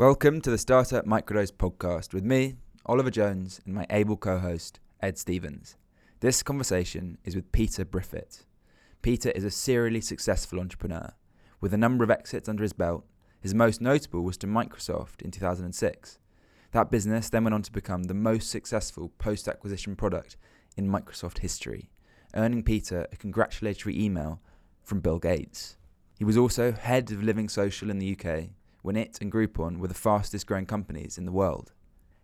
Welcome 0.00 0.40
to 0.40 0.50
the 0.50 0.56
Startup 0.56 1.04
Microdose 1.04 1.52
podcast 1.52 2.14
with 2.14 2.24
me, 2.24 2.54
Oliver 2.86 3.10
Jones, 3.10 3.60
and 3.66 3.74
my 3.74 3.84
able 3.90 4.16
co 4.16 4.38
host, 4.38 4.80
Ed 5.02 5.18
Stevens. 5.18 5.76
This 6.20 6.42
conversation 6.42 7.18
is 7.22 7.36
with 7.36 7.52
Peter 7.52 7.84
Briffett. 7.84 8.46
Peter 9.02 9.30
is 9.32 9.44
a 9.44 9.50
serially 9.50 10.00
successful 10.00 10.58
entrepreneur 10.58 11.12
with 11.60 11.74
a 11.74 11.76
number 11.76 12.02
of 12.02 12.10
exits 12.10 12.48
under 12.48 12.62
his 12.62 12.72
belt. 12.72 13.04
His 13.42 13.54
most 13.54 13.82
notable 13.82 14.22
was 14.22 14.38
to 14.38 14.46
Microsoft 14.46 15.20
in 15.20 15.32
2006. 15.32 16.18
That 16.72 16.90
business 16.90 17.28
then 17.28 17.44
went 17.44 17.52
on 17.52 17.60
to 17.60 17.70
become 17.70 18.04
the 18.04 18.14
most 18.14 18.48
successful 18.48 19.10
post 19.18 19.48
acquisition 19.48 19.96
product 19.96 20.38
in 20.78 20.88
Microsoft 20.88 21.40
history, 21.40 21.90
earning 22.34 22.62
Peter 22.62 23.06
a 23.12 23.16
congratulatory 23.16 24.02
email 24.02 24.40
from 24.82 25.00
Bill 25.00 25.18
Gates. 25.18 25.76
He 26.16 26.24
was 26.24 26.38
also 26.38 26.72
head 26.72 27.12
of 27.12 27.22
Living 27.22 27.50
Social 27.50 27.90
in 27.90 27.98
the 27.98 28.16
UK 28.18 28.52
when 28.82 28.96
it 28.96 29.18
and 29.20 29.30
Groupon 29.30 29.78
were 29.78 29.88
the 29.88 29.94
fastest 29.94 30.46
growing 30.46 30.66
companies 30.66 31.18
in 31.18 31.26
the 31.26 31.32
world. 31.32 31.72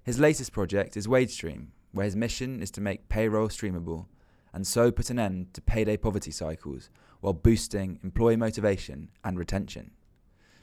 His 0.03 0.19
latest 0.19 0.53
project 0.53 0.97
is 0.97 1.07
WageStream, 1.07 1.69
where 1.93 2.05
his 2.05 2.17
mission 2.17 2.63
is 2.63 2.71
to 2.73 2.81
make 2.81 3.09
payroll 3.09 3.49
streamable 3.49 4.07
and 4.53 4.67
so 4.67 4.91
put 4.91 5.11
an 5.11 5.19
end 5.19 5.53
to 5.53 5.61
payday 5.61 5.97
poverty 5.99 6.31
cycles 6.31 6.89
while 7.21 7.35
boosting 7.35 7.99
employee 8.03 8.37
motivation 8.37 9.11
and 9.23 9.39
retention. 9.39 9.91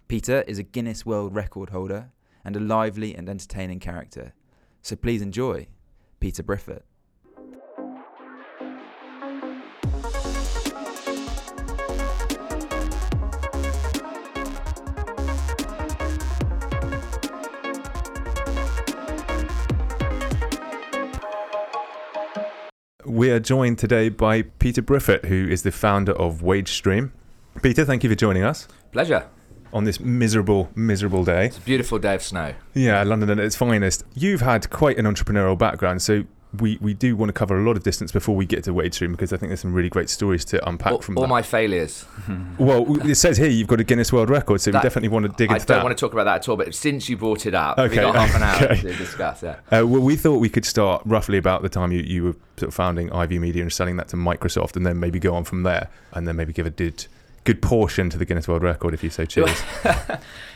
Peter 0.07 0.43
is 0.47 0.57
a 0.57 0.63
Guinness 0.63 1.05
World 1.05 1.35
Record 1.35 1.69
holder 1.69 2.11
and 2.43 2.55
a 2.55 2.59
lively 2.59 3.15
and 3.15 3.29
entertaining 3.29 3.79
character, 3.79 4.33
so 4.81 4.95
please 4.95 5.21
enjoy 5.21 5.67
Peter 6.19 6.41
Briffett. 6.41 6.81
We 23.23 23.31
are 23.31 23.39
joined 23.39 23.79
today 23.79 24.09
by 24.09 24.41
Peter 24.41 24.81
Briffett, 24.81 25.23
who 25.27 25.47
is 25.47 25.63
the 25.63 25.71
founder 25.71 26.11
of 26.11 26.41
WageStream. 26.41 27.11
Peter, 27.61 27.85
thank 27.85 28.03
you 28.03 28.09
for 28.09 28.17
joining 28.17 28.43
us 28.43 28.67
Pleasure. 28.91 29.29
on 29.71 29.85
this 29.85 29.97
miserable, 29.97 30.69
miserable 30.75 31.23
day. 31.23 31.45
It's 31.45 31.57
a 31.57 31.61
beautiful 31.61 31.99
day 31.99 32.15
of 32.15 32.21
snow. 32.21 32.53
Yeah, 32.73 33.01
London 33.03 33.29
at 33.29 33.39
its 33.39 33.55
finest. 33.55 34.03
You've 34.13 34.41
had 34.41 34.69
quite 34.69 34.97
an 34.97 35.05
entrepreneurial 35.05 35.57
background, 35.57 36.01
so 36.01 36.25
we, 36.59 36.77
we 36.81 36.93
do 36.93 37.15
want 37.15 37.29
to 37.29 37.33
cover 37.33 37.57
a 37.57 37.63
lot 37.63 37.75
of 37.75 37.83
distance 37.83 38.11
before 38.11 38.35
we 38.35 38.45
get 38.45 38.63
to 38.65 38.73
WageStream 38.73 39.11
because 39.11 39.33
I 39.33 39.37
think 39.37 39.49
there's 39.49 39.61
some 39.61 39.73
really 39.73 39.89
great 39.89 40.09
stories 40.09 40.45
to 40.45 40.67
unpack 40.67 40.91
All, 40.91 41.01
from 41.01 41.17
all 41.17 41.23
that. 41.23 41.29
my 41.29 41.41
failures. 41.41 42.05
well, 42.59 42.85
it 43.09 43.15
says 43.15 43.37
here 43.37 43.47
you've 43.47 43.67
got 43.67 43.79
a 43.79 43.83
Guinness 43.83 44.13
World 44.13 44.29
Record, 44.29 44.61
so 44.61 44.71
we 44.71 44.79
definitely 44.79 45.09
want 45.09 45.25
to 45.25 45.31
dig 45.31 45.49
I 45.49 45.55
into 45.55 45.65
that. 45.65 45.73
I 45.73 45.75
don't 45.75 45.79
that. 45.81 45.85
want 45.85 45.97
to 45.97 46.01
talk 46.05 46.13
about 46.13 46.25
that 46.25 46.35
at 46.35 46.49
all, 46.49 46.57
but 46.57 46.75
since 46.75 47.09
you 47.09 47.17
brought 47.17 47.45
it 47.45 47.55
up, 47.55 47.77
Okay, 47.79 47.97
we 47.97 48.01
got 48.01 48.15
half 48.15 48.35
an 48.35 48.43
hour 48.43 48.71
okay. 48.71 48.81
to 48.81 48.95
discuss. 48.95 49.41
Yeah. 49.41 49.55
Uh, 49.71 49.87
well, 49.87 50.01
we 50.01 50.15
thought 50.15 50.37
we 50.37 50.49
could 50.49 50.65
start 50.65 51.01
roughly 51.05 51.37
about 51.37 51.63
the 51.63 51.69
time 51.69 51.91
you, 51.91 52.01
you 52.01 52.23
were 52.23 52.35
sort 52.57 52.67
of 52.67 52.73
founding 52.73 53.09
iView 53.09 53.39
Media 53.39 53.63
and 53.63 53.73
selling 53.73 53.97
that 53.97 54.07
to 54.09 54.15
Microsoft, 54.15 54.75
and 54.75 54.85
then 54.85 54.99
maybe 54.99 55.19
go 55.19 55.33
on 55.33 55.43
from 55.43 55.63
there, 55.63 55.89
and 56.11 56.27
then 56.27 56.35
maybe 56.35 56.53
give 56.53 56.67
a 56.67 56.71
good, 56.71 57.07
good 57.43 57.61
portion 57.61 58.09
to 58.09 58.17
the 58.17 58.25
Guinness 58.25 58.47
World 58.47 58.63
Record 58.63 58.93
if 58.93 59.03
you 59.03 59.09
so 59.09 59.25
choose. 59.25 59.61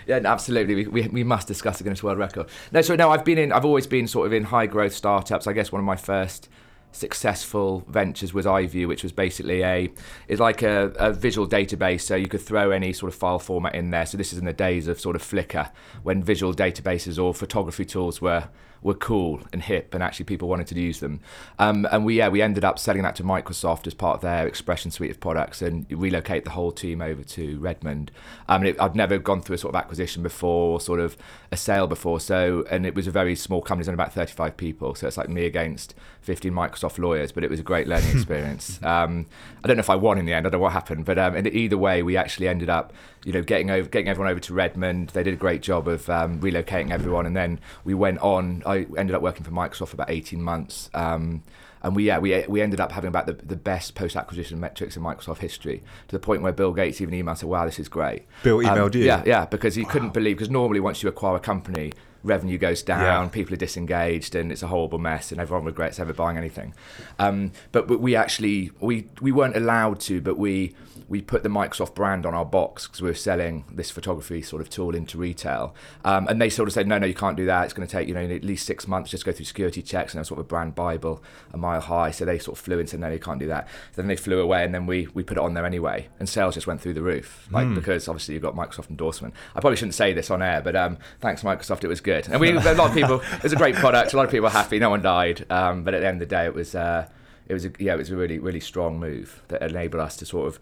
Yeah, 0.07 0.21
absolutely. 0.23 0.73
We, 0.73 0.87
we, 0.87 1.07
we 1.09 1.23
must 1.25 1.49
discuss 1.49 1.79
the 1.79 1.83
Guinness 1.83 2.01
World 2.01 2.17
Record. 2.17 2.47
No, 2.71 2.81
so 2.81 2.95
no, 2.95 3.11
I've 3.11 3.25
been 3.25 3.37
in. 3.37 3.51
I've 3.51 3.65
always 3.65 3.85
been 3.85 4.07
sort 4.07 4.25
of 4.25 4.31
in 4.31 4.45
high 4.45 4.65
growth 4.65 4.93
startups. 4.93 5.47
I 5.47 5.53
guess 5.53 5.69
one 5.69 5.79
of 5.79 5.85
my 5.85 5.97
first 5.97 6.47
successful 6.93 7.83
ventures 7.89 8.33
was 8.33 8.45
iView, 8.45 8.87
which 8.87 9.03
was 9.03 9.11
basically 9.11 9.63
a 9.63 9.91
it's 10.29 10.39
like 10.39 10.61
a, 10.61 10.93
a 10.97 11.11
visual 11.11 11.47
database, 11.47 12.01
so 12.01 12.15
you 12.15 12.27
could 12.27 12.41
throw 12.41 12.71
any 12.71 12.93
sort 12.93 13.11
of 13.11 13.19
file 13.19 13.37
format 13.37 13.75
in 13.75 13.91
there. 13.91 14.05
So 14.05 14.17
this 14.17 14.31
is 14.31 14.39
in 14.39 14.45
the 14.45 14.53
days 14.53 14.87
of 14.87 14.97
sort 14.97 15.17
of 15.17 15.21
Flickr, 15.21 15.69
when 16.03 16.23
visual 16.23 16.53
databases 16.53 17.21
or 17.21 17.33
photography 17.33 17.83
tools 17.83 18.21
were 18.21 18.47
were 18.81 18.93
cool 18.93 19.41
and 19.51 19.63
hip, 19.63 19.93
and 19.93 20.03
actually 20.03 20.25
people 20.25 20.47
wanted 20.47 20.67
to 20.67 20.79
use 20.79 20.99
them. 20.99 21.19
Um, 21.59 21.87
and 21.91 22.05
we 22.05 22.17
yeah 22.17 22.29
we 22.29 22.41
ended 22.41 22.63
up 22.63 22.79
selling 22.79 23.03
that 23.03 23.15
to 23.15 23.23
Microsoft 23.23 23.87
as 23.87 23.93
part 23.93 24.15
of 24.15 24.21
their 24.21 24.47
Expression 24.47 24.91
suite 24.91 25.11
of 25.11 25.19
products, 25.19 25.61
and 25.61 25.85
relocate 25.89 26.43
the 26.43 26.51
whole 26.51 26.71
team 26.71 27.01
over 27.01 27.23
to 27.23 27.59
Redmond. 27.59 28.11
Um, 28.47 28.61
and 28.61 28.69
it, 28.69 28.81
I'd 28.81 28.95
never 28.95 29.17
gone 29.17 29.41
through 29.41 29.55
a 29.55 29.57
sort 29.57 29.75
of 29.75 29.79
acquisition 29.79 30.23
before, 30.23 30.73
or 30.73 30.81
sort 30.81 30.99
of 30.99 31.17
a 31.51 31.57
sale 31.57 31.87
before. 31.87 32.19
So 32.19 32.65
and 32.69 32.85
it 32.85 32.95
was 32.95 33.07
a 33.07 33.11
very 33.11 33.35
small 33.35 33.61
company, 33.61 33.81
it's 33.81 33.89
only 33.89 33.95
about 33.95 34.13
35 34.13 34.57
people. 34.57 34.95
So 34.95 35.07
it's 35.07 35.17
like 35.17 35.29
me 35.29 35.45
against 35.45 35.95
15 36.21 36.51
Microsoft 36.51 36.99
lawyers, 36.99 37.31
but 37.31 37.43
it 37.43 37.49
was 37.49 37.59
a 37.59 37.63
great 37.63 37.87
learning 37.87 38.11
experience. 38.13 38.81
Um, 38.83 39.25
I 39.63 39.67
don't 39.67 39.77
know 39.77 39.81
if 39.81 39.89
I 39.89 39.95
won 39.95 40.17
in 40.17 40.25
the 40.25 40.33
end. 40.33 40.45
I 40.45 40.49
don't 40.49 40.59
know 40.59 40.63
what 40.63 40.73
happened, 40.73 41.05
but 41.05 41.17
um, 41.17 41.35
and 41.35 41.47
either 41.47 41.77
way, 41.77 42.03
we 42.03 42.17
actually 42.17 42.47
ended 42.47 42.69
up, 42.69 42.93
you 43.23 43.33
know, 43.33 43.41
getting 43.41 43.71
over, 43.71 43.87
getting 43.87 44.09
everyone 44.09 44.31
over 44.31 44.39
to 44.41 44.53
Redmond. 44.53 45.09
They 45.09 45.23
did 45.23 45.33
a 45.33 45.37
great 45.37 45.61
job 45.61 45.87
of 45.87 46.09
um, 46.09 46.39
relocating 46.39 46.91
everyone, 46.91 47.25
and 47.25 47.35
then 47.35 47.59
we 47.83 47.93
went 47.93 48.19
on. 48.19 48.61
I 48.67 48.85
ended 48.97 49.15
up 49.15 49.21
working 49.21 49.43
for 49.43 49.51
Microsoft 49.51 49.89
for 49.89 49.95
about 49.95 50.09
18 50.09 50.41
months. 50.41 50.89
Um, 50.93 51.43
and 51.83 51.95
we 51.95 52.05
yeah 52.05 52.19
we 52.19 52.43
we 52.47 52.61
ended 52.61 52.79
up 52.79 52.91
having 52.91 53.07
about 53.07 53.27
the, 53.27 53.33
the 53.33 53.55
best 53.55 53.95
post 53.95 54.15
acquisition 54.15 54.59
metrics 54.59 54.97
in 54.97 55.03
Microsoft 55.03 55.37
history 55.37 55.83
to 56.07 56.15
the 56.15 56.19
point 56.19 56.41
where 56.41 56.51
Bill 56.51 56.73
Gates 56.73 57.01
even 57.01 57.13
emailed 57.13 57.37
said 57.37 57.49
wow 57.49 57.65
this 57.65 57.79
is 57.79 57.87
great. 57.87 58.23
Bill 58.43 58.57
Um, 58.59 58.65
emailed 58.65 58.95
you? 58.95 59.05
Yeah, 59.05 59.23
yeah, 59.25 59.45
because 59.45 59.75
he 59.75 59.85
couldn't 59.85 60.13
believe 60.13 60.37
because 60.37 60.49
normally 60.49 60.79
once 60.79 61.03
you 61.03 61.09
acquire 61.09 61.35
a 61.35 61.39
company, 61.39 61.93
revenue 62.27 62.57
goes 62.57 62.83
down, 62.83 63.01
Yeah. 63.01 63.27
people 63.29 63.53
are 63.53 63.57
disengaged, 63.57 64.35
and 64.35 64.51
it's 64.51 64.63
a 64.63 64.67
horrible 64.67 64.99
mess, 64.99 65.31
and 65.31 65.41
everyone 65.41 65.65
regrets 65.65 65.99
ever 65.99 66.13
buying 66.13 66.37
anything. 66.37 66.73
Um, 67.19 67.51
but, 67.71 67.87
but 67.87 67.99
we 67.99 68.15
actually 68.15 68.71
we 68.79 69.07
we 69.21 69.31
weren't 69.31 69.55
allowed 69.55 69.99
to, 70.01 70.21
but 70.21 70.37
we 70.37 70.75
we 71.09 71.21
put 71.21 71.41
the 71.41 71.49
Microsoft 71.49 71.95
brand 71.95 72.25
on 72.25 72.33
our 72.33 72.43
box 72.43 72.85
because 72.85 73.01
we 73.01 73.09
were 73.09 73.13
selling 73.15 73.63
this 73.71 73.89
photography 73.89 74.41
sort 74.41 74.61
of 74.61 74.69
tool 74.69 74.93
into 74.93 75.17
retail, 75.17 75.73
um, 76.03 76.27
and 76.27 76.41
they 76.41 76.49
sort 76.49 76.67
of 76.67 76.73
said 76.73 76.85
no, 76.87 76.97
no, 76.97 77.07
you 77.07 77.13
can't 77.13 77.37
do 77.37 77.45
that. 77.45 77.63
It's 77.65 77.73
going 77.73 77.87
to 77.87 77.91
take 77.91 78.07
you 78.07 78.13
know 78.13 78.21
at 78.25 78.43
least 78.43 78.65
six 78.65 78.87
months 78.87 79.09
just 79.11 79.25
go 79.25 79.31
through 79.31 79.45
security 79.45 79.81
checks, 79.81 80.13
and 80.13 80.19
that's 80.19 80.29
sort 80.29 80.39
of 80.39 80.45
a 80.45 80.49
brand 80.49 80.75
bible 80.75 81.23
a 81.53 81.57
mile 81.57 81.79
high. 81.81 82.11
So 82.11 82.25
they 82.25 82.37
sort 82.39 82.57
of 82.57 82.63
flew 82.63 82.79
and 82.79 82.89
said 82.89 82.99
no, 82.99 83.09
you 83.09 83.19
can't 83.19 83.39
do 83.39 83.47
that. 83.47 83.67
then 83.95 84.07
they 84.07 84.15
flew 84.17 84.39
away, 84.41 84.63
and 84.65 84.73
then 84.73 84.85
we 84.85 85.07
we 85.13 85.23
put 85.23 85.37
it 85.37 85.43
on 85.43 85.53
there 85.53 85.65
anyway, 85.65 86.07
and 86.19 86.27
sales 86.27 86.55
just 86.55 86.67
went 86.67 86.81
through 86.81 86.93
the 86.95 87.01
roof, 87.01 87.47
like 87.51 87.73
because 87.73 88.07
obviously 88.07 88.33
you've 88.33 88.43
got 88.43 88.55
Microsoft 88.55 88.89
endorsement. 88.89 89.33
I 89.55 89.59
probably 89.61 89.77
shouldn't 89.77 89.95
say 89.95 90.11
this 90.13 90.29
on 90.29 90.41
air, 90.41 90.61
but 90.61 90.75
um, 90.75 90.97
thanks 91.21 91.41
Microsoft, 91.43 91.83
it 91.83 91.87
was 91.87 92.01
good, 92.01 92.16
and 92.29 92.39
we 92.41 92.51
a 92.51 92.53
lot 92.73 92.89
of 92.89 92.93
people. 92.93 93.21
It 93.33 93.43
was 93.43 93.53
a 93.53 93.57
great 93.57 93.75
product. 93.75 94.13
A 94.13 94.17
lot 94.17 94.25
of 94.25 94.31
people 94.31 94.45
were 94.45 94.49
happy. 94.49 94.79
No 94.79 94.89
one 94.89 95.01
died, 95.01 95.45
um, 95.51 95.83
but 95.83 95.93
at 95.93 96.01
the 96.01 96.07
end 96.07 96.21
of 96.21 96.27
the 96.29 96.35
day, 96.35 96.45
it 96.45 96.53
was. 96.53 96.73
Uh, 96.75 97.07
it 97.47 97.53
was 97.53 97.63
a, 97.65 97.71
yeah, 97.79 97.93
it 97.93 97.97
was 97.97 98.09
a 98.09 98.15
really 98.17 98.39
really 98.39 98.59
strong 98.59 98.99
move 98.99 99.41
that 99.47 99.61
enabled 99.61 100.01
us 100.01 100.17
to 100.17 100.25
sort 100.25 100.47
of 100.47 100.59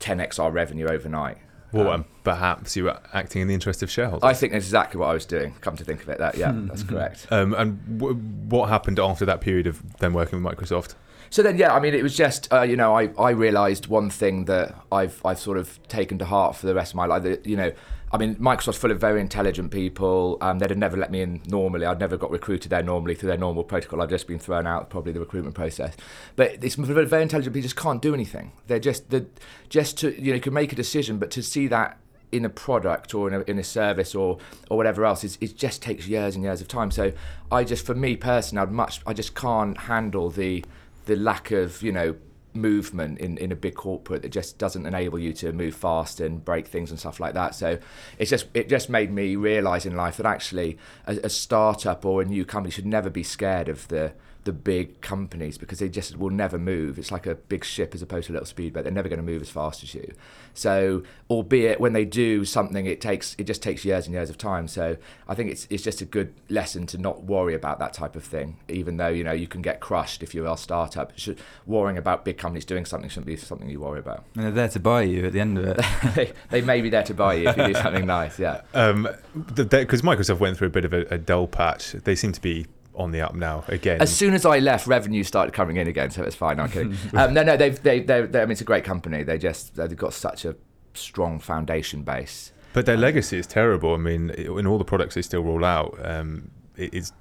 10x 0.00 0.38
our 0.38 0.50
revenue 0.50 0.86
overnight. 0.86 1.38
Well, 1.72 1.90
Um, 1.90 2.04
perhaps 2.24 2.76
you 2.76 2.84
were 2.84 2.98
acting 3.12 3.42
in 3.42 3.48
the 3.48 3.54
interest 3.54 3.82
of 3.82 3.90
shareholders. 3.90 4.22
I 4.28 4.34
think 4.34 4.52
that's 4.52 4.64
exactly 4.66 4.98
what 5.00 5.08
I 5.08 5.14
was 5.14 5.26
doing. 5.26 5.54
Come 5.60 5.76
to 5.76 5.84
think 5.84 6.02
of 6.02 6.08
it, 6.10 6.18
that 6.18 6.36
yeah, 6.36 6.52
that's 6.54 6.82
correct. 6.82 7.26
um, 7.30 7.54
and 7.54 7.98
w- 7.98 8.14
what 8.48 8.68
happened 8.68 8.98
after 8.98 9.24
that 9.26 9.40
period 9.40 9.66
of 9.66 9.98
them 9.98 10.12
working 10.12 10.42
with 10.42 10.52
Microsoft? 10.58 10.94
So 11.28 11.42
then, 11.42 11.56
yeah, 11.58 11.74
I 11.74 11.80
mean, 11.80 11.92
it 11.94 12.02
was 12.02 12.16
just 12.16 12.52
uh, 12.52 12.62
you 12.62 12.76
know, 12.76 12.96
I, 12.96 13.10
I 13.18 13.30
realised 13.30 13.88
one 13.88 14.10
thing 14.10 14.44
that 14.44 14.74
I've 14.92 15.20
I've 15.24 15.38
sort 15.40 15.58
of 15.58 15.78
taken 15.88 16.18
to 16.18 16.24
heart 16.24 16.54
for 16.56 16.66
the 16.66 16.74
rest 16.74 16.92
of 16.92 16.96
my 16.96 17.06
life. 17.06 17.22
That, 17.24 17.46
you 17.46 17.56
know, 17.56 17.72
I 18.16 18.18
mean, 18.18 18.36
Microsoft's 18.36 18.78
full 18.78 18.90
of 18.90 18.98
very 18.98 19.20
intelligent 19.20 19.70
people. 19.70 20.38
Um, 20.40 20.58
they'd 20.58 20.70
have 20.70 20.78
never 20.78 20.96
let 20.96 21.10
me 21.10 21.20
in 21.20 21.42
normally. 21.48 21.84
I'd 21.84 22.00
never 22.00 22.16
got 22.16 22.30
recruited 22.30 22.70
there 22.70 22.82
normally 22.82 23.14
through 23.14 23.28
their 23.28 23.36
normal 23.36 23.62
protocol. 23.62 24.00
I'd 24.00 24.08
just 24.08 24.26
been 24.26 24.38
thrown 24.38 24.66
out 24.66 24.88
probably 24.88 25.12
the 25.12 25.20
recruitment 25.20 25.54
process. 25.54 25.94
But 26.34 26.64
it's 26.64 26.76
very, 26.76 27.04
intelligent 27.20 27.52
people 27.52 27.60
just 27.60 27.76
can't 27.76 28.00
do 28.00 28.14
anything. 28.14 28.52
They're 28.68 28.78
just 28.78 29.10
the 29.10 29.26
just 29.68 29.98
to 29.98 30.18
you 30.18 30.32
know 30.32 30.40
can 30.40 30.54
make 30.54 30.72
a 30.72 30.76
decision, 30.76 31.18
but 31.18 31.30
to 31.32 31.42
see 31.42 31.66
that 31.66 31.98
in 32.32 32.46
a 32.46 32.48
product 32.48 33.12
or 33.12 33.28
in 33.28 33.34
a, 33.34 33.40
in 33.42 33.58
a 33.58 33.64
service 33.64 34.14
or 34.14 34.38
or 34.70 34.78
whatever 34.78 35.04
else 35.04 35.22
is 35.22 35.36
it 35.42 35.54
just 35.54 35.82
takes 35.82 36.08
years 36.08 36.34
and 36.34 36.42
years 36.42 36.60
of 36.60 36.66
time 36.66 36.90
so 36.90 37.12
i 37.52 37.62
just 37.62 37.86
for 37.86 37.94
me 37.94 38.16
personally 38.16 38.60
i'd 38.60 38.72
much 38.72 39.00
i 39.06 39.12
just 39.12 39.36
can't 39.36 39.78
handle 39.82 40.28
the 40.28 40.64
the 41.04 41.14
lack 41.14 41.52
of 41.52 41.84
you 41.84 41.92
know 41.92 42.16
movement 42.56 43.18
in, 43.18 43.38
in 43.38 43.52
a 43.52 43.56
big 43.56 43.74
corporate 43.74 44.22
that 44.22 44.30
just 44.30 44.58
doesn't 44.58 44.86
enable 44.86 45.18
you 45.18 45.32
to 45.34 45.52
move 45.52 45.74
fast 45.74 46.20
and 46.20 46.44
break 46.44 46.66
things 46.66 46.90
and 46.90 46.98
stuff 46.98 47.20
like 47.20 47.34
that. 47.34 47.54
So 47.54 47.78
it's 48.18 48.30
just 48.30 48.46
it 48.54 48.68
just 48.68 48.88
made 48.88 49.12
me 49.12 49.36
realize 49.36 49.86
in 49.86 49.96
life 49.96 50.16
that 50.16 50.26
actually 50.26 50.78
a, 51.06 51.16
a 51.24 51.28
startup 51.28 52.04
or 52.04 52.22
a 52.22 52.24
new 52.24 52.44
company 52.44 52.72
should 52.72 52.86
never 52.86 53.10
be 53.10 53.22
scared 53.22 53.68
of 53.68 53.86
the 53.88 54.12
the 54.46 54.52
big 54.52 55.00
companies 55.00 55.58
because 55.58 55.80
they 55.80 55.88
just 55.88 56.16
will 56.16 56.30
never 56.30 56.56
move. 56.56 56.98
It's 56.98 57.10
like 57.10 57.26
a 57.26 57.34
big 57.34 57.64
ship 57.64 57.94
as 57.94 58.00
opposed 58.00 58.28
to 58.28 58.32
a 58.32 58.34
little 58.34 58.46
speedboat. 58.46 58.84
They're 58.84 58.92
never 58.92 59.08
going 59.08 59.18
to 59.18 59.24
move 59.24 59.42
as 59.42 59.50
fast 59.50 59.82
as 59.82 59.92
you. 59.92 60.14
So, 60.54 61.02
albeit 61.28 61.80
when 61.80 61.92
they 61.92 62.04
do 62.04 62.44
something, 62.44 62.86
it 62.86 63.00
takes 63.00 63.34
it 63.38 63.44
just 63.44 63.60
takes 63.60 63.84
years 63.84 64.06
and 64.06 64.14
years 64.14 64.30
of 64.30 64.38
time. 64.38 64.68
So, 64.68 64.96
I 65.28 65.34
think 65.34 65.50
it's 65.50 65.66
it's 65.68 65.82
just 65.82 66.00
a 66.00 66.04
good 66.04 66.32
lesson 66.48 66.86
to 66.86 66.98
not 66.98 67.24
worry 67.24 67.54
about 67.54 67.80
that 67.80 67.92
type 67.92 68.14
of 68.14 68.24
thing. 68.24 68.56
Even 68.68 68.96
though 68.96 69.08
you 69.08 69.24
know 69.24 69.32
you 69.32 69.48
can 69.48 69.62
get 69.62 69.80
crushed 69.80 70.22
if 70.22 70.32
you're 70.32 70.46
a 70.46 70.56
startup, 70.56 71.12
should, 71.18 71.38
worrying 71.66 71.98
about 71.98 72.24
big 72.24 72.38
companies 72.38 72.64
doing 72.64 72.84
something 72.84 73.10
shouldn't 73.10 73.26
be 73.26 73.36
something 73.36 73.68
you 73.68 73.80
worry 73.80 73.98
about. 73.98 74.24
And 74.36 74.44
they're 74.44 74.52
there 74.52 74.68
to 74.68 74.80
buy 74.80 75.02
you 75.02 75.26
at 75.26 75.32
the 75.32 75.40
end 75.40 75.58
of 75.58 75.66
it. 75.66 75.80
they, 76.14 76.32
they 76.50 76.60
may 76.62 76.80
be 76.80 76.88
there 76.88 77.02
to 77.02 77.14
buy 77.14 77.34
you 77.34 77.48
if 77.48 77.56
you 77.56 77.66
do 77.66 77.74
something 77.74 78.06
nice. 78.06 78.38
Yeah. 78.38 78.62
Um, 78.74 79.08
Because 79.54 80.02
Microsoft 80.02 80.38
went 80.38 80.56
through 80.58 80.68
a 80.68 80.70
bit 80.70 80.84
of 80.84 80.92
a, 80.92 81.00
a 81.06 81.18
dull 81.18 81.48
patch. 81.48 81.92
They 81.92 82.14
seem 82.14 82.32
to 82.32 82.40
be 82.40 82.66
on 82.96 83.12
the 83.12 83.20
up 83.20 83.34
now 83.34 83.64
again. 83.68 84.00
As 84.00 84.14
soon 84.14 84.34
as 84.34 84.44
I 84.44 84.58
left, 84.58 84.86
revenue 84.86 85.22
started 85.22 85.52
coming 85.52 85.76
in 85.76 85.86
again, 85.86 86.10
so 86.10 86.22
it's 86.22 86.36
fine. 86.36 86.58
I'm 86.58 86.70
kidding. 86.70 86.96
um, 87.14 87.34
no, 87.34 87.42
no, 87.42 87.56
they've, 87.56 87.80
they, 87.82 88.00
they, 88.00 88.20
I 88.20 88.22
mean, 88.22 88.52
it's 88.52 88.60
a 88.60 88.64
great 88.64 88.84
company. 88.84 89.22
They 89.22 89.38
just 89.38 89.74
they've 89.76 89.96
got 89.96 90.14
such 90.14 90.44
a 90.44 90.56
strong 90.94 91.38
foundation 91.38 92.02
base. 92.02 92.52
But 92.72 92.86
their 92.86 92.96
legacy 92.96 93.38
is 93.38 93.46
terrible. 93.46 93.94
I 93.94 93.98
mean, 93.98 94.30
in 94.30 94.66
all 94.66 94.78
the 94.78 94.84
products 94.84 95.14
they 95.14 95.22
still 95.22 95.42
roll 95.42 95.64
out, 95.64 95.98
um, 96.02 96.50
it, 96.76 96.92
it's 96.92 97.12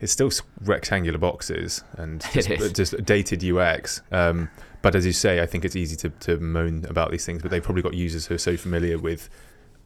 it's 0.00 0.12
still 0.12 0.30
rectangular 0.62 1.18
boxes 1.18 1.82
and 1.96 2.22
just, 2.32 2.74
just 2.74 3.04
dated 3.04 3.42
UX. 3.44 4.02
Um, 4.12 4.50
but 4.82 4.94
as 4.94 5.06
you 5.06 5.12
say, 5.12 5.40
I 5.40 5.46
think 5.46 5.64
it's 5.64 5.76
easy 5.76 5.96
to, 5.96 6.10
to 6.10 6.38
moan 6.38 6.84
about 6.90 7.10
these 7.10 7.24
things. 7.24 7.40
But 7.40 7.50
they've 7.50 7.62
probably 7.62 7.82
got 7.82 7.94
users 7.94 8.26
who 8.26 8.34
are 8.34 8.38
so 8.38 8.56
familiar 8.56 8.98
with 8.98 9.30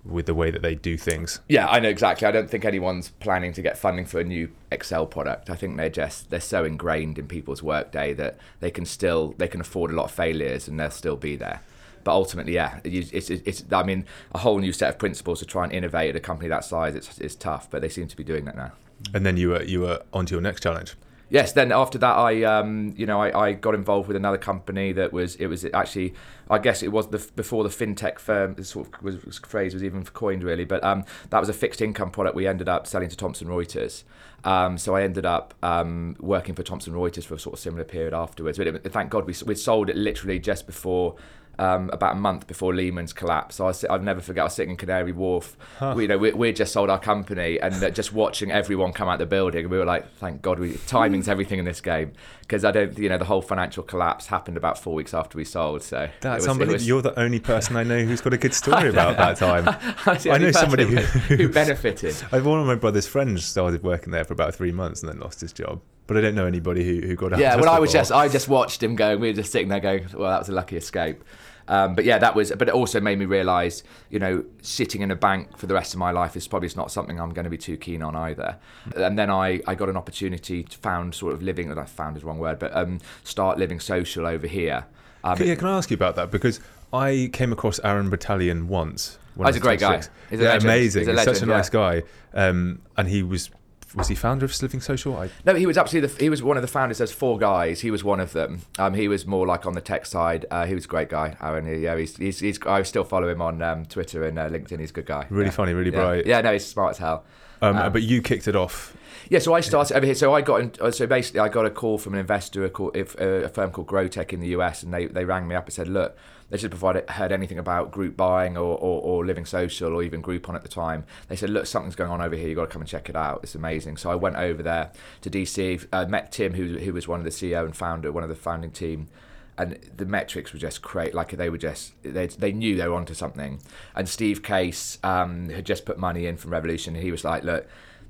with 0.05 0.27
the 0.27 0.35
way 0.35 0.51
that 0.51 0.63
they 0.63 0.75
do 0.75 0.97
things. 0.97 1.41
Yeah, 1.49 1.67
I 1.69 1.81
know 1.81 1.89
exactly. 1.89 2.27
I 2.27 2.31
don't 2.31 2.49
think 2.49 2.65
anyone's 2.65 3.11
planning 3.11 3.53
to 3.53 3.63
get 3.63 3.77
funding 3.77 4.07
for 4.07 4.21
a 4.21 4.25
new 4.25 4.51
Excel 4.71 5.07
product. 5.07 5.51
I 5.51 5.55
think 5.55 5.77
they're 5.77 5.89
just 5.89 6.31
they're 6.31 6.41
so 6.41 6.65
ingrained 6.65 7.19
in 7.19 7.27
people's 7.27 7.63
workday 7.63 8.15
that 8.15 8.39
they 8.61 8.71
can 8.71 8.85
still 8.85 9.35
they 9.39 9.49
can 9.49 9.61
afford 9.61 9.91
a 9.91 9.95
lot 9.95 10.05
of 10.05 10.11
failures 10.11 10.69
and 10.69 10.79
they'll 10.79 10.91
still 10.91 11.17
be 11.17 11.37
there. 11.37 11.61
But 12.05 12.13
ultimately, 12.13 12.55
yeah, 12.55 12.81
it's, 12.85 13.11
it's, 13.13 13.31
it's 13.31 13.65
I 13.73 13.83
mean 13.83 14.07
a 14.33 14.39
whole 14.39 14.59
new 14.59 14.73
set 14.73 14.89
of 14.89 14.99
principles 14.99 15.41
to 15.41 15.47
try 15.47 15.65
and 15.65 15.73
innovate 15.73 16.11
at 16.11 16.17
a 16.17 16.21
company 16.21 16.49
that 16.49 16.65
size. 16.65 16.95
It's 16.95 17.19
it's 17.19 17.35
tough, 17.35 17.71
but 17.71 17.83
they 17.83 17.89
seem 17.89 18.09
to 18.09 18.17
be 18.17 18.25
doing 18.25 18.45
that 18.47 18.57
now. 18.57 18.73
And 19.15 19.27
then 19.27 19.37
you 19.37 19.51
were 19.51 19.63
you 19.63 19.81
were 19.81 20.03
onto 20.13 20.35
your 20.35 20.43
next 20.43 20.63
challenge. 20.63 20.95
Yes. 21.31 21.53
Then 21.53 21.73
after 21.73 21.99
that, 21.99 22.17
I 22.17 22.43
um, 22.45 22.95
you 22.97 23.07
know 23.07 23.21
I, 23.21 23.49
I 23.49 23.53
got 23.53 23.75
involved 23.75 24.09
with 24.09 24.17
another 24.17 24.39
company 24.39 24.93
that 24.93 25.13
was 25.13 25.37
it 25.37 25.47
was 25.47 25.67
actually 25.75 26.15
I 26.51 26.59
guess 26.59 26.83
it 26.83 26.89
was 26.89 27.09
the 27.09 27.19
before 27.37 27.65
the 27.65 27.71
fintech 27.71 28.19
firm 28.19 28.63
sort 28.65 28.89
of 28.89 29.03
was, 29.03 29.25
was 29.25 29.39
phrase 29.39 29.75
was 29.75 29.85
even 29.85 30.05
coined 30.05 30.43
really, 30.43 30.65
but 30.65 30.83
um, 30.83 31.05
that 31.31 31.41
was 31.41 31.49
a 31.49 31.53
fixed 31.53 31.83
income 31.83 32.11
product 32.11 32.35
we 32.35 32.47
ended 32.47 32.69
up 32.69 32.87
selling 32.87 33.09
to 33.09 33.17
Thomson 33.17 33.49
Reuters. 33.49 34.05
Um, 34.45 34.79
so 34.79 34.95
I 34.95 35.03
ended 35.03 35.27
up 35.27 35.55
um, 35.63 36.17
working 36.21 36.55
for 36.55 36.63
Thomson 36.63 36.95
Reuters 36.95 37.25
for 37.25 37.35
a 37.35 37.39
sort 37.39 37.55
of 37.55 37.61
similar 37.61 37.85
period 37.85 38.15
afterwards. 38.15 38.57
But 38.57 38.69
it, 38.69 38.93
thank 38.93 39.11
God 39.11 39.27
we 39.27 39.35
we 39.45 39.55
sold 39.55 39.91
it 39.91 39.97
literally 39.97 40.39
just 40.39 40.67
before. 40.67 41.17
Um, 41.61 41.91
about 41.93 42.13
a 42.13 42.19
month 42.21 42.47
before 42.47 42.73
Lehman's 42.73 43.13
collapse, 43.13 43.57
so 43.57 43.65
I 43.65 43.67
was, 43.69 43.85
I'll 43.87 43.99
never 43.99 44.21
forget. 44.21 44.43
I 44.43 44.45
was 44.45 44.55
sitting 44.55 44.71
in 44.71 44.77
Canary 44.77 45.11
Wharf. 45.11 45.57
We, 45.97 46.03
you 46.05 46.09
know, 46.09 46.17
we, 46.17 46.31
we 46.31 46.53
just 46.53 46.73
sold 46.73 46.89
our 46.89 47.01
company, 47.01 47.59
and 47.61 47.83
uh, 47.83 47.91
just 47.91 48.13
watching 48.13 48.53
everyone 48.53 48.93
come 48.93 49.09
out 49.09 49.19
the 49.19 49.27
building, 49.27 49.69
we 49.69 49.77
were 49.77 49.85
like, 49.85 50.09
"Thank 50.19 50.41
God, 50.41 50.61
we 50.61 50.75
timing's 50.87 51.29
everything 51.35 51.59
in 51.59 51.65
this 51.65 51.81
game." 51.81 52.13
Because 52.43 52.65
I 52.65 52.71
don't, 52.71 52.97
you 52.97 53.09
know, 53.09 53.19
the 53.19 53.25
whole 53.25 53.43
financial 53.43 53.83
collapse 53.83 54.29
happened 54.29 54.57
about 54.57 54.79
four 54.79 54.95
weeks 54.95 55.13
after 55.13 55.37
we 55.37 55.45
sold. 55.45 55.83
So 55.83 56.09
That's 56.21 56.43
was- 56.43 56.49
unbelievable. 56.49 56.75
was- 56.75 56.87
You're 56.87 57.03
the 57.03 57.19
only 57.19 57.41
person 57.41 57.75
I 57.75 57.83
know 57.83 58.05
who's 58.05 58.21
got 58.21 58.33
a 58.33 58.39
good 58.39 58.55
story 58.55 58.89
about 58.95 59.17
that 59.17 59.37
time. 59.37 59.69
I 60.33 60.39
know 60.39 60.53
somebody 60.53 60.85
who- 60.85 60.97
who 61.35 61.49
benefited. 61.49 62.15
I've 62.31 62.47
one 62.47 62.61
of 62.61 62.67
my 62.69 62.77
brother's 62.77 63.09
friends 63.09 63.45
started 63.45 63.83
working 63.83 64.13
there 64.13 64.23
for 64.25 64.33
about 64.33 64.55
three 64.55 64.71
months 64.71 65.03
and 65.03 65.11
then 65.11 65.19
lost 65.19 65.41
his 65.41 65.53
job. 65.53 65.81
But 66.09 66.17
I 66.17 66.21
don't 66.23 66.35
know 66.35 66.47
anybody 66.47 66.83
who, 66.85 67.07
who 67.07 67.15
got 67.15 67.35
out. 67.35 67.39
Yeah, 67.39 67.55
well, 67.57 67.69
I 67.69 67.79
was 67.79 67.93
just 67.93 68.11
I 68.11 68.29
just 68.29 68.49
watched 68.49 68.83
him 68.83 68.97
go. 68.97 69.17
We 69.17 69.29
were 69.29 69.35
just 69.35 69.53
sitting 69.53 69.69
there 69.69 69.79
going, 69.79 70.09
"Well, 70.15 70.31
that 70.31 70.41
was 70.41 70.49
a 70.49 70.53
lucky 70.53 70.77
escape." 70.77 71.23
Um, 71.69 71.95
but 71.95 72.07
yeah, 72.07 72.17
that 72.17 72.35
was. 72.35 72.51
But 72.59 72.69
it 72.69 72.75
also 72.75 72.99
made 72.99 73.19
me 73.19 73.27
realise, 73.27 73.83
you 74.09 74.19
know, 74.19 74.45
sitting 74.63 75.03
in 75.03 75.11
a 75.11 75.15
bank 75.15 75.59
for 75.59 75.67
the 75.67 75.75
rest 75.75 75.93
of 75.93 76.01
my 76.01 76.11
life 76.11 76.35
is 76.35 76.49
probably 76.49 76.71
not 76.75 76.91
something 76.91 77.21
I'm 77.21 77.35
going 77.35 77.45
to 77.45 77.51
be 77.51 77.59
too 77.59 77.77
keen 77.77 78.03
on 78.03 78.17
either. 78.17 78.57
And 78.97 79.19
then 79.19 79.31
I, 79.31 79.61
I 79.67 79.75
got 79.75 79.91
an 79.91 79.97
opportunity 79.99 80.63
to 80.63 80.79
found 80.79 81.15
sort 81.15 81.35
of 81.35 81.43
living. 81.43 81.69
that 81.69 81.79
I 81.79 81.85
found 81.85 82.17
is 82.17 82.23
the 82.23 82.29
wrong 82.29 82.39
word, 82.39 82.59
but 82.59 82.75
um, 82.75 83.01
start 83.23 83.59
living 83.59 83.79
social 83.79 84.27
over 84.27 84.47
here. 84.47 84.87
Um, 85.23 85.39
yeah, 85.43 85.55
can 85.57 85.69
I 85.69 85.77
ask 85.77 85.91
you 85.91 85.95
about 85.95 86.17
that? 86.17 86.31
Because 86.31 86.59
I 86.91 87.29
came 87.35 87.53
across 87.53 87.79
Aaron 87.81 88.11
Batalion 88.11 88.65
once. 88.67 89.19
when 89.35 89.47
Oh, 89.47 89.49
he's 89.51 89.57
a 89.57 89.61
great 89.61 89.81
guy. 89.81 90.03
He's 90.31 90.41
yeah, 90.41 90.55
amazing. 90.55 91.07
He's 91.07 91.17
He's 91.17 91.25
such 91.25 91.43
a 91.43 91.47
nice 91.47 91.69
guy. 91.69 92.03
Um, 92.33 92.81
and 92.97 93.09
he 93.09 93.23
was 93.23 93.51
was 93.95 94.09
he 94.09 94.15
founder 94.15 94.45
of 94.45 94.63
Living 94.63 94.81
Social? 94.81 95.17
I, 95.17 95.31
No, 95.45 95.55
he 95.55 95.67
was 95.67 95.79
absolutely. 95.79 96.15
The, 96.15 96.25
he 96.25 96.29
was 96.31 96.43
one 96.43 96.57
of 96.57 96.63
the 96.63 96.69
founders. 96.69 96.99
There's 96.99 97.13
four 97.13 97.39
guys. 97.39 97.81
He 97.81 97.91
was 97.91 98.05
one 98.05 98.21
of 98.21 98.33
them. 98.33 98.63
Um, 98.79 98.95
he 98.95 99.09
was 99.09 99.27
more 99.27 99.47
like 99.47 99.65
on 99.67 99.73
the 99.75 99.81
tech 99.81 100.05
side. 100.07 100.47
Uh, 100.51 100.67
he 100.67 100.75
was 100.75 100.85
a 100.85 100.89
great 100.89 101.09
guy. 101.09 101.37
Aaron. 101.43 101.67
He- 101.67 101.83
Yeah, 101.85 101.97
he's, 101.97 102.17
he's, 102.17 102.41
he's 102.41 102.61
I 102.67 102.83
still 102.83 103.05
follow 103.05 103.29
him 103.29 103.41
on 103.41 103.63
um, 103.63 103.87
Twitter 103.87 104.25
and 104.25 104.39
uh, 104.39 104.49
LinkedIn. 104.49 104.81
He's 104.81 104.91
a 104.91 104.95
good 104.95 105.07
guy. 105.07 105.27
Really 105.31 105.47
Yeah. 105.47 105.51
funny, 105.53 105.73
really 105.73 105.91
yeah. 105.93 106.01
bright. 106.01 106.27
Yeah, 106.27 106.41
no, 106.43 106.53
he's 106.53 106.67
smart 106.67 106.91
as 106.93 106.99
hell. 106.99 107.25
um, 107.63 107.77
Um, 107.77 107.93
but 107.93 108.03
you 108.03 108.21
kicked 108.23 108.47
it 108.49 108.57
off. 108.57 108.97
Yeah, 109.31 109.41
so 109.41 109.53
I 109.53 109.61
started 109.61 109.97
over 109.97 110.07
here. 110.07 110.15
So 110.15 110.35
I 110.35 110.41
got 110.41 110.61
in, 110.61 110.73
uh, 110.81 110.91
so 110.91 111.07
basically 111.07 111.41
I 111.41 111.49
got 111.49 111.67
a 111.67 111.71
call 111.71 111.99
from 111.99 112.15
an 112.15 112.21
investor, 112.21 112.65
a, 112.65 112.71
call, 112.71 112.91
if, 112.95 113.19
uh, 113.21 113.25
a 113.45 113.49
firm 113.49 113.71
called 113.71 113.87
Grotech 113.89 114.33
in 114.33 114.41
the 114.41 114.49
US, 114.49 114.83
and 114.83 114.93
they, 114.95 115.07
they 115.07 115.25
rang 115.25 115.47
me 115.49 115.55
up 115.55 115.65
and 115.67 115.73
said, 115.75 115.89
look, 115.89 116.17
they 116.51 116.57
should 116.57 116.71
provide 116.71 117.09
heard 117.11 117.33
anything 117.33 117.59
about 117.59 117.91
group 117.91 118.17
buying 118.17 118.57
or, 118.57 118.77
or, 118.79 119.03
or 119.03 119.27
living 119.27 119.45
social 119.45 119.95
or 119.95 120.03
even 120.03 120.23
Groupon 120.23 120.55
at 120.55 120.63
the 120.63 120.69
time. 120.69 121.05
They 121.29 121.37
said, 121.37 121.51
look, 121.51 121.67
something's 121.67 121.97
going 121.97 122.11
on 122.11 122.23
over 122.23 122.35
here. 122.37 122.49
You've 122.49 122.57
got 122.57 122.67
to 122.67 122.71
come 122.71 122.83
and 122.83 122.89
check 122.89 123.09
it 123.09 123.17
out. 123.17 123.41
It's 123.43 123.55
amazing. 123.55 123.99
So 123.99 124.11
I 124.11 124.15
went 124.15 124.37
over 124.37 124.63
there 124.63 124.91
to 125.23 125.31
DC, 125.31 125.87
uh, 125.93 126.07
met 126.07 126.33
Tim, 126.33 126.55
who 126.55 126.79
who 126.79 126.93
was 126.93 127.07
one 127.07 127.21
of 127.21 127.25
the 127.25 127.31
CEO 127.31 127.65
and 127.65 127.77
founder, 127.77 128.13
one 128.13 128.23
of 128.23 128.29
the 128.29 128.37
founding 128.37 128.71
team. 128.71 129.09
And 129.57 129.77
the 129.97 130.07
metrics 130.07 130.53
were 130.53 130.61
just 130.61 130.83
great. 130.83 131.15
Like 131.15 131.33
they 131.33 131.51
were 131.51 131.59
just, 131.59 132.01
they, 132.05 132.29
they 132.29 132.53
knew 132.53 132.77
they 132.77 132.87
were 132.87 132.95
onto 132.95 133.13
something. 133.13 133.61
And 133.97 134.09
Steve 134.09 134.41
Case 134.41 134.99
um, 135.03 135.49
had 135.49 135.67
just 135.67 135.85
put 135.85 135.99
money 135.99 136.27
in 136.27 136.37
from 136.37 136.53
Revolution. 136.53 136.95
He 136.95 137.11
was 137.11 137.25
like, 137.25 137.43
look, 137.43 137.67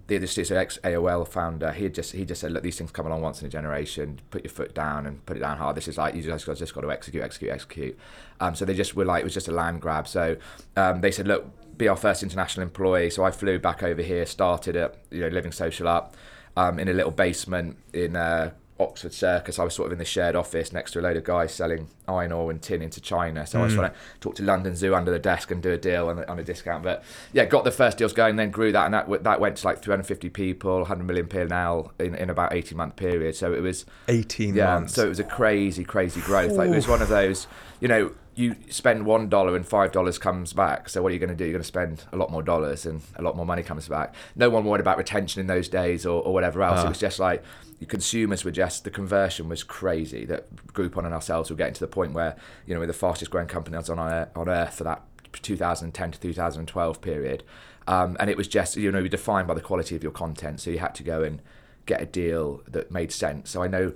the 0.08 0.16
this 0.16 0.36
is 0.38 0.50
ex 0.50 0.78
AOL 0.82 1.28
founder. 1.28 1.70
He 1.70 1.88
just 1.90 2.12
he 2.12 2.24
just 2.24 2.40
said, 2.40 2.50
look, 2.52 2.62
these 2.62 2.76
things 2.76 2.90
come 2.90 3.06
along 3.06 3.20
once 3.20 3.40
in 3.40 3.46
a 3.46 3.50
generation. 3.50 4.20
Put 4.30 4.42
your 4.42 4.50
foot 4.50 4.74
down 4.74 5.06
and 5.06 5.24
put 5.26 5.36
it 5.36 5.40
down 5.40 5.58
hard. 5.58 5.76
This 5.76 5.86
is 5.86 5.98
like 5.98 6.14
you 6.14 6.22
just 6.22 6.46
got, 6.46 6.56
just 6.56 6.74
got 6.74 6.80
to 6.80 6.90
execute, 6.90 7.22
execute, 7.22 7.52
execute. 7.52 7.98
Um, 8.40 8.54
so 8.54 8.64
they 8.64 8.74
just 8.74 8.96
were 8.96 9.04
like 9.04 9.20
it 9.20 9.24
was 9.24 9.34
just 9.34 9.48
a 9.48 9.52
land 9.52 9.82
grab. 9.82 10.08
So 10.08 10.36
um, 10.76 11.02
they 11.02 11.10
said, 11.10 11.28
look, 11.28 11.46
be 11.76 11.88
our 11.88 11.96
first 11.96 12.22
international 12.22 12.64
employee. 12.64 13.10
So 13.10 13.22
I 13.22 13.30
flew 13.30 13.58
back 13.58 13.82
over 13.82 14.02
here, 14.02 14.24
started 14.24 14.76
at 14.76 14.96
you 15.10 15.20
know 15.20 15.28
Living 15.28 15.52
Social 15.52 15.86
up 15.86 16.16
um, 16.56 16.78
in 16.78 16.88
a 16.88 16.92
little 16.92 17.12
basement 17.12 17.76
in. 17.92 18.16
Uh, 18.16 18.50
Oxford 18.80 19.12
Circus. 19.12 19.58
I 19.58 19.64
was 19.64 19.74
sort 19.74 19.86
of 19.86 19.92
in 19.92 19.98
the 19.98 20.04
shared 20.04 20.36
office 20.36 20.72
next 20.72 20.92
to 20.92 21.00
a 21.00 21.02
load 21.02 21.16
of 21.16 21.24
guys 21.24 21.52
selling 21.52 21.88
iron 22.06 22.32
ore 22.32 22.50
and 22.50 22.62
tin 22.62 22.80
into 22.80 23.00
China. 23.00 23.46
So 23.46 23.60
I 23.60 23.64
was 23.64 23.74
trying 23.74 23.90
to 23.90 23.96
talk 24.20 24.36
to 24.36 24.42
London 24.42 24.76
Zoo 24.76 24.94
under 24.94 25.10
the 25.10 25.18
desk 25.18 25.50
and 25.50 25.62
do 25.62 25.72
a 25.72 25.76
deal 25.76 26.08
on 26.08 26.20
a, 26.20 26.22
on 26.26 26.38
a 26.38 26.44
discount. 26.44 26.82
But 26.84 27.02
yeah, 27.32 27.44
got 27.44 27.64
the 27.64 27.72
first 27.72 27.98
deals 27.98 28.12
going, 28.12 28.36
then 28.36 28.50
grew 28.50 28.72
that, 28.72 28.84
and 28.84 28.94
that 28.94 29.24
that 29.24 29.40
went 29.40 29.56
to 29.58 29.66
like 29.66 29.82
350 29.82 30.28
people, 30.30 30.78
100 30.78 31.04
million 31.04 31.26
P&L 31.26 31.92
in, 31.98 32.14
in 32.14 32.30
about 32.30 32.54
18 32.54 32.76
month 32.76 32.96
period. 32.96 33.34
So 33.34 33.52
it 33.52 33.60
was 33.60 33.84
18 34.08 34.54
yeah, 34.54 34.74
months. 34.74 34.94
so 34.94 35.04
it 35.04 35.08
was 35.08 35.20
a 35.20 35.24
crazy, 35.24 35.84
crazy 35.84 36.20
growth. 36.20 36.52
Like 36.52 36.68
it 36.70 36.76
was 36.76 36.88
one 36.88 37.02
of 37.02 37.08
those, 37.08 37.46
you 37.80 37.88
know, 37.88 38.12
you 38.38 38.54
spend 38.70 39.04
one 39.04 39.28
dollar 39.28 39.56
and 39.56 39.66
five 39.66 39.90
dollars 39.90 40.16
comes 40.16 40.52
back. 40.52 40.88
So 40.88 41.02
what 41.02 41.10
are 41.10 41.12
you 41.12 41.18
going 41.18 41.28
to 41.30 41.34
do? 41.34 41.44
You're 41.44 41.54
going 41.54 41.62
to 41.62 41.66
spend 41.66 42.04
a 42.12 42.16
lot 42.16 42.30
more 42.30 42.42
dollars 42.42 42.86
and 42.86 43.02
a 43.16 43.22
lot 43.22 43.36
more 43.36 43.44
money 43.44 43.64
comes 43.64 43.88
back. 43.88 44.14
No 44.36 44.48
one 44.48 44.64
worried 44.64 44.80
about 44.80 44.96
retention 44.96 45.40
in 45.40 45.48
those 45.48 45.68
days 45.68 46.06
or, 46.06 46.22
or 46.22 46.32
whatever 46.32 46.62
else. 46.62 46.78
Ah. 46.80 46.86
It 46.86 46.88
was 46.88 47.00
just 47.00 47.18
like 47.18 47.42
consumers 47.88 48.44
were 48.44 48.52
just 48.52 48.84
the 48.84 48.90
conversion 48.90 49.48
was 49.48 49.64
crazy. 49.64 50.24
That 50.24 50.54
Groupon 50.68 51.04
and 51.04 51.12
ourselves 51.12 51.50
were 51.50 51.56
getting 51.56 51.74
to 51.74 51.80
the 51.80 51.88
point 51.88 52.12
where 52.12 52.36
you 52.64 52.74
know 52.74 52.80
we're 52.80 52.86
the 52.86 52.92
fastest 52.92 53.32
growing 53.32 53.48
companies 53.48 53.90
on 53.90 53.98
earth, 53.98 54.28
on 54.36 54.48
earth 54.48 54.74
for 54.74 54.84
that 54.84 55.02
2010 55.32 56.12
to 56.12 56.20
2012 56.20 57.00
period. 57.00 57.42
Um, 57.88 58.16
and 58.20 58.30
it 58.30 58.36
was 58.36 58.46
just 58.46 58.76
you 58.76 58.92
know 58.92 59.06
defined 59.08 59.48
by 59.48 59.54
the 59.54 59.60
quality 59.60 59.96
of 59.96 60.04
your 60.04 60.12
content. 60.12 60.60
So 60.60 60.70
you 60.70 60.78
had 60.78 60.94
to 60.94 61.02
go 61.02 61.24
and 61.24 61.42
get 61.86 62.00
a 62.00 62.06
deal 62.06 62.62
that 62.68 62.92
made 62.92 63.10
sense. 63.10 63.50
So 63.50 63.64
I 63.64 63.66
know 63.66 63.94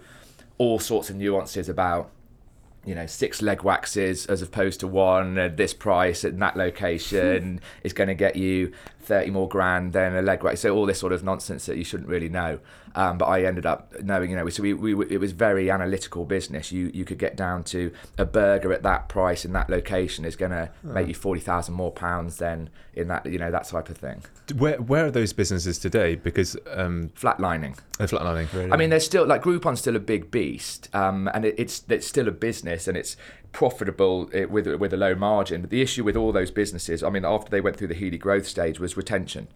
all 0.59 0.81
sorts 0.81 1.11
of 1.11 1.17
nuances 1.17 1.69
about 1.69 2.11
you 2.85 2.95
know 2.95 3.07
six 3.07 3.41
leg 3.41 3.63
waxes 3.63 4.27
as 4.27 4.43
opposed 4.43 4.81
to 4.81 4.87
one 4.87 5.39
at 5.39 5.57
this 5.57 5.73
price 5.73 6.25
at 6.25 6.39
that 6.39 6.57
location 6.57 7.61
is 7.85 7.93
going 7.93 8.09
to 8.09 8.15
get 8.15 8.37
you 8.37 8.73
30 9.05 9.31
more 9.31 9.49
grand 9.49 9.93
than 9.93 10.15
a 10.15 10.23
leg 10.23 10.43
wax 10.43 10.61
so 10.61 10.75
all 10.75 10.87
this 10.87 10.99
sort 10.99 11.13
of 11.13 11.23
nonsense 11.25 11.67
that 11.67 11.77
you 11.77 11.85
shouldn't 11.85 12.09
really 12.09 12.29
know. 12.29 12.59
Um, 12.95 13.17
but 13.19 13.27
I 13.27 13.45
ended 13.45 13.65
up 13.65 13.93
knowing 14.03 14.31
you 14.31 14.37
know 14.37 14.49
so 14.49 14.63
we, 14.63 14.75
we 14.75 14.93
it 15.07 15.19
was 15.19 15.33
very 15.33 15.71
analytical 15.71 16.25
business. 16.25 16.73
You 16.73 16.91
you 16.93 17.05
could 17.05 17.19
get 17.19 17.37
down 17.37 17.65
to 17.65 17.93
a 18.19 18.25
burger 18.25 18.73
at 18.73 18.83
that 18.83 19.09
price 19.09 19.45
in 19.45 19.53
that 19.53 19.71
location 19.71 20.25
is 20.25 20.37
going 20.37 20.51
to 20.51 20.71
make 20.83 21.09
you 21.09 21.15
40,000 21.15 21.75
more 21.75 21.91
pounds 21.91 22.37
than 22.37 22.69
in 22.95 23.09
that 23.09 23.25
you 23.27 23.39
know 23.39 23.51
that 23.51 23.65
type 23.65 23.89
of 23.89 23.97
thing. 23.97 24.23
Where 24.57 24.81
where 24.81 25.07
are 25.07 25.11
those 25.11 25.33
businesses 25.33 25.79
today? 25.79 26.17
Because 26.17 26.57
um, 26.71 27.11
flatlining. 27.17 27.79
They're 27.99 28.07
flatlining. 28.07 28.53
Really. 28.53 28.73
I 28.73 28.77
mean, 28.77 28.91
there's 28.91 29.07
still 29.07 29.27
like 29.27 29.43
Groupon's 29.43 29.81
still 29.81 29.97
a 29.97 30.01
big 30.01 30.31
beast, 30.31 30.89
um, 30.95 31.31
and 31.33 31.45
it, 31.45 31.55
it's 31.57 31.85
it's 31.89 32.07
still 32.07 32.29
a 32.29 32.33
business 32.33 32.89
and 32.89 32.97
it's 32.97 33.17
profitable 33.53 34.29
eh, 34.33 34.45
with 34.45 34.67
with 34.67 34.93
a 34.93 34.97
low 34.97 35.15
margin. 35.15 35.61
But 35.61 35.71
the 35.71 35.83
issue 35.83 36.05
with 36.05 36.17
all 36.17 36.33
those 36.33 36.51
businesses, 36.51 37.03
I 37.03 37.11
mean, 37.11 37.25
after 37.25 37.51
they 37.51 37.61
went 37.61 37.77
through 37.77 37.89
the 37.89 37.95
Healy 37.95 38.19
growth 38.19 38.47
stage, 38.47 38.81
was 38.81 38.97
retention. 38.97 39.49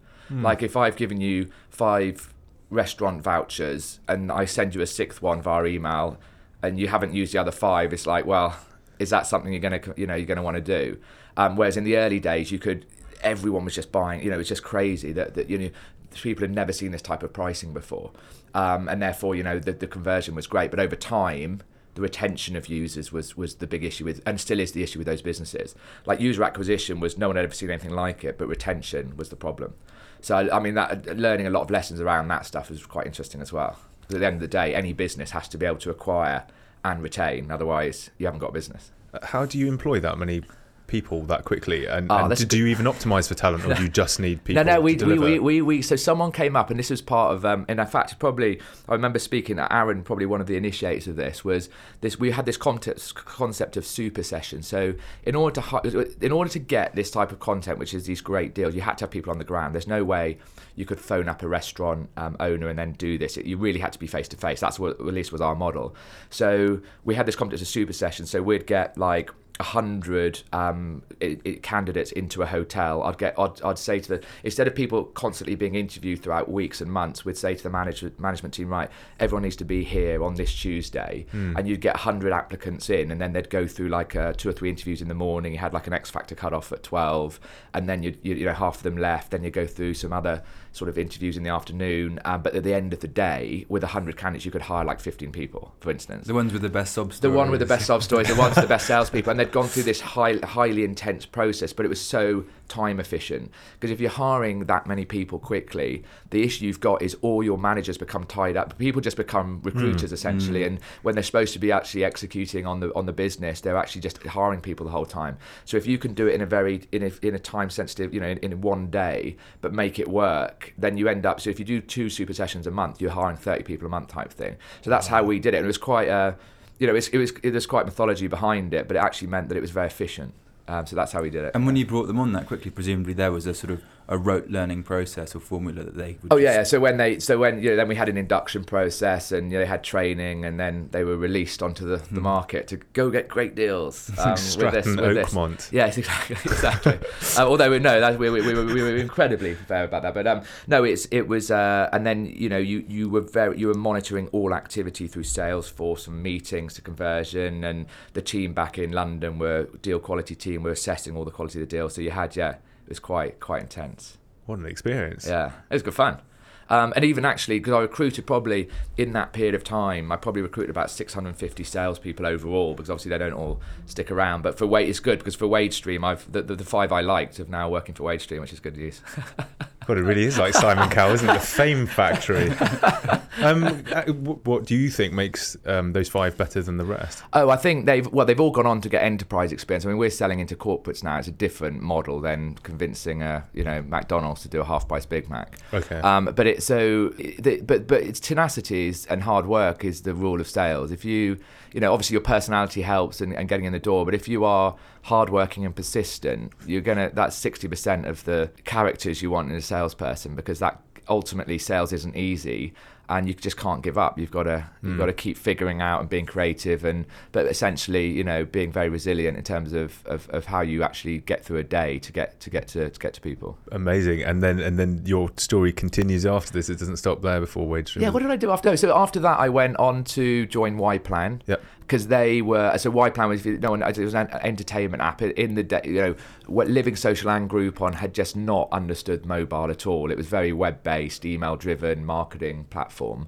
Like 0.43 0.61
if 0.61 0.75
I've 0.75 0.97
given 0.97 1.21
you 1.21 1.49
five 1.69 2.33
restaurant 2.69 3.23
vouchers 3.23 3.99
and 4.09 4.29
I 4.29 4.43
send 4.43 4.75
you 4.75 4.81
a 4.81 4.87
sixth 4.87 5.21
one 5.21 5.41
via 5.41 5.65
email, 5.65 6.17
and 6.61 6.79
you 6.79 6.87
haven't 6.87 7.13
used 7.13 7.33
the 7.33 7.39
other 7.39 7.51
five, 7.51 7.93
it's 7.93 8.05
like, 8.05 8.25
well, 8.25 8.57
is 8.99 9.09
that 9.09 9.27
something 9.27 9.53
you're 9.53 9.61
gonna 9.61 9.81
you 9.95 10.07
know 10.07 10.15
you're 10.15 10.25
gonna 10.25 10.43
want 10.43 10.55
to 10.55 10.61
do? 10.61 10.99
Um, 11.37 11.55
whereas 11.55 11.77
in 11.77 11.83
the 11.83 11.97
early 11.97 12.19
days, 12.19 12.51
you 12.51 12.59
could 12.59 12.85
everyone 13.21 13.65
was 13.65 13.75
just 13.75 13.91
buying. 13.91 14.21
You 14.23 14.31
know, 14.31 14.39
it's 14.39 14.49
just 14.49 14.63
crazy 14.63 15.11
that 15.13 15.35
that 15.35 15.49
you 15.49 15.57
know 15.57 15.69
people 16.13 16.41
had 16.41 16.53
never 16.53 16.73
seen 16.73 16.91
this 16.91 17.01
type 17.01 17.23
of 17.23 17.31
pricing 17.33 17.73
before, 17.73 18.11
um, 18.53 18.87
and 18.87 19.01
therefore 19.01 19.35
you 19.35 19.43
know 19.43 19.59
the, 19.59 19.71
the 19.71 19.87
conversion 19.87 20.35
was 20.35 20.47
great. 20.47 20.71
But 20.71 20.79
over 20.79 20.95
time, 20.95 21.61
the 21.97 22.03
retention 22.03 22.55
of 22.55 22.67
users 22.67 23.11
was 23.11 23.35
was 23.35 23.55
the 23.55 23.65
big 23.65 23.83
issue 23.83 24.05
with, 24.05 24.21
and 24.23 24.39
still 24.39 24.59
is 24.59 24.71
the 24.71 24.83
issue 24.83 24.99
with 24.99 25.07
those 25.07 25.23
businesses. 25.23 25.73
Like 26.05 26.19
user 26.19 26.43
acquisition 26.43 26.99
was 26.99 27.17
no 27.17 27.25
one 27.27 27.35
had 27.35 27.45
ever 27.45 27.53
seen 27.55 27.71
anything 27.71 27.89
like 27.91 28.23
it, 28.23 28.37
but 28.37 28.47
retention 28.47 29.17
was 29.17 29.29
the 29.29 29.35
problem. 29.35 29.73
So 30.21 30.47
I, 30.51 30.59
mean, 30.59 30.75
that 30.75 31.17
learning 31.17 31.47
a 31.47 31.49
lot 31.49 31.61
of 31.61 31.71
lessons 31.71 31.99
around 31.99 32.27
that 32.27 32.45
stuff 32.45 32.69
is 32.69 32.85
quite 32.85 33.07
interesting 33.07 33.41
as 33.41 33.51
well. 33.51 33.79
'Cause 34.07 34.15
at 34.15 34.19
the 34.19 34.27
end 34.27 34.35
of 34.35 34.41
the 34.41 34.47
day, 34.47 34.75
any 34.75 34.93
business 34.93 35.31
has 35.31 35.47
to 35.49 35.57
be 35.57 35.65
able 35.65 35.79
to 35.79 35.89
acquire 35.89 36.45
and 36.85 37.01
retain. 37.01 37.49
Otherwise, 37.49 38.11
you 38.19 38.27
haven't 38.27 38.39
got 38.39 38.51
a 38.51 38.53
business. 38.53 38.91
how 39.23 39.45
do 39.45 39.57
you 39.57 39.67
employ 39.67 39.99
that 39.99 40.17
many 40.19 40.43
people 40.87 41.23
that 41.23 41.45
quickly? 41.45 41.85
And, 41.85 42.11
Ah, 42.11 42.25
and 42.25 42.47
do 42.47 42.57
you 42.57 42.67
even 42.67 42.85
optimize 42.85 43.27
for 43.27 43.35
talent, 43.35 43.65
or 43.65 43.73
do 43.75 43.83
you 43.83 43.89
just 43.89 44.19
need 44.19 44.43
people? 44.43 44.63
No, 44.63 44.73
no, 44.75 44.81
we, 44.81 44.95
we, 44.95 45.19
we, 45.19 45.39
we, 45.39 45.61
we, 45.61 45.81
so 45.81 45.95
someone 45.95 46.31
came 46.31 46.55
up, 46.55 46.69
and 46.69 46.79
this 46.79 46.89
was 46.89 47.01
part 47.01 47.35
of, 47.35 47.45
um, 47.45 47.65
and 47.67 47.79
in 47.79 47.85
fact, 47.85 48.17
probably, 48.19 48.59
I 48.87 48.93
remember 48.93 49.19
speaking 49.19 49.57
to 49.57 49.73
Aaron, 49.73 50.03
probably 50.03 50.25
one 50.25 50.41
of 50.41 50.47
the 50.47 50.55
initiators 50.55 51.07
of 51.07 51.15
this, 51.15 51.43
was 51.43 51.69
this, 52.01 52.19
we 52.19 52.31
had 52.31 52.45
this 52.45 52.57
concept, 52.57 53.13
concept 53.15 53.77
of 53.77 53.85
super 53.85 54.23
session. 54.23 54.63
So 54.63 54.93
in 55.23 55.35
order 55.35 55.61
to, 55.61 56.15
in 56.21 56.31
order 56.31 56.49
to 56.49 56.59
get 56.59 56.95
this 56.95 57.11
type 57.11 57.31
of 57.31 57.39
content, 57.39 57.77
which 57.79 57.93
is 57.93 58.05
these 58.05 58.21
great 58.21 58.53
deals, 58.53 58.75
you 58.75 58.81
had 58.81 58.97
to 58.99 59.03
have 59.03 59.11
people 59.11 59.31
on 59.31 59.37
the 59.37 59.45
ground. 59.45 59.75
There's 59.75 59.87
no 59.87 60.03
way 60.03 60.37
you 60.75 60.85
could 60.85 60.99
phone 60.99 61.27
up 61.27 61.41
a 61.43 61.47
restaurant 61.47 62.09
um, 62.17 62.37
owner 62.39 62.69
and 62.69 62.77
then 62.77 62.93
do 62.93 63.17
this. 63.17 63.35
It, 63.35 63.45
you 63.45 63.57
really 63.57 63.79
had 63.79 63.93
to 63.93 63.99
be 63.99 64.07
face 64.07 64.27
to 64.29 64.37
face. 64.37 64.59
That's 64.59 64.79
what, 64.79 64.91
at 64.99 65.05
least 65.05 65.31
was 65.31 65.41
our 65.41 65.55
model. 65.55 65.95
So 66.29 66.81
we 67.03 67.15
had 67.15 67.25
this 67.25 67.35
concept 67.35 67.61
of 67.61 67.67
super 67.67 67.93
session. 67.93 68.25
So 68.25 68.41
we'd 68.41 68.67
get 68.67 68.97
like, 68.97 69.31
hundred 69.59 70.43
um, 70.53 71.03
i 71.21 71.37
i 71.45 71.59
candidates 71.61 72.11
into 72.11 72.41
a 72.41 72.45
hotel, 72.45 73.03
I'd 73.03 73.17
get 73.17 73.37
I'd, 73.37 73.61
I'd 73.61 73.77
say 73.77 73.99
to 73.99 74.09
the 74.09 74.23
instead 74.43 74.67
of 74.67 74.75
people 74.75 75.05
constantly 75.05 75.55
being 75.55 75.75
interviewed 75.75 76.21
throughout 76.21 76.49
weeks 76.51 76.81
and 76.81 76.91
months, 76.91 77.25
we'd 77.25 77.37
say 77.37 77.55
to 77.55 77.63
the 77.63 77.69
management 77.69 78.19
management 78.19 78.53
team, 78.53 78.69
right, 78.69 78.89
everyone 79.19 79.43
needs 79.43 79.55
to 79.57 79.65
be 79.65 79.83
here 79.83 80.23
on 80.23 80.35
this 80.35 80.53
Tuesday, 80.53 81.25
and 81.57 81.67
you'd 81.67 81.81
get 81.81 81.95
a 81.95 81.99
hundred 81.99 82.33
applicants 82.33 82.89
in, 82.89 83.11
and 83.11 83.19
then 83.19 83.33
they'd 83.33 83.49
go 83.49 83.67
through 83.67 83.89
like 83.89 84.15
uh, 84.15 84.33
two 84.33 84.49
or 84.49 84.53
three 84.53 84.69
interviews 84.69 85.01
in 85.01 85.07
the 85.07 85.15
morning. 85.15 85.53
You 85.53 85.59
had 85.59 85.73
like 85.73 85.87
an 85.87 85.93
X 85.93 86.09
Factor 86.09 86.35
cut 86.35 86.53
off 86.53 86.71
at 86.71 86.83
twelve, 86.83 87.39
and 87.73 87.87
then 87.89 88.03
you 88.03 88.15
you 88.21 88.45
know 88.45 88.53
half 88.53 88.77
of 88.77 88.83
them 88.83 88.97
left. 88.97 89.31
Then 89.31 89.43
you 89.43 89.49
go 89.49 89.65
through 89.65 89.95
some 89.95 90.13
other 90.13 90.43
sort 90.77 90.89
of 90.89 90.97
interviews 90.97 91.35
in 91.37 91.43
the 91.43 91.49
afternoon, 91.49 92.19
um, 92.25 92.41
but 92.41 92.55
at 92.55 92.63
the 92.63 92.73
end 92.73 92.93
of 92.93 92.99
the 93.01 93.07
day, 93.07 93.65
with 93.67 93.83
a 93.83 93.87
hundred 93.87 94.15
candidates, 94.17 94.45
you 94.45 94.51
could 94.51 94.61
hire 94.61 94.85
like 94.85 94.99
fifteen 94.99 95.31
people, 95.31 95.73
for 95.79 95.91
instance. 95.91 96.27
The 96.27 96.33
ones 96.33 96.53
with 96.53 96.61
the 96.61 96.69
best 96.69 96.95
The 96.95 97.11
stories. 97.11 97.35
one 97.35 97.49
with 97.51 97.59
the 97.59 97.65
best 97.65 97.85
sub 97.85 98.03
stories, 98.03 98.27
the 98.27 98.35
ones 98.35 98.55
with 98.55 98.63
the 98.63 98.69
best 98.69 98.87
salespeople, 98.93 99.31
and 99.31 99.39
they'd 99.39 99.51
gone 99.51 99.67
through 99.67 99.83
this 99.83 99.99
high, 99.99 100.37
highly 100.43 100.83
intense 100.83 101.25
process, 101.25 101.73
but 101.73 101.85
it 101.85 101.89
was 101.89 101.99
so 102.01 102.45
time 102.67 102.99
efficient. 102.99 103.51
Because 103.73 103.91
if 103.91 103.99
you're 103.99 104.09
hiring 104.09 104.65
that 104.65 104.87
many 104.87 105.05
people 105.05 105.39
quickly, 105.39 106.03
the 106.29 106.43
issue 106.43 106.65
you've 106.65 106.79
got 106.79 107.01
is 107.01 107.15
all 107.21 107.43
your 107.43 107.57
managers 107.57 107.97
become 107.97 108.25
tied 108.25 108.57
up. 108.57 108.77
People 108.77 109.01
just 109.01 109.17
become 109.17 109.61
recruiters 109.63 110.11
mm, 110.11 110.13
essentially, 110.13 110.61
mm. 110.61 110.67
and 110.67 110.79
when 111.01 111.15
they're 111.15 111.23
supposed 111.23 111.53
to 111.53 111.59
be 111.59 111.71
actually 111.71 112.03
executing 112.03 112.65
on 112.65 112.79
the 112.79 112.93
on 112.95 113.05
the 113.05 113.13
business, 113.13 113.61
they're 113.61 113.77
actually 113.77 114.01
just 114.01 114.21
hiring 114.23 114.61
people 114.61 114.85
the 114.85 114.91
whole 114.91 115.05
time. 115.05 115.37
So 115.65 115.77
if 115.77 115.87
you 115.87 115.97
can 115.97 116.13
do 116.13 116.27
it 116.27 116.35
in 116.35 116.41
a 116.41 116.45
very 116.45 116.81
in 116.91 117.03
a, 117.03 117.11
in 117.21 117.35
a 117.35 117.39
time 117.39 117.69
sensitive, 117.69 118.13
you 118.13 118.19
know, 118.19 118.27
in, 118.27 118.37
in 118.39 118.61
one 118.61 118.89
day, 118.89 119.37
but 119.61 119.73
make 119.73 119.99
it 119.99 120.07
work, 120.07 120.73
then 120.77 120.97
you 120.97 121.07
end 121.07 121.25
up. 121.25 121.41
So 121.41 121.49
if 121.49 121.59
you 121.59 121.65
do 121.65 121.81
two 121.81 122.09
super 122.09 122.33
sessions 122.33 122.67
a 122.67 122.71
month, 122.71 123.01
you're 123.01 123.11
hiring 123.11 123.37
30 123.37 123.63
people 123.63 123.87
a 123.87 123.89
month 123.89 124.09
type 124.09 124.31
thing. 124.31 124.57
So 124.81 124.89
that's 124.89 125.07
how 125.07 125.23
we 125.23 125.39
did 125.39 125.53
it, 125.53 125.57
and 125.57 125.65
it 125.65 125.67
was 125.67 125.77
quite 125.77 126.07
a 126.07 126.37
you 126.79 126.87
know, 126.87 126.95
it's, 126.95 127.07
it 127.09 127.17
was 127.17 127.31
it, 127.43 127.51
there's 127.51 127.65
quite 127.65 127.85
mythology 127.85 128.27
behind 128.27 128.73
it, 128.73 128.87
but 128.87 128.95
it 128.97 128.99
actually 128.99 129.27
meant 129.27 129.49
that 129.49 129.57
it 129.57 129.61
was 129.61 129.71
very 129.71 129.87
efficient. 129.87 130.33
Um, 130.67 130.85
so 130.85 130.95
that's 130.95 131.11
how 131.11 131.21
we 131.21 131.29
did 131.29 131.45
it. 131.45 131.51
And 131.55 131.65
when 131.65 131.75
you 131.75 131.85
brought 131.85 132.07
them 132.07 132.19
on 132.19 132.33
that 132.33 132.47
quickly, 132.47 132.71
presumably 132.71 133.13
there 133.13 133.31
was 133.31 133.45
a 133.45 133.53
sort 133.53 133.71
of 133.71 133.81
a 134.09 134.17
rote 134.17 134.47
learning 134.47 134.83
process 134.83 135.35
or 135.35 135.39
formula 135.39 135.83
that 135.83 135.95
they 135.95 136.17
would 136.21 136.31
Oh 136.31 136.37
yeah, 136.37 136.55
yeah. 136.55 136.63
So 136.63 136.79
when 136.79 136.97
they, 136.97 137.19
so 137.19 137.37
when 137.37 137.61
you 137.61 137.71
know, 137.71 137.75
then 137.75 137.89
we 137.89 137.95
had 137.95 138.07
an 138.07 138.17
induction 138.17 138.63
process, 138.63 139.31
and 139.33 139.51
you 139.51 139.57
know, 139.57 139.63
they 139.63 139.67
had 139.67 139.83
training, 139.83 140.45
and 140.45 140.59
then 140.59 140.87
they 140.91 141.03
were 141.03 141.17
released 141.17 141.61
onto 141.61 141.85
the, 141.85 141.97
the 142.11 142.21
market 142.21 142.67
to 142.67 142.77
go 142.93 143.09
get 143.09 143.27
great 143.27 143.55
deals 143.55 144.09
um, 144.17 144.31
with 144.31 144.73
this. 144.73 144.85
With 144.85 145.15
this. 145.15 145.33
Oakmont. 145.33 145.71
Yes, 145.73 145.97
exactly, 145.97 146.37
exactly. 146.45 146.99
uh, 147.37 147.47
although 147.47 147.69
we 147.69 147.79
no, 147.79 147.99
that, 147.99 148.17
we, 148.17 148.29
we, 148.29 148.41
we, 148.41 148.53
were, 148.53 148.65
we 148.65 148.81
were 148.81 148.95
incredibly 148.95 149.55
fair 149.55 149.83
about 149.83 150.03
that. 150.03 150.13
But 150.13 150.25
um, 150.25 150.43
no, 150.67 150.85
it's 150.85 151.07
it 151.11 151.27
was, 151.27 151.51
uh, 151.51 151.89
and 151.91 152.05
then 152.05 152.25
you 152.27 152.47
know, 152.47 152.57
you 152.57 152.85
you 152.87 153.09
were 153.09 153.21
very 153.21 153.57
you 153.59 153.67
were 153.67 153.73
monitoring 153.73 154.29
all 154.29 154.53
activity 154.53 155.07
through 155.07 155.23
Salesforce 155.23 156.07
and 156.07 156.23
meetings 156.23 156.75
to 156.75 156.81
conversion, 156.81 157.65
and 157.65 157.87
the 158.13 158.21
team 158.21 158.53
back 158.53 158.77
in 158.77 158.93
London 158.93 159.37
were 159.37 159.65
deal 159.81 159.99
quality 159.99 160.35
team 160.35 160.63
were 160.63 160.71
assessing 160.71 161.17
all 161.17 161.25
the 161.25 161.31
quality 161.31 161.61
of 161.61 161.67
the 161.69 161.75
deal. 161.75 161.89
So 161.89 161.99
you 161.99 162.11
had 162.11 162.35
yeah, 162.37 162.55
it 162.87 162.89
was 162.89 162.99
quite 162.99 163.39
quite 163.39 163.61
intense. 163.61 164.17
What 164.45 164.59
an 164.59 164.65
experience! 164.65 165.27
Yeah, 165.27 165.51
it 165.69 165.73
was 165.73 165.83
good 165.83 165.93
fun. 165.93 166.21
Um, 166.69 166.91
and 166.95 167.05
even 167.05 167.25
actually, 167.25 167.59
because 167.59 167.73
I 167.73 167.79
recruited 167.79 168.25
probably 168.25 168.69
in 168.97 169.13
that 169.13 169.31
period 169.33 169.55
of 169.55 169.63
time, 169.63 170.11
I 170.11 170.17
probably 170.17 170.41
recruited 170.41 170.69
about 170.69 170.91
650 170.91 171.63
salespeople 171.63 172.25
overall, 172.25 172.73
because 172.73 172.89
obviously 172.89 173.09
they 173.09 173.17
don't 173.17 173.33
all 173.33 173.61
stick 173.85 174.11
around. 174.11 174.41
But 174.41 174.57
for 174.57 174.67
Wait, 174.67 174.89
it's 174.89 174.99
good 174.99 175.19
because 175.19 175.35
for 175.35 175.47
WageStream, 175.47 176.03
I've 176.03 176.29
the, 176.31 176.41
the, 176.41 176.55
the 176.55 176.65
five 176.65 176.91
I 176.91 177.01
liked 177.01 177.37
have 177.37 177.49
now 177.49 177.69
working 177.69 177.95
for 177.95 178.03
WageStream, 178.03 178.41
which 178.41 178.53
is 178.53 178.59
good 178.59 178.75
news. 178.75 179.01
God, 179.87 179.97
it 179.97 180.03
really 180.03 180.25
is 180.25 180.37
like 180.37 180.53
Simon 180.53 180.89
Cowell, 180.89 181.13
isn't 181.13 181.29
it? 181.29 181.33
The 181.33 181.39
Fame 181.39 181.87
Factory. 181.87 182.49
um, 183.41 183.85
uh, 183.93 184.03
what 184.03 184.65
do 184.65 184.75
you 184.75 184.89
think 184.89 185.13
makes 185.13 185.55
um, 185.65 185.93
those 185.93 186.09
five 186.09 186.35
better 186.35 186.61
than 186.61 186.75
the 186.75 186.83
rest? 186.83 187.23
Oh, 187.31 187.49
I 187.49 187.55
think 187.55 187.85
they've 187.85 188.05
well, 188.11 188.25
they've 188.25 188.39
all 188.39 188.51
gone 188.51 188.65
on 188.65 188.81
to 188.81 188.89
get 188.89 189.01
enterprise 189.01 189.53
experience. 189.53 189.85
I 189.85 189.87
mean, 189.87 189.97
we're 189.97 190.09
selling 190.09 190.41
into 190.41 190.57
corporates 190.57 191.05
now. 191.05 191.17
It's 191.19 191.29
a 191.29 191.31
different 191.31 191.81
model 191.81 192.19
than 192.19 192.55
convincing 192.63 193.21
a 193.21 193.45
you 193.53 193.63
know 193.63 193.81
McDonald's 193.81 194.41
to 194.41 194.49
do 194.49 194.59
a 194.59 194.65
half 194.65 194.89
price 194.89 195.05
Big 195.05 195.29
Mac. 195.29 195.57
Okay. 195.73 195.99
Um, 196.01 196.25
but 196.35 196.45
it's 196.47 196.65
so, 196.65 197.09
the, 197.39 197.61
but 197.61 197.87
but 197.87 198.01
it's 198.01 198.19
tenacity 198.19 198.93
and 199.09 199.23
hard 199.23 199.45
work 199.45 199.85
is 199.85 200.01
the 200.01 200.13
rule 200.13 200.41
of 200.41 200.49
sales. 200.49 200.91
If 200.91 201.05
you 201.05 201.37
you 201.71 201.79
know 201.79 201.93
obviously 201.93 202.15
your 202.15 202.21
personality 202.21 202.81
helps 202.81 203.21
and, 203.21 203.33
and 203.33 203.47
getting 203.47 203.65
in 203.65 203.71
the 203.71 203.79
door, 203.79 204.03
but 204.03 204.13
if 204.13 204.27
you 204.27 204.43
are 204.43 204.75
hardworking 205.03 205.65
and 205.65 205.73
persistent, 205.73 206.51
you're 206.65 206.81
gonna 206.81 207.09
that's 207.13 207.37
sixty 207.37 207.69
percent 207.69 208.05
of 208.05 208.25
the 208.25 208.51
characters 208.65 209.21
you 209.21 209.31
want 209.31 209.49
in 209.49 209.55
a 209.55 209.61
salesperson 209.77 210.35
because 210.35 210.59
that 210.59 210.81
ultimately 211.09 211.57
sales 211.57 211.93
isn't 211.93 212.15
easy 212.15 212.73
and 213.09 213.27
you 213.27 213.33
just 213.33 213.57
can't 213.57 213.83
give 213.83 213.97
up 213.97 214.19
you've 214.19 214.31
got 214.31 214.43
to 214.43 214.69
you've 214.81 214.93
hmm. 214.93 214.97
got 214.97 215.05
to 215.05 215.13
keep 215.13 215.37
figuring 215.37 215.81
out 215.81 216.01
and 216.01 216.09
being 216.09 216.25
creative 216.25 216.83
and 216.83 217.05
but 217.31 217.45
essentially 217.45 218.07
you 218.07 218.23
know 218.23 218.43
being 218.43 218.71
very 218.71 218.89
resilient 218.89 219.37
in 219.37 219.43
terms 219.43 219.71
of, 219.73 220.05
of, 220.05 220.29
of 220.29 220.45
how 220.45 220.61
you 220.61 220.83
actually 220.83 221.19
get 221.19 221.43
through 221.43 221.57
a 221.57 221.63
day 221.63 221.99
to 221.99 222.11
get 222.11 222.39
to 222.39 222.49
get 222.49 222.67
to, 222.67 222.89
to 222.89 222.99
get 222.99 223.13
to 223.13 223.21
people 223.21 223.57
Amazing. 223.71 224.23
And 224.23 224.43
then 224.43 224.59
and 224.59 224.77
then 224.77 225.01
your 225.05 225.29
story 225.37 225.71
continues 225.71 226.25
after 226.25 226.51
this. 226.51 226.69
It 226.69 226.79
doesn't 226.79 226.97
stop 226.97 227.21
there 227.21 227.39
before 227.39 227.67
WageStream. 227.67 228.01
yeah 228.01 228.09
what 228.09 228.21
did 228.21 228.31
i 228.31 228.35
do 228.35 228.51
after 228.51 228.75
so 228.75 228.95
after 228.95 229.19
that 229.19 229.39
i 229.39 229.47
went 229.47 229.77
on 229.77 230.03
to 230.03 230.45
join 230.47 230.77
y 230.77 230.97
plan 230.97 231.41
Yep. 231.47 231.63
Because 231.87 232.07
they 232.07 232.41
were 232.41 232.77
so 232.77 232.91
Y 232.91 233.09
Plan 233.09 233.29
was 233.29 233.45
you 233.45 233.57
know 233.57 233.73
it 233.73 233.97
was 233.97 234.13
an 234.13 234.29
entertainment 234.43 235.01
app 235.01 235.21
in 235.21 235.55
the 235.55 235.63
day. 235.63 235.81
You 235.85 235.93
know, 235.93 236.15
what 236.45 236.67
Living 236.67 236.97
Social 236.97 237.29
and 237.29 237.49
Groupon 237.49 237.95
had 237.95 238.13
just 238.13 238.35
not 238.35 238.67
understood 238.73 239.25
mobile 239.25 239.71
at 239.71 239.87
all. 239.87 240.11
It 240.11 240.17
was 240.17 240.27
very 240.27 240.51
web 240.51 240.83
based, 240.83 241.25
email 241.25 241.55
driven 241.55 242.05
marketing 242.05 242.65
platform. 242.69 243.27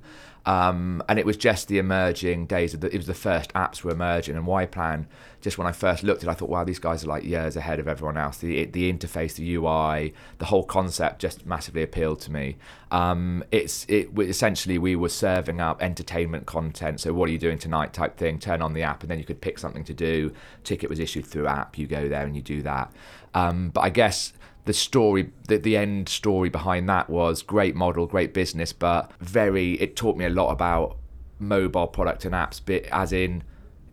Um, 0.50 1.04
and 1.08 1.20
it 1.20 1.28
was 1.28 1.38
just 1.38 1.68
the 1.68 1.78
emerging 1.78 2.48
days 2.48 2.74
of 2.74 2.82
the, 2.82 2.88
it 2.88 2.98
was 2.98 3.06
the 3.06 3.14
first 3.14 3.54
apps 3.54 3.84
were 3.84 3.92
emerging. 3.92 4.36
And 4.36 4.48
Y 4.48 4.66
Plan 4.66 5.08
just 5.42 5.60
when 5.60 5.68
I 5.68 5.72
first 5.72 6.04
looked 6.04 6.24
at 6.24 6.28
it 6.28 6.32
I 6.32 6.34
thought 6.34 6.50
wow 6.50 6.64
these 6.64 6.80
guys 6.80 7.04
are 7.04 7.08
like 7.08 7.24
years 7.24 7.56
ahead 7.56 7.80
of 7.80 7.88
everyone 7.88 8.18
else. 8.18 8.40
The 8.40 8.66
the 8.66 8.92
interface 8.92 9.36
the 9.36 9.56
UI 9.56 10.12
the 10.40 10.46
whole 10.46 10.64
concept 10.64 11.22
just 11.22 11.46
massively 11.46 11.84
appealed 11.84 12.20
to 12.22 12.32
me. 12.32 12.58
Um, 12.90 13.44
it's 13.52 13.86
it 13.88 14.10
essentially 14.18 14.80
we 14.80 14.96
were 14.96 15.10
serving 15.10 15.62
up 15.62 15.84
entertainment 15.84 16.48
content. 16.48 17.00
So 17.00 17.14
what 17.14 17.30
are 17.30 17.32
you 17.32 17.38
doing 17.38 17.60
tonight 17.60 17.94
type 17.94 18.18
thing? 18.18 18.40
Turn 18.40 18.64
on 18.64 18.74
the 18.74 18.82
app 18.82 19.04
and 19.04 19.12
then 19.12 19.20
you 19.20 19.26
could 19.26 19.42
pick 19.42 19.60
something 19.60 19.84
to 19.84 19.94
do. 19.94 20.34
Ticket 20.64 20.90
was 20.90 21.00
issued 21.00 21.28
through 21.28 21.46
app. 21.46 21.78
You 21.78 21.86
go 21.86 22.10
there 22.10 22.26
and 22.26 22.36
you 22.36 22.42
do 22.42 22.64
that. 22.64 22.92
Um, 23.36 23.70
but 23.70 23.82
I 23.82 23.92
guess 23.92 24.34
the 24.70 24.74
story 24.74 25.32
the, 25.48 25.58
the 25.58 25.76
end 25.76 26.08
story 26.08 26.48
behind 26.48 26.88
that 26.88 27.10
was 27.10 27.42
great 27.42 27.76
model 27.76 28.06
great 28.06 28.36
business 28.36 28.72
but 28.72 29.12
very 29.20 29.74
it 29.82 29.96
taught 29.96 30.16
me 30.16 30.26
a 30.26 30.30
lot 30.30 30.52
about 30.52 30.96
mobile 31.40 31.88
product 31.88 32.24
and 32.24 32.36
apps 32.36 32.64
bit 32.64 32.88
as 32.92 33.12
in 33.12 33.42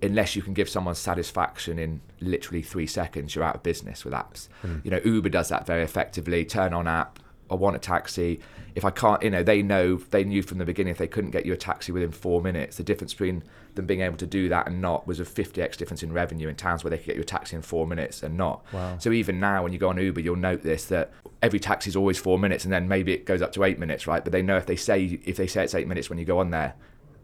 unless 0.03 0.37
you 0.37 0.43
can 0.43 0.53
give 0.53 0.69
someone 0.69 0.95
satisfaction 0.95 1.79
in 1.79 2.03
literally 2.21 2.61
three 2.61 2.87
seconds 2.87 3.35
you're 3.35 3.43
out 3.43 3.55
of 3.55 3.63
business 3.63 4.05
with 4.05 4.13
apps 4.13 4.49
hmm. 4.61 4.77
you 4.85 4.91
know 4.91 5.01
uber 5.03 5.31
does 5.31 5.49
that 5.49 5.65
very 5.65 5.83
effectively 5.83 6.45
turn 6.45 6.75
on 6.75 6.87
app 6.87 7.21
I 7.51 7.55
want 7.55 7.77
a 7.77 7.79
taxi. 7.79 8.41
If 8.75 8.85
I 8.85 8.91
can't, 8.91 9.23
you 9.23 9.31
know, 9.31 9.45
they 9.45 9.63
know 9.63 9.97
they 10.11 10.25
knew 10.25 10.43
from 10.43 10.59
the 10.59 10.65
beginning 10.65 10.91
if 10.91 10.99
they 10.99 11.07
couldn't 11.07 11.31
get 11.31 11.47
you 11.47 11.53
a 11.53 11.57
taxi 11.57 11.93
within 11.93 12.11
four 12.11 12.43
minutes, 12.43 12.77
the 12.77 12.83
difference 12.83 13.15
between 13.15 13.45
them 13.77 13.87
being 13.87 14.01
able 14.01 14.17
to 14.17 14.27
do 14.27 14.49
that 14.49 14.67
and 14.67 14.81
not 14.81 15.07
was 15.07 15.21
a 15.21 15.25
50x 15.25 15.77
difference 15.77 16.03
in 16.03 16.13
revenue 16.13 16.49
in 16.49 16.57
towns 16.57 16.83
where 16.83 16.91
they 16.91 16.99
could 16.99 17.07
get 17.07 17.17
you 17.17 17.23
a 17.23 17.25
taxi 17.25 17.55
in 17.55 17.63
four 17.63 17.87
minutes 17.87 18.23
and 18.23 18.37
not. 18.37 18.65
Wow. 18.73 18.99
So 18.99 19.13
even 19.13 19.39
now, 19.39 19.63
when 19.63 19.73
you 19.73 19.79
go 19.79 19.89
on 19.89 19.99
Uber, 19.99 20.21
you'll 20.21 20.37
note 20.37 20.63
this 20.63 20.87
that 20.87 21.13
every 21.43 21.61
taxi 21.61 21.91
is 21.91 21.97
always 21.97 22.19
four 22.19 22.39
minutes, 22.39 22.65
and 22.65 22.73
then 22.73 22.89
maybe 22.89 23.13
it 23.13 23.25
goes 23.25 23.43
up 23.43 23.53
to 23.53 23.65
eight 23.65 23.79
minutes, 23.79 24.07
right? 24.07 24.25
But 24.25 24.33
they 24.33 24.43
know 24.43 24.57
if 24.57 24.67
they 24.67 24.77
say 24.77 25.21
if 25.25 25.37
they 25.37 25.47
say 25.47 25.65
it's 25.65 25.75
eight 25.75 25.87
minutes 25.87 26.11
when 26.11 26.19
you 26.19 26.25
go 26.25 26.39
on 26.39 26.51
there, 26.51 26.75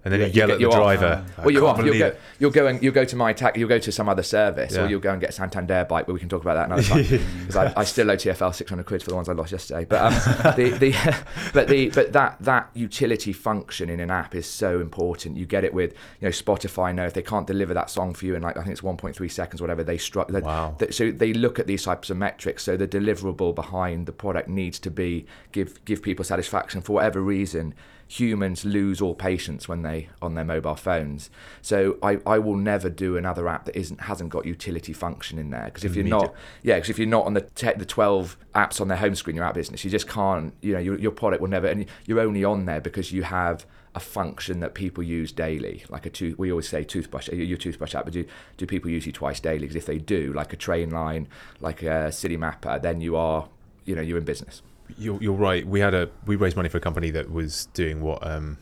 And 0.05 0.13
then 0.13 0.21
Yeah, 0.21 0.27
you 0.27 0.33
you 0.33 0.39
yell 0.39 0.47
get- 0.49 0.55
at 0.55 0.61
the 0.71 0.77
driver. 0.77 1.25
I 1.39 1.41
well, 1.43 1.51
you're 1.51 1.67
off. 1.67 1.85
You'll 1.85 1.99
go. 1.99 2.13
You'll 2.41 2.51
go 2.51 2.67
and 2.67 2.83
you'll 2.83 2.93
go 2.93 3.05
to 3.05 3.15
my 3.17 3.33
tax. 3.33 3.57
You'll 3.57 3.69
go 3.69 3.79
to 3.79 3.93
some 3.93 4.09
other 4.09 4.25
service, 4.25 4.75
Yeah. 4.75 4.83
or 4.85 4.89
you'll 4.89 5.01
go 5.01 5.13
and 5.13 5.21
get 5.21 5.33
Santander 5.33 5.85
bike. 5.89 6.07
But 6.07 6.15
we 6.15 6.19
can 6.21 6.29
talk 6.29 6.43
about 6.43 6.55
that 6.55 6.67
another 6.67 6.83
time 6.83 7.21
because 7.41 7.57
I, 7.57 7.73
I 7.77 7.85
still 7.85 8.11
owe 8.11 8.17
TFL 8.17 8.53
600 8.55 8.85
quid 8.85 9.03
for 9.03 9.11
the 9.11 9.17
ones 9.17 9.29
I 9.29 9.33
lost 9.33 9.53
yesterday. 9.53 9.85
But 9.85 10.01
um, 10.03 10.13
the, 10.57 10.71
the 10.79 11.17
but 11.55 11.69
the 11.69 11.91
but 11.91 12.13
that 12.15 12.37
that 12.41 12.71
utility 12.75 13.33
function 13.33 13.89
in 13.89 14.01
an 14.01 14.11
app 14.11 14.35
is 14.35 14.47
so 14.47 14.81
important. 14.81 15.37
You 15.37 15.47
get 15.47 15.63
it 15.65 15.73
with 15.73 15.93
you 16.21 16.27
know 16.27 16.31
Spotify. 16.31 16.93
Know 16.93 17.07
if 17.07 17.15
they 17.15 17.23
can't 17.23 17.47
deliver 17.47 17.73
that 17.75 17.89
song 17.89 18.13
for 18.15 18.27
you 18.27 18.35
in 18.35 18.43
like 18.43 18.57
I 18.57 18.63
think 18.63 18.73
it's 18.73 18.81
1.3 18.81 19.31
seconds, 19.31 19.61
whatever 19.61 19.85
they 19.85 19.99
struck. 19.99 20.31
Wow. 20.33 20.77
So 20.91 21.13
they 21.13 21.33
look 21.33 21.59
at 21.61 21.67
these 21.69 21.85
types 21.85 22.11
of 22.11 22.17
metrics. 22.17 22.65
So 22.65 22.77
the 22.77 22.89
deliverable 22.89 23.55
behind 23.55 24.07
the 24.07 24.13
product 24.13 24.49
needs 24.49 24.81
to 24.81 24.91
be 24.91 25.27
give 25.53 25.85
give 25.85 26.03
people 26.03 26.25
satisfaction 26.25 26.81
for 26.81 26.93
whatever 26.95 27.21
reason. 27.21 27.75
Humans 28.13 28.67
lose 28.67 29.01
all 29.01 29.15
patience 29.15 29.69
when 29.69 29.83
they 29.83 30.11
on 30.21 30.35
their 30.35 30.45
mobile 30.45 30.75
phones. 30.75 31.31
So 31.63 31.97
I, 32.03 32.19
I 32.27 32.39
will 32.39 32.57
never 32.57 32.91
do 32.91 33.17
another 33.17 33.49
app 33.49 33.65
that 33.65 33.75
isn't 33.75 34.03
hasn't 34.03 34.29
got 34.29 34.45
utility 34.45 34.93
function 34.93 35.39
in 35.39 35.49
there. 35.49 35.65
Because 35.65 35.85
if 35.85 35.97
you're 35.97 36.05
not 36.05 36.35
yeah 36.63 36.77
because 36.77 36.91
if 36.91 36.99
you're 36.99 37.09
not 37.09 37.25
on 37.25 37.35
the 37.35 37.41
te- 37.41 37.73
the 37.73 37.87
12 37.87 38.37
apps 38.55 38.81
on 38.81 38.89
their 38.89 38.99
home 38.99 39.15
screen 39.15 39.37
your 39.37 39.45
app 39.45 39.55
business 39.55 39.83
you 39.85 39.91
just 39.91 40.09
can't 40.09 40.53
you 40.61 40.75
know 40.75 40.79
your, 40.79 40.99
your 40.99 41.11
product 41.11 41.41
will 41.41 41.49
never 41.49 41.67
and 41.67 41.87
you're 42.07 42.21
only 42.21 42.45
on 42.45 42.67
there 42.67 42.81
because 42.81 43.13
you 43.13 43.23
have 43.23 43.65
a 43.95 44.01
function 44.01 44.61
that 44.61 44.75
people 44.75 45.03
use 45.03 45.33
daily 45.33 45.85
like 45.89 46.07
a 46.07 46.11
tooth 46.11 46.39
we 46.39 46.51
always 46.51 46.69
say 46.69 46.83
toothbrush 46.83 47.29
uh, 47.31 47.35
your 47.35 47.59
toothbrush 47.59 47.95
app 47.95 48.05
but 48.05 48.13
do, 48.13 48.25
do 48.57 48.67
people 48.67 48.91
use 48.91 49.07
you 49.07 49.13
twice 49.13 49.41
daily? 49.41 49.61
Because 49.61 49.77
if 49.77 49.87
they 49.87 49.99
do 49.99 50.33
like 50.33 50.53
a 50.53 50.57
train 50.57 50.91
line 50.91 51.29
like 51.61 51.83
a 51.83 52.09
Citymapper 52.11 52.81
then 52.81 53.01
you 53.01 53.17
are 53.17 53.49
you 53.85 53.95
know 53.95 54.03
you're 54.03 54.19
in 54.19 54.25
business 54.25 54.63
You're, 54.99 55.23
you're 55.23 55.33
right. 55.33 55.67
We 55.67 55.81
had 55.81 55.95
a 55.95 56.11
we 56.27 56.37
raised 56.37 56.57
money 56.57 56.69
for 56.69 56.79
a 56.79 56.81
company 56.81 57.11
that 57.11 57.31
was 57.31 57.67
doing 57.75 58.01
what 58.03 58.25
um, 58.27 58.59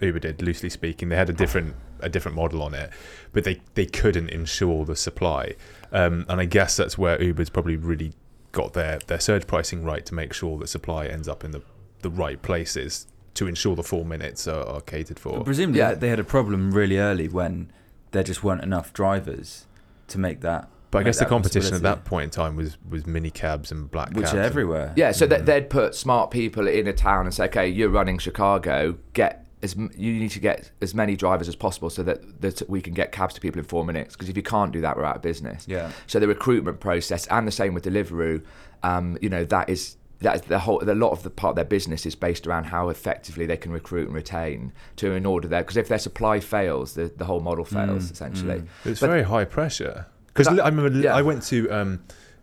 Uber 0.00 0.20
did, 0.20 0.42
loosely 0.42 0.70
speaking. 0.70 1.08
They 1.08 1.16
had 1.16 1.30
a 1.30 1.32
different 1.34 1.74
a 2.00 2.08
different 2.08 2.36
model 2.36 2.62
on 2.62 2.74
it, 2.74 2.90
but 3.32 3.44
they 3.44 3.60
they 3.74 3.86
couldn't 3.86 4.30
ensure 4.30 4.84
the 4.84 4.96
supply. 4.96 5.54
Um, 5.92 6.26
and 6.28 6.40
I 6.40 6.44
guess 6.44 6.76
that's 6.76 6.96
where 6.98 7.22
Uber's 7.22 7.50
probably 7.50 7.76
really 7.76 8.12
got 8.52 8.72
their 8.72 8.98
their 9.06 9.20
surge 9.20 9.46
pricing 9.46 9.84
right 9.84 10.04
to 10.06 10.14
make 10.14 10.32
sure 10.32 10.58
that 10.58 10.68
supply 10.68 11.06
ends 11.06 11.28
up 11.28 11.44
in 11.44 11.50
the 11.50 11.62
the 12.02 12.10
right 12.10 12.40
places 12.42 13.06
to 13.34 13.46
ensure 13.46 13.76
the 13.76 13.82
four 13.82 14.04
minutes 14.04 14.48
are, 14.48 14.66
are 14.66 14.80
catered 14.80 15.18
for. 15.18 15.44
Presumably, 15.44 15.80
Yeah. 15.80 15.94
they 15.94 16.08
had 16.08 16.18
a 16.18 16.24
problem 16.24 16.72
really 16.72 16.96
early 16.98 17.28
when 17.28 17.70
there 18.12 18.22
just 18.22 18.42
weren't 18.42 18.62
enough 18.62 18.94
drivers 18.94 19.66
to 20.08 20.18
make 20.18 20.40
that. 20.40 20.70
But 20.96 21.00
I 21.00 21.04
guess 21.04 21.18
the 21.18 21.26
competition 21.26 21.74
at 21.74 21.82
that 21.82 22.04
point 22.04 22.24
in 22.24 22.30
time 22.30 22.56
was 22.56 22.76
was 22.88 23.06
mini 23.06 23.30
cabs 23.30 23.70
and 23.72 23.90
black 23.90 24.08
which 24.10 24.24
cabs. 24.24 24.34
are 24.34 24.36
and- 24.38 24.46
everywhere. 24.46 24.92
Yeah, 24.96 25.12
so 25.12 25.26
Mm. 25.26 25.30
that 25.30 25.46
they'd 25.46 25.70
put 25.70 25.94
smart 25.94 26.30
people 26.30 26.66
in 26.66 26.86
a 26.86 26.92
town 26.92 27.26
and 27.26 27.34
say, 27.34 27.44
okay, 27.46 27.68
you're 27.68 27.88
running 27.90 28.18
Chicago, 28.18 28.96
get 29.12 29.42
as 29.62 29.74
you 29.74 30.12
need 30.12 30.30
to 30.30 30.38
get 30.40 30.70
as 30.82 30.94
many 30.94 31.16
drivers 31.16 31.48
as 31.48 31.56
possible 31.56 31.88
so 31.90 32.02
that, 32.02 32.40
that 32.42 32.62
we 32.68 32.80
can 32.82 32.92
get 32.92 33.10
cabs 33.10 33.34
to 33.34 33.40
people 33.40 33.58
in 33.58 33.64
four 33.64 33.84
minutes. 33.84 34.14
Because 34.14 34.28
if 34.28 34.36
you 34.36 34.42
can't 34.42 34.70
do 34.70 34.80
that, 34.82 34.96
we're 34.96 35.04
out 35.04 35.16
of 35.16 35.22
business. 35.22 35.64
Yeah. 35.66 35.90
So 36.06 36.20
the 36.20 36.28
recruitment 36.28 36.78
process 36.78 37.26
and 37.28 37.48
the 37.48 37.52
same 37.52 37.72
with 37.74 37.84
Deliveroo, 37.84 38.42
um, 38.82 39.16
you 39.22 39.28
know, 39.30 39.44
that 39.46 39.68
is 39.70 39.96
that 40.20 40.36
is 40.36 40.42
the 40.42 40.58
whole. 40.60 40.82
A 40.82 40.94
lot 40.94 41.10
of 41.12 41.22
the 41.24 41.30
part 41.30 41.50
of 41.52 41.56
their 41.56 41.64
business 41.64 42.06
is 42.06 42.14
based 42.14 42.46
around 42.46 42.64
how 42.64 42.88
effectively 42.90 43.44
they 43.44 43.56
can 43.58 43.70
recruit 43.72 44.06
and 44.06 44.14
retain 44.14 44.72
to 44.96 45.12
in 45.12 45.26
order 45.26 45.46
there. 45.48 45.60
Because 45.62 45.76
if 45.76 45.88
their 45.88 45.98
supply 45.98 46.40
fails, 46.40 46.94
the, 46.94 47.12
the 47.16 47.24
whole 47.26 47.40
model 47.40 47.64
fails 47.66 48.06
Mm, 48.08 48.12
essentially. 48.12 48.58
mm. 48.60 48.66
It's 48.86 49.00
But- 49.00 49.08
very 49.10 49.24
high 49.24 49.44
pressure. 49.44 50.06
Because 50.36 50.58
I 50.58 50.68
remember 50.68 50.98
yeah. 50.98 51.14
I 51.14 51.22
went 51.22 51.42
to 51.44 51.68
um, 51.70 52.00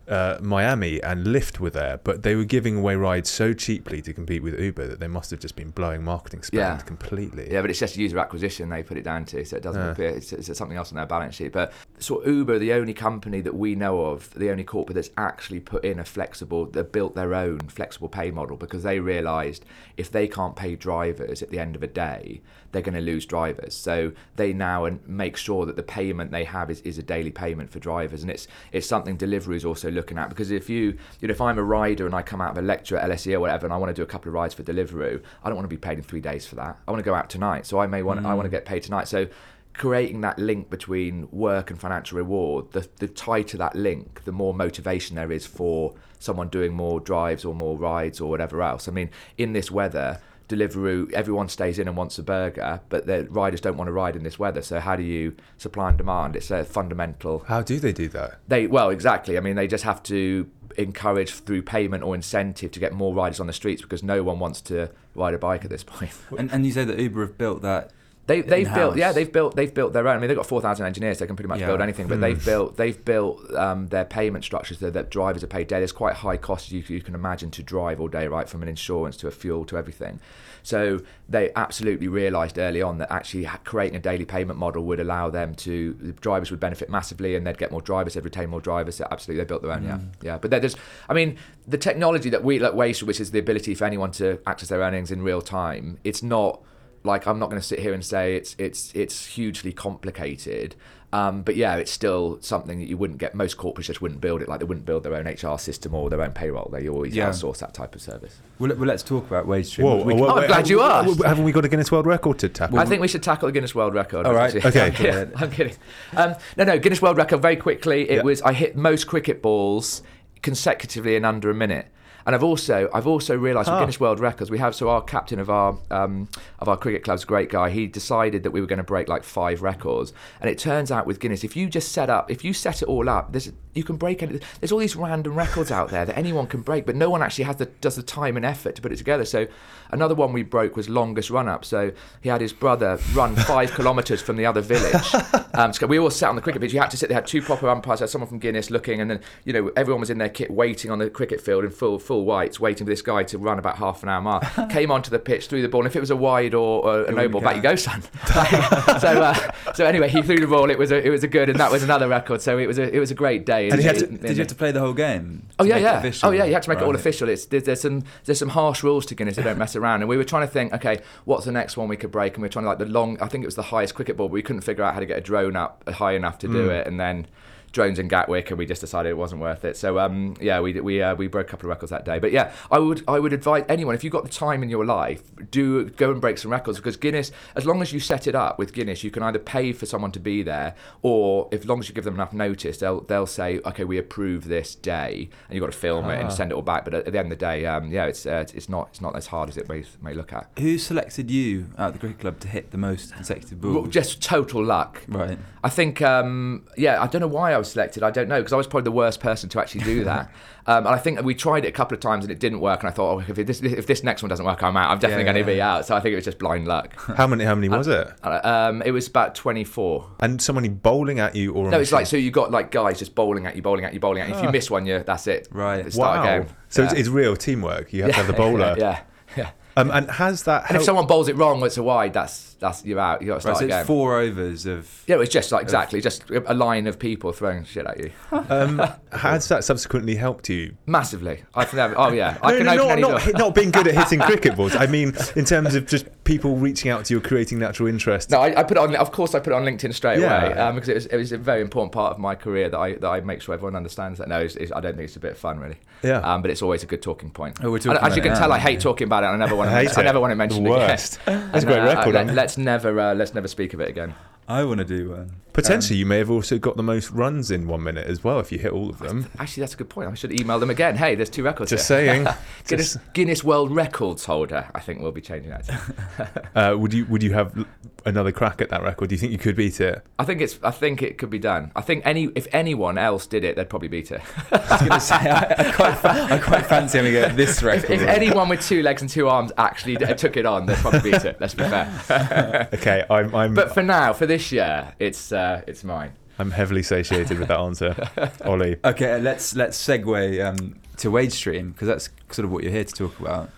uh, 0.08 0.38
Miami 0.42 1.02
and 1.02 1.26
Lyft 1.26 1.60
were 1.60 1.70
there, 1.70 1.98
but 2.04 2.22
they 2.22 2.34
were 2.34 2.44
giving 2.44 2.76
away 2.76 2.94
rides 2.94 3.30
so 3.30 3.54
cheaply 3.54 4.02
to 4.02 4.12
compete 4.12 4.42
with 4.42 4.58
Uber 4.60 4.86
that 4.86 5.00
they 5.00 5.08
must 5.08 5.30
have 5.30 5.40
just 5.40 5.56
been 5.56 5.70
blowing 5.70 6.04
marketing 6.04 6.42
spend 6.42 6.60
Yeah. 6.60 6.76
completely. 6.78 7.50
Yeah, 7.50 7.62
but 7.62 7.70
it's 7.70 7.78
just 7.78 7.96
user 7.96 8.18
acquisition 8.18 8.68
they 8.68 8.82
put 8.82 8.98
it 8.98 9.02
down 9.04 9.24
to, 9.26 9.44
so 9.44 9.56
it 9.56 9.62
doesn't 9.62 9.80
Yeah. 9.80 9.92
appear 9.92 10.08
it's, 10.08 10.32
it's 10.32 10.58
something 10.58 10.76
else 10.76 10.90
on 10.92 10.96
their 10.96 11.06
balance 11.06 11.34
sheet. 11.36 11.52
But 11.52 11.72
so 11.98 12.24
Uber, 12.24 12.58
the 12.58 12.74
only 12.74 12.92
company 12.92 13.40
that 13.40 13.54
we 13.54 13.74
know 13.74 14.04
of, 14.04 14.32
the 14.34 14.50
only 14.50 14.64
corporate 14.64 14.96
that's 14.96 15.10
actually 15.16 15.60
put 15.60 15.84
in 15.84 15.98
a 15.98 16.04
flexible, 16.04 16.66
that 16.66 16.92
built 16.92 17.14
their 17.14 17.34
own 17.34 17.60
flexible 17.60 18.08
pay 18.08 18.30
model 18.30 18.56
because 18.56 18.82
they 18.82 19.00
realised 19.00 19.64
if 19.96 20.10
they 20.10 20.28
can't 20.28 20.56
pay 20.56 20.76
drivers 20.76 21.42
at 21.42 21.50
the 21.50 21.58
end 21.58 21.76
of 21.76 21.82
a 21.82 21.86
day, 21.88 22.42
they're 22.74 22.82
going 22.82 22.94
to 22.94 23.00
lose 23.00 23.24
drivers. 23.24 23.74
So 23.74 24.12
they 24.36 24.52
now 24.52 24.84
and 24.84 25.06
make 25.08 25.36
sure 25.38 25.64
that 25.64 25.76
the 25.76 25.82
payment 25.82 26.32
they 26.32 26.44
have 26.44 26.70
is, 26.70 26.80
is 26.82 26.98
a 26.98 27.02
daily 27.02 27.30
payment 27.30 27.70
for 27.70 27.78
drivers, 27.78 28.22
and 28.22 28.30
it's 28.30 28.46
it's 28.72 28.86
something 28.86 29.16
Deliveroo 29.16 29.54
is 29.54 29.64
also 29.64 29.90
looking 29.90 30.18
at 30.18 30.28
because 30.28 30.50
if 30.50 30.68
you 30.68 30.98
you 31.20 31.28
know 31.28 31.32
if 31.32 31.40
I'm 31.40 31.56
a 31.56 31.62
rider 31.62 32.04
and 32.04 32.14
I 32.14 32.20
come 32.20 32.42
out 32.42 32.50
of 32.50 32.58
a 32.58 32.62
lecture 32.62 32.98
at 32.98 33.08
LSE 33.08 33.32
or 33.32 33.40
whatever, 33.40 33.64
and 33.64 33.72
I 33.72 33.78
want 33.78 33.88
to 33.88 33.94
do 33.94 34.02
a 34.02 34.06
couple 34.06 34.28
of 34.28 34.34
rides 34.34 34.52
for 34.52 34.62
Deliveroo, 34.62 35.22
I 35.42 35.48
don't 35.48 35.56
want 35.56 35.64
to 35.64 35.74
be 35.74 35.78
paid 35.78 35.96
in 35.96 36.04
three 36.04 36.20
days 36.20 36.46
for 36.46 36.56
that. 36.56 36.76
I 36.86 36.90
want 36.90 37.02
to 37.02 37.08
go 37.08 37.14
out 37.14 37.30
tonight, 37.30 37.64
so 37.64 37.78
I 37.78 37.86
may 37.86 38.02
want 38.02 38.26
I 38.26 38.34
want 38.34 38.44
to 38.44 38.48
mm. 38.48 38.58
get 38.58 38.66
paid 38.66 38.82
tonight. 38.82 39.08
So 39.08 39.28
creating 39.74 40.20
that 40.20 40.38
link 40.38 40.70
between 40.70 41.28
work 41.32 41.70
and 41.70 41.80
financial 41.80 42.16
reward, 42.16 42.70
the, 42.72 42.88
the 42.98 43.08
tighter 43.08 43.56
that 43.56 43.74
link, 43.74 44.22
the 44.24 44.32
more 44.32 44.54
motivation 44.54 45.16
there 45.16 45.32
is 45.32 45.46
for 45.46 45.94
someone 46.20 46.48
doing 46.48 46.72
more 46.72 47.00
drives 47.00 47.44
or 47.44 47.54
more 47.54 47.76
rides 47.76 48.20
or 48.20 48.30
whatever 48.30 48.62
else. 48.62 48.88
I 48.88 48.92
mean, 48.92 49.10
in 49.36 49.52
this 49.52 49.70
weather, 49.70 50.20
Deliveroo, 50.48 51.10
everyone 51.12 51.48
stays 51.48 51.78
in 51.78 51.88
and 51.88 51.96
wants 51.96 52.18
a 52.18 52.22
burger, 52.22 52.80
but 52.88 53.06
the 53.06 53.26
riders 53.30 53.60
don't 53.60 53.76
want 53.76 53.88
to 53.88 53.92
ride 53.92 54.14
in 54.14 54.22
this 54.22 54.38
weather. 54.38 54.62
So 54.62 54.78
how 54.78 54.94
do 54.96 55.02
you 55.02 55.34
supply 55.56 55.88
and 55.88 55.98
demand? 55.98 56.36
It's 56.36 56.50
a 56.50 56.64
fundamental. 56.64 57.40
How 57.40 57.62
do 57.62 57.80
they 57.80 57.92
do 57.92 58.08
that? 58.10 58.40
They 58.46 58.66
well, 58.66 58.90
exactly. 58.90 59.36
I 59.38 59.40
mean, 59.40 59.56
they 59.56 59.66
just 59.66 59.84
have 59.84 60.02
to 60.04 60.50
encourage 60.76 61.32
through 61.32 61.62
payment 61.62 62.02
or 62.02 62.14
incentive 62.14 62.72
to 62.72 62.80
get 62.80 62.92
more 62.92 63.14
riders 63.14 63.40
on 63.40 63.46
the 63.46 63.52
streets 63.52 63.82
because 63.82 64.02
no 64.02 64.22
one 64.22 64.38
wants 64.38 64.60
to 64.60 64.90
ride 65.14 65.34
a 65.34 65.38
bike 65.38 65.64
at 65.64 65.70
this 65.70 65.84
point. 65.84 66.12
And, 66.36 66.50
and 66.52 66.66
you 66.66 66.72
say 66.72 66.84
that 66.84 66.98
Uber 66.98 67.20
have 67.22 67.38
built 67.38 67.62
that. 67.62 67.90
They, 68.26 68.40
they've 68.40 68.72
built, 68.72 68.96
yeah, 68.96 69.12
they've 69.12 69.30
built, 69.30 69.54
they've 69.54 69.72
built 69.74 69.92
their 69.92 70.08
own. 70.08 70.16
I 70.16 70.18
mean, 70.18 70.28
they've 70.28 70.36
got 70.36 70.46
four 70.46 70.62
thousand 70.62 70.86
engineers; 70.86 71.18
they 71.18 71.26
can 71.26 71.36
pretty 71.36 71.48
much 71.48 71.60
Yeah. 71.60 71.66
build 71.66 71.82
anything. 71.82 72.06
But 72.06 72.14
Hmm. 72.16 72.20
they've 72.22 72.44
built, 72.44 72.76
they've 72.78 73.04
built 73.04 73.54
um, 73.54 73.88
their 73.88 74.06
payment 74.06 74.44
structures 74.44 74.78
so 74.78 74.88
that 74.90 75.10
drivers 75.10 75.44
are 75.44 75.46
paid 75.46 75.68
daily. 75.68 75.82
It's 75.84 75.92
quite 75.92 76.14
high 76.14 76.38
costs 76.38 76.72
you, 76.72 76.82
you 76.88 77.02
can 77.02 77.14
imagine 77.14 77.50
to 77.50 77.62
drive 77.62 78.00
all 78.00 78.08
day, 78.08 78.26
right, 78.26 78.48
from 78.48 78.62
an 78.62 78.68
insurance 78.68 79.18
to 79.18 79.28
a 79.28 79.30
fuel 79.30 79.66
to 79.66 79.76
everything. 79.76 80.20
So 80.62 81.00
they 81.28 81.50
absolutely 81.54 82.08
realised 82.08 82.58
early 82.58 82.80
on 82.80 82.96
that 82.96 83.12
actually 83.12 83.46
creating 83.64 83.96
a 83.96 84.00
daily 84.00 84.24
payment 84.24 84.58
model 84.58 84.82
would 84.84 85.00
allow 85.00 85.28
them 85.28 85.54
to 85.56 85.92
the 86.00 86.12
drivers 86.12 86.50
would 86.50 86.60
benefit 86.60 86.88
massively, 86.88 87.36
and 87.36 87.46
they'd 87.46 87.58
get 87.58 87.70
more 87.70 87.82
drivers, 87.82 88.14
they'd 88.14 88.24
retain 88.24 88.48
more 88.48 88.60
drivers. 88.62 88.94
So 88.96 89.06
absolutely, 89.10 89.44
they 89.44 89.48
built 89.48 89.60
their 89.60 89.72
own. 89.72 89.84
Yeah, 89.84 89.96
Mm. 89.98 90.08
yeah. 90.22 90.38
But 90.38 90.50
there's, 90.50 90.76
I 91.10 91.12
mean, 91.12 91.36
the 91.68 91.76
technology 91.76 92.30
that 92.30 92.42
we 92.42 92.58
like 92.58 92.72
Waste, 92.72 93.02
which 93.02 93.20
is 93.20 93.32
the 93.32 93.38
ability 93.38 93.74
for 93.74 93.84
anyone 93.84 94.12
to 94.12 94.38
access 94.46 94.70
their 94.70 94.80
earnings 94.80 95.10
in 95.10 95.20
real 95.20 95.42
time. 95.42 95.98
It's 96.04 96.22
not 96.22 96.62
like 97.04 97.26
I'm 97.26 97.38
not 97.38 97.50
going 97.50 97.60
to 97.60 97.66
sit 97.66 97.78
here 97.78 97.92
and 97.94 98.04
say 98.04 98.34
it's 98.36 98.56
it's 98.58 98.90
it's 98.94 99.26
hugely 99.26 99.72
complicated. 99.72 100.74
Um, 101.12 101.42
but 101.42 101.54
yeah, 101.54 101.76
it's 101.76 101.92
still 101.92 102.38
something 102.40 102.80
that 102.80 102.88
you 102.88 102.96
wouldn't 102.96 103.20
get. 103.20 103.36
Most 103.36 103.56
corporates 103.56 103.84
just 103.84 104.02
wouldn't 104.02 104.20
build 104.20 104.42
it. 104.42 104.48
Like 104.48 104.58
they 104.58 104.64
wouldn't 104.64 104.84
build 104.84 105.04
their 105.04 105.14
own 105.14 105.26
HR 105.28 105.58
system 105.58 105.94
or 105.94 106.10
their 106.10 106.20
own 106.22 106.32
payroll. 106.32 106.68
They 106.72 106.88
always 106.88 107.14
Yeah. 107.14 107.28
outsource 107.28 107.58
that 107.58 107.72
type 107.72 107.94
of 107.94 108.00
service. 108.02 108.40
Well, 108.58 108.70
well, 108.74 108.88
let's 108.88 109.04
talk 109.04 109.24
about 109.28 109.46
WageStream. 109.46 109.84
Whoa, 109.84 110.02
We- 110.02 110.14
whoa, 110.14 110.30
I'm 110.30 110.36
wait, 110.38 110.46
glad 110.48 110.68
you 110.68 110.80
have- 110.80 111.06
asked. 111.06 111.22
Haven't 111.22 111.44
we 111.44 111.52
got 111.52 111.64
a 111.64 111.68
Guinness 111.68 111.92
World 111.92 112.06
Record 112.06 112.40
to 112.40 112.48
tackle? 112.48 112.80
I 112.80 112.84
think 112.84 113.00
we 113.00 113.06
should 113.06 113.22
tackle 113.22 113.46
the 113.46 113.52
Guinness 113.52 113.76
World 113.76 113.94
Record. 113.94 114.26
All 114.26 114.34
right. 114.34 114.52
actually. 114.56 114.68
Okay. 114.88 115.04
yeah, 115.04 115.26
I'm 115.36 115.52
kidding. 115.52 115.76
Um, 116.16 116.34
no, 116.56 116.64
no, 116.64 116.80
Guinness 116.80 117.00
World 117.00 117.16
Record. 117.16 117.40
Very 117.40 117.56
quickly, 117.56 118.10
it 118.10 118.16
Yeah. 118.16 118.22
was 118.22 118.42
I 118.42 118.52
hit 118.52 118.74
most 118.76 119.06
cricket 119.06 119.40
balls 119.40 120.02
consecutively 120.42 121.14
in 121.14 121.24
under 121.24 121.48
a 121.48 121.54
minute. 121.54 121.86
And 122.26 122.34
I've 122.34 122.42
also 122.44 122.88
I've 122.94 123.06
also 123.06 123.36
realised 123.36 123.68
with 123.68 123.74
Ah. 123.76 123.80
Guinness 123.80 124.00
World 124.00 124.18
Records 124.20 124.50
we 124.50 124.58
have 124.58 124.74
so 124.74 124.88
our 124.88 125.02
captain 125.02 125.38
of 125.38 125.50
our 125.50 125.76
um, 125.90 126.28
of 126.58 126.68
our 126.68 126.76
cricket 126.76 127.04
club's 127.04 127.24
a 127.24 127.26
great 127.26 127.50
guy. 127.50 127.70
He 127.70 127.86
decided 127.86 128.42
that 128.44 128.50
we 128.50 128.60
were 128.60 128.66
going 128.66 128.78
to 128.78 128.82
break 128.84 129.08
like 129.08 129.24
five 129.24 129.62
records, 129.62 130.12
and 130.40 130.48
it 130.50 130.58
turns 130.58 130.90
out 130.90 131.06
with 131.06 131.20
Guinness, 131.20 131.44
if 131.44 131.54
you 131.56 131.68
just 131.68 131.92
set 131.92 132.08
up, 132.10 132.30
if 132.30 132.44
you 132.44 132.52
set 132.52 132.82
it 132.82 132.88
all 132.88 133.08
up, 133.08 133.32
there's 133.32 133.52
you 133.74 133.82
can 133.84 133.96
break 133.96 134.22
any. 134.22 134.40
There's 134.60 134.70
all 134.72 134.78
these 134.78 134.94
random 134.96 135.34
records 135.34 135.70
out 135.72 135.90
there 135.90 136.04
that 136.04 136.16
anyone 136.16 136.46
can 136.46 136.62
break, 136.62 136.86
but 136.86 136.94
no 136.96 137.10
one 137.10 137.22
actually 137.22 137.44
has 137.44 137.56
the 137.56 137.66
does 137.66 137.96
the 137.96 138.02
time 138.02 138.36
and 138.36 138.46
effort 138.46 138.76
to 138.76 138.82
put 138.82 138.92
it 138.92 138.96
together. 138.96 139.24
So 139.24 139.46
another 139.90 140.14
one 140.14 140.32
we 140.32 140.44
broke 140.44 140.76
was 140.76 140.88
longest 140.88 141.28
run 141.30 141.48
up. 141.48 141.64
So 141.64 141.92
he 142.20 142.28
had 142.28 142.40
his 142.40 142.52
brother 142.52 142.98
run 143.12 143.34
five 143.36 143.72
kilometres 143.76 144.22
from 144.22 144.36
the 144.36 144.46
other 144.46 144.60
village. 144.60 145.04
Um, 145.56 145.72
so 145.72 145.86
we 145.86 146.00
all 146.00 146.10
sat 146.10 146.30
on 146.30 146.34
the 146.34 146.42
cricket 146.42 146.60
pitch. 146.60 146.72
You 146.72 146.80
had 146.80 146.90
to 146.90 146.96
sit. 146.96 147.08
They 147.08 147.14
had 147.14 147.28
two 147.28 147.40
proper 147.40 147.68
umpires. 147.68 148.00
Had 148.00 148.10
someone 148.10 148.26
from 148.28 148.40
Guinness 148.40 148.72
looking, 148.72 149.00
and 149.00 149.08
then 149.08 149.20
you 149.44 149.52
know 149.52 149.70
everyone 149.76 150.00
was 150.00 150.10
in 150.10 150.18
their 150.18 150.28
kit 150.28 150.50
waiting 150.50 150.90
on 150.90 150.98
the 150.98 151.08
cricket 151.08 151.40
field 151.40 151.62
in 151.62 151.70
full 151.70 152.00
full 152.00 152.13
whites, 152.22 152.60
waiting 152.60 152.86
for 152.86 152.90
this 152.92 153.02
guy 153.02 153.22
to 153.24 153.38
run 153.38 153.58
about 153.58 153.76
half 153.78 154.02
an 154.02 154.08
hour 154.08 154.20
mile. 154.20 154.40
Came 154.70 154.90
onto 154.90 155.10
the 155.10 155.18
pitch, 155.18 155.48
threw 155.48 155.62
the 155.62 155.68
ball, 155.68 155.80
and 155.80 155.86
if 155.88 155.96
it 155.96 156.00
was 156.00 156.10
a 156.10 156.16
wide 156.16 156.54
or, 156.54 156.84
or 156.84 157.04
a 157.04 157.12
no 157.12 157.28
ball, 157.28 157.40
back 157.40 157.56
you 157.56 157.62
go, 157.62 157.74
son. 157.76 158.02
so 158.26 159.08
uh, 159.22 159.52
so 159.74 159.84
anyway, 159.84 160.08
he 160.08 160.22
threw 160.22 160.36
the 160.38 160.46
ball. 160.46 160.70
It 160.70 160.78
was 160.78 160.92
a 160.92 161.04
it 161.04 161.10
was 161.10 161.24
a 161.24 161.28
good, 161.28 161.48
and 161.48 161.58
that 161.60 161.70
was 161.72 161.82
another 161.82 162.08
record. 162.08 162.40
So 162.42 162.58
it 162.58 162.66
was 162.66 162.78
a 162.78 162.94
it 162.94 162.98
was 162.98 163.10
a 163.10 163.14
great 163.14 163.46
day. 163.46 163.70
Did, 163.70 163.78
you 163.80 163.86
have 163.86 163.98
to, 163.98 164.08
In- 164.08 164.16
did 164.18 164.30
you 164.32 164.38
have 164.42 164.46
to 164.48 164.54
play 164.54 164.72
the 164.72 164.80
whole 164.80 164.92
game? 164.92 165.46
Oh 165.58 165.64
yeah, 165.64 165.76
yeah. 165.78 165.98
official? 165.98 166.28
Oh 166.28 166.32
yeah, 166.32 166.44
you 166.44 166.52
had 166.54 166.62
to 166.64 166.68
make 166.68 166.78
it 166.78 166.84
all 166.84 166.94
official. 166.94 167.28
It's 167.28 167.46
there's, 167.46 167.64
there's 167.64 167.80
some 167.80 168.04
there's 168.24 168.38
some 168.38 168.50
harsh 168.50 168.82
rules 168.82 169.06
to 169.06 169.14
Guinness. 169.14 169.36
They 169.36 169.42
don't 169.42 169.58
mess 169.58 169.76
around. 169.76 170.02
And 170.02 170.08
we 170.08 170.16
were 170.16 170.24
trying 170.24 170.46
to 170.46 170.52
think, 170.52 170.72
okay, 170.74 171.00
what's 171.24 171.44
the 171.44 171.52
next 171.52 171.76
one 171.76 171.88
we 171.88 171.96
could 171.96 172.10
break? 172.10 172.34
And 172.34 172.42
we 172.42 172.46
were 172.46 172.52
trying 172.52 172.64
to 172.64 172.68
like 172.68 172.78
the 172.78 172.86
long. 172.86 173.20
I 173.20 173.28
think 173.28 173.42
it 173.44 173.46
was 173.46 173.54
the 173.56 173.62
highest 173.62 173.94
cricket 173.94 174.16
ball, 174.16 174.28
but 174.28 174.32
we 174.34 174.42
couldn't 174.42 174.62
figure 174.62 174.84
out 174.84 174.94
how 174.94 175.00
to 175.00 175.06
get 175.06 175.18
a 175.18 175.20
drone 175.20 175.56
up 175.56 175.88
high 175.88 176.12
enough 176.12 176.38
to 176.38 176.48
do 176.48 176.68
Mm. 176.68 176.80
it. 176.80 176.86
And 176.86 176.98
then 177.00 177.26
drones 177.74 177.98
in 177.98 178.08
Gatwick, 178.08 178.50
and 178.50 178.58
we 178.58 178.64
just 178.64 178.80
decided 178.80 179.10
it 179.10 179.18
wasn't 179.18 179.42
worth 179.42 179.64
it. 179.66 179.76
So 179.76 179.98
um, 179.98 180.34
yeah, 180.40 180.60
we 180.60 180.80
we 180.80 181.02
uh, 181.02 181.14
we 181.14 181.26
broke 181.26 181.48
a 181.48 181.50
couple 181.50 181.66
of 181.66 181.70
records 181.70 181.90
that 181.90 182.04
day. 182.06 182.18
But 182.18 182.32
yeah, 182.32 182.52
I 182.70 182.78
would 182.78 183.04
I 183.06 183.18
would 183.18 183.34
advise 183.34 183.64
anyone 183.68 183.94
if 183.94 184.02
you've 184.02 184.12
got 184.12 184.22
the 184.24 184.30
time 184.30 184.62
in 184.62 184.70
your 184.70 184.86
life, 184.86 185.22
do 185.50 185.84
go 185.90 186.10
and 186.12 186.20
break 186.20 186.38
some 186.38 186.50
records 186.50 186.78
because 186.78 186.96
Guinness, 186.96 187.32
as 187.54 187.66
long 187.66 187.82
as 187.82 187.92
you 187.92 188.00
set 188.00 188.26
it 188.26 188.34
up 188.34 188.58
with 188.58 188.72
Guinness, 188.72 189.04
you 189.04 189.10
can 189.10 189.22
either 189.22 189.38
pay 189.38 189.72
for 189.72 189.84
someone 189.86 190.12
to 190.12 190.20
be 190.20 190.42
there, 190.42 190.74
or 191.02 191.48
if 191.50 191.66
long 191.66 191.80
as 191.80 191.88
you 191.88 191.94
give 191.94 192.04
them 192.04 192.14
enough 192.14 192.32
notice, 192.32 192.78
they'll 192.78 193.00
they'll 193.02 193.26
say, 193.26 193.60
okay, 193.66 193.84
we 193.84 193.98
approve 193.98 194.48
this 194.48 194.74
day, 194.74 195.28
and 195.48 195.54
you've 195.54 195.60
got 195.60 195.72
to 195.72 195.78
film 195.78 196.08
it 196.08 196.16
Ah. 196.16 196.20
and 196.20 196.32
send 196.32 196.52
it 196.52 196.54
all 196.54 196.62
back. 196.62 196.84
But 196.84 196.94
at, 196.94 197.06
at 197.06 197.12
the 197.12 197.18
end 197.18 197.32
of 197.32 197.38
the 197.38 197.44
day, 197.44 197.66
um, 197.66 197.90
yeah, 197.90 198.06
it's 198.06 198.24
uh, 198.24 198.44
it's 198.54 198.68
not 198.68 198.88
it's 198.92 199.00
not 199.00 199.16
as 199.16 199.26
hard 199.26 199.48
as 199.48 199.56
it 199.56 199.68
may, 199.68 199.84
may 200.00 200.14
look 200.14 200.32
at. 200.32 200.48
Who 200.60 200.78
selected 200.78 201.30
you 201.30 201.66
at 201.76 201.92
the 201.92 201.98
cricket 201.98 202.20
club 202.20 202.40
to 202.40 202.48
hit 202.48 202.70
the 202.70 202.78
most 202.78 203.12
consecutive 203.14 203.62
Well. 203.62 203.86
Just 203.86 204.22
total 204.22 204.62
luck. 204.64 205.02
right. 205.08 205.38
I 205.62 205.70
think, 205.70 206.02
um, 206.02 206.66
yeah, 206.76 207.02
I 207.02 207.06
don't 207.06 207.22
know 207.22 207.26
why 207.26 207.54
I 207.54 207.58
was 207.58 207.63
was 207.64 207.72
selected, 207.72 208.02
I 208.02 208.10
don't 208.10 208.28
know 208.28 208.38
because 208.38 208.52
I 208.52 208.56
was 208.56 208.66
probably 208.66 208.84
the 208.84 208.92
worst 208.92 209.20
person 209.20 209.48
to 209.50 209.60
actually 209.60 209.82
do 209.84 210.04
that. 210.04 210.30
um, 210.66 210.86
and 210.86 210.88
I 210.88 210.98
think 210.98 211.22
we 211.22 211.34
tried 211.34 211.64
it 211.64 211.68
a 211.68 211.72
couple 211.72 211.94
of 211.94 212.00
times 212.00 212.24
and 212.24 212.30
it 212.32 212.38
didn't 212.38 212.60
work. 212.60 212.80
And 212.82 212.88
I 212.90 212.92
thought, 212.92 213.16
oh, 213.16 213.24
if 213.26 213.46
this 213.46 213.60
if 213.62 213.86
this 213.86 214.02
next 214.02 214.22
one 214.22 214.28
doesn't 214.28 214.44
work, 214.44 214.62
I'm 214.62 214.76
out. 214.76 214.90
I'm 214.90 214.98
definitely 214.98 215.24
Yeah, 215.24 215.32
going 215.32 215.44
to 215.46 215.52
be 215.52 215.60
out. 215.60 215.86
So 215.86 215.96
I 215.96 216.00
think 216.00 216.12
it 216.12 216.16
was 216.16 216.24
just 216.24 216.38
blind 216.38 216.66
luck. 216.66 216.94
How 217.16 217.26
many? 217.26 217.44
How 217.44 217.54
many 217.54 217.68
was 217.68 217.88
it? 217.88 218.08
Uh, 218.22 218.40
um, 218.44 218.82
it 218.82 218.90
was 218.90 219.08
about 219.08 219.34
24. 219.34 220.10
And 220.20 220.40
somebody 220.40 220.68
bowling 220.68 221.20
at 221.20 221.34
you, 221.34 221.52
or 221.52 221.70
No, 221.70 221.80
it's 221.80 221.92
like 221.92 222.06
so 222.06 222.16
you 222.16 222.30
got 222.30 222.50
like 222.50 222.70
guys 222.70 222.98
just 222.98 223.14
bowling 223.14 223.46
at 223.46 223.56
you, 223.56 223.62
bowling 223.62 223.84
at 223.84 223.94
you, 223.94 224.00
bowling 224.00 224.22
at 224.22 224.28
you. 224.28 224.34
If 224.34 224.42
you 224.42 224.50
miss 224.50 224.70
one, 224.70 224.86
you 224.86 225.02
that's 225.04 225.26
it. 225.26 225.48
Right. 225.50 225.92
Start 225.92 226.20
wow. 226.24 226.46
So 226.68 226.82
Yeah. 226.82 226.90
it's, 226.90 227.00
it's 227.00 227.08
real 227.08 227.36
teamwork. 227.36 227.92
You 227.92 228.02
have 228.04 228.12
to 228.12 228.16
have 228.18 228.26
the 228.26 228.32
bowler. 228.44 228.74
Yeah, 228.78 229.00
yeah. 229.36 229.50
Um, 229.76 229.90
and 229.90 230.08
has 230.10 230.44
that 230.44 230.66
And 230.68 230.76
if 230.76 230.84
someone 230.84 231.06
bowls 231.06 231.28
it 231.28 231.36
wrong, 231.36 231.60
it's 231.64 231.76
a 231.76 231.82
wide. 231.82 232.12
That's 232.12 232.53
that's 232.64 232.84
you're 232.84 232.98
out. 232.98 233.20
You 233.22 233.28
got 233.28 233.40
to 233.42 233.48
Right, 233.48 233.56
so 233.58 233.64
again. 233.64 233.80
it's 233.80 233.86
four 233.86 234.18
overs 234.20 234.66
of. 234.66 234.90
yeah, 235.06 235.20
It's 235.20 235.32
just 235.32 235.52
like 235.52 235.62
exactly 235.62 236.00
just 236.00 236.24
a 236.30 236.54
line 236.54 236.86
of 236.86 236.98
people 236.98 237.32
throwing 237.32 237.64
shit 237.64 237.86
at 237.86 237.98
you. 237.98 238.10
um, 238.48 238.82
has 239.12 239.46
that 239.48 239.64
subsequently 239.64 240.16
helped 240.16 240.48
you? 240.48 240.74
Massively. 240.86 241.42
I 241.54 241.64
can 241.64 241.78
have. 241.78 241.94
Oh 241.96 242.10
yeah, 242.12 242.38
I 242.42 242.52
No, 242.52 242.56
can 242.58 242.66
no, 242.66 242.72
open 242.72 242.86
not, 242.86 242.90
any 242.92 243.02
not, 243.02 243.22
door. 243.24 243.32
not 243.34 243.54
being 243.54 243.70
good 243.70 243.86
at 243.88 243.94
hitting 243.94 244.20
cricket 244.20 244.56
balls. 244.56 244.74
I 244.76 244.86
mean, 244.86 245.12
in 245.36 245.44
terms 245.44 245.74
of 245.74 245.86
just 245.86 246.06
people 246.24 246.56
reaching 246.56 246.90
out 246.90 247.04
to 247.06 247.14
you, 247.14 247.20
creating 247.20 247.58
natural 247.58 247.88
interest. 247.88 248.30
No, 248.30 248.40
I, 248.40 248.60
I 248.60 248.62
put 248.62 248.76
it 248.76 248.80
on. 248.80 248.94
Of 248.96 249.12
course, 249.12 249.34
I 249.34 249.38
put 249.40 249.52
it 249.52 249.56
on 249.56 249.64
LinkedIn 249.64 249.92
straight 249.94 250.18
Yeah. 250.20 250.44
away 250.46 250.58
um, 250.58 250.74
because 250.74 250.88
it 250.88 250.94
was, 250.94 251.06
it 251.06 251.16
was 251.16 251.32
a 251.32 251.38
very 251.38 251.60
important 251.60 251.92
part 251.92 252.12
of 252.12 252.18
my 252.18 252.34
career 252.34 252.68
that 252.70 252.78
I 252.78 252.94
that 252.94 253.08
I 253.08 253.20
make 253.20 253.42
sure 253.42 253.54
everyone 253.54 253.76
understands 253.76 254.18
that. 254.18 254.28
No, 254.28 254.40
it's, 254.40 254.56
it's, 254.56 254.72
I 254.72 254.80
don't 254.80 254.94
think 254.96 255.04
it's 255.06 255.16
a 255.16 255.20
bit 255.20 255.32
of 255.32 255.38
fun 255.38 255.58
really. 255.58 255.76
Yeah. 256.02 256.18
Um, 256.18 256.42
but 256.42 256.50
it's 256.50 256.60
always 256.62 256.82
a 256.82 256.86
good 256.86 257.00
talking 257.02 257.30
point. 257.30 257.58
Oh, 257.62 257.70
we're 257.70 257.76
And 257.76 257.84
talking 257.84 258.02
as 258.06 258.16
you 258.16 258.22
can 258.22 258.32
it 258.32 258.36
tell, 258.36 258.52
I 258.52 258.58
hate 258.58 258.74
yeah. 258.74 258.78
talking 258.80 259.06
about 259.06 259.24
it. 259.24 259.28
and 259.28 259.36
I 259.36 259.38
never 259.38 259.56
want 259.56 259.70
I 259.70 259.72
to. 259.72 259.76
hate 259.78 259.84
Mention, 259.86 259.98
I 259.98 260.02
it. 260.02 260.04
never 260.04 260.20
want 260.20 260.30
to 260.32 260.36
mention 260.36 260.64
The 260.64 260.70
it 260.70 260.74
again. 260.74 260.88
worst. 260.88 261.18
That's 261.24 261.64
a 261.64 261.66
great 261.66 261.78
uh, 261.80 261.84
record. 261.84 262.14
Let, 262.14 262.26
I'm- 262.26 262.34
let's 262.56 262.64
never 262.64 263.00
uh, 263.00 263.14
let's 263.14 263.34
never 263.34 263.48
speak 263.48 263.74
of 263.74 263.80
it 263.80 263.88
again. 263.88 264.14
I 264.46 264.62
want 264.64 264.78
to 264.78 264.84
do 264.84 265.10
one. 265.10 265.43
Potentially, 265.54 265.98
you 265.98 266.04
may 266.04 266.18
have 266.18 266.30
also 266.30 266.58
got 266.58 266.76
the 266.76 266.82
most 266.82 267.12
runs 267.12 267.52
in 267.52 267.68
one 267.68 267.82
minute 267.84 268.08
as 268.08 268.24
well 268.24 268.40
if 268.40 268.50
you 268.50 268.58
hit 268.58 268.72
all 268.72 268.90
of 268.90 268.98
them. 268.98 269.30
Actually, 269.38 269.60
that's 269.62 269.74
a 269.74 269.76
good 269.76 269.88
point. 269.88 270.10
I 270.10 270.14
should 270.14 270.38
email 270.38 270.58
them 270.58 270.68
again. 270.68 270.96
Hey, 270.96 271.14
there's 271.14 271.30
two 271.30 271.44
records. 271.44 271.70
Just 271.70 271.86
here. 271.88 271.98
saying. 271.98 272.26
Guinness, 272.66 272.98
Guinness 273.12 273.44
World 273.44 273.70
Records 273.70 274.24
holder. 274.24 274.68
I 274.74 274.80
think 274.80 275.00
we'll 275.00 275.12
be 275.12 275.20
changing 275.20 275.50
that. 275.50 275.70
Uh, 276.54 276.76
would 276.78 276.94
you 276.94 277.04
would 277.06 277.22
you 277.22 277.32
have 277.32 277.66
another 278.04 278.30
crack 278.30 278.60
at 278.60 278.68
that 278.70 278.82
record? 278.82 279.08
Do 279.08 279.14
you 279.14 279.18
think 279.18 279.32
you 279.32 279.38
could 279.38 279.56
beat 279.56 279.80
it? 279.80 280.04
I 280.20 280.24
think 280.24 280.40
it's. 280.40 280.58
I 280.62 280.70
think 280.70 281.02
it 281.02 281.18
could 281.18 281.30
be 281.30 281.38
done. 281.40 281.72
I 281.74 281.80
think 281.80 282.06
any 282.06 282.26
if 282.36 282.46
anyone 282.52 282.96
else 282.96 283.26
did 283.26 283.42
it, 283.42 283.56
they'd 283.56 283.68
probably 283.68 283.88
beat 283.88 284.12
it. 284.12 284.20
I 284.52 284.58
was 284.70 284.80
going 284.80 284.92
to 284.92 285.00
say, 285.00 285.14
I, 285.16 285.54
I, 285.58 285.72
quite, 285.72 286.04
I 286.04 286.38
quite 286.38 286.66
fancy 286.66 286.98
having 286.98 287.16
a 287.16 287.34
this 287.34 287.62
record. 287.62 287.90
if 287.90 288.02
anyone 288.02 288.48
with 288.48 288.62
two 288.62 288.82
legs 288.82 289.02
and 289.02 289.10
two 289.10 289.28
arms 289.28 289.50
actually 289.58 289.96
took 290.14 290.36
it 290.36 290.46
on, 290.46 290.66
they'd 290.66 290.76
probably 290.76 291.10
beat 291.10 291.24
it. 291.24 291.38
Let's 291.40 291.54
be 291.54 291.64
fair. 291.64 292.68
Okay, 292.72 293.04
I'm 293.10 293.34
I'm 293.34 293.54
But 293.54 293.74
for 293.74 293.82
now, 293.82 294.12
for 294.12 294.26
this 294.26 294.52
year, 294.52 294.94
it's 295.00 295.32
uh, 295.32 295.43
it's 295.66 295.84
mine. 295.84 296.12
I'm 296.38 296.50
heavily 296.50 296.82
satiated 296.82 297.38
with 297.38 297.48
that 297.48 297.60
answer, 297.60 297.94
Ollie. 298.44 298.76
Okay, 298.84 299.20
let's 299.20 299.54
let's 299.54 299.78
segue 299.78 300.44
um, 300.44 300.76
to 300.96 301.10
WageStream 301.10 301.72
because 301.72 301.88
that's 301.88 302.10
sort 302.30 302.44
of 302.44 302.50
what 302.50 302.64
you're 302.64 302.72
here 302.72 302.84
to 302.84 302.92
talk 302.92 303.18
about. 303.20 303.50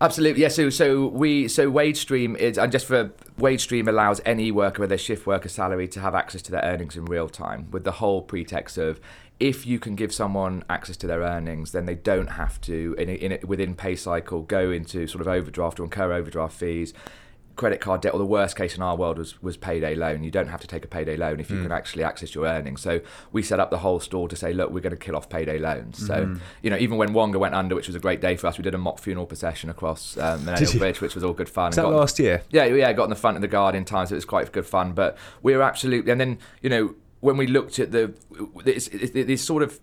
Absolutely, 0.00 0.42
yeah. 0.42 0.48
So, 0.48 0.68
so 0.68 1.06
we, 1.06 1.46
so 1.46 1.70
WageStream 1.70 2.36
is, 2.36 2.58
and 2.58 2.72
just 2.72 2.86
for 2.86 3.12
WageStream 3.38 3.86
allows 3.86 4.20
any 4.26 4.50
worker 4.50 4.80
with 4.80 4.90
a 4.90 4.98
shift 4.98 5.28
worker 5.28 5.48
salary 5.48 5.86
to 5.88 6.00
have 6.00 6.16
access 6.16 6.42
to 6.42 6.50
their 6.50 6.62
earnings 6.62 6.96
in 6.96 7.04
real 7.04 7.28
time, 7.28 7.70
with 7.70 7.84
the 7.84 7.92
whole 7.92 8.20
pretext 8.20 8.78
of 8.78 9.00
if 9.38 9.64
you 9.64 9.78
can 9.78 9.94
give 9.94 10.12
someone 10.12 10.64
access 10.68 10.96
to 10.96 11.06
their 11.06 11.20
earnings, 11.20 11.70
then 11.70 11.86
they 11.86 11.94
don't 11.94 12.30
have 12.30 12.60
to 12.62 12.96
in, 12.98 13.08
a, 13.08 13.12
in 13.12 13.32
a, 13.32 13.38
within 13.46 13.76
pay 13.76 13.94
cycle 13.94 14.42
go 14.42 14.72
into 14.72 15.06
sort 15.06 15.20
of 15.20 15.28
overdraft 15.28 15.78
or 15.78 15.84
incur 15.84 16.12
overdraft 16.12 16.54
fees. 16.56 16.92
Credit 17.62 17.80
card 17.80 18.00
debt, 18.00 18.12
or 18.12 18.18
the 18.18 18.26
worst 18.26 18.56
case 18.56 18.74
in 18.74 18.82
our 18.82 18.96
world 18.96 19.18
was, 19.18 19.40
was 19.40 19.56
payday 19.56 19.94
loan. 19.94 20.24
You 20.24 20.32
don't 20.32 20.48
have 20.48 20.60
to 20.62 20.66
take 20.66 20.84
a 20.84 20.88
payday 20.88 21.16
loan 21.16 21.38
if 21.38 21.48
you 21.48 21.62
can 21.62 21.70
actually 21.70 22.02
access 22.02 22.34
your 22.34 22.44
earnings. 22.44 22.80
So 22.80 23.00
we 23.30 23.40
set 23.40 23.60
up 23.60 23.70
the 23.70 23.78
whole 23.78 24.00
store 24.00 24.28
to 24.28 24.34
say, 24.34 24.52
look, 24.52 24.72
we're 24.72 24.80
going 24.80 24.90
to 24.90 24.96
kill 24.96 25.14
off 25.14 25.28
payday 25.28 25.60
loans. 25.60 26.04
So 26.04 26.36
you 26.60 26.70
know, 26.70 26.76
even 26.76 26.98
when 26.98 27.12
Wonga 27.12 27.38
went 27.38 27.54
under, 27.54 27.76
which 27.76 27.86
was 27.86 27.94
a 27.94 28.00
great 28.00 28.20
day 28.20 28.34
for 28.34 28.48
us, 28.48 28.58
we 28.58 28.64
did 28.64 28.74
a 28.74 28.78
mock 28.78 28.98
funeral 28.98 29.26
procession 29.26 29.70
across 29.70 30.16
um, 30.18 30.44
Millennial 30.44 30.76
Bridge, 30.78 31.00
which 31.00 31.14
was 31.14 31.22
all 31.22 31.34
good 31.34 31.48
fun. 31.48 31.66
Was 31.66 31.76
that 31.76 31.86
last 31.86 32.18
year? 32.18 32.42
yeah, 32.50 32.64
yeah, 32.64 32.92
got 32.92 33.04
in 33.04 33.10
the 33.10 33.16
front 33.16 33.36
of 33.36 33.42
the 33.42 33.48
guard 33.48 33.76
in 33.76 33.84
time, 33.84 34.06
so 34.06 34.14
it 34.14 34.16
was 34.16 34.24
quite 34.24 34.50
good 34.50 34.66
fun. 34.66 34.92
But 34.92 35.16
we 35.40 35.54
were 35.56 35.62
absolutely, 35.62 36.10
and 36.10 36.20
then 36.20 36.38
you 36.62 36.68
know 36.68 36.96
when 37.20 37.36
we 37.36 37.46
looked 37.46 37.78
at 37.78 37.92
the 37.92 38.12
this, 38.64 38.88
this 38.88 39.44
sort 39.44 39.62
of 39.62 39.78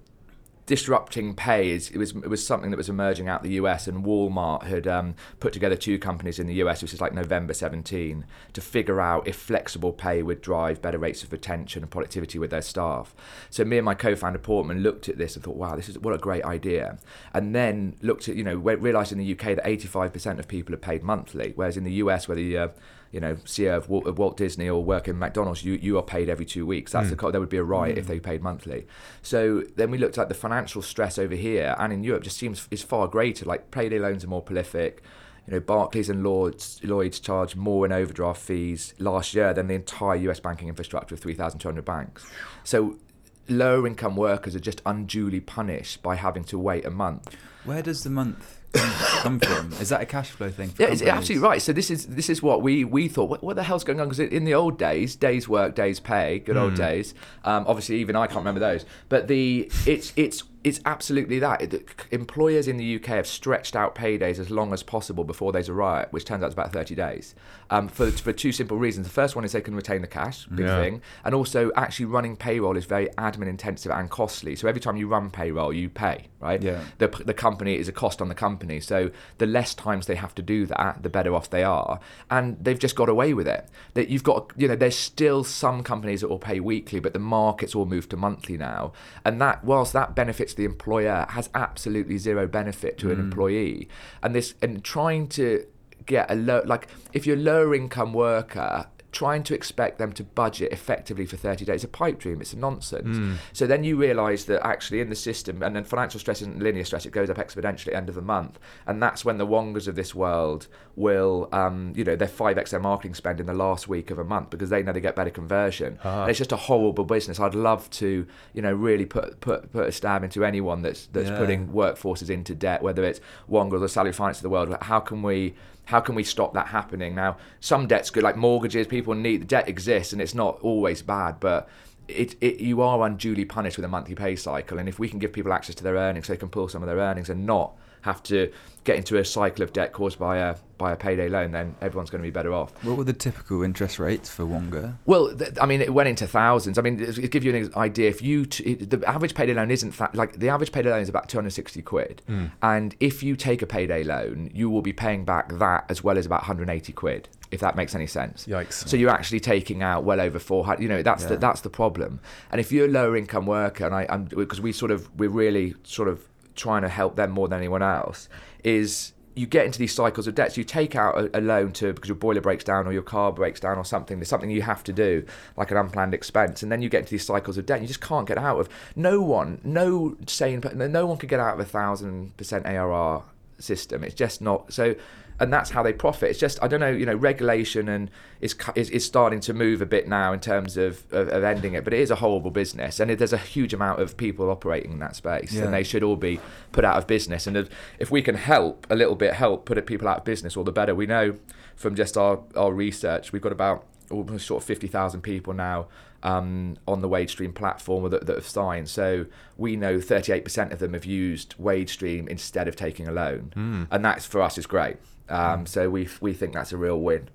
disrupting 0.69 1.33
pay 1.33 1.71
is 1.71 1.89
it 1.89 1.97
was 1.97 2.11
it 2.11 2.29
was 2.29 2.45
something 2.45 2.69
that 2.69 2.77
was 2.77 2.89
emerging 2.89 3.27
out 3.27 3.41
the 3.41 3.53
US 3.53 3.87
and 3.87 4.05
Walmart 4.05 4.65
had 4.65 4.85
um, 4.85 5.15
put 5.39 5.51
together 5.51 5.75
two 5.75 5.97
companies 5.97 6.37
in 6.37 6.45
the 6.45 6.53
US 6.65 6.83
which 6.83 6.93
is 6.93 7.01
like 7.01 7.11
November 7.11 7.55
17 7.55 8.23
to 8.53 8.61
figure 8.61 9.01
out 9.01 9.27
if 9.27 9.35
flexible 9.35 9.91
pay 9.91 10.21
would 10.21 10.41
drive 10.41 10.79
better 10.79 10.99
rates 10.99 11.23
of 11.23 11.31
retention 11.31 11.81
and 11.81 11.89
productivity 11.89 12.37
with 12.37 12.51
their 12.51 12.61
staff. 12.61 13.15
So 13.49 13.65
me 13.65 13.79
and 13.79 13.85
my 13.85 13.95
co-founder 13.95 14.37
Portman 14.37 14.83
looked 14.83 15.09
at 15.09 15.17
this 15.17 15.33
and 15.35 15.43
thought 15.43 15.55
wow 15.55 15.75
this 15.75 15.89
is 15.89 15.97
what 15.97 16.13
a 16.13 16.19
great 16.19 16.45
idea. 16.45 16.99
And 17.33 17.55
then 17.55 17.95
looked 18.03 18.29
at 18.29 18.35
you 18.35 18.43
know 18.43 18.53
realized 18.53 19.11
in 19.11 19.17
the 19.17 19.31
UK 19.31 19.55
that 19.55 19.65
85% 19.65 20.37
of 20.37 20.47
people 20.47 20.75
are 20.75 20.77
paid 20.77 21.01
monthly 21.01 21.53
whereas 21.55 21.77
in 21.77 21.83
the 21.83 21.93
US 21.93 22.27
where 22.27 22.37
you're 22.37 22.73
you 23.11 23.19
know, 23.19 23.35
CEO 23.45 23.75
of 23.77 23.85
uh, 23.85 23.87
Walt, 23.87 24.07
of 24.07 24.19
Walt 24.19 24.37
Disney 24.37 24.69
or 24.69 24.83
work 24.83 25.07
in 25.07 25.17
McDonald's, 25.17 25.63
you, 25.63 25.73
you 25.73 25.97
are 25.97 26.03
paid 26.03 26.29
every 26.29 26.45
two 26.45 26.65
weeks. 26.65 26.91
That's 26.91 27.09
the 27.09 27.15
mm. 27.15 27.19
co- 27.19 27.31
there 27.31 27.39
would 27.39 27.49
be 27.49 27.57
a 27.57 27.63
riot 27.63 27.97
if 27.97 28.05
mm. 28.05 28.09
they 28.09 28.19
paid 28.19 28.43
monthly. 28.43 28.85
So 29.21 29.63
then 29.75 29.89
we 29.89 29.97
looked 29.97 30.17
at 30.17 30.29
the 30.29 30.35
financial 30.35 30.81
stress 30.81 31.17
over 31.17 31.35
here 31.35 31.75
and 31.79 31.91
in 31.91 32.03
Europe 32.03 32.23
just 32.23 32.37
seems 32.37 32.67
is 32.69 32.83
far 32.83 33.07
greater. 33.07 33.45
Like 33.45 33.71
payday 33.71 33.99
loans 33.99 34.23
are 34.23 34.27
more 34.27 34.41
prolific. 34.41 35.01
You 35.47 35.53
know, 35.53 35.59
Barclays 35.59 36.09
and 36.09 36.23
Lloyd's, 36.23 36.79
Lloyd's 36.83 37.19
charge 37.19 37.55
more 37.55 37.83
in 37.85 37.91
overdraft 37.91 38.41
fees 38.41 38.93
last 38.99 39.33
year 39.33 39.53
than 39.53 39.67
the 39.67 39.73
entire 39.73 40.15
US 40.15 40.39
banking 40.39 40.67
infrastructure 40.67 41.15
of 41.15 41.21
3,200 41.21 41.83
banks. 41.83 42.29
So 42.63 42.99
lower 43.47 43.87
income 43.87 44.15
workers 44.15 44.55
are 44.55 44.59
just 44.59 44.83
unduly 44.85 45.39
punished 45.39 46.03
by 46.03 46.15
having 46.15 46.43
to 46.45 46.59
wait 46.59 46.85
a 46.85 46.91
month. 46.91 47.35
Where 47.63 47.81
does 47.81 48.03
the 48.03 48.11
month 48.11 48.58
come 48.73 49.39
from? 49.39 49.73
Is 49.73 49.89
that 49.89 50.01
a 50.01 50.05
cash 50.05 50.29
flow 50.29 50.49
thing? 50.49 50.69
For 50.69 50.83
Yeah, 50.83 50.89
it's 50.89 51.01
absolutely 51.01 51.47
right. 51.47 51.61
So 51.61 51.73
this 51.73 51.89
is 51.89 52.05
this 52.07 52.29
is 52.29 52.43
what 52.43 52.61
we 52.61 52.83
we 52.85 53.07
thought. 53.07 53.29
What, 53.29 53.43
what 53.43 53.55
the 53.55 53.63
hell's 53.63 53.83
going 53.83 53.99
on? 53.99 54.07
Because 54.07 54.19
in 54.19 54.43
the 54.43 54.53
old 54.53 54.77
days, 54.77 55.15
days 55.15 55.49
work, 55.49 55.75
days 55.75 55.99
pay, 55.99 56.39
good 56.39 56.57
old 56.57 56.75
days. 56.75 57.13
Um, 57.43 57.65
obviously, 57.67 57.97
even 57.97 58.15
I 58.15 58.27
can't 58.27 58.39
remember 58.39 58.59
those. 58.59 58.85
But 59.07 59.27
the 59.27 59.71
it's 59.85 60.13
it's 60.15 60.43
it's 60.63 60.79
absolutely 60.85 61.39
that. 61.39 61.61
It- 61.61 61.89
employers 62.11 62.67
in 62.67 62.77
the 62.77 62.95
UK 62.95 63.07
have 63.15 63.27
stretched 63.27 63.75
out 63.75 63.95
paydays 63.95 64.39
as 64.39 64.49
long 64.49 64.73
as 64.73 64.83
possible 64.83 65.23
before 65.23 65.51
there's 65.51 65.69
a 65.69 65.73
riot, 65.73 66.09
which 66.11 66.25
turns 66.25 66.43
out 66.43 66.47
it's 66.47 66.53
about 66.53 66.73
30 66.73 66.95
days. 66.95 67.33
Um, 67.69 67.87
for 67.87 68.09
for 68.11 68.33
two 68.33 68.51
simple 68.51 68.77
reasons. 68.77 69.05
The 69.07 69.13
first 69.13 69.35
one 69.35 69.45
is 69.45 69.51
they 69.51 69.61
can 69.61 69.75
retain 69.75 70.01
the 70.01 70.07
cash, 70.07 70.47
big 70.47 70.65
Yeah. 70.65 70.81
thing, 70.81 71.01
and 71.23 71.33
also 71.35 71.71
actually 71.75 72.07
running 72.07 72.35
payroll 72.35 72.75
is 72.77 72.85
very 72.85 73.07
admin 73.17 73.47
intensive 73.47 73.91
and 73.91 74.09
costly. 74.09 74.55
So 74.55 74.67
every 74.67 74.81
time 74.81 74.97
you 74.97 75.07
run 75.07 75.29
payroll, 75.29 75.71
you 75.71 75.87
pay, 75.89 76.27
right? 76.39 76.61
Yeah. 76.61 76.81
the, 76.97 77.07
the 77.07 77.33
company 77.33 77.77
is 77.77 77.87
a 77.87 77.91
cost 77.91 78.21
on 78.21 78.27
the 78.27 78.35
company. 78.35 78.79
So 78.79 79.11
the 79.37 79.45
less 79.45 79.73
times 79.75 80.07
they 80.07 80.15
have 80.15 80.33
to 80.35 80.41
do 80.41 80.65
that, 80.65 81.03
the 81.03 81.09
better 81.09 81.33
off 81.35 81.49
they 81.49 81.63
are. 81.63 81.99
And 82.29 82.57
they've 82.61 82.79
just 82.79 82.95
got 82.95 83.07
away 83.07 83.33
with 83.33 83.47
it. 83.47 83.69
That 83.93 84.09
you've 84.09 84.23
got, 84.23 84.51
you 84.57 84.67
know, 84.67 84.75
there's 84.75 84.97
still 84.97 85.43
some 85.43 85.83
companies 85.83 86.21
that 86.21 86.27
will 86.29 86.39
pay 86.39 86.59
weekly, 86.59 86.99
but 86.99 87.13
the 87.13 87.19
market's 87.19 87.75
all 87.75 87.85
moved 87.85 88.09
to 88.09 88.17
monthly 88.17 88.57
now. 88.57 88.93
And 89.23 89.39
that, 89.41 89.63
whilst 89.63 89.93
that 89.93 90.15
benefits 90.15 90.48
the 90.53 90.65
employer, 90.65 91.25
has 91.29 91.49
absolutely 91.53 92.17
zero 92.17 92.47
benefit 92.47 92.97
to 92.99 93.11
an 93.11 93.17
mm. 93.17 93.21
employee. 93.21 93.89
And 94.21 94.35
this, 94.35 94.55
and 94.61 94.83
trying 94.83 95.27
to 95.29 95.65
get 96.05 96.29
a 96.29 96.35
low, 96.35 96.61
like 96.65 96.87
if 97.13 97.25
you're 97.25 97.37
a 97.37 97.39
lower 97.39 97.75
income 97.75 98.13
worker, 98.13 98.87
trying 99.11 99.41
to 99.43 99.55
expect 99.55 99.97
them 99.97 100.11
to 100.13 100.23
budget 100.23 100.71
effectively 100.71 101.25
for 101.25 101.35
30 101.35 101.65
days. 101.65 101.77
Is 101.81 101.83
a 101.85 101.87
pipe 101.87 102.19
dream 102.19 102.41
it's 102.41 102.53
a 102.53 102.57
nonsense. 102.57 103.37
So 103.53 103.65
then 103.65 103.83
you 103.83 103.95
realize 103.97 104.45
that 104.45 104.65
actually 104.65 105.01
in 105.01 105.09
the 105.09 105.15
system 105.15 105.63
and 105.63 105.75
then 105.75 105.83
financial 105.83 106.19
stress 106.19 106.41
isn't 106.41 106.59
linear 106.61 106.83
stress 106.83 107.05
it 107.05 107.11
goes 107.11 107.29
up 107.29 107.37
exponentially 107.37 107.87
at 107.87 107.93
the 107.93 107.95
end 107.97 108.09
of 108.09 108.15
the 108.15 108.21
month. 108.21 108.59
And 108.85 109.01
that's 109.01 109.25
when 109.25 109.37
the 109.37 109.47
wongas 109.47 109.87
of 109.87 109.95
this 109.95 110.13
world 110.13 110.67
will 110.95 111.49
um, 111.51 111.93
you 111.95 112.03
know 112.03 112.15
they're 112.15 112.27
5x 112.27 112.69
their 112.69 112.79
marketing 112.79 113.13
spend 113.15 113.39
in 113.39 113.45
the 113.45 113.53
last 113.53 113.87
week 113.87 114.11
of 114.11 114.19
a 114.19 114.23
month 114.23 114.49
because 114.51 114.69
they 114.69 114.83
know 114.83 114.91
they 114.91 115.01
get 115.01 115.15
better 115.15 115.29
conversion. 115.29 115.97
And 116.03 116.29
it's 116.29 116.37
just 116.37 116.51
a 116.51 116.57
horrible 116.57 117.03
business. 117.05 117.39
I'd 117.39 117.55
love 117.55 117.89
to 117.91 118.27
you 118.53 118.61
know 118.61 118.73
really 118.73 119.05
put 119.05 119.39
put, 119.41 119.71
put 119.71 119.87
a 119.87 119.91
stab 119.91 120.23
into 120.23 120.45
anyone 120.45 120.81
that's 120.81 121.07
that's 121.07 121.29
Yeah. 121.29 121.37
putting 121.39 121.67
workforces 121.69 122.29
into 122.29 122.53
debt 122.53 122.81
whether 122.83 123.03
it's 123.03 123.21
wongas 123.49 123.81
or 123.81 123.87
salary 123.87 124.13
finance 124.13 124.37
of 124.37 124.43
the 124.43 124.49
world. 124.49 124.75
How 124.81 124.99
can 124.99 125.21
we 125.23 125.55
how 125.89 125.99
can 125.99 126.13
we 126.13 126.23
stop 126.23 126.53
that 126.53 126.67
happening? 126.67 127.15
Now 127.15 127.37
some 127.59 127.87
debt's 127.87 128.11
good 128.11 128.21
like 128.21 128.37
mortgages 128.37 128.85
people 128.85 129.15
need 129.15 129.41
the 129.41 129.45
debt 129.45 129.67
exists 129.67 130.13
and 130.13 130.21
it's 130.21 130.35
not 130.35 130.59
always 130.61 131.01
bad 131.01 131.39
but 131.39 131.67
it, 132.07 132.35
it 132.41 132.59
you 132.59 132.81
are 132.81 133.05
unduly 133.07 133.43
punished 133.43 133.75
with 133.75 133.85
a 133.85 133.87
monthly 133.87 134.13
pay 134.13 134.35
cycle. 134.35 134.77
And 134.77 134.87
if 134.87 134.99
we 134.99 135.09
can 135.09 135.17
give 135.17 135.33
people 135.33 135.51
access 135.51 135.73
to 135.75 135.83
their 135.83 135.95
earnings 135.95 136.27
so 136.27 136.33
they 136.33 136.37
can 136.37 136.49
pull 136.49 136.67
some 136.67 136.83
of 136.83 136.87
their 136.87 136.97
earnings 136.97 137.29
and 137.29 137.45
not 137.47 137.75
have 138.01 138.23
to 138.23 138.51
get 138.83 138.97
into 138.97 139.17
a 139.17 139.25
cycle 139.25 139.63
of 139.63 139.73
debt 139.73 139.93
caused 139.93 140.17
by 140.17 140.37
a 140.37 140.55
by 140.79 140.93
a 140.93 140.95
payday 140.95 141.27
loan, 141.27 141.51
then 141.51 141.75
everyone's 141.81 142.09
going 142.09 142.23
to 142.23 142.27
be 142.27 142.31
better 142.31 142.53
off. 142.53 142.71
What 142.83 142.97
were 142.97 143.03
the 143.03 143.13
typical 143.13 143.61
interest 143.63 143.99
rates 143.99 144.29
for 144.29 144.45
Wonga? 144.45 144.97
Well, 145.05 145.35
th- 145.35 145.51
I 145.61 145.65
mean, 145.65 145.81
it 145.81 145.93
went 145.93 146.07
into 146.07 146.25
thousands. 146.25 146.79
I 146.79 146.81
mean, 146.81 146.97
to 146.97 147.27
give 147.27 147.43
you 147.43 147.53
an 147.53 147.71
idea, 147.75 148.09
if 148.09 148.21
you 148.21 148.45
t- 148.45 148.75
the 148.75 149.07
average 149.07 149.35
payday 149.35 149.53
loan 149.53 149.69
isn't 149.69 149.91
fa- 149.91 150.09
like 150.13 150.39
the 150.39 150.49
average 150.49 150.71
payday 150.71 150.89
loan 150.89 151.01
is 151.01 151.09
about 151.09 151.27
260 151.29 151.81
quid, 151.81 152.21
hmm. 152.25 152.45
and 152.63 152.95
if 152.99 153.21
you 153.21 153.35
take 153.35 153.61
a 153.61 153.67
payday 153.67 154.03
loan, 154.03 154.49
you 154.53 154.69
will 154.69 154.81
be 154.81 154.93
paying 154.93 155.25
back 155.25 155.49
that 155.59 155.85
as 155.89 156.03
well 156.03 156.17
as 156.17 156.25
about 156.25 156.41
180 156.41 156.93
quid, 156.93 157.27
if 157.51 157.59
that 157.59 157.75
makes 157.75 157.93
any 157.93 158.07
sense. 158.07 158.45
Yikes. 158.47 158.87
So 158.87 158.95
you're 158.95 159.11
actually 159.11 159.41
taking 159.41 159.83
out 159.83 160.05
well 160.05 160.21
over 160.21 160.39
400. 160.39 160.81
You 160.81 160.89
know, 160.89 161.03
that's 161.03 161.25
the 161.25 161.37
that's 161.37 161.61
the 161.61 161.69
problem. 161.69 162.21
And 162.51 162.61
if 162.61 162.71
you're 162.71 162.85
a 162.85 162.91
lower 162.91 163.17
income 163.17 163.45
worker, 163.45 163.85
and 163.85 163.93
I, 163.93 164.07
I'm 164.09 164.23
because 164.23 164.61
we 164.61 164.71
sort 164.71 164.91
of 164.91 165.09
we're 165.19 165.29
really 165.29 165.75
sort 165.83 166.07
of 166.07 166.25
trying 166.55 166.81
to 166.81 166.89
help 166.89 167.15
them 167.15 167.31
more 167.31 167.47
than 167.47 167.57
anyone 167.57 167.81
else, 167.81 168.29
is 168.63 169.13
you 169.35 169.47
get 169.47 169.65
into 169.65 169.79
these 169.79 169.93
cycles 169.93 170.27
of 170.27 170.35
debts. 170.35 170.57
You 170.57 170.65
take 170.65 170.95
out 170.95 171.17
a, 171.17 171.39
a 171.39 171.41
loan 171.41 171.71
to 171.73 171.93
because 171.93 172.09
your 172.09 172.17
boiler 172.17 172.41
breaks 172.41 172.63
down 172.63 172.87
or 172.87 172.91
your 172.91 173.01
car 173.01 173.31
breaks 173.31 173.59
down 173.59 173.77
or 173.77 173.85
something. 173.85 174.19
There's 174.19 174.27
something 174.27 174.49
you 174.49 174.63
have 174.63 174.83
to 174.83 174.93
do, 174.93 175.25
like 175.55 175.71
an 175.71 175.77
unplanned 175.77 176.13
expense, 176.13 176.61
and 176.61 176.71
then 176.71 176.81
you 176.81 176.89
get 176.89 176.99
into 176.99 177.11
these 177.11 177.25
cycles 177.25 177.57
of 177.57 177.65
debt. 177.65 177.81
You 177.81 177.87
just 177.87 178.01
can't 178.01 178.27
get 178.27 178.37
out 178.37 178.59
of. 178.59 178.67
No 178.95 179.21
one, 179.21 179.61
no 179.63 180.17
sane, 180.27 180.61
no 180.73 181.05
one 181.05 181.17
could 181.17 181.29
get 181.29 181.39
out 181.39 181.53
of 181.53 181.59
a 181.59 181.65
thousand 181.65 182.35
percent 182.35 182.65
APR 182.65 183.23
system. 183.59 184.03
It's 184.03 184.15
just 184.15 184.41
not 184.41 184.73
so. 184.73 184.95
And 185.39 185.53
that's 185.53 185.69
how 185.69 185.81
they 185.83 185.93
profit. 185.93 186.29
It's 186.31 186.39
just 186.39 186.61
I 186.61 186.67
don't 186.67 186.79
know. 186.79 186.89
You 186.91 187.05
know, 187.05 187.15
regulation 187.15 187.87
and 187.87 188.11
is 188.41 188.55
is, 188.75 188.89
is 188.89 189.05
starting 189.05 189.39
to 189.41 189.53
move 189.53 189.81
a 189.81 189.85
bit 189.85 190.07
now 190.07 190.33
in 190.33 190.39
terms 190.39 190.75
of, 190.77 191.03
of, 191.11 191.29
of 191.29 191.43
ending 191.43 191.73
it. 191.73 191.83
But 191.83 191.93
it 191.93 191.99
is 192.01 192.11
a 192.11 192.15
horrible 192.15 192.51
business, 192.51 192.99
and 192.99 193.09
it, 193.11 193.19
there's 193.19 193.33
a 193.33 193.37
huge 193.37 193.73
amount 193.73 194.01
of 194.01 194.17
people 194.17 194.49
operating 194.49 194.91
in 194.91 194.99
that 194.99 195.15
space, 195.15 195.53
Yeah. 195.53 195.63
and 195.65 195.73
they 195.73 195.83
should 195.83 196.03
all 196.03 196.15
be 196.17 196.39
put 196.71 196.83
out 196.83 196.97
of 196.97 197.07
business. 197.07 197.47
And 197.47 197.55
if, 197.99 198.11
we 198.11 198.21
can 198.21 198.35
help 198.35 198.85
a 198.89 198.95
little 198.95 199.15
bit, 199.15 199.33
help 199.33 199.65
put 199.65 199.83
people 199.85 200.07
out 200.07 200.17
of 200.19 200.23
business, 200.25 200.57
all 200.57 200.63
the 200.63 200.71
better. 200.71 200.93
We 200.93 201.05
know 201.05 201.35
from 201.75 201.95
just 201.95 202.17
our 202.17 202.39
our 202.55 202.73
research, 202.73 203.31
we've 203.31 203.41
got 203.41 203.51
about 203.53 203.85
almost 204.11 204.45
sort 204.47 204.61
of 204.61 204.67
fifty 204.67 204.87
thousand 204.87 205.21
people 205.21 205.53
now 205.53 205.87
um, 206.23 206.75
on 206.85 206.99
the 207.01 207.07
WageStream 207.07 207.53
platform 207.55 208.09
that, 208.09 208.25
that 208.25 208.35
have 208.35 208.47
signed. 208.47 208.89
So 208.89 209.25
we 209.57 209.77
know 209.77 209.99
38% 209.99 210.73
of 210.73 210.79
them 210.79 210.91
have 210.93 211.05
used 211.05 211.55
WageStream 211.57 212.27
instead 212.27 212.67
of 212.67 212.75
taking 212.75 213.07
a 213.07 213.11
loan, 213.13 213.87
and 213.89 214.03
that's 214.03 214.25
for 214.25 214.41
us 214.41 214.57
is 214.57 214.65
great. 214.65 214.97
Um, 215.29 215.65
So 215.65 215.89
we 215.89 216.07
we 216.21 216.33
think 216.33 216.53
that's 216.53 216.71
a 216.73 216.77
real 216.77 216.99
win. 216.99 217.29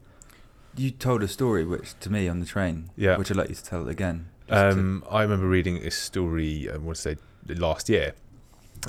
You 0.76 0.90
told 0.90 1.22
a 1.22 1.28
story, 1.28 1.64
which 1.64 1.98
to 2.00 2.11
me 2.11 2.28
on 2.28 2.40
the 2.40 2.46
train, 2.46 2.90
Yeah. 2.96 3.16
which 3.16 3.30
I'd 3.30 3.37
like 3.37 3.48
you 3.48 3.54
to 3.54 3.64
tell 3.64 3.88
again. 3.88 4.26
just 4.48 4.61
to- 4.76 4.80
Um, 4.80 5.04
I 5.11 5.22
remember 5.22 5.46
reading 5.48 5.78
a 5.87 5.90
story, 5.90 6.68
I 6.70 6.76
want 6.76 6.96
to 6.96 7.02
say 7.02 7.16
last 7.54 7.88
year. 7.88 8.12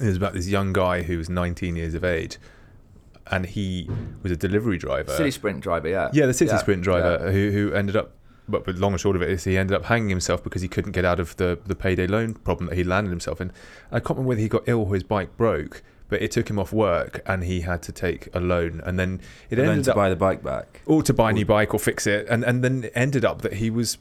It 0.02 0.06
was 0.06 0.18
about 0.18 0.34
this 0.34 0.48
young 0.50 0.74
guy 0.74 1.04
who 1.04 1.18
was 1.18 1.30
19 1.30 1.76
years 1.78 1.94
of 1.94 2.04
age, 2.04 2.38
and 3.32 3.46
he 3.46 3.90
was 4.22 4.32
a 4.32 4.36
delivery 4.36 4.78
driver. 4.78 5.12
City 5.12 5.32
Sprint 5.32 5.62
driver, 5.62 5.88
yeah. 5.88 6.10
yeah, 6.12 6.26
the 6.26 6.34
city 6.34 6.52
Yeah, 6.52 6.58
sprint 6.58 6.82
driver 6.84 7.32
who 7.32 7.52
who 7.52 7.72
ended 7.74 7.96
up. 7.96 8.12
But, 8.48 8.64
but 8.66 8.76
long 8.76 8.92
and 8.92 9.02
short 9.02 9.16
of 9.16 9.24
it 9.24 9.30
is 9.30 9.44
he 9.46 9.58
ended 9.58 9.76
up 9.76 9.86
hanging 9.86 10.10
himself 10.10 10.44
because 10.44 10.62
he 10.62 10.68
couldn't 10.68 10.92
get 10.92 11.04
out 11.04 11.20
of 11.20 11.36
the, 11.38 11.58
the 11.66 11.74
payday 11.76 12.06
loan 12.06 12.36
problem 12.36 12.70
that 12.70 12.76
he 12.76 12.84
landed 12.84 13.10
himself 13.10 13.42
in. 13.42 13.52
I 13.92 14.00
can't 14.00 14.10
remember 14.12 14.28
whether 14.30 14.42
he 14.42 14.48
got 14.48 14.64
ill 14.68 14.82
or 14.82 14.94
his 14.94 15.02
bike 15.02 15.36
broke, 15.36 15.82
but 16.10 16.22
it 16.22 16.32
took 16.32 16.50
him 16.50 16.60
off 16.60 16.72
work 16.72 17.22
and 17.26 17.44
he 17.44 17.62
had 17.62 17.82
to 17.84 17.92
take 17.92 18.28
a 18.34 18.40
loan. 18.40 18.82
And 18.86 19.00
then 19.00 19.22
it 19.50 19.58
learn 19.58 19.70
ended 19.70 19.86
to 19.86 19.92
up 19.92 19.96
buy 19.96 20.10
the 20.10 20.16
bike 20.16 20.44
back. 20.44 20.82
or 20.86 21.02
to 21.04 21.14
buy 21.14 21.32
a 21.32 21.34
new 21.34 21.46
bike 21.46 21.74
or 21.74 21.80
fix 21.80 22.06
it, 22.08 22.28
and 22.30 22.44
and 22.44 22.64
then 22.64 22.84
it 22.86 22.92
ended 22.96 23.26
up 23.26 23.42
that 23.42 23.54
he 23.54 23.70
was 23.70 23.98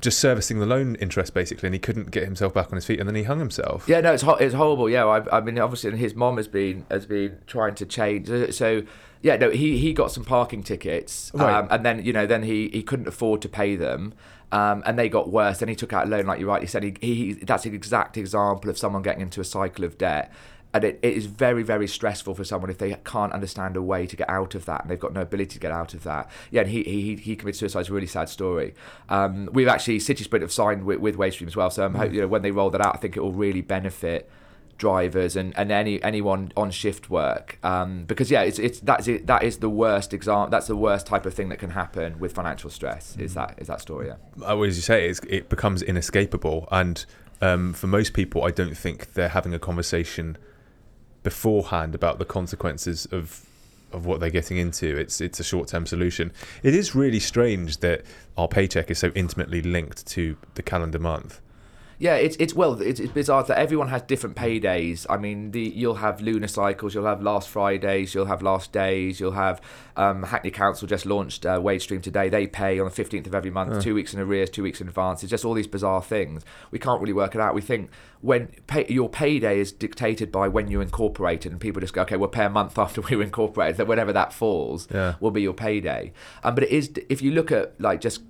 just 0.00 0.20
servicing 0.20 0.60
the 0.60 0.66
loan 0.66 0.94
interest 0.96 1.34
basically, 1.34 1.66
and 1.66 1.74
he 1.74 1.78
couldn't 1.80 2.12
get 2.12 2.22
himself 2.24 2.54
back 2.54 2.68
on 2.68 2.76
his 2.76 2.84
feet, 2.86 3.00
and 3.00 3.08
then 3.08 3.16
he 3.16 3.24
hung 3.24 3.40
himself. 3.40 3.88
Yeah, 3.88 4.00
no, 4.00 4.12
it's 4.12 4.22
ho- 4.22 4.36
it's 4.36 4.54
horrible. 4.54 4.88
Yeah, 4.88 5.06
I, 5.06 5.38
I 5.38 5.40
mean, 5.40 5.58
obviously, 5.58 5.96
his 5.96 6.14
mom 6.14 6.36
has 6.36 6.46
been 6.46 6.86
has 6.90 7.04
been 7.06 7.38
trying 7.48 7.74
to 7.76 7.86
change. 7.86 8.28
So, 8.54 8.82
yeah, 9.22 9.36
no, 9.36 9.50
he 9.50 9.76
he 9.78 9.92
got 9.92 10.12
some 10.12 10.24
parking 10.24 10.62
tickets, 10.62 11.32
Right. 11.34 11.52
um, 11.52 11.66
and 11.70 11.84
then 11.84 12.04
you 12.04 12.12
know, 12.12 12.26
then 12.26 12.44
he 12.44 12.68
he 12.68 12.82
couldn't 12.84 13.08
afford 13.08 13.42
to 13.42 13.48
pay 13.48 13.74
them, 13.74 14.14
um, 14.52 14.84
and 14.86 14.96
they 14.96 15.08
got 15.08 15.32
worse. 15.32 15.58
Then 15.58 15.68
he 15.68 15.74
took 15.74 15.92
out 15.92 16.06
a 16.06 16.08
loan, 16.08 16.26
like 16.26 16.38
you 16.38 16.46
rightly 16.46 16.68
said. 16.68 16.84
He, 16.84 16.94
he 17.00 17.32
that's 17.32 17.66
an 17.66 17.74
exact 17.74 18.16
example 18.16 18.70
of 18.70 18.78
someone 18.78 19.02
getting 19.02 19.22
into 19.22 19.40
a 19.40 19.44
cycle 19.44 19.84
of 19.84 19.98
debt. 19.98 20.32
And 20.74 20.84
it, 20.84 20.98
it 21.02 21.14
is 21.14 21.26
very, 21.26 21.62
very 21.62 21.88
stressful 21.88 22.34
for 22.34 22.44
someone 22.44 22.70
if 22.70 22.78
they 22.78 22.94
can't 23.04 23.32
understand 23.32 23.76
a 23.76 23.82
way 23.82 24.06
to 24.06 24.16
get 24.16 24.28
out 24.28 24.54
of 24.54 24.66
that 24.66 24.82
and 24.82 24.90
they've 24.90 25.00
got 25.00 25.14
no 25.14 25.22
ability 25.22 25.52
to 25.52 25.58
get 25.58 25.72
out 25.72 25.94
of 25.94 26.04
that. 26.04 26.30
Yeah, 26.50 26.62
and 26.62 26.70
he, 26.70 26.82
he, 26.82 27.16
he 27.16 27.36
committed 27.36 27.58
suicide. 27.58 27.80
It's 27.80 27.88
a 27.88 27.92
really 27.92 28.06
sad 28.06 28.28
story. 28.28 28.74
Um, 29.08 29.48
we've 29.52 29.68
actually, 29.68 29.98
City 30.00 30.24
Sprint 30.24 30.42
have 30.42 30.52
signed 30.52 30.84
with, 30.84 30.98
with 30.98 31.16
WageStream 31.16 31.46
as 31.46 31.56
well. 31.56 31.70
So 31.70 31.84
I'm 31.84 31.94
hope, 31.94 32.12
you 32.12 32.20
know, 32.20 32.28
when 32.28 32.42
they 32.42 32.50
roll 32.50 32.70
that 32.70 32.80
out, 32.80 32.94
I 32.94 32.98
think 32.98 33.16
it 33.16 33.20
will 33.20 33.32
really 33.32 33.62
benefit 33.62 34.30
drivers 34.76 35.34
and, 35.34 35.52
and 35.58 35.72
any 35.72 36.00
anyone 36.04 36.52
on 36.56 36.70
shift 36.70 37.10
work 37.10 37.58
um, 37.64 38.04
because 38.04 38.30
yeah 38.30 38.42
it's 38.42 38.60
it's 38.60 38.78
that's 38.78 39.08
it 39.08 39.26
that 39.26 39.42
is 39.42 39.58
the 39.58 39.68
worst 39.68 40.14
example 40.14 40.48
that's 40.48 40.68
the 40.68 40.76
worst 40.76 41.04
type 41.04 41.26
of 41.26 41.34
thing 41.34 41.48
that 41.48 41.58
can 41.58 41.70
happen 41.70 42.16
with 42.20 42.32
financial 42.32 42.70
stress 42.70 43.16
is 43.16 43.34
that 43.34 43.54
is 43.58 43.66
that 43.66 43.80
story 43.80 44.06
yeah 44.06 44.14
As 44.46 44.76
you 44.76 44.82
say, 44.82 45.08
it's, 45.08 45.20
it 45.28 45.48
becomes 45.48 45.82
inescapable, 45.82 46.68
and 46.70 47.04
um, 47.40 47.72
for 47.72 47.86
most 47.86 48.14
people, 48.14 48.44
I 48.44 48.50
don't 48.50 48.76
think 48.76 49.14
they're 49.14 49.28
having 49.28 49.54
a 49.54 49.58
conversation 49.58 50.36
beforehand 51.22 51.94
about 51.94 52.18
the 52.18 52.24
consequences 52.24 53.06
of 53.10 53.44
of 53.92 54.04
what 54.04 54.20
they're 54.20 54.30
getting 54.30 54.58
into. 54.58 54.96
It's 54.96 55.20
it's 55.20 55.40
a 55.40 55.44
short 55.44 55.68
term 55.68 55.86
solution. 55.86 56.32
It 56.62 56.74
is 56.74 56.94
really 56.94 57.20
strange 57.20 57.78
that 57.78 58.02
our 58.36 58.48
paycheck 58.48 58.90
is 58.90 58.98
so 58.98 59.10
intimately 59.14 59.62
linked 59.62 60.06
to 60.08 60.36
the 60.54 60.62
calendar 60.62 60.98
month. 60.98 61.40
Yeah, 62.00 62.14
it's 62.14 62.36
it's 62.36 62.54
well, 62.54 62.80
it's, 62.80 63.00
it's 63.00 63.10
bizarre 63.12 63.42
that 63.42 63.58
everyone 63.58 63.88
has 63.88 64.02
different 64.02 64.36
paydays. 64.36 65.04
I 65.10 65.16
mean, 65.16 65.50
the 65.50 65.60
you'll 65.62 65.96
have 65.96 66.20
lunar 66.20 66.46
cycles, 66.46 66.94
you'll 66.94 67.06
have 67.06 67.20
last 67.20 67.48
Fridays, 67.48 68.14
you'll 68.14 68.26
have 68.26 68.40
last 68.40 68.70
days, 68.70 69.18
you'll 69.18 69.32
have 69.32 69.60
um, 69.96 70.22
Hackney 70.22 70.52
Council 70.52 70.86
just 70.86 71.06
launched 71.06 71.44
uh, 71.44 71.58
WageStream 71.58 72.00
today. 72.00 72.28
They 72.28 72.46
pay 72.46 72.78
on 72.78 72.84
the 72.84 72.92
fifteenth 72.92 73.26
of 73.26 73.34
every 73.34 73.50
month, 73.50 73.82
two 73.82 73.94
weeks 73.96 74.14
in 74.14 74.20
arrears, 74.20 74.48
two 74.48 74.62
weeks 74.62 74.80
in 74.80 74.86
advance. 74.86 75.24
It's 75.24 75.30
just 75.30 75.44
all 75.44 75.54
these 75.54 75.66
bizarre 75.66 76.00
things. 76.02 76.44
We 76.70 76.78
can't 76.78 77.00
really 77.00 77.12
work 77.12 77.34
it 77.34 77.40
out. 77.40 77.52
We 77.54 77.62
think 77.62 77.90
when 78.20 78.46
pay, 78.68 78.86
your 78.88 79.08
payday 79.08 79.58
is 79.58 79.72
dictated 79.72 80.30
by 80.30 80.46
when 80.46 80.68
you're 80.68 80.82
incorporated, 80.82 81.50
and 81.50 81.60
people 81.60 81.80
just 81.80 81.94
go, 81.94 82.02
okay, 82.02 82.16
we'll 82.16 82.28
pay 82.28 82.44
a 82.44 82.50
month 82.50 82.78
after 82.84 83.00
we 83.00 83.16
were 83.16 83.24
incorporated. 83.24 83.76
That 83.76 83.88
whenever 83.88 84.12
that 84.12 84.32
falls, 84.32 84.86
Yeah. 84.94 85.14
will 85.18 85.32
be 85.32 85.42
your 85.42 85.52
payday. 85.54 86.12
Um, 86.44 86.54
but 86.54 86.62
it 86.62 86.70
is 86.70 86.92
if 87.08 87.22
you 87.22 87.32
look 87.32 87.50
at 87.50 87.80
like 87.80 88.00
just 88.00 88.22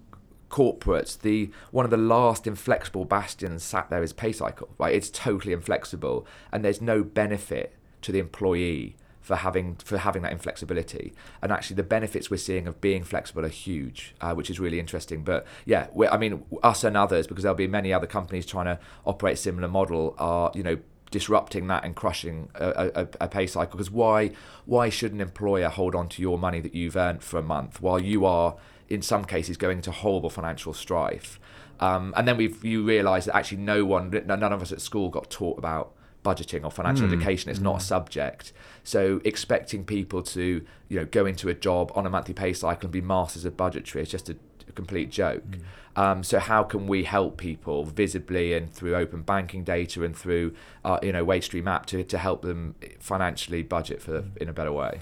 corporates, 0.51 1.19
the 1.19 1.51
one 1.71 1.85
of 1.85 1.91
the 1.91 1.97
last 1.97 2.47
inflexible 2.47 3.05
bastions 3.05 3.63
sat 3.63 3.91
there 3.91 4.03
is 4.03 4.13
pay 4.13 4.33
cycle. 4.33 4.69
Right, 4.79 4.95
it's 4.95 5.11
totally 5.11 5.53
inflexible, 5.53 6.27
and 6.53 6.65
there's 6.65 6.81
no 6.81 7.03
benefit 7.03 7.75
to 8.03 8.13
the 8.13 8.19
employee 8.19 8.97
for 9.21 9.37
having 9.37 9.77
for 9.77 9.99
having 9.99 10.23
that 10.23 10.33
inflexibility. 10.33 11.13
And 11.43 11.53
actually, 11.53 11.77
the 11.77 11.83
benefits 11.83 12.31
we're 12.31 12.39
seeing 12.39 12.67
of 12.67 12.81
being 12.81 13.05
flexible 13.05 13.45
are 13.45 13.49
huge, 13.49 14.15
uh, 14.21 14.35
which 14.35 14.49
is 14.51 14.59
really 14.59 14.81
interesting. 14.81 15.23
But 15.23 15.47
yeah, 15.67 15.89
I 16.11 16.17
mean, 16.17 16.45
us 16.63 16.83
and 16.83 16.97
others, 16.97 17.27
because 17.27 17.43
there'll 17.43 17.57
be 17.57 17.67
many 17.67 17.93
other 17.93 18.07
companies 18.07 18.47
trying 18.47 18.67
to 18.67 18.79
operate 19.05 19.39
similar 19.39 19.69
model, 19.69 20.15
are 20.19 20.51
you 20.55 20.63
know 20.63 20.79
disrupting 21.11 21.67
that 21.69 21.85
and 21.85 21.97
crushing 21.97 22.51
a, 22.55 22.91
a, 22.95 23.09
a 23.23 23.29
pay 23.29 23.47
cycle 23.47 23.79
because 23.79 23.91
why 23.91 24.31
why 24.67 24.91
should 24.91 25.13
an 25.13 25.23
employer 25.23 25.69
hold 25.69 25.95
on 25.95 26.07
to 26.07 26.21
your 26.21 26.39
money 26.39 26.61
that 26.61 26.75
you've 26.75 26.97
earned 26.97 27.23
for 27.23 27.39
a 27.39 27.43
month 27.43 27.81
while 27.81 27.99
you 27.99 28.27
are 28.27 28.57
in 28.89 29.03
some 29.03 29.25
cases 29.25 29.57
going 29.57 29.79
into 29.79 29.91
horrible 29.91 30.31
financial 30.31 30.73
strife. 30.73 31.39
Um, 31.81 32.13
and 32.17 32.27
then 32.27 32.37
we've 32.37 32.65
you 32.65 32.85
realize 32.85 33.27
that 33.27 33.37
actually 33.37 33.59
no 33.59 33.85
one 33.85 34.11
none 34.27 34.43
of 34.43 34.63
us 34.63 34.73
at 34.73 34.81
school 34.81 35.11
got 35.11 35.31
taught 35.31 35.59
about 35.59 35.93
budgeting 36.25 36.65
or 36.65 36.71
financial 36.71 37.07
education. 37.07 37.51
It's 37.51 37.61
not 37.61 37.81
a 37.81 37.85
subject. 37.85 38.53
So 38.83 39.21
expecting 39.25 39.85
people 39.85 40.23
to 40.23 40.65
you 40.89 40.99
know 40.99 41.07
go 41.07 41.27
into 41.27 41.49
a 41.49 41.55
job 41.55 41.93
on 41.95 42.07
a 42.07 42.11
monthly 42.11 42.35
pay 42.35 42.53
cycle 42.53 42.87
and 42.87 42.93
be 42.93 43.01
masters 43.01 43.45
of 43.45 43.57
budgetary 43.57 44.03
is 44.03 44.11
just 44.11 44.29
a, 44.29 44.37
a 44.69 44.73
complete 44.73 45.11
joke. 45.11 45.45
Um, 45.95 46.23
so 46.23 46.39
how 46.39 46.63
can 46.63 46.87
we 46.87 47.05
help 47.05 47.39
people 47.39 47.85
visibly 47.85 48.55
and 48.55 48.73
through 48.73 48.95
open 48.95 49.23
banking 49.23 49.65
data 49.65 50.05
and 50.05 50.17
through 50.17 50.55
uh, 50.85 50.99
you 51.03 51.13
know 51.13 51.25
WageStream 51.25 51.67
app 51.69 51.87
to, 51.87 52.03
to 52.05 52.19
help 52.19 52.43
them 52.43 52.75
financially 53.01 53.63
budget 53.63 54.03
for 54.03 54.25
in 54.41 54.49
a 54.49 54.53
better 54.53 54.73
way? 54.73 55.01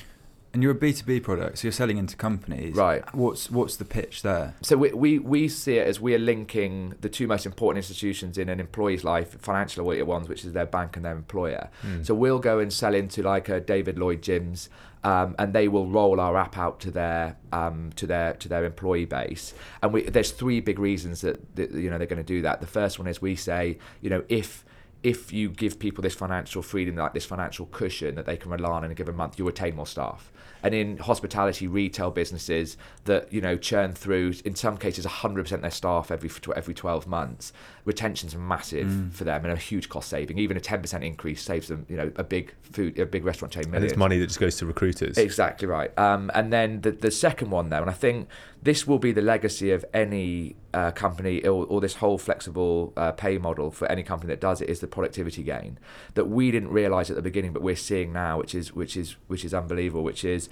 And 0.57 0.63
you're 0.63 0.73
a 0.73 0.75
B2B 0.75 1.23
product, 1.23 1.59
so 1.59 1.67
you're 1.67 1.73
selling 1.73 1.99
into 1.99 2.17
companies. 2.17 2.77
Right. 2.77 3.05
What's 3.15 3.51
what's 3.51 3.77
the 3.77 3.85
pitch 3.85 4.23
there? 4.23 4.55
So 4.63 4.79
we, 4.79 4.91
we, 4.91 5.19
we 5.19 5.49
see 5.49 5.77
it 5.77 5.87
as 5.87 6.01
we 6.01 6.15
are 6.15 6.19
linking 6.19 6.95
the 7.03 7.11
two 7.11 7.27
most 7.27 7.45
important 7.45 7.77
institutions 7.77 8.39
in 8.39 8.49
an 8.49 8.59
employee's 8.59 9.05
life, 9.05 9.39
financial 9.39 9.85
ones, 9.85 10.31
which 10.31 10.47
is 10.47 10.55
their 10.55 10.65
bank 10.65 10.97
and 10.97 11.05
their 11.05 11.13
employer. 11.13 11.69
So 12.05 12.15
we'll 12.15 12.39
go 12.39 12.59
and 12.59 12.73
sell 12.73 12.95
into 12.95 13.23
like 13.23 13.51
a 13.51 13.61
David 13.61 13.99
Lloyd 13.99 14.23
Gyms, 14.23 14.71
um, 15.05 15.35
and 15.39 15.53
they 15.53 15.69
will 15.69 15.89
roll 15.89 16.21
our 16.21 16.39
app 16.39 16.57
out 16.57 16.81
to 16.81 16.91
their 16.91 17.37
um, 17.53 17.91
to 17.97 18.07
their 18.07 18.33
to 18.33 18.49
their 18.49 18.65
employee 18.65 19.05
base. 19.05 19.53
And 19.83 19.93
we, 19.93 20.05
there's 20.05 20.31
three 20.31 20.61
big 20.61 20.79
reasons 20.79 21.21
that, 21.21 21.55
that 21.57 21.73
you 21.73 21.91
know 21.91 21.99
they're 21.99 22.07
going 22.07 22.17
to 22.17 22.25
do 22.25 22.41
that. 22.41 22.63
The 22.63 22.67
first 22.67 22.99
one 22.99 23.09
is 23.09 23.21
we 23.21 23.37
say 23.37 23.77
you 24.01 24.09
know 24.09 24.25
if 24.31 24.65
if 25.03 25.33
you 25.33 25.51
give 25.51 25.79
people 25.79 26.03
this 26.03 26.15
financial 26.15 26.63
freedom, 26.63 26.97
like 26.97 27.15
this 27.15 27.27
financial 27.27 27.67
cushion 27.67 28.15
that 28.15 28.27
they 28.27 28.37
can 28.37 28.51
rely 28.51 28.71
on 28.71 28.85
in 28.85 28.91
a 28.91 28.95
given 28.95 29.15
month, 29.15 29.39
you 29.39 29.47
retain 29.47 29.77
more 29.77 29.87
staff. 29.87 30.33
And 30.67 30.75
in 30.75 30.97
hospitality 30.99 31.67
retail 31.67 32.11
businesses 32.11 32.77
that 33.05 33.33
you 33.33 33.41
know 33.41 33.57
churn 33.57 33.93
through 33.93 34.35
in 34.45 34.55
some 34.55 34.77
cases 34.77 35.07
100% 35.07 35.61
their 35.63 35.71
staff 35.71 36.11
every 36.11 36.31
every 36.55 36.75
12 36.75 37.07
months 37.07 37.53
retention's 37.85 38.35
massive 38.37 38.87
Mm. 38.87 39.13
for 39.13 39.25
them 39.25 39.45
and 39.45 39.53
a 39.53 39.57
huge 39.57 39.89
cost 39.89 40.09
saving 40.09 40.39
even 40.39 40.57
a 40.57 40.61
10% 40.61 41.03
increase 41.03 41.43
saves 41.43 41.69
them 41.69 41.87
you 41.89 41.97
know 41.97 42.11
a 42.17 42.25
big 42.25 42.53
food 42.63 42.99
a 42.99 43.07
big 43.07 43.25
restaurant 43.25 43.53
chain 43.53 43.65
and 43.75 43.85
it's 43.85 43.97
money 43.97 44.19
that 44.19 44.27
just 44.27 44.41
goes 44.41 44.57
to 44.57 44.67
recruiters. 44.67 45.17
Exactly 45.19 45.69
right. 45.69 45.97
Um, 45.99 46.31
and 46.35 46.53
then 46.53 46.81
the, 46.81 46.91
the 46.93 47.11
second 47.11 47.51
one, 47.51 47.71
though, 47.71 47.81
and 47.81 47.91
I 47.91 47.95
think 47.95 48.29
this 48.63 48.87
will 48.87 48.99
be 48.99 49.13
the 49.13 49.23
legacy 49.23 49.71
of 49.71 49.85
any 49.95 50.57
uh, 50.75 50.91
company 50.91 51.45
or, 51.45 51.65
or 51.67 51.81
this 51.81 51.95
whole 51.97 52.19
flexible 52.19 52.93
uh, 52.97 53.13
pay 53.13 53.39
model 53.39 53.71
for 53.71 53.87
any 53.91 54.03
company 54.03 54.29
that 54.33 54.41
does 54.41 54.61
it 54.61 54.69
is 54.69 54.81
the 54.81 54.87
productivity 54.87 55.43
gain 55.43 55.79
that 56.15 56.27
we 56.27 56.51
didn't 56.51 56.71
realize 56.71 57.09
at 57.11 57.17
the 57.17 57.23
beginning, 57.23 57.53
but 57.53 57.63
we're 57.63 57.77
seeing 57.77 58.13
now, 58.13 58.39
which 58.39 58.55
is 58.55 58.73
which 58.75 58.97
is 58.97 59.17
which 59.29 59.45
is 59.45 59.55
unbelievable. 59.55 60.03
Which 60.03 60.25
is 60.25 60.49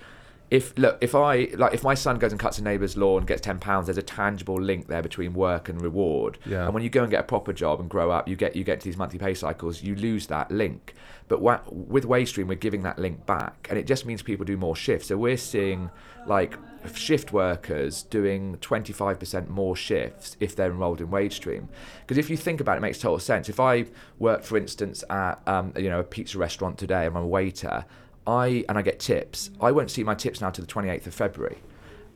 if 0.54 0.72
look 0.78 0.98
if 1.00 1.16
I 1.16 1.48
like 1.56 1.74
if 1.74 1.82
my 1.82 1.94
son 1.94 2.20
goes 2.20 2.30
and 2.30 2.38
cuts 2.38 2.58
a 2.58 2.62
neighbour's 2.62 2.96
lawn 2.96 3.18
and 3.18 3.26
gets 3.26 3.40
ten 3.40 3.58
pounds, 3.58 3.86
there's 3.88 3.98
a 3.98 4.02
tangible 4.02 4.54
link 4.54 4.86
there 4.86 5.02
between 5.02 5.34
work 5.34 5.68
and 5.68 5.82
reward. 5.82 6.38
Yeah. 6.46 6.64
And 6.64 6.72
when 6.72 6.84
you 6.84 6.90
go 6.90 7.02
and 7.02 7.10
get 7.10 7.18
a 7.18 7.24
proper 7.24 7.52
job 7.52 7.80
and 7.80 7.90
grow 7.90 8.12
up, 8.12 8.28
you 8.28 8.36
get 8.36 8.54
you 8.54 8.62
get 8.62 8.78
to 8.80 8.84
these 8.84 8.96
monthly 8.96 9.18
pay 9.18 9.34
cycles, 9.34 9.82
you 9.82 9.96
lose 9.96 10.28
that 10.28 10.52
link. 10.52 10.94
But 11.26 11.40
wa- 11.40 11.60
with 11.70 12.04
WageStream, 12.04 12.46
we're 12.46 12.54
giving 12.54 12.82
that 12.82 13.00
link 13.00 13.26
back, 13.26 13.66
and 13.68 13.76
it 13.78 13.86
just 13.86 14.06
means 14.06 14.22
people 14.22 14.44
do 14.44 14.56
more 14.56 14.76
shifts. 14.76 15.08
So 15.08 15.16
we're 15.16 15.36
seeing 15.38 15.90
like 16.24 16.56
shift 16.94 17.32
workers 17.32 18.02
doing 18.04 18.56
25% 18.58 19.48
more 19.48 19.74
shifts 19.74 20.36
if 20.38 20.54
they're 20.54 20.70
enrolled 20.70 21.00
in 21.00 21.08
WageStream. 21.08 21.66
Because 22.02 22.18
if 22.18 22.30
you 22.30 22.36
think 22.36 22.60
about 22.60 22.74
it, 22.74 22.78
it 22.78 22.82
makes 22.82 22.98
total 22.98 23.18
sense. 23.18 23.48
If 23.48 23.58
I 23.58 23.86
work, 24.18 24.44
for 24.44 24.56
instance, 24.56 25.02
at 25.10 25.36
um, 25.48 25.72
you 25.76 25.88
know 25.90 25.98
a 25.98 26.04
pizza 26.04 26.38
restaurant 26.38 26.78
today, 26.78 27.06
I'm 27.06 27.16
a 27.16 27.26
waiter, 27.26 27.86
I 28.26 28.64
and 28.68 28.78
I 28.78 28.82
get 28.82 29.00
tips. 29.00 29.50
I 29.60 29.70
won't 29.70 29.90
see 29.90 30.04
my 30.04 30.14
tips 30.14 30.40
now 30.40 30.50
till 30.50 30.64
the 30.64 30.72
28th 30.72 31.06
of 31.06 31.14
February. 31.14 31.58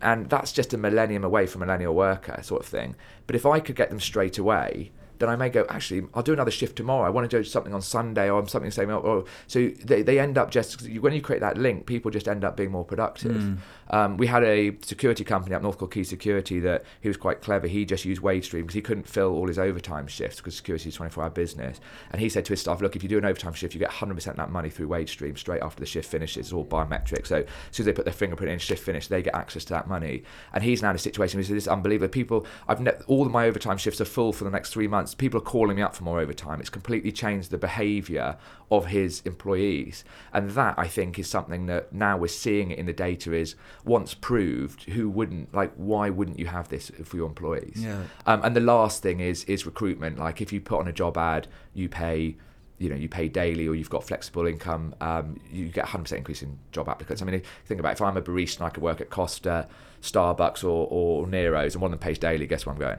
And 0.00 0.30
that's 0.30 0.52
just 0.52 0.72
a 0.72 0.78
millennium 0.78 1.24
away 1.24 1.46
from 1.46 1.60
millennial 1.60 1.94
worker 1.94 2.40
sort 2.42 2.62
of 2.62 2.68
thing. 2.68 2.94
But 3.26 3.36
if 3.36 3.44
I 3.44 3.60
could 3.60 3.74
get 3.74 3.90
them 3.90 4.00
straight 4.00 4.38
away, 4.38 4.92
then 5.18 5.28
I 5.28 5.36
may 5.36 5.48
go, 5.48 5.66
actually, 5.68 6.06
I'll 6.14 6.22
do 6.22 6.32
another 6.32 6.50
shift 6.50 6.76
tomorrow. 6.76 7.04
I 7.04 7.10
want 7.10 7.28
to 7.28 7.36
do 7.38 7.42
something 7.42 7.74
on 7.74 7.82
Sunday 7.82 8.30
or 8.30 8.46
something 8.48 8.70
same. 8.70 8.90
Or, 8.90 9.24
so 9.46 9.68
they, 9.84 10.02
they 10.02 10.20
end 10.20 10.38
up 10.38 10.50
just, 10.50 10.88
when 11.00 11.12
you 11.12 11.20
create 11.20 11.40
that 11.40 11.58
link, 11.58 11.86
people 11.86 12.10
just 12.10 12.28
end 12.28 12.44
up 12.44 12.56
being 12.56 12.70
more 12.70 12.84
productive. 12.84 13.42
Hmm. 13.42 13.54
Um, 13.90 14.16
we 14.16 14.26
had 14.26 14.44
a 14.44 14.76
security 14.82 15.24
company 15.24 15.54
up 15.54 15.62
north 15.62 15.78
called 15.78 15.92
Key 15.92 16.04
Security 16.04 16.60
that 16.60 16.84
he 17.00 17.08
was 17.08 17.16
quite 17.16 17.40
clever. 17.40 17.66
He 17.66 17.84
just 17.84 18.04
used 18.04 18.22
WageStream 18.22 18.62
because 18.62 18.74
he 18.74 18.82
couldn't 18.82 19.08
fill 19.08 19.34
all 19.34 19.48
his 19.48 19.58
overtime 19.58 20.06
shifts 20.06 20.36
because 20.38 20.56
security 20.56 20.88
is 20.88 20.94
24 20.96 21.24
hour 21.24 21.30
business. 21.30 21.80
And 22.12 22.20
he 22.20 22.28
said 22.28 22.44
to 22.46 22.52
his 22.52 22.60
staff, 22.60 22.80
look, 22.80 22.96
if 22.96 23.02
you 23.02 23.08
do 23.08 23.18
an 23.18 23.24
overtime 23.24 23.54
shift, 23.54 23.74
you 23.74 23.80
get 23.80 23.90
100% 23.90 24.26
of 24.26 24.36
that 24.36 24.50
money 24.50 24.68
through 24.68 24.88
WageStream 24.88 25.38
straight 25.38 25.62
after 25.62 25.80
the 25.80 25.86
shift 25.86 26.10
finishes. 26.10 26.46
It's 26.46 26.52
all 26.52 26.64
biometric. 26.64 27.26
So 27.26 27.36
as 27.36 27.46
soon 27.70 27.84
as 27.84 27.86
they 27.86 27.92
put 27.92 28.04
their 28.04 28.14
fingerprint 28.14 28.52
in, 28.52 28.58
shift 28.58 28.82
finish, 28.84 29.08
they 29.08 29.22
get 29.22 29.34
access 29.34 29.64
to 29.66 29.74
that 29.74 29.88
money. 29.88 30.22
And 30.52 30.62
he's 30.62 30.82
now 30.82 30.90
in 30.90 30.96
a 30.96 30.98
situation 30.98 31.38
where 31.38 31.42
he 31.42 31.48
says, 31.48 31.54
this 31.54 31.64
is 31.64 31.68
unbelievable. 31.68 32.10
People, 32.10 32.46
I've 32.66 32.80
ne- 32.80 32.92
all 33.06 33.26
of 33.26 33.32
my 33.32 33.46
overtime 33.46 33.78
shifts 33.78 34.00
are 34.00 34.06
full 34.06 34.32
for 34.32 34.44
the 34.44 34.50
next 34.50 34.72
three 34.72 34.88
months. 34.88 35.14
People 35.14 35.38
are 35.38 35.44
calling 35.44 35.76
me 35.76 35.82
up 35.82 35.94
for 35.94 36.04
more 36.04 36.20
overtime. 36.20 36.60
It's 36.60 36.70
completely 36.70 37.12
changed 37.12 37.50
the 37.50 37.58
behaviour 37.58 38.36
of 38.70 38.86
his 38.86 39.22
employees. 39.24 40.04
And 40.32 40.50
that, 40.50 40.74
I 40.78 40.86
think, 40.88 41.18
is 41.18 41.28
something 41.28 41.66
that 41.66 41.92
now 41.92 42.16
we're 42.18 42.28
seeing 42.28 42.70
in 42.70 42.86
the 42.86 42.92
data 42.92 43.32
is 43.32 43.54
once 43.84 44.14
proved, 44.14 44.84
who 44.84 45.08
wouldn't, 45.08 45.54
like, 45.54 45.72
why 45.76 46.10
wouldn't 46.10 46.38
you 46.38 46.46
have 46.46 46.68
this 46.68 46.90
for 47.04 47.16
your 47.16 47.26
employees? 47.26 47.76
Yeah. 47.76 48.02
Um, 48.26 48.40
and 48.44 48.54
the 48.54 48.60
last 48.60 49.02
thing 49.02 49.20
is 49.20 49.44
is 49.44 49.66
recruitment. 49.66 50.18
Like 50.18 50.40
if 50.40 50.52
you 50.52 50.60
put 50.60 50.80
on 50.80 50.88
a 50.88 50.92
job 50.92 51.16
ad, 51.16 51.48
you 51.74 51.88
pay, 51.88 52.36
you 52.78 52.88
know, 52.88 52.96
you 52.96 53.08
pay 53.08 53.28
daily, 53.28 53.66
or 53.66 53.74
you've 53.74 53.90
got 53.90 54.04
flexible 54.04 54.46
income, 54.46 54.94
um, 55.00 55.40
you 55.50 55.68
get 55.68 55.86
100% 55.86 56.12
increase 56.12 56.42
in 56.42 56.58
job 56.72 56.88
applicants. 56.88 57.22
I 57.22 57.24
mean, 57.24 57.42
think 57.66 57.80
about 57.80 57.90
it, 57.90 57.92
if 57.92 58.02
I'm 58.02 58.16
a 58.16 58.22
barista 58.22 58.58
and 58.58 58.66
I 58.66 58.70
could 58.70 58.82
work 58.82 59.00
at 59.00 59.10
Costa, 59.10 59.68
Starbucks, 60.02 60.64
or, 60.64 60.86
or 60.90 61.26
Nero's, 61.26 61.74
and 61.74 61.82
one 61.82 61.92
of 61.92 61.98
them 61.98 62.06
pays 62.06 62.18
daily, 62.18 62.46
guess 62.46 62.66
where 62.66 62.74
I'm 62.74 62.80
going? 62.80 62.98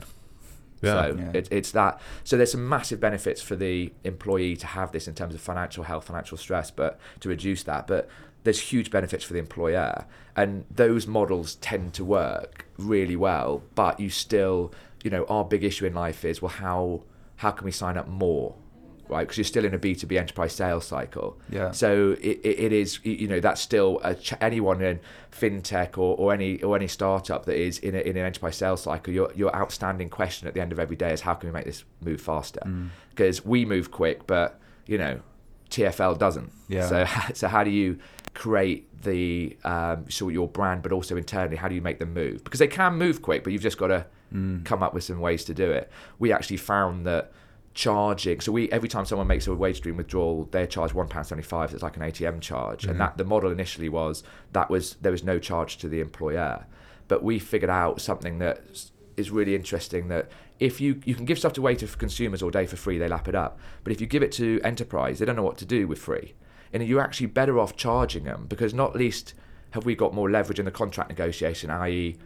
Yeah. 0.82 0.94
So 0.94 1.16
Yeah. 1.18 1.32
It, 1.34 1.48
it's 1.52 1.72
that. 1.72 2.00
So 2.24 2.38
there's 2.38 2.52
some 2.52 2.68
massive 2.68 3.00
benefits 3.00 3.42
for 3.42 3.56
the 3.56 3.92
employee 4.04 4.56
to 4.58 4.68
have 4.68 4.92
this 4.92 5.08
in 5.08 5.16
terms 5.16 5.36
of 5.36 5.42
financial 5.42 5.84
health, 5.84 6.06
financial 6.06 6.38
stress, 6.38 6.72
but 6.72 7.00
to 7.22 7.30
reduce 7.30 7.64
that. 7.64 7.88
But 7.88 8.10
there's 8.44 8.60
huge 8.60 8.90
benefits 8.90 9.24
for 9.24 9.34
the 9.34 9.40
employer, 9.40 10.06
and 10.36 10.66
those 10.72 11.06
models 11.08 11.56
tend 11.56 11.94
to 11.96 12.06
work 12.06 12.66
really 12.78 13.16
well. 13.16 13.64
But 13.76 14.00
you 14.00 14.10
still, 14.10 14.74
you 15.04 15.12
know, 15.12 15.26
our 15.26 15.44
big 15.44 15.64
issue 15.64 15.86
in 15.86 15.94
life 15.94 16.24
is 16.24 16.42
well, 16.42 16.50
how 16.50 17.04
how 17.38 17.52
can 17.52 17.66
we 17.66 17.72
sign 17.72 17.98
up 17.98 18.08
more? 18.08 18.56
Right, 19.10 19.22
because 19.24 19.38
you're 19.40 19.44
still 19.46 19.66
in 19.66 19.74
a 19.74 19.80
B2B 19.80 20.18
enterprise 20.18 20.54
sales 20.54 20.86
cycle. 20.86 21.40
Yeah. 21.50 21.72
So 21.72 22.16
it, 22.22 22.40
it, 22.44 22.60
it 22.60 22.72
is, 22.72 23.00
you 23.04 23.28
know, 23.28 23.40
that's 23.40 23.60
still 23.60 24.00
ch- 24.22 24.34
anyone 24.40 24.82
in 24.84 25.00
fintech 25.32 25.98
or, 25.98 26.16
or 26.18 26.32
any 26.32 26.62
or 26.62 26.76
any 26.76 26.88
startup 26.88 27.46
that 27.46 27.56
is 27.56 27.80
in, 27.80 27.96
a, 27.96 28.00
in 28.00 28.16
an 28.18 28.26
enterprise 28.26 28.56
sales 28.56 28.84
cycle. 28.84 29.12
Your 29.12 29.32
your 29.36 29.56
outstanding 29.56 30.10
question 30.10 30.48
at 30.48 30.54
the 30.54 30.62
end 30.62 30.72
of 30.72 30.80
every 30.80 30.96
day 30.96 31.12
is 31.12 31.22
how 31.22 31.34
can 31.34 31.50
we 31.50 31.54
make 31.54 31.66
this 31.66 31.84
move 32.02 32.22
faster? 32.22 32.62
Mm. 32.66 32.90
Because 33.10 33.44
we 33.44 33.66
move 33.66 33.90
quick, 33.90 34.28
but 34.28 34.60
you 34.86 34.98
know, 35.00 35.20
TFL 35.72 36.18
doesn't. 36.20 36.52
Yeah. 36.68 36.88
So 36.88 37.06
so 37.34 37.48
how 37.48 37.64
do 37.64 37.72
you 37.72 37.98
create 38.36 38.86
the 39.02 39.58
um, 39.64 40.10
sort 40.10 40.30
of 40.32 40.34
your 40.36 40.48
brand, 40.48 40.84
but 40.84 40.92
also 40.92 41.18
internally, 41.18 41.56
how 41.58 41.68
do 41.68 41.74
you 41.76 41.82
make 41.82 41.98
them 42.00 42.14
move? 42.14 42.44
Because 42.44 42.60
they 42.60 42.68
can 42.68 42.94
move 42.96 43.22
quick, 43.22 43.44
but 43.44 43.54
you've 43.54 43.62
just 43.64 43.78
got 43.80 43.88
to 43.88 44.06
Mm. 44.32 44.64
come 44.64 44.84
up 44.84 44.94
with 44.94 45.04
some 45.04 45.20
ways 45.20 45.44
to 45.46 45.56
do 45.56 45.72
it. 45.72 45.90
We 46.20 46.32
actually 46.32 46.58
found 46.58 47.08
that 47.08 47.32
charging 47.84 48.42
so 48.42 48.52
we 48.52 48.70
every 48.72 48.90
time 48.90 49.06
someone 49.06 49.26
makes 49.28 49.48
a 49.48 49.52
WageStream 49.52 49.96
withdrawal 49.96 50.48
they're 50.52 50.68
charged 50.68 50.94
one 50.94 51.08
pound 51.08 51.26
75 51.26 51.74
it's 51.74 51.82
like 51.82 51.96
an 51.96 52.04
atm 52.04 52.42
charge 52.42 52.84
Mhm. 52.86 52.90
and 52.92 53.00
that 53.00 53.18
the 53.18 53.24
model 53.24 53.52
initially 53.52 53.88
was 53.88 54.22
that 54.52 54.70
was 54.70 54.96
there 55.02 55.14
was 55.14 55.24
no 55.24 55.40
charge 55.40 55.78
to 55.78 55.88
the 55.88 56.02
employer 56.02 56.66
but 57.08 57.24
we 57.24 57.40
figured 57.40 57.70
out 57.70 58.02
something 58.02 58.40
that 58.40 58.62
is 59.16 59.32
really 59.32 59.56
interesting 59.56 60.10
that 60.10 60.30
if 60.60 60.82
you 60.82 61.00
you 61.06 61.16
can 61.16 61.24
give 61.24 61.40
stuff 61.40 61.58
away 61.58 61.74
to 61.76 61.88
consumers 62.06 62.44
all 62.44 62.50
day 62.50 62.66
for 62.66 62.76
free 62.76 62.98
they 62.98 63.08
lap 63.08 63.28
it 63.30 63.36
up 63.36 63.58
but 63.86 63.94
if 63.94 64.02
you 64.02 64.08
give 64.08 64.24
it 64.24 64.34
to 64.34 64.60
enterprise 64.72 65.20
they 65.20 65.26
don't 65.26 65.38
know 65.38 65.44
what 65.50 65.58
to 65.58 65.66
do 65.66 65.88
with 65.88 66.00
free 66.00 66.34
and 66.74 66.84
you're 66.86 67.02
actually 67.08 67.28
better 67.28 67.58
off 67.60 67.78
charging 67.78 68.26
them 68.26 68.46
because 68.50 68.74
not 68.74 68.94
least 68.94 69.34
have 69.72 69.86
we 69.86 69.96
got 69.96 70.14
more 70.14 70.30
leverage 70.30 70.60
in 70.60 70.66
the 70.66 70.72
contract 70.82 71.10
negotiation 71.10 71.70
i.e 71.70 72.18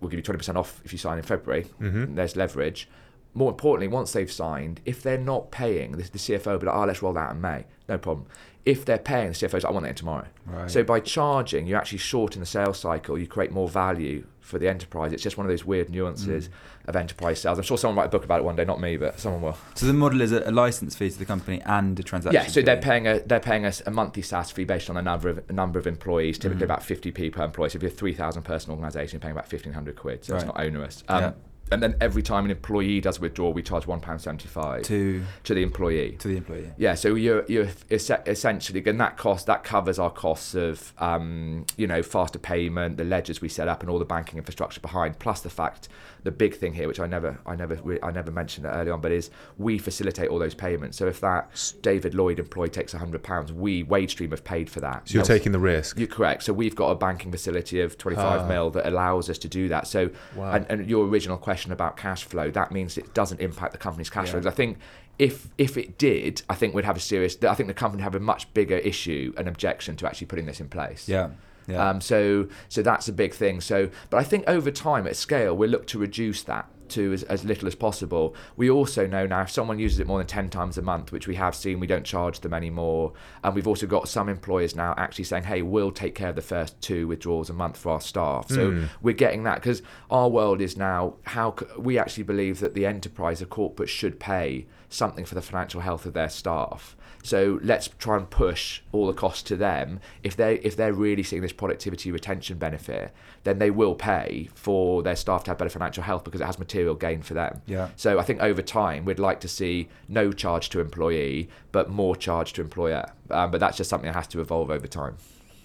we'll 0.00 0.10
give 0.10 0.18
you 0.18 0.24
20% 0.24 0.56
off 0.56 0.80
if 0.84 0.90
you 0.92 0.98
sign 0.98 1.16
in 1.16 1.22
february 1.22 1.66
Mhm. 1.80 2.16
there's 2.16 2.34
leverage. 2.34 2.88
More 3.34 3.50
importantly, 3.50 3.88
once 3.88 4.12
they've 4.12 4.30
signed, 4.30 4.80
if 4.84 5.02
they're 5.02 5.16
not 5.18 5.50
paying, 5.52 5.92
the, 5.92 6.02
the 6.02 6.18
CFO 6.18 6.46
will 6.52 6.58
be 6.58 6.66
like, 6.66 6.74
oh, 6.76 6.84
let's 6.84 7.00
roll 7.02 7.12
that 7.12 7.28
out 7.28 7.34
in 7.36 7.40
May. 7.40 7.64
No 7.88 7.96
problem. 7.98 8.26
If 8.66 8.84
they're 8.84 8.98
paying, 8.98 9.28
the 9.28 9.34
CFO's 9.34 9.62
like, 9.62 9.66
I 9.66 9.70
want 9.70 9.84
that 9.84 9.90
in 9.90 9.94
tomorrow. 9.94 10.26
Right. 10.46 10.70
So 10.70 10.82
by 10.82 11.00
charging, 11.00 11.66
you 11.66 11.76
actually 11.76 11.98
shorten 11.98 12.40
the 12.40 12.46
sales 12.46 12.78
cycle, 12.78 13.16
you 13.18 13.26
create 13.26 13.52
more 13.52 13.68
value 13.68 14.26
for 14.40 14.58
the 14.58 14.68
enterprise. 14.68 15.12
It's 15.12 15.22
just 15.22 15.36
one 15.38 15.46
of 15.46 15.50
those 15.50 15.64
weird 15.64 15.90
nuances 15.90 16.48
Mm. 16.48 16.88
of 16.88 16.96
enterprise 16.96 17.40
sales. 17.40 17.56
I'm 17.56 17.62
sure 17.64 17.78
someone 17.78 17.94
will 17.96 18.02
write 18.02 18.08
a 18.08 18.10
book 18.10 18.24
about 18.24 18.40
it 18.40 18.44
one 18.44 18.56
day, 18.56 18.64
not 18.64 18.80
me, 18.80 18.96
but 18.96 19.20
someone 19.20 19.42
will. 19.42 19.56
So 19.76 19.86
the 19.86 19.92
model 19.92 20.20
is 20.20 20.32
a, 20.32 20.42
a 20.48 20.50
license 20.50 20.96
fee 20.96 21.08
to 21.10 21.18
the 21.18 21.24
company 21.24 21.62
and 21.64 21.98
a 22.00 22.02
transaction. 22.02 22.42
Yeah, 22.42 22.48
so 22.48 22.60
they're 22.62 22.76
paying 22.80 23.06
a 23.06 23.20
they're 23.20 23.38
paying 23.38 23.64
us 23.64 23.80
a 23.86 23.90
monthly 23.92 24.22
SaaS 24.22 24.50
fee 24.50 24.64
based 24.64 24.90
on 24.90 24.96
a 24.96 25.02
number 25.02 25.28
of 25.28 25.40
a 25.48 25.52
number 25.52 25.78
of 25.78 25.86
employees, 25.86 26.36
typically 26.38 26.62
Mhm. 26.62 26.64
about 26.64 26.82
50p 26.82 27.30
per 27.32 27.44
employee. 27.44 27.68
So 27.70 27.76
if 27.76 27.82
you're 27.82 27.92
a 27.92 27.94
3,000 27.94 28.42
person 28.42 28.72
organisation, 28.72 29.16
you're 29.16 29.20
paying 29.20 29.32
about 29.32 29.46
1,500 29.48 29.94
quid, 29.96 30.24
so 30.24 30.34
it's 30.34 30.44
not 30.44 30.58
onerous. 30.60 31.04
Um, 31.08 31.20
Yeah. 31.22 31.32
And 31.72 31.82
then 31.82 31.94
every 32.00 32.22
time 32.22 32.44
an 32.44 32.50
employee 32.50 33.00
does 33.00 33.20
withdraw, 33.20 33.50
we 33.50 33.62
charge 33.62 33.86
one 33.86 34.00
pound 34.00 34.20
seventy-five 34.20 34.82
to 34.84 35.22
to 35.44 35.54
the 35.54 35.62
employee. 35.62 36.16
to 36.18 36.28
the 36.28 36.36
employee. 36.36 36.70
Yeah, 36.76 36.94
so 36.94 37.14
you're 37.14 37.44
you're 37.46 37.68
essentially, 37.90 38.82
and 38.86 39.00
that 39.00 39.16
cost 39.16 39.46
that 39.46 39.62
covers 39.62 39.98
our 39.98 40.10
costs 40.10 40.54
of 40.54 40.92
um, 40.98 41.66
you 41.76 41.86
know 41.86 42.02
faster 42.02 42.38
payment, 42.38 42.96
the 42.96 43.04
ledgers 43.04 43.40
we 43.40 43.48
set 43.48 43.68
up, 43.68 43.82
and 43.82 43.90
all 43.90 43.98
the 43.98 44.04
banking 44.04 44.38
infrastructure 44.38 44.80
behind. 44.80 45.18
Plus 45.18 45.40
the 45.42 45.50
fact, 45.50 45.88
the 46.22 46.30
big 46.30 46.54
thing 46.56 46.72
here, 46.74 46.86
which 46.88 47.00
I 47.00 47.06
never 47.06 47.38
I 47.46 47.56
never 47.56 47.76
re- 47.82 47.98
I 48.02 48.10
never 48.10 48.30
mentioned 48.30 48.66
it 48.66 48.70
early 48.70 48.90
on, 48.90 49.00
but 49.00 49.12
is 49.12 49.30
we 49.58 49.78
facilitate 49.78 50.28
all 50.28 50.38
those 50.38 50.54
payments. 50.54 50.96
So 50.98 51.06
if 51.06 51.20
that 51.20 51.72
David 51.82 52.14
Lloyd 52.14 52.38
employee 52.38 52.68
takes 52.68 52.92
hundred 52.92 53.22
pounds, 53.22 53.52
we 53.52 53.84
WageStream 53.84 54.30
have 54.30 54.44
paid 54.44 54.68
for 54.70 54.80
that. 54.80 55.08
So 55.08 55.14
you're 55.14 55.20
Else- 55.20 55.28
taking 55.28 55.52
the 55.52 55.58
risk. 55.58 55.98
you're 55.98 56.08
correct. 56.08 56.42
So 56.42 56.52
we've 56.52 56.76
got 56.76 56.90
a 56.90 56.94
banking 56.94 57.30
facility 57.30 57.80
of 57.80 57.96
25 57.98 58.40
Ah. 58.42 58.46
mil 58.46 58.70
that 58.70 58.86
allows 58.86 59.30
us 59.30 59.38
to 59.38 59.48
do 59.48 59.68
that. 59.68 59.86
So, 59.86 60.10
Wow. 60.36 60.52
and, 60.52 60.66
and 60.68 60.88
your 60.88 61.06
original 61.06 61.36
question 61.38 61.72
about 61.72 61.96
cash 61.96 62.24
flow, 62.24 62.50
that 62.50 62.72
means 62.72 62.98
it 62.98 63.14
doesn't 63.14 63.40
impact 63.40 63.72
the 63.72 63.78
company's 63.78 64.10
cash 64.10 64.26
Yeah. 64.26 64.32
flows. 64.32 64.46
I 64.46 64.50
think 64.50 64.78
if 65.18 65.48
if 65.58 65.76
it 65.76 65.98
did, 65.98 66.42
I 66.48 66.54
think 66.54 66.74
we'd 66.74 66.84
have 66.84 66.96
a 66.96 67.00
serious. 67.00 67.36
I 67.44 67.54
think 67.54 67.66
the 67.68 67.74
company 67.74 68.00
would 68.02 68.04
have 68.04 68.14
a 68.14 68.24
much 68.24 68.52
bigger 68.54 68.76
issue 68.76 69.32
and 69.36 69.48
objection 69.48 69.96
to 69.96 70.06
actually 70.06 70.26
putting 70.28 70.46
this 70.46 70.60
in 70.60 70.68
place. 70.68 71.08
Yeah. 71.08 71.30
Yeah. 71.70 71.88
Um, 71.90 72.00
so 72.00 72.48
so 72.68 72.82
that's 72.82 73.08
a 73.08 73.12
big 73.12 73.32
thing. 73.34 73.60
So, 73.60 73.90
but 74.10 74.16
I 74.18 74.24
think 74.24 74.44
over 74.46 74.70
time 74.70 75.06
at 75.06 75.16
scale, 75.16 75.56
we'll 75.56 75.70
look 75.70 75.86
to 75.88 75.98
reduce 75.98 76.42
that. 76.44 76.66
to 76.90 77.12
as, 77.12 77.22
as 77.22 77.44
little 77.44 77.68
as 77.68 77.76
possible. 77.76 78.34
We 78.56 78.68
also 78.68 79.06
know 79.06 79.24
now 79.24 79.42
if 79.42 79.50
someone 79.50 79.78
uses 79.78 80.00
it 80.00 80.08
more 80.08 80.18
than 80.18 80.26
10 80.26 80.50
times 80.50 80.76
a 80.76 80.82
month, 80.82 81.12
which 81.12 81.28
we 81.28 81.36
have 81.36 81.54
seen, 81.54 81.78
we 81.78 81.86
don't 81.86 82.04
charge 82.04 82.40
them 82.40 82.52
anymore. 82.52 83.12
And 83.44 83.54
we've 83.54 83.68
also 83.68 83.86
got 83.86 84.08
some 84.08 84.28
employers 84.28 84.74
now 84.74 84.94
actually 84.96 85.22
saying, 85.22 85.44
hey, 85.44 85.62
we'll 85.62 85.92
take 85.92 86.16
care 86.16 86.30
of 86.30 86.34
the 86.34 86.42
first 86.42 86.80
two 86.80 87.06
withdrawals 87.06 87.48
a 87.48 87.52
month 87.52 87.76
for 87.76 87.92
our 87.92 88.00
staff. 88.00 88.48
So 88.48 88.72
Mm. 88.72 88.88
we're 89.02 89.14
getting 89.14 89.44
that 89.44 89.54
because 89.60 89.82
our 90.10 90.28
world 90.28 90.60
is 90.60 90.76
now 90.76 91.14
how 91.26 91.54
c- 91.60 91.66
we 91.78 91.96
actually 91.96 92.24
believe 92.24 92.58
that 92.58 92.74
the 92.74 92.86
enterprise, 92.86 93.40
a 93.40 93.46
corporate, 93.46 93.88
should 93.88 94.18
pay 94.18 94.66
something 94.90 95.24
for 95.24 95.34
the 95.34 95.42
financial 95.42 95.80
health 95.80 96.04
of 96.04 96.12
their 96.12 96.28
staff. 96.28 96.96
So 97.22 97.60
let's 97.62 97.88
try 97.98 98.16
and 98.16 98.28
push 98.28 98.80
all 98.92 99.06
the 99.06 99.12
costs 99.12 99.42
to 99.44 99.56
them. 99.56 100.00
If 100.22 100.36
they 100.36 100.56
if 100.56 100.76
they're 100.76 100.92
really 100.92 101.22
seeing 101.22 101.42
this 101.42 101.52
productivity 101.52 102.10
retention 102.10 102.58
benefit, 102.58 103.12
then 103.44 103.58
they 103.58 103.70
will 103.70 103.94
pay 103.94 104.48
for 104.54 105.02
their 105.02 105.16
staff 105.16 105.44
to 105.44 105.50
have 105.50 105.58
better 105.58 105.70
financial 105.70 106.02
health 106.02 106.24
because 106.24 106.40
it 106.40 106.44
has 106.44 106.58
material 106.58 106.94
gain 106.94 107.22
for 107.22 107.34
them. 107.34 107.62
Yeah. 107.66 107.88
So 107.96 108.18
I 108.18 108.22
think 108.22 108.40
over 108.40 108.62
time 108.62 109.04
we'd 109.04 109.18
like 109.18 109.40
to 109.40 109.48
see 109.48 109.88
no 110.08 110.32
charge 110.32 110.70
to 110.70 110.80
employee, 110.80 111.48
but 111.72 111.90
more 111.90 112.16
charge 112.16 112.52
to 112.54 112.60
employer. 112.62 113.10
Um, 113.30 113.50
but 113.50 113.60
that's 113.60 113.76
just 113.76 113.90
something 113.90 114.08
that 114.08 114.16
has 114.16 114.26
to 114.28 114.40
evolve 114.40 114.70
over 114.70 114.86
time. 114.86 115.16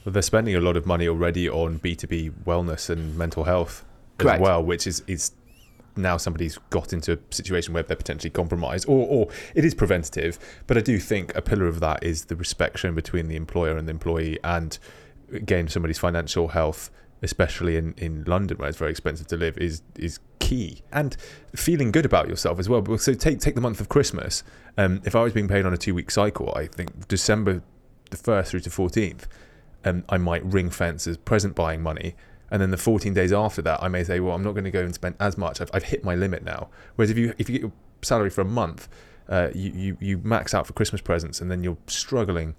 Well, 0.03 0.13
they're 0.13 0.21
spending 0.21 0.55
a 0.55 0.59
lot 0.61 0.77
of 0.77 0.85
money 0.85 1.07
already 1.07 1.49
on 1.49 1.79
B2B 1.79 2.43
wellness 2.45 2.89
and 2.89 3.17
mental 3.17 3.45
health 3.45 3.83
Correct. 4.19 4.35
as 4.35 4.41
well, 4.41 4.63
which 4.63 4.85
is, 4.85 5.01
is 5.07 5.31
now 5.95 6.17
somebody's 6.17 6.57
got 6.69 6.93
into 6.93 7.13
a 7.13 7.17
situation 7.31 7.73
where 7.73 7.83
they're 7.83 7.97
potentially 7.97 8.29
compromised, 8.29 8.87
or, 8.87 9.07
or 9.07 9.29
it 9.53 9.65
is 9.65 9.73
preventative. 9.73 10.37
But 10.67 10.77
I 10.77 10.81
do 10.81 10.99
think 10.99 11.35
a 11.35 11.41
pillar 11.41 11.67
of 11.67 11.79
that 11.79 12.03
is 12.03 12.25
the 12.25 12.35
respect 12.35 12.79
shown 12.79 12.95
between 12.95 13.27
the 13.27 13.35
employer 13.35 13.77
and 13.77 13.87
the 13.87 13.91
employee, 13.91 14.39
and 14.43 14.77
again, 15.31 15.67
somebody's 15.67 15.99
financial 15.99 16.49
health, 16.49 16.91
especially 17.21 17.77
in, 17.77 17.93
in 17.97 18.23
London 18.25 18.57
where 18.57 18.69
it's 18.69 18.77
very 18.77 18.91
expensive 18.91 19.27
to 19.27 19.37
live, 19.37 19.57
is 19.57 19.81
is 19.97 20.19
key. 20.39 20.81
And 20.91 21.15
feeling 21.55 21.91
good 21.91 22.05
about 22.05 22.29
yourself 22.29 22.59
as 22.59 22.69
well. 22.69 22.81
But 22.81 23.01
So 23.01 23.13
take 23.13 23.39
take 23.39 23.55
the 23.55 23.61
month 23.61 23.81
of 23.81 23.89
Christmas. 23.89 24.43
Um, 24.77 25.01
if 25.05 25.15
I 25.15 25.23
was 25.23 25.33
being 25.33 25.47
paid 25.47 25.65
on 25.65 25.73
a 25.73 25.77
two 25.77 25.95
week 25.95 26.11
cycle, 26.11 26.53
I 26.55 26.67
think 26.67 27.07
December 27.07 27.63
the 28.11 28.17
first 28.17 28.51
through 28.51 28.59
to 28.61 28.69
fourteenth 28.69 29.27
um, 29.85 30.03
I 30.09 30.17
might 30.17 30.43
ring 30.43 30.69
fence 30.69 31.07
as 31.07 31.17
present 31.17 31.55
buying 31.55 31.81
money. 31.81 32.15
And 32.51 32.61
then 32.61 32.71
the 32.71 32.77
14 32.77 33.13
days 33.13 33.33
after 33.33 33.61
that, 33.63 33.81
I 33.81 33.87
may 33.87 34.03
say, 34.03 34.19
well, 34.19 34.35
I'm 34.35 34.43
not 34.43 34.51
going 34.53 34.65
to 34.65 34.71
go 34.71 34.81
and 34.83 34.93
spend 34.93 35.15
as 35.19 35.37
much. 35.37 35.61
I've, 35.61 35.69
I've 35.73 35.83
hit 35.83 36.03
my 36.03 36.15
limit 36.15 36.43
now. 36.43 36.69
Whereas 36.95 37.09
if 37.09 37.17
you 37.17 37.33
if 37.37 37.49
you 37.49 37.53
get 37.53 37.61
your 37.61 37.71
salary 38.01 38.29
for 38.29 38.41
a 38.41 38.45
month, 38.45 38.87
uh, 39.29 39.49
you, 39.55 39.71
you 39.71 39.97
you 39.99 40.17
max 40.23 40.53
out 40.53 40.67
for 40.67 40.73
Christmas 40.73 41.01
presents, 41.01 41.41
and 41.41 41.49
then 41.49 41.63
you're 41.63 41.77
struggling 41.87 42.55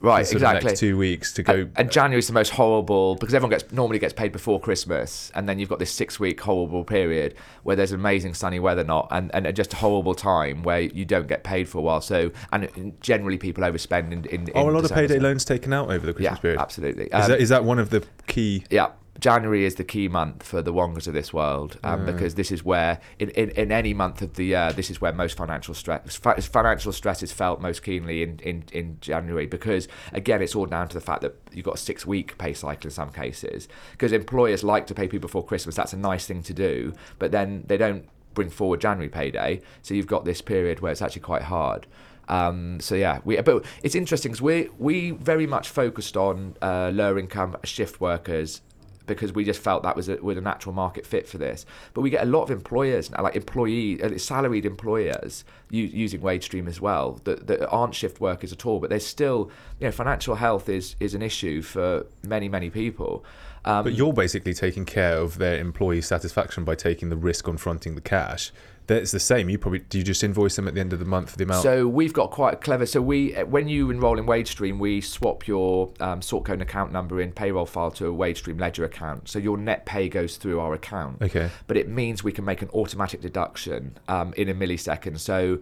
Right, 0.00 0.20
exactly. 0.30 0.64
next 0.68 0.78
two 0.78 0.96
weeks 0.96 1.32
to 1.32 1.42
go. 1.42 1.52
And, 1.54 1.72
and 1.74 1.90
January's 1.90 2.28
the 2.28 2.32
most 2.32 2.50
horrible 2.50 3.16
because 3.16 3.34
everyone 3.34 3.50
gets 3.50 3.72
normally 3.72 3.98
gets 3.98 4.12
paid 4.12 4.30
before 4.30 4.60
Christmas, 4.60 5.32
and 5.34 5.48
then 5.48 5.58
you've 5.58 5.68
got 5.68 5.80
this 5.80 5.92
six 5.92 6.20
week 6.20 6.40
horrible 6.40 6.84
period 6.84 7.34
where 7.64 7.74
there's 7.74 7.90
amazing 7.90 8.34
sunny 8.34 8.60
weather, 8.60 8.84
not 8.84 9.08
and, 9.10 9.34
and 9.34 9.52
just 9.56 9.72
a 9.72 9.76
horrible 9.76 10.14
time 10.14 10.62
where 10.62 10.80
you 10.82 11.04
don't 11.04 11.26
get 11.26 11.42
paid 11.42 11.68
for 11.68 11.78
a 11.78 11.80
while. 11.80 12.00
So 12.00 12.30
and 12.52 12.94
generally 13.00 13.38
people 13.38 13.64
overspend 13.64 14.12
in. 14.12 14.24
in 14.26 14.48
oh, 14.54 14.62
a 14.62 14.70
lot 14.70 14.76
of 14.76 14.82
December. 14.82 15.08
payday 15.08 15.18
loans 15.18 15.44
taken 15.44 15.72
out 15.72 15.90
over 15.90 16.06
the 16.12 16.22
Yeah, 16.22 16.28
Christmas 16.30 16.40
period. 16.40 16.60
absolutely. 16.60 17.04
Is, 17.06 17.12
Um, 17.12 17.30
that, 17.30 17.40
is 17.40 17.48
that 17.48 17.64
one 17.64 17.80
of 17.80 17.90
the 17.90 18.04
key? 18.28 18.62
yeah, 18.70 18.90
January 19.18 19.64
is 19.64 19.74
the 19.74 19.84
key 19.84 20.06
month 20.06 20.44
for 20.44 20.62
the 20.62 20.72
Wongas 20.72 21.08
of 21.08 21.14
this 21.14 21.32
world 21.32 21.78
um, 21.82 22.06
because 22.06 22.36
this 22.36 22.52
is 22.52 22.64
where, 22.64 23.00
in, 23.18 23.30
in, 23.30 23.50
in 23.50 23.72
any 23.72 23.92
month 23.92 24.22
of 24.22 24.34
the 24.34 24.44
year, 24.44 24.72
this 24.72 24.90
is 24.90 25.00
where 25.00 25.12
most 25.12 25.36
financial 25.36 25.74
stress 25.74 26.16
fi- 26.16 26.40
financial 26.40 26.92
stress 26.92 27.22
is 27.22 27.32
felt 27.32 27.60
most 27.60 27.82
keenly 27.82 28.22
in, 28.22 28.38
in, 28.40 28.64
in 28.72 28.98
January 29.00 29.46
because 29.46 29.88
again, 30.12 30.40
it's 30.40 30.54
all 30.54 30.66
down 30.66 30.88
to 30.88 30.94
the 30.94 31.00
fact 31.00 31.22
that 31.22 31.34
you've 31.52 31.64
got 31.64 31.74
a 31.74 31.78
six 31.78 32.06
week 32.06 32.38
pay 32.38 32.52
cycle 32.52 32.86
in 32.86 32.90
some 32.92 33.10
cases 33.10 33.68
because 33.92 34.12
employers 34.12 34.62
like 34.62 34.86
to 34.86 34.94
pay 34.94 35.08
people 35.08 35.26
before 35.26 35.44
Christmas. 35.44 35.74
That's 35.74 35.92
a 35.92 35.98
nice 35.98 36.26
thing 36.26 36.42
to 36.44 36.54
do, 36.54 36.92
but 37.18 37.32
then 37.32 37.64
they 37.66 37.76
don't 37.76 38.08
bring 38.34 38.50
forward 38.50 38.80
January 38.80 39.08
payday, 39.08 39.60
so 39.82 39.94
you've 39.94 40.06
got 40.06 40.24
this 40.24 40.40
period 40.40 40.78
where 40.78 40.92
it's 40.92 41.02
actually 41.02 41.22
quite 41.22 41.42
hard. 41.42 41.88
Um, 42.28 42.78
so 42.78 42.94
yeah, 42.94 43.18
we 43.24 43.40
but 43.40 43.64
it's 43.82 43.94
interesting 43.94 44.30
because 44.32 44.42
we 44.42 44.68
we 44.78 45.10
very 45.10 45.46
much 45.46 45.70
focused 45.70 46.16
on 46.16 46.56
uh, 46.62 46.90
lower 46.94 47.18
income 47.18 47.56
shift 47.64 48.00
workers 48.00 48.60
because 49.08 49.32
we 49.32 49.44
just 49.44 49.60
felt 49.60 49.82
that 49.82 49.96
was 49.96 50.08
a, 50.08 50.16
was 50.16 50.36
a 50.36 50.40
natural 50.40 50.74
market 50.74 51.04
fit 51.04 51.26
for 51.26 51.38
this. 51.38 51.66
But 51.94 52.02
we 52.02 52.10
get 52.10 52.22
a 52.22 52.30
lot 52.30 52.42
of 52.42 52.50
employers 52.50 53.10
now, 53.10 53.22
like 53.22 53.34
employee, 53.34 54.00
uh, 54.02 54.16
salaried 54.18 54.64
employers 54.64 55.44
u- 55.70 55.84
using 55.84 56.20
WageStream 56.20 56.68
as 56.68 56.80
well 56.80 57.20
that, 57.24 57.46
that 57.48 57.68
aren't 57.68 57.94
shift 57.94 58.20
workers 58.20 58.52
at 58.52 58.64
all. 58.64 58.78
But 58.78 58.90
there's 58.90 59.06
still, 59.06 59.50
you 59.80 59.86
know, 59.86 59.92
financial 59.92 60.36
health 60.36 60.68
is 60.68 60.94
is 61.00 61.14
an 61.14 61.22
issue 61.22 61.62
for 61.62 62.06
many 62.22 62.48
many 62.48 62.70
people. 62.70 63.24
Um, 63.64 63.84
But 63.84 63.94
you're 63.94 64.12
basically 64.12 64.54
taking 64.54 64.84
care 64.84 65.18
of 65.18 65.38
their 65.38 65.58
employee 65.58 66.00
satisfaction 66.02 66.64
by 66.64 66.74
taking 66.74 67.08
the 67.10 67.16
risk 67.16 67.48
on 67.48 67.56
fronting 67.56 67.96
the 67.96 68.00
cash. 68.00 68.52
That's 68.88 69.12
the 69.12 69.20
same. 69.20 69.48
You 69.48 69.58
probably 69.58 69.80
do 69.80 69.98
you 69.98 70.04
just 70.04 70.24
invoice 70.24 70.56
them 70.56 70.66
at 70.66 70.74
the 70.74 70.80
end 70.80 70.92
of 70.92 70.98
the 70.98 71.04
month 71.04 71.30
for 71.30 71.36
the 71.36 71.44
amount? 71.44 71.62
So 71.62 71.86
we've 71.86 72.12
got 72.12 72.30
quite 72.30 72.54
a 72.54 72.56
clever. 72.56 72.86
So 72.86 73.00
we, 73.00 73.32
when 73.32 73.68
you 73.68 73.90
enrol 73.90 74.18
in 74.18 74.24
WageStream, 74.24 74.78
we 74.78 75.02
swap 75.02 75.46
your 75.46 75.92
um, 76.00 76.22
sort 76.22 76.46
code 76.46 76.54
and 76.54 76.62
account 76.62 76.90
number 76.90 77.20
in 77.20 77.30
payroll 77.32 77.66
file 77.66 77.90
to 77.92 78.06
a 78.06 78.12
WageStream 78.12 78.58
ledger 78.58 78.84
account. 78.84 79.28
So 79.28 79.38
your 79.38 79.58
net 79.58 79.84
pay 79.84 80.08
goes 80.08 80.38
through 80.38 80.58
our 80.58 80.72
account. 80.72 81.20
okay. 81.22 81.50
But 81.66 81.76
it 81.76 81.88
means 81.88 82.24
we 82.24 82.32
can 82.32 82.46
make 82.46 82.62
an 82.62 82.70
automatic 82.70 83.20
deduction 83.20 83.98
um, 84.08 84.32
in 84.36 84.48
a 84.48 84.54
millisecond. 84.54 85.18
So 85.20 85.60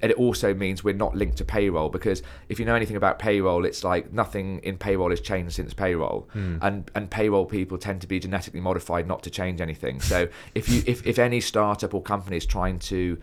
and 0.00 0.10
it 0.10 0.18
also 0.18 0.52
means 0.52 0.82
we're 0.82 0.94
not 0.94 1.14
linked 1.14 1.38
to 1.38 1.44
payroll 1.44 1.88
because 1.88 2.22
if 2.48 2.58
you 2.58 2.64
know 2.64 2.74
anything 2.74 2.96
about 2.96 3.18
payroll, 3.18 3.64
it's 3.64 3.84
like 3.84 4.12
nothing 4.12 4.58
in 4.64 4.76
payroll 4.76 5.10
has 5.10 5.20
changed 5.20 5.54
since 5.54 5.74
payroll, 5.74 6.28
hmm. 6.32 6.56
and 6.62 6.90
and 6.94 7.10
payroll 7.10 7.46
people 7.46 7.78
tend 7.78 8.00
to 8.00 8.06
be 8.06 8.18
genetically 8.18 8.60
modified 8.60 9.06
not 9.06 9.22
to 9.22 9.30
change 9.30 9.60
anything. 9.60 10.00
So 10.00 10.28
if 10.54 10.68
you 10.68 10.82
if, 10.86 11.06
if 11.06 11.18
any 11.18 11.40
startup 11.40 11.94
or 11.94 12.02
company 12.02 12.36
is 12.36 12.46
trying 12.46 12.78
to 12.80 13.18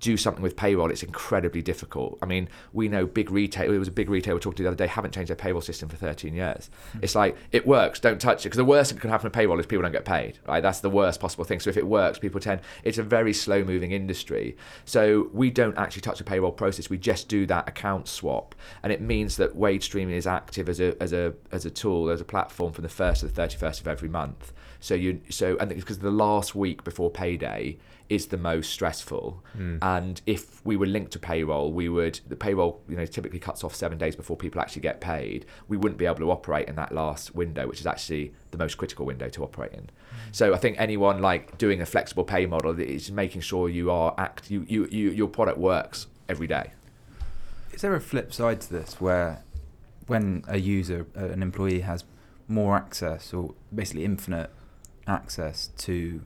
do 0.00 0.16
something 0.16 0.42
with 0.42 0.56
payroll, 0.56 0.90
it's 0.90 1.02
incredibly 1.02 1.62
difficult. 1.62 2.18
I 2.22 2.26
mean, 2.26 2.48
we 2.72 2.88
know 2.88 3.06
big 3.06 3.30
retail. 3.30 3.72
It 3.72 3.78
was 3.78 3.88
a 3.88 3.92
big 3.92 4.10
retailer 4.10 4.36
we 4.36 4.40
talked 4.40 4.58
to 4.58 4.62
the 4.62 4.68
other 4.68 4.76
day. 4.76 4.86
Haven't 4.86 5.14
changed 5.14 5.30
their 5.30 5.36
payroll 5.36 5.60
system 5.60 5.88
for 5.88 5.96
13 5.96 6.34
years. 6.34 6.70
Hmm. 6.92 6.98
It's 7.02 7.14
like 7.14 7.36
it 7.52 7.66
works. 7.66 8.00
Don't 8.00 8.20
touch 8.20 8.44
it 8.44 8.48
because 8.48 8.58
the 8.58 8.64
worst 8.64 8.92
that 8.92 9.00
can 9.00 9.10
happen 9.10 9.24
with 9.24 9.32
payroll 9.32 9.58
is 9.58 9.66
people 9.66 9.82
don't 9.82 9.92
get 9.92 10.04
paid. 10.04 10.38
Right, 10.46 10.62
that's 10.62 10.80
the 10.80 10.90
worst 10.90 11.20
possible 11.20 11.44
thing. 11.44 11.60
So 11.60 11.70
if 11.70 11.76
it 11.76 11.86
works, 11.86 12.18
people 12.18 12.40
tend. 12.40 12.60
It's 12.84 12.98
a 12.98 13.02
very 13.02 13.32
slow-moving 13.32 13.92
industry. 13.92 14.56
So 14.84 15.30
we 15.32 15.50
don't 15.50 15.76
actually 15.78 16.02
touch 16.02 16.18
the 16.18 16.24
payroll 16.24 16.52
process. 16.52 16.90
We 16.90 16.98
just 16.98 17.28
do 17.28 17.46
that 17.46 17.68
account 17.68 18.08
swap, 18.08 18.54
and 18.82 18.92
it 18.92 19.00
means 19.00 19.36
that 19.36 19.56
WageStream 19.56 20.10
is 20.10 20.26
active 20.26 20.68
as 20.68 20.80
a 20.80 21.00
as 21.02 21.12
a 21.12 21.34
as 21.52 21.64
a 21.64 21.70
tool, 21.70 22.10
as 22.10 22.20
a 22.20 22.24
platform 22.24 22.72
from 22.72 22.82
the 22.82 22.88
first 22.88 23.20
to 23.20 23.28
the 23.28 23.40
31st 23.40 23.80
of 23.80 23.88
every 23.88 24.08
month. 24.08 24.52
So 24.80 24.94
you 24.94 25.20
so 25.30 25.56
and 25.58 25.70
because 25.70 25.98
the 25.98 26.10
last 26.10 26.54
week 26.54 26.84
before 26.84 27.10
payday 27.10 27.78
is 28.08 28.26
the 28.26 28.36
most 28.36 28.70
stressful. 28.70 29.42
Hmm. 29.52 29.78
And 29.82 30.20
if 30.26 30.64
we 30.64 30.76
were 30.76 30.86
linked 30.86 31.12
to 31.12 31.18
payroll, 31.18 31.72
we 31.72 31.88
would 31.88 32.20
the 32.28 32.36
payroll 32.36 32.80
you 32.88 32.96
know 32.96 33.06
typically 33.06 33.38
cuts 33.38 33.64
off 33.64 33.74
seven 33.74 33.98
days 33.98 34.16
before 34.16 34.36
people 34.36 34.60
actually 34.60 34.82
get 34.82 35.00
paid. 35.00 35.46
We 35.68 35.76
wouldn't 35.76 35.98
be 35.98 36.06
able 36.06 36.16
to 36.16 36.30
operate 36.30 36.68
in 36.68 36.76
that 36.76 36.92
last 36.92 37.34
window, 37.34 37.66
which 37.66 37.80
is 37.80 37.86
actually 37.86 38.32
the 38.50 38.58
most 38.58 38.76
critical 38.76 39.06
window 39.06 39.28
to 39.28 39.42
operate 39.42 39.72
in. 39.72 39.80
Hmm. 39.80 40.16
So 40.32 40.54
I 40.54 40.58
think 40.58 40.76
anyone 40.78 41.20
like 41.20 41.58
doing 41.58 41.80
a 41.80 41.86
flexible 41.86 42.24
pay 42.24 42.46
model 42.46 42.78
is 42.78 43.10
making 43.10 43.40
sure 43.40 43.68
you 43.68 43.90
are 43.90 44.14
act 44.18 44.50
you, 44.50 44.64
you, 44.68 44.86
you 44.90 45.10
your 45.10 45.28
product 45.28 45.58
works 45.58 46.06
every 46.28 46.46
day. 46.46 46.72
Is 47.72 47.82
there 47.82 47.94
a 47.94 48.00
flip 48.00 48.32
side 48.32 48.60
to 48.62 48.72
this 48.72 49.00
where 49.00 49.42
when 50.06 50.44
a 50.48 50.58
user, 50.58 51.06
an 51.14 51.42
employee 51.42 51.80
has 51.80 52.04
more 52.48 52.76
access 52.76 53.34
or 53.34 53.54
basically 53.74 54.04
infinite 54.04 54.50
access 55.06 55.68
to 55.78 56.22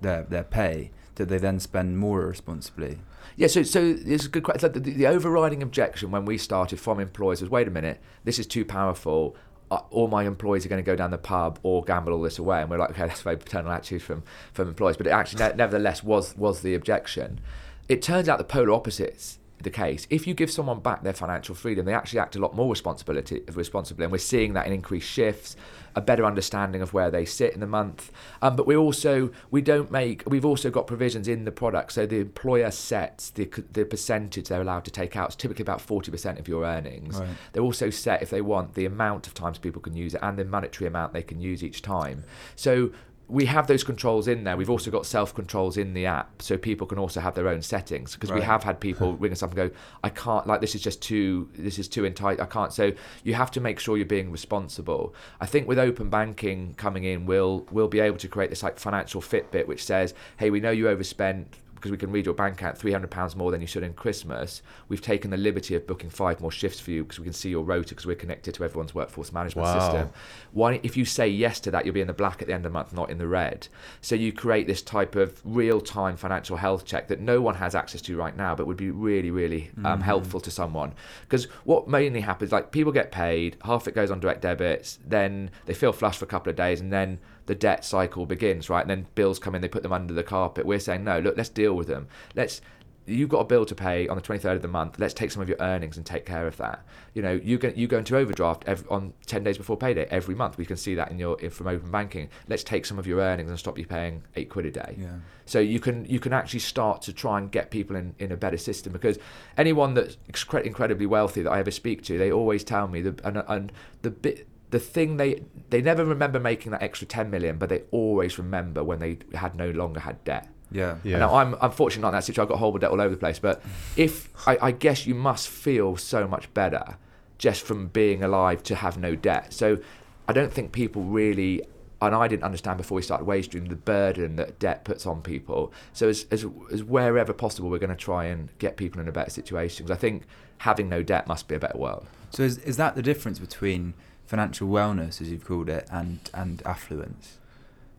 their 0.00 0.22
their 0.22 0.44
pay, 0.44 0.90
do 1.18 1.24
they 1.24 1.38
then 1.38 1.58
spend 1.58 1.98
more 1.98 2.22
irresponsibly? 2.22 2.98
Yeah, 3.36 3.48
so 3.48 3.64
so 3.64 3.96
it's 4.04 4.26
a 4.26 4.28
good 4.28 4.44
question. 4.44 4.72
The, 4.72 4.80
the, 4.80 5.06
overriding 5.06 5.62
objection 5.62 6.12
when 6.12 6.24
we 6.24 6.38
started 6.38 6.78
from 6.78 7.00
employers 7.00 7.40
was, 7.40 7.50
wait 7.50 7.66
a 7.66 7.70
minute, 7.70 8.00
this 8.24 8.38
is 8.38 8.46
too 8.46 8.64
powerful. 8.64 9.36
Uh, 9.70 9.80
all 9.90 10.06
my 10.08 10.24
employees 10.24 10.64
are 10.64 10.68
going 10.68 10.82
to 10.82 10.86
go 10.86 10.96
down 10.96 11.10
the 11.10 11.18
pub 11.18 11.58
or 11.62 11.82
gamble 11.84 12.12
all 12.12 12.22
this 12.22 12.38
away, 12.38 12.60
and 12.60 12.70
we're 12.70 12.78
like, 12.78 12.90
okay, 12.90 13.02
that's 13.08 13.22
very 13.22 13.36
paternal 13.36 13.72
attitude 13.72 14.00
from 14.00 14.22
from 14.52 14.68
employers. 14.68 14.96
But 14.96 15.08
it 15.08 15.10
actually, 15.10 15.44
ne- 15.44 15.56
nevertheless, 15.56 16.04
was 16.04 16.36
was 16.36 16.62
the 16.62 16.74
objection. 16.74 17.40
It 17.88 18.00
turns 18.00 18.28
out 18.28 18.38
the 18.38 18.44
polar 18.44 18.72
opposites 18.72 19.37
the 19.62 19.70
case. 19.70 20.06
If 20.10 20.26
you 20.26 20.34
give 20.34 20.50
someone 20.50 20.80
back 20.80 21.02
their 21.02 21.12
financial 21.12 21.54
freedom, 21.54 21.86
they 21.86 21.94
actually 21.94 22.20
act 22.20 22.36
a 22.36 22.38
lot 22.38 22.54
more 22.54 22.70
responsibility 22.70 23.42
responsibly, 23.52 24.04
and 24.04 24.12
we're 24.12 24.18
seeing 24.18 24.54
that 24.54 24.66
in 24.66 24.72
increased 24.72 25.08
shifts, 25.08 25.56
a 25.94 26.00
better 26.00 26.24
understanding 26.24 26.80
of 26.80 26.92
where 26.92 27.10
they 27.10 27.24
sit 27.24 27.54
in 27.54 27.60
the 27.60 27.66
month. 27.66 28.12
Um, 28.40 28.56
but 28.56 28.66
we 28.66 28.76
also 28.76 29.30
we 29.50 29.60
don't 29.60 29.90
make 29.90 30.22
we've 30.26 30.44
also 30.44 30.70
got 30.70 30.86
provisions 30.86 31.28
in 31.28 31.44
the 31.44 31.52
product, 31.52 31.92
so 31.92 32.06
the 32.06 32.20
employer 32.20 32.70
sets 32.70 33.30
the 33.30 33.48
the 33.72 33.84
percentage 33.84 34.48
they're 34.48 34.60
allowed 34.60 34.84
to 34.84 34.90
take 34.90 35.16
out. 35.16 35.28
It's 35.28 35.36
typically 35.36 35.62
about 35.62 35.80
forty 35.80 36.10
percent 36.10 36.38
of 36.38 36.46
your 36.46 36.64
earnings. 36.64 37.18
Right. 37.18 37.28
They're 37.52 37.62
also 37.62 37.90
set 37.90 38.22
if 38.22 38.30
they 38.30 38.40
want 38.40 38.74
the 38.74 38.86
amount 38.86 39.26
of 39.26 39.34
times 39.34 39.58
people 39.58 39.82
can 39.82 39.96
use 39.96 40.14
it 40.14 40.20
and 40.22 40.38
the 40.38 40.44
monetary 40.44 40.86
amount 40.86 41.12
they 41.12 41.22
can 41.22 41.40
use 41.40 41.64
each 41.64 41.82
time. 41.82 42.24
So 42.54 42.92
we 43.28 43.44
have 43.44 43.66
those 43.66 43.84
controls 43.84 44.26
in 44.26 44.44
there. 44.44 44.56
We've 44.56 44.70
also 44.70 44.90
got 44.90 45.04
self 45.04 45.34
controls 45.34 45.76
in 45.76 45.92
the 45.92 46.06
app, 46.06 46.40
so 46.40 46.56
people 46.56 46.86
can 46.86 46.98
also 46.98 47.20
have 47.20 47.34
their 47.34 47.48
own 47.48 47.60
settings. 47.60 48.14
Because 48.14 48.32
we 48.32 48.40
have 48.40 48.62
had 48.64 48.80
people 48.80 49.16
ring 49.18 49.32
us 49.32 49.42
up 49.42 49.50
and 49.50 49.56
go, 49.56 49.70
"I 50.02 50.08
can't 50.08 50.46
like 50.46 50.62
this 50.62 50.74
is 50.74 50.80
just 50.80 51.02
too 51.02 51.48
this 51.54 51.78
is 51.78 51.88
too 51.88 52.06
entight. 52.06 52.40
I 52.40 52.46
can't." 52.46 52.72
So 52.72 52.92
you 53.24 53.34
have 53.34 53.50
to 53.52 53.60
make 53.60 53.78
sure 53.78 53.98
you're 53.98 54.06
being 54.06 54.32
responsible. 54.32 55.14
I 55.40 55.46
think 55.46 55.68
with 55.68 55.78
open 55.78 56.08
banking 56.08 56.74
coming 56.74 57.04
in, 57.04 57.26
we'll 57.26 57.66
we'll 57.70 57.88
be 57.88 58.00
able 58.00 58.16
to 58.18 58.28
create 58.28 58.48
this 58.48 58.62
like 58.62 58.78
financial 58.78 59.20
Fitbit, 59.20 59.66
which 59.66 59.84
says, 59.84 60.14
"Hey, 60.38 60.48
we 60.50 60.60
know 60.60 60.70
you 60.70 60.88
overspent." 60.88 61.58
Because 61.78 61.90
we 61.92 61.96
can 61.96 62.10
read 62.10 62.26
your 62.26 62.34
bank 62.34 62.54
account 62.54 62.76
three 62.76 62.92
hundred 62.92 63.10
pounds 63.10 63.36
more 63.36 63.50
than 63.50 63.60
you 63.60 63.66
should 63.66 63.82
in 63.84 63.92
Christmas. 63.94 64.62
We've 64.88 65.00
taken 65.00 65.30
the 65.30 65.36
liberty 65.36 65.74
of 65.74 65.86
booking 65.86 66.10
five 66.10 66.40
more 66.40 66.50
shifts 66.50 66.80
for 66.80 66.90
you 66.90 67.04
because 67.04 67.18
we 67.20 67.24
can 67.24 67.32
see 67.32 67.50
your 67.50 67.62
rota 67.64 67.90
because 67.90 68.04
we're 68.06 68.16
connected 68.16 68.54
to 68.54 68.64
everyone's 68.64 68.94
workforce 68.94 69.32
management 69.32 69.64
Wow. 69.66 69.78
system 69.80 70.10
why 70.52 70.80
if 70.82 70.96
you 70.96 71.04
say 71.04 71.28
yes 71.28 71.60
to 71.60 71.70
that 71.70 71.84
you'll 71.84 71.94
be 71.94 72.00
in 72.00 72.06
the 72.06 72.12
black 72.12 72.40
at 72.40 72.48
the 72.48 72.54
end 72.54 72.64
of 72.64 72.72
the 72.72 72.74
month 72.78 72.92
not 72.92 73.10
in 73.10 73.18
the 73.18 73.26
red 73.26 73.68
so 74.00 74.14
you 74.14 74.32
create 74.32 74.66
this 74.66 74.82
type 74.82 75.14
of 75.16 75.40
real-time 75.44 76.16
financial 76.16 76.56
health 76.56 76.84
check 76.84 77.08
that 77.08 77.20
no 77.20 77.40
one 77.40 77.54
has 77.54 77.74
access 77.74 78.00
to 78.02 78.16
right 78.16 78.36
now 78.36 78.54
but 78.54 78.66
would 78.66 78.76
be 78.76 78.90
really 78.90 79.30
really 79.30 79.70
um, 79.84 80.00
helpful 80.00 80.40
to 80.40 80.50
someone 80.50 80.92
because 81.22 81.44
what 81.64 81.88
mainly 81.88 82.20
happens 82.20 82.50
like 82.52 82.70
people 82.70 82.92
get 82.92 83.10
paid 83.12 83.56
half 83.64 83.86
it 83.88 83.94
goes 83.94 84.10
on 84.10 84.20
direct 84.20 84.42
debits 84.42 84.98
then 85.06 85.50
they 85.66 85.74
feel 85.74 85.92
flush 85.92 86.16
for 86.16 86.24
a 86.24 86.28
couple 86.28 86.50
of 86.50 86.56
days 86.56 86.80
and 86.80 86.92
then 86.92 87.18
the 87.48 87.54
debt 87.54 87.84
cycle 87.84 88.24
begins 88.24 88.70
right 88.70 88.82
and 88.82 88.90
then 88.90 89.06
bills 89.14 89.38
come 89.38 89.54
in 89.54 89.60
they 89.60 89.68
put 89.68 89.82
them 89.82 89.92
under 89.92 90.14
the 90.14 90.22
carpet 90.22 90.64
we're 90.64 90.78
saying 90.78 91.02
no 91.02 91.18
look 91.18 91.36
let's 91.36 91.48
deal 91.48 91.74
with 91.74 91.88
them 91.88 92.06
let's 92.34 92.60
you've 93.08 93.28
got 93.28 93.40
a 93.40 93.44
bill 93.44 93.64
to 93.64 93.74
pay 93.74 94.06
on 94.08 94.16
the 94.16 94.22
23rd 94.22 94.56
of 94.56 94.62
the 94.62 94.68
month. 94.68 94.98
Let's 94.98 95.14
take 95.14 95.30
some 95.30 95.42
of 95.42 95.48
your 95.48 95.56
earnings 95.60 95.96
and 95.96 96.04
take 96.04 96.26
care 96.26 96.46
of 96.46 96.56
that. 96.58 96.84
You 97.14 97.22
know, 97.22 97.32
you 97.32 97.58
go, 97.58 97.72
you 97.74 97.86
go 97.86 97.98
into 97.98 98.16
overdraft 98.16 98.64
every, 98.66 98.86
on 98.88 99.14
10 99.26 99.42
days 99.42 99.56
before 99.56 99.76
payday 99.76 100.06
every 100.10 100.34
month. 100.34 100.58
We 100.58 100.66
can 100.66 100.76
see 100.76 100.94
that 100.94 101.10
in 101.10 101.18
your 101.18 101.40
in, 101.40 101.50
from 101.50 101.68
open 101.68 101.90
banking. 101.90 102.28
Let's 102.48 102.62
take 102.62 102.86
some 102.86 102.98
of 102.98 103.06
your 103.06 103.20
earnings 103.20 103.50
and 103.50 103.58
stop 103.58 103.78
you 103.78 103.86
paying 103.86 104.22
eight 104.36 104.50
quid 104.50 104.66
a 104.66 104.70
day. 104.70 104.96
Yeah. 104.98 105.16
So 105.46 105.58
you 105.58 105.80
can 105.80 106.04
you 106.04 106.20
can 106.20 106.32
actually 106.32 106.60
start 106.60 107.02
to 107.02 107.12
try 107.12 107.38
and 107.38 107.50
get 107.50 107.70
people 107.70 107.96
in, 107.96 108.14
in 108.18 108.32
a 108.32 108.36
better 108.36 108.58
system 108.58 108.92
because 108.92 109.18
anyone 109.56 109.94
that's 109.94 110.18
incredibly 110.52 111.06
wealthy 111.06 111.42
that 111.42 111.50
I 111.50 111.58
ever 111.58 111.70
speak 111.70 112.02
to, 112.04 112.18
they 112.18 112.30
always 112.30 112.64
tell 112.64 112.88
me 112.88 113.00
the 113.00 113.18
and, 113.24 113.42
and 113.48 113.72
the 114.02 114.10
bit 114.10 114.46
the 114.70 114.78
thing 114.78 115.16
they 115.16 115.42
they 115.70 115.80
never 115.80 116.04
remember 116.04 116.38
making 116.40 116.72
that 116.72 116.82
extra 116.82 117.06
10 117.06 117.30
million, 117.30 117.58
but 117.58 117.68
they 117.68 117.82
always 117.90 118.38
remember 118.38 118.84
when 118.84 118.98
they 118.98 119.18
had 119.34 119.54
no 119.54 119.70
longer 119.70 120.00
had 120.00 120.22
debt. 120.24 120.48
Yeah. 120.70 120.96
Yeah. 121.02 121.18
Now 121.18 121.34
I'm 121.34 121.54
unfortunately 121.60 122.02
not 122.02 122.08
in 122.08 122.14
that 122.14 122.24
situation. 122.24 122.42
I've 122.42 122.48
got 122.48 122.58
horrible 122.58 122.78
debt 122.78 122.90
all 122.90 123.00
over 123.00 123.14
the 123.14 123.20
place. 123.20 123.38
But 123.38 123.62
if 123.96 124.28
I, 124.46 124.58
I 124.60 124.70
guess 124.70 125.06
you 125.06 125.14
must 125.14 125.48
feel 125.48 125.96
so 125.96 126.28
much 126.28 126.52
better 126.54 126.98
just 127.38 127.62
from 127.62 127.88
being 127.88 128.22
alive 128.22 128.62
to 128.64 128.74
have 128.74 128.98
no 128.98 129.14
debt. 129.14 129.52
So 129.52 129.78
I 130.26 130.32
don't 130.32 130.52
think 130.52 130.72
people 130.72 131.02
really, 131.02 131.62
and 132.02 132.14
I 132.14 132.26
didn't 132.28 132.42
understand 132.42 132.78
before 132.78 132.96
we 132.96 133.02
started 133.02 133.26
WageStream 133.26 133.68
the 133.68 133.76
burden 133.76 134.36
that 134.36 134.58
debt 134.58 134.84
puts 134.84 135.06
on 135.06 135.22
people. 135.22 135.72
So 135.92 136.08
as 136.08 136.26
as, 136.30 136.44
as 136.70 136.84
wherever 136.84 137.32
possible, 137.32 137.70
we're 137.70 137.78
going 137.78 137.90
to 137.90 137.96
try 137.96 138.26
and 138.26 138.50
get 138.58 138.76
people 138.76 139.00
in 139.00 139.08
a 139.08 139.12
better 139.12 139.30
situation. 139.30 139.86
Because 139.86 139.96
I 139.96 140.00
think 140.00 140.24
having 140.58 140.88
no 140.88 141.02
debt 141.02 141.26
must 141.26 141.48
be 141.48 141.54
a 141.54 141.58
better 141.58 141.78
world. 141.78 142.06
So 142.30 142.42
is 142.42 142.58
is 142.58 142.76
that 142.76 142.94
the 142.94 143.02
difference 143.02 143.38
between 143.38 143.94
financial 144.28 144.68
wellness, 144.68 145.20
as 145.22 145.30
you've 145.30 145.44
called 145.44 145.68
it, 145.68 145.84
and 145.90 146.18
and 146.34 146.62
affluence? 146.64 147.38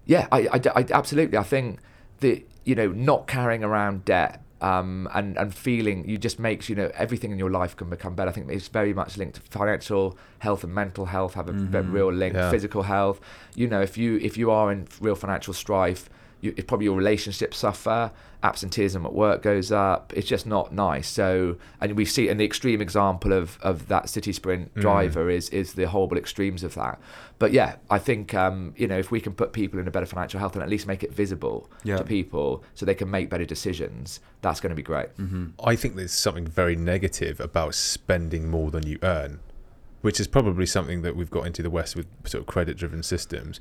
Yeah, 0.06 0.28
I, 0.32 0.40
I, 0.56 0.62
I- 0.80 0.86
absolutely. 1.02 1.38
I 1.38 1.44
think 1.44 1.80
that 2.22 2.42
you 2.66 2.76
know 2.76 2.90
not 3.10 3.28
carrying 3.28 3.64
around 3.64 4.06
debt 4.06 4.42
um, 4.62 5.08
and 5.14 5.38
and 5.38 5.54
feeling 5.54 6.08
you 6.08 6.18
just 6.18 6.38
makes 6.40 6.70
you 6.70 6.76
know 6.76 6.90
everything 6.96 7.32
in 7.32 7.40
your 7.40 7.50
life 7.50 7.76
can 7.76 7.90
become 7.90 8.14
better. 8.16 8.30
I 8.30 8.34
think 8.34 8.50
it's 8.50 8.68
very 8.70 8.94
much 8.94 9.18
linked 9.18 9.36
to 9.36 9.42
financial 9.60 10.18
health 10.40 10.64
and 10.64 10.74
mental 10.74 11.06
health 11.06 11.34
have 11.34 11.50
a 11.50 11.54
Mhm. 11.54 11.92
real 11.92 12.12
link. 12.14 12.34
Yeah. 12.36 12.50
Physical 12.52 12.84
health, 12.84 13.20
you 13.56 13.68
know, 13.68 13.82
if 13.82 13.98
you 13.98 14.18
if 14.30 14.38
you 14.38 14.52
are 14.52 14.72
in 14.72 14.88
real 15.02 15.16
financial 15.16 15.54
strife. 15.54 16.10
You, 16.42 16.54
it 16.56 16.68
probably 16.68 16.86
your 16.86 16.96
relationships 16.96 17.58
suffer, 17.58 18.12
absenteeism 18.44 19.06
at 19.06 19.14
work 19.14 19.42
goes 19.42 19.72
up. 19.74 20.14
It's 20.16 20.28
just 20.28 20.46
not 20.48 20.74
nice. 20.74 21.08
So, 21.10 21.58
and 21.82 21.98
we 21.98 22.06
see, 22.06 22.30
and 22.30 22.40
the 22.40 22.46
extreme 22.46 22.82
example 22.82 23.34
of, 23.34 23.60
of 23.62 23.90
that 23.90 24.08
city 24.08 24.32
sprint 24.32 24.74
Mm. 24.76 24.82
driver 24.82 25.30
is 25.30 25.50
is 25.50 25.74
the 25.74 25.88
horrible 25.88 26.18
extremes 26.18 26.64
of 26.64 26.76
that. 26.76 27.00
But 27.40 27.52
yeah, 27.52 27.76
I 27.90 28.00
think 28.00 28.34
um, 28.34 28.74
you 28.78 28.88
know 28.88 28.98
if 28.98 29.12
we 29.12 29.20
can 29.20 29.34
put 29.34 29.52
people 29.52 29.80
in 29.80 29.88
a 29.88 29.92
better 29.92 30.06
financial 30.06 30.40
health 30.40 30.54
and 30.54 30.64
at 30.64 30.70
least 30.70 30.88
make 30.88 31.04
it 31.04 31.14
visible 31.14 31.70
Yeah. 31.84 31.98
to 31.98 32.04
people 32.04 32.64
so 32.74 32.86
they 32.86 32.96
can 32.96 33.10
make 33.12 33.30
better 33.30 33.46
decisions, 33.46 34.20
that's 34.42 34.60
going 34.62 34.70
to 34.72 34.76
be 34.76 34.82
great. 34.84 35.10
Mm-hmm. 35.18 35.46
I 35.64 35.76
think 35.76 35.96
there's 35.98 36.14
something 36.14 36.48
very 36.48 36.76
negative 36.78 37.40
about 37.42 37.76
spending 37.76 38.50
more 38.50 38.72
than 38.72 38.88
you 38.88 38.98
earn, 39.04 39.40
which 40.02 40.20
is 40.20 40.28
probably 40.28 40.66
something 40.66 41.02
that 41.02 41.16
we've 41.18 41.30
got 41.32 41.46
into 41.48 41.62
the 41.62 41.70
West 41.70 41.96
with 41.98 42.08
sort 42.26 42.42
of 42.42 42.48
credit-driven 42.48 43.04
systems. 43.04 43.60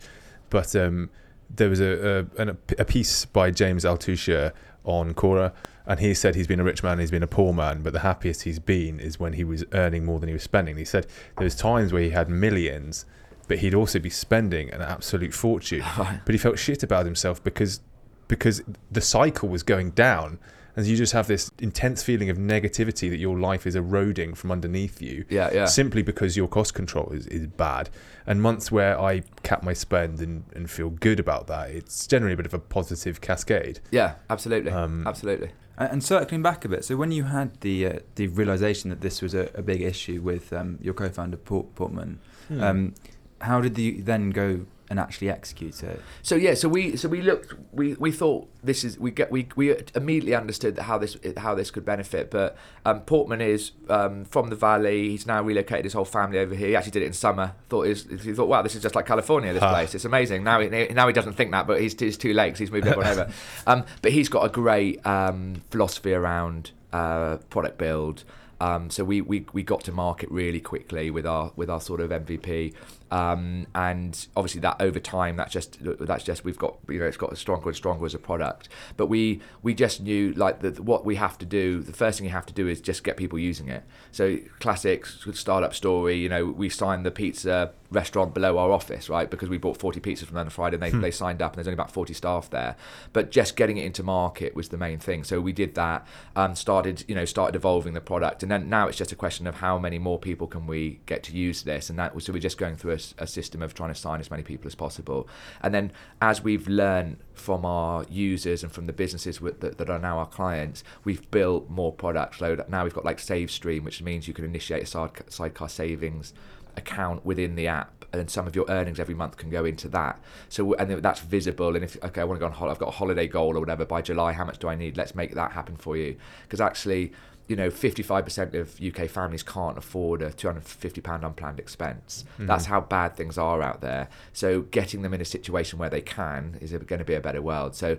But 0.51 0.74
um, 0.76 1.11
there 1.51 1.70
was 1.70 1.80
a, 1.80 2.26
a 2.36 2.57
a 2.78 2.84
piece 2.84 3.24
by 3.24 3.51
James 3.51 3.84
Altucher 3.84 4.53
on 4.84 5.14
Quora, 5.14 5.53
and 5.86 6.01
he 6.01 6.14
said 6.14 6.34
he's 6.34 6.46
been 6.46 6.61
a 6.61 6.64
rich 6.64 6.82
man, 6.82 6.99
he's 6.99 7.11
been 7.11 7.22
a 7.22 7.28
poor 7.28 7.53
man, 7.53 7.82
but 7.82 7.92
the 7.92 8.01
happiest 8.01 8.42
he's 8.42 8.59
been 8.59 9.01
is 9.01 9.18
when 9.18 9.34
he 9.34 9.44
was 9.44 9.64
earning 9.72 10.05
more 10.05 10.20
than 10.20 10.28
he 10.28 10.32
was 10.32 10.42
spending. 10.42 10.76
He 10.76 10.84
said 10.84 11.07
there 11.36 11.44
was 11.44 11.55
times 11.55 11.92
where 11.92 12.03
he 12.03 12.11
had 12.11 12.28
millions, 12.28 13.07
but 13.49 13.59
he'd 13.59 13.74
also 13.74 13.99
be 13.99 14.11
spending 14.11 14.70
an 14.72 14.82
absolute 14.82 15.32
fortune. 15.34 15.82
but 15.96 16.34
he 16.34 16.38
felt 16.38 16.59
shit 16.59 16.82
about 16.82 17.07
himself 17.07 17.42
because 17.42 17.80
because 18.28 18.62
the 18.90 19.01
cycle 19.01 19.49
was 19.49 19.62
going 19.62 19.90
down 19.92 20.38
and 20.76 20.86
you 20.86 20.96
just 20.96 21.12
have 21.12 21.26
this 21.26 21.50
intense 21.58 22.02
feeling 22.02 22.30
of 22.30 22.36
negativity 22.36 23.10
that 23.10 23.16
your 23.18 23.38
life 23.38 23.66
is 23.66 23.74
eroding 23.74 24.34
from 24.34 24.50
underneath 24.52 25.00
you 25.02 25.24
Yeah, 25.28 25.50
yeah. 25.52 25.64
simply 25.66 26.02
because 26.02 26.36
your 26.36 26.48
cost 26.48 26.74
control 26.74 27.10
is, 27.12 27.26
is 27.26 27.46
bad 27.46 27.90
and 28.26 28.40
months 28.42 28.70
where 28.70 28.98
i 29.00 29.22
cap 29.42 29.62
my 29.62 29.72
spend 29.72 30.20
and, 30.20 30.44
and 30.54 30.70
feel 30.70 30.90
good 30.90 31.18
about 31.20 31.46
that 31.48 31.70
it's 31.70 32.06
generally 32.06 32.34
a 32.34 32.36
bit 32.36 32.46
of 32.46 32.54
a 32.54 32.58
positive 32.58 33.20
cascade 33.20 33.80
Yeah, 33.90 34.14
absolutely, 34.30 34.70
Um, 34.72 35.06
absolutely. 35.06 35.50
And, 35.78 35.92
and 35.92 36.04
circling 36.04 36.42
back 36.42 36.64
a 36.64 36.68
bit, 36.68 36.84
so 36.84 36.96
when 36.96 37.12
you 37.12 37.24
had 37.24 37.60
the 37.60 37.86
uh, 37.86 37.98
the 38.16 38.26
realization 38.26 38.90
that 38.90 39.00
this 39.00 39.22
was 39.22 39.32
a, 39.34 39.48
a 39.54 39.62
big 39.62 39.80
issue 39.80 40.20
with 40.20 40.52
um, 40.52 40.78
your 40.82 40.92
co-founder 40.94 41.36
Port- 41.36 41.74
Portman, 41.76 42.18
Hmm. 42.48 42.62
um, 42.62 42.94
how 43.42 43.60
did 43.60 43.78
you 43.78 44.02
then 44.02 44.30
go 44.30 44.66
and 44.91 44.99
actually 44.99 45.30
execute 45.30 45.82
it? 45.82 46.01
So 46.22 46.34
yeah, 46.34 46.55
so 46.55 46.68
we 46.68 46.97
so 46.97 47.09
we 47.09 47.22
looked 47.22 47.55
we, 47.72 47.95
we 47.95 48.11
thought 48.12 48.49
this 48.62 48.84
is 48.84 48.99
we 48.99 49.11
get 49.11 49.30
we, 49.30 49.49
we 49.57 49.74
immediately 49.95 50.34
understood 50.34 50.78
how 50.78 50.99
this 50.99 51.16
how 51.36 51.55
this 51.55 51.70
could 51.70 51.84
benefit. 51.84 52.30
But 52.30 52.57
um, 52.84 53.01
Portman 53.03 53.41
is 53.41 53.72
um, 53.89 54.24
from 54.24 54.49
the 54.51 54.57
valley. 54.57 55.11
He's 55.11 55.26
now 55.26 55.43
relocated 55.43 55.84
his 55.84 55.93
whole 55.95 56.05
family 56.05 56.39
over 56.39 56.55
here. 56.55 56.68
He 56.68 56.76
actually 56.76 56.93
did 56.93 57.03
it 57.03 57.07
in 57.07 57.12
summer. 57.12 57.53
Thought 57.68 57.86
is 57.86 58.05
he 58.22 58.32
thought 58.32 58.49
wow 58.49 58.62
this 58.62 58.74
is 58.74 58.82
just 58.82 58.95
like 58.95 59.07
California. 59.07 59.53
This 59.53 59.62
Huh. 59.62 59.70
place 59.74 59.95
it's 59.95 60.05
amazing. 60.05 60.45
Now 60.45 60.61
he 60.61 60.68
now 60.68 61.07
he 61.07 61.12
doesn't 61.12 61.34
think 61.34 61.51
that, 61.53 61.66
but 61.66 61.80
he's 61.80 61.99
he's 61.99 62.16
too 62.16 62.32
late 62.32 62.51
'cause 62.53 62.59
he's 62.61 62.70
moved 62.72 62.86
everyone 62.86 63.11
over. 63.11 63.30
Um, 63.66 63.84
but 64.03 64.12
he's 64.12 64.28
got 64.28 64.45
a 64.45 64.49
great 64.49 65.05
um, 65.07 65.62
philosophy 65.70 66.12
around 66.14 66.70
uh, 66.93 67.36
product 67.51 67.76
build. 67.76 68.24
Um, 68.61 68.91
so 68.91 69.05
we, 69.05 69.20
we, 69.20 69.47
we 69.53 69.62
got 69.62 69.84
to 69.84 69.93
market 69.93 70.30
really 70.32 70.61
quickly 70.61 71.11
with 71.11 71.26
our 71.26 71.53
with 71.55 71.70
our 71.70 71.80
sort 71.80 72.01
of 72.01 72.11
MVP, 72.11 72.74
um, 73.11 73.66
and 73.74 74.26
obviously 74.36 74.61
that 74.61 74.76
over 74.80 75.00
time 75.00 75.36
that's 75.36 75.52
just 75.52 75.78
that's 75.80 76.24
just 76.24 76.44
we've 76.44 76.59
got 76.59 76.76
you 76.88 76.98
know 76.98 77.06
it's 77.06 77.16
got 77.16 77.36
stronger 77.38 77.68
and 77.68 77.76
stronger 77.76 78.04
as 78.04 78.14
a 78.14 78.18
product. 78.18 78.68
But 78.96 79.06
we 79.06 79.40
we 79.62 79.74
just 79.74 80.00
knew 80.00 80.32
like 80.34 80.61
that 80.61 80.80
what 80.80 81.04
we 81.04 81.16
have 81.16 81.38
to 81.38 81.46
do. 81.46 81.82
The 81.82 81.92
first 81.92 82.18
thing 82.18 82.26
you 82.26 82.32
have 82.32 82.46
to 82.46 82.54
do 82.54 82.68
is 82.68 82.80
just 82.80 83.04
get 83.04 83.16
people 83.16 83.38
using 83.38 83.68
it. 83.68 83.84
So 84.12 84.38
classic 84.61 85.06
startup 85.06 85.74
story. 85.74 86.16
You 86.16 86.28
know 86.28 86.46
we 86.46 86.68
signed 86.68 87.06
the 87.06 87.11
pizza 87.11 87.72
restaurant 87.90 88.34
below 88.34 88.59
our 88.59 88.70
office 88.70 89.09
right 89.09 89.30
because 89.30 89.48
we 89.48 89.56
bought 89.56 89.78
40 89.78 90.00
pizzas 90.00 90.26
from 90.26 90.34
them 90.34 90.46
on 90.48 90.50
Friday 90.50 90.76
and 90.76 90.82
they, 90.82 90.90
they 90.90 91.11
signed 91.11 91.40
up 91.40 91.52
and 91.52 91.59
there's 91.59 91.66
only 91.66 91.74
about 91.74 91.90
40 91.90 92.12
staff 92.12 92.50
there. 92.50 92.76
But 93.14 93.30
just 93.30 93.56
getting 93.56 93.78
it 93.78 93.84
into 93.84 94.02
market 94.02 94.54
was 94.54 94.68
the 94.68 94.76
main 94.76 94.98
thing. 94.98 95.24
So 95.24 95.40
we 95.40 95.52
did 95.52 95.74
that. 95.76 96.06
Um, 96.36 96.54
started 96.54 97.04
you 97.09 97.14
know 97.14 97.24
started 97.24 97.56
evolving 97.56 97.94
the 97.94 98.00
product 98.00 98.42
and 98.42 98.52
then 98.52 98.68
now 98.68 98.88
it's 98.88 98.98
just 98.98 99.12
a 99.12 99.16
question 99.16 99.46
of 99.46 99.56
how 99.56 99.78
many 99.78 99.98
more 99.98 100.18
people 100.18 100.46
can 100.46 100.66
we 100.66 101.00
get 101.06 101.22
to 101.24 101.32
use 101.32 101.62
this 101.62 101.88
and 101.88 101.98
that 101.98 102.20
so 102.22 102.32
we're 102.32 102.38
just 102.38 102.59
going 102.59 102.76
through 102.76 102.92
a, 102.92 102.97
a 103.18 103.26
system 103.26 103.62
of 103.62 103.74
trying 103.74 103.92
to 103.92 103.99
sign 103.99 104.20
as 104.20 104.30
many 104.30 104.42
people 104.42 104.66
as 104.66 104.74
possible. 104.74 105.28
And 105.62 105.74
then 105.74 105.92
as 106.20 106.42
we've 106.42 106.68
learned 106.68 107.18
from 107.34 107.64
our 107.64 108.05
users 108.11 108.62
and 108.62 108.72
from 108.72 108.86
the 108.86 108.92
businesses 108.92 109.40
with, 109.40 109.61
that, 109.61 109.78
that 109.78 109.90
are 109.90 109.99
now 109.99 110.18
our 110.18 110.26
clients 110.26 110.84
we've 111.05 111.30
built 111.30 111.68
more 111.68 111.92
products. 111.92 112.38
So 112.38 112.64
now 112.68 112.84
we've 112.84 112.94
got 112.94 113.05
like 113.05 113.18
save 113.18 113.51
stream 113.51 113.84
which 113.84 114.03
means 114.03 114.28
you 114.28 114.34
can 114.34 114.44
initiate 114.44 114.82
a 114.82 114.86
side, 114.86 115.11
sidecar 115.28 115.68
savings 115.68 116.32
account 116.76 117.24
within 117.24 117.57
the 117.57 117.66
app 117.66 118.05
and 118.12 118.30
some 118.30 118.46
of 118.46 118.57
your 118.57 118.64
earnings 118.68 118.99
every 118.99 119.14
month 119.14 119.36
can 119.36 119.51
go 119.51 119.64
into 119.64 119.88
that. 119.88 120.20
So 120.49 120.74
and 120.74 120.90
that's 121.03 121.20
visible 121.20 121.74
and 121.74 121.84
if 121.84 122.03
okay 122.03 122.20
i 122.20 122.24
want 122.24 122.38
to 122.38 122.40
go 122.40 122.46
on 122.46 122.53
holiday 122.53 122.72
i've 122.72 122.78
got 122.78 122.88
a 122.88 122.92
holiday 122.92 123.26
goal 123.26 123.57
or 123.57 123.61
whatever 123.61 123.84
by 123.84 124.01
july 124.01 124.32
how 124.32 124.44
much 124.44 124.59
do 124.59 124.68
i 124.68 124.74
need? 124.74 124.96
Let's 124.96 125.14
make 125.14 125.34
that 125.34 125.53
happen 125.53 125.76
for 125.76 125.96
you. 125.96 126.16
Because 126.42 126.61
actually 126.61 127.12
you 127.49 127.57
know 127.57 127.70
55% 127.70 128.55
of 128.55 128.78
uk 129.03 129.09
families 129.11 129.42
can't 129.42 129.76
afford 129.78 130.22
a 130.22 130.30
250 130.32 131.01
pound 131.01 131.24
unplanned 131.24 131.59
expense 131.59 132.24
that's 132.38 132.66
how 132.66 132.80
bad 132.80 133.16
things 133.16 133.38
are 133.38 133.62
out 133.62 133.80
there 133.80 134.09
so 134.32 134.62
getting 134.62 135.03
them 135.03 135.14
in 135.14 135.20
a 135.20 135.24
situation 135.24 135.78
where 135.78 135.90
they 135.90 136.03
can 136.03 136.59
is 136.61 136.72
going 136.72 136.99
to 136.99 137.05
be 137.05 137.14
a 137.14 137.20
better 137.20 137.40
world 137.42 137.74
so 137.74 137.96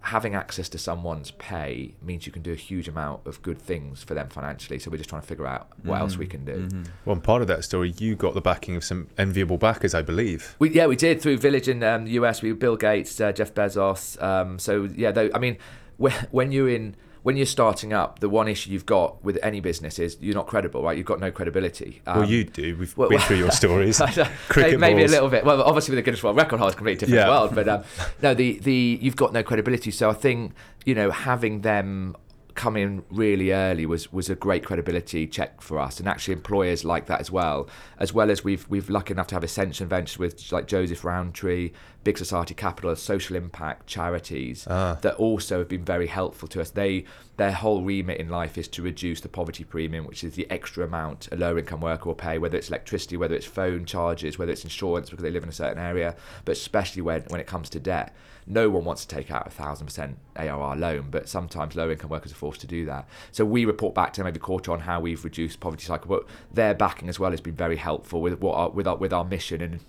having 0.00 0.34
access 0.34 0.68
to 0.70 0.78
someone's 0.78 1.32
pay 1.32 1.92
means 2.00 2.24
you 2.24 2.32
can 2.32 2.40
do 2.40 2.52
a 2.52 2.56
huge 2.56 2.86
amount 2.88 3.26
of 3.26 3.42
good 3.42 3.60
things 3.60 4.00
for 4.04 4.14
them 4.14 4.28
financially. 4.28 4.78
So 4.78 4.92
we're 4.92 4.96
just 4.96 5.10
trying 5.10 5.22
to 5.22 5.26
figure 5.26 5.44
out 5.46 5.66
what 5.82 6.00
else 6.00 6.16
we 6.16 6.24
Mm, 6.26 6.30
can 6.30 6.44
do. 6.44 6.68
mhm. 6.68 6.86
Well, 7.04 7.14
and 7.14 7.22
part 7.22 7.42
of 7.42 7.48
that 7.48 7.64
story, 7.64 7.92
you 7.98 8.14
got 8.14 8.34
the 8.34 8.40
backing 8.40 8.76
of 8.76 8.84
some 8.84 9.08
enviable 9.18 9.58
backers, 9.58 9.94
I 9.94 10.02
believe. 10.02 10.54
We, 10.60 10.70
yeah, 10.70 10.86
we 10.86 10.94
did 10.94 11.20
through 11.20 11.38
Village 11.38 11.66
in 11.68 11.82
um, 11.82 12.04
the 12.04 12.12
US. 12.12 12.42
We 12.42 12.52
Bill 12.52 12.76
Gates, 12.76 13.20
uh, 13.20 13.32
Jeff 13.32 13.52
Bezos. 13.54 14.22
Um, 14.22 14.60
so 14.60 14.88
yeah, 14.94 15.10
though, 15.10 15.30
I 15.34 15.40
mean, 15.40 15.58
when, 15.96 16.12
when 16.30 16.52
you're 16.52 16.68
in 16.70 16.94
when 17.28 17.36
you're 17.36 17.44
starting 17.44 17.92
up, 17.92 18.20
the 18.20 18.28
one 18.30 18.48
issue 18.48 18.70
you've 18.70 18.86
got 18.86 19.22
with 19.22 19.38
any 19.42 19.60
business 19.60 19.98
is 19.98 20.16
you're 20.18 20.34
not 20.34 20.46
credible, 20.46 20.82
right? 20.82 20.96
You've 20.96 21.04
got 21.04 21.20
no 21.20 21.30
credibility. 21.30 22.00
Um, 22.06 22.20
well, 22.20 22.30
you 22.30 22.42
do. 22.44 22.74
We've 22.78 22.96
well- 22.96 23.10
been 23.10 23.18
through 23.20 23.36
your 23.36 23.50
stories. 23.62 24.00
maybe, 24.00 24.30
Cricket 24.48 24.80
maybe 24.80 25.04
a 25.04 25.08
little 25.08 25.28
bit. 25.28 25.44
Well, 25.44 25.60
obviously 25.60 25.92
with 25.94 25.98
the 25.98 26.02
Guinness 26.08 26.22
World 26.22 26.38
Record 26.38 26.56
holder, 26.58 26.70
it's 26.70 26.76
completely 26.76 27.00
different 27.00 27.26
Yeah. 27.26 27.28
world. 27.28 27.54
But 27.54 27.68
um, 27.68 27.84
no, 28.22 28.32
the 28.32 28.58
the 28.60 28.98
you've 29.02 29.16
got 29.16 29.34
no 29.34 29.42
credibility. 29.42 29.90
So 29.90 30.08
I 30.08 30.14
think 30.14 30.54
you 30.86 30.94
know 30.94 31.10
having 31.10 31.60
them 31.60 32.16
come 32.58 32.76
in 32.76 33.04
really 33.08 33.52
early 33.52 33.86
was 33.86 34.12
was 34.12 34.28
a 34.28 34.34
great 34.34 34.64
credibility 34.64 35.26
check 35.28 35.60
for 35.60 35.78
us, 35.78 36.00
and 36.00 36.08
actually 36.08 36.34
employers 36.34 36.84
like 36.84 37.06
that 37.06 37.20
as 37.20 37.30
well. 37.30 37.68
As 37.98 38.12
well 38.12 38.30
as 38.30 38.42
we've 38.42 38.68
we've 38.68 38.90
lucky 38.90 39.12
enough 39.12 39.28
to 39.28 39.36
have 39.36 39.44
Ascension 39.44 39.88
Ventures 39.88 40.18
with 40.18 40.50
like 40.50 40.66
Joseph 40.66 41.04
Rowntree, 41.04 41.70
Big 42.02 42.18
Society 42.18 42.54
Capital, 42.54 42.94
social 42.96 43.36
impact 43.36 43.86
charities 43.86 44.66
Ah. 44.68 44.98
that 45.02 45.14
also 45.14 45.58
have 45.58 45.68
been 45.68 45.84
very 45.84 46.08
helpful 46.08 46.48
to 46.48 46.60
us. 46.60 46.70
They 46.70 47.04
their 47.36 47.52
whole 47.52 47.82
remit 47.84 48.18
in 48.18 48.28
life 48.28 48.58
is 48.58 48.66
to 48.68 48.82
reduce 48.82 49.20
the 49.20 49.28
poverty 49.28 49.62
premium, 49.62 50.04
which 50.04 50.24
is 50.24 50.34
the 50.34 50.50
extra 50.50 50.84
amount 50.84 51.28
a 51.30 51.36
low 51.36 51.56
income 51.56 51.80
worker 51.80 52.06
will 52.06 52.16
pay, 52.16 52.38
whether 52.38 52.58
it's 52.58 52.68
electricity, 52.68 53.16
whether 53.16 53.36
it's 53.36 53.46
phone 53.46 53.84
charges, 53.84 54.36
whether 54.38 54.50
it's 54.50 54.64
insurance 54.64 55.10
because 55.10 55.22
they 55.22 55.30
live 55.30 55.44
in 55.44 55.48
a 55.48 55.52
certain 55.52 55.78
area, 55.78 56.16
but 56.44 56.52
especially 56.52 57.02
when, 57.02 57.22
when 57.28 57.40
it 57.40 57.46
comes 57.46 57.70
to 57.70 57.78
debt. 57.78 58.12
No 58.48 58.70
one 58.70 58.84
wants 58.84 59.04
to 59.04 59.14
take 59.14 59.30
out 59.30 59.46
a 59.46 59.50
thousand 59.50 59.86
percent 59.86 60.18
APR 60.36 60.78
loan, 60.78 61.08
but 61.10 61.28
sometimes 61.28 61.76
low 61.76 61.90
income 61.90 62.10
workers 62.10 62.32
are 62.32 62.36
forced 62.36 62.60
to 62.62 62.66
do 62.66 62.86
that. 62.86 63.06
So 63.30 63.44
we 63.44 63.64
report 63.64 63.94
back 63.94 64.12
to 64.14 64.20
them 64.20 64.26
every 64.26 64.40
quarter 64.40 64.72
on 64.72 64.80
how 64.80 65.00
we've 65.00 65.22
reduced 65.22 65.60
poverty 65.60 65.84
cycle, 65.84 66.08
but 66.08 66.24
their 66.52 66.74
backing 66.74 67.08
as 67.08 67.20
well 67.20 67.30
has 67.30 67.40
been 67.40 67.54
very 67.54 67.76
helpful 67.76 68.20
with 68.20 68.40
what 68.40 68.54
our, 68.54 68.70
with 68.70 68.86
our 68.86 68.96
with 68.96 69.12
our 69.12 69.24
mission. 69.24 69.60
And 69.60 69.80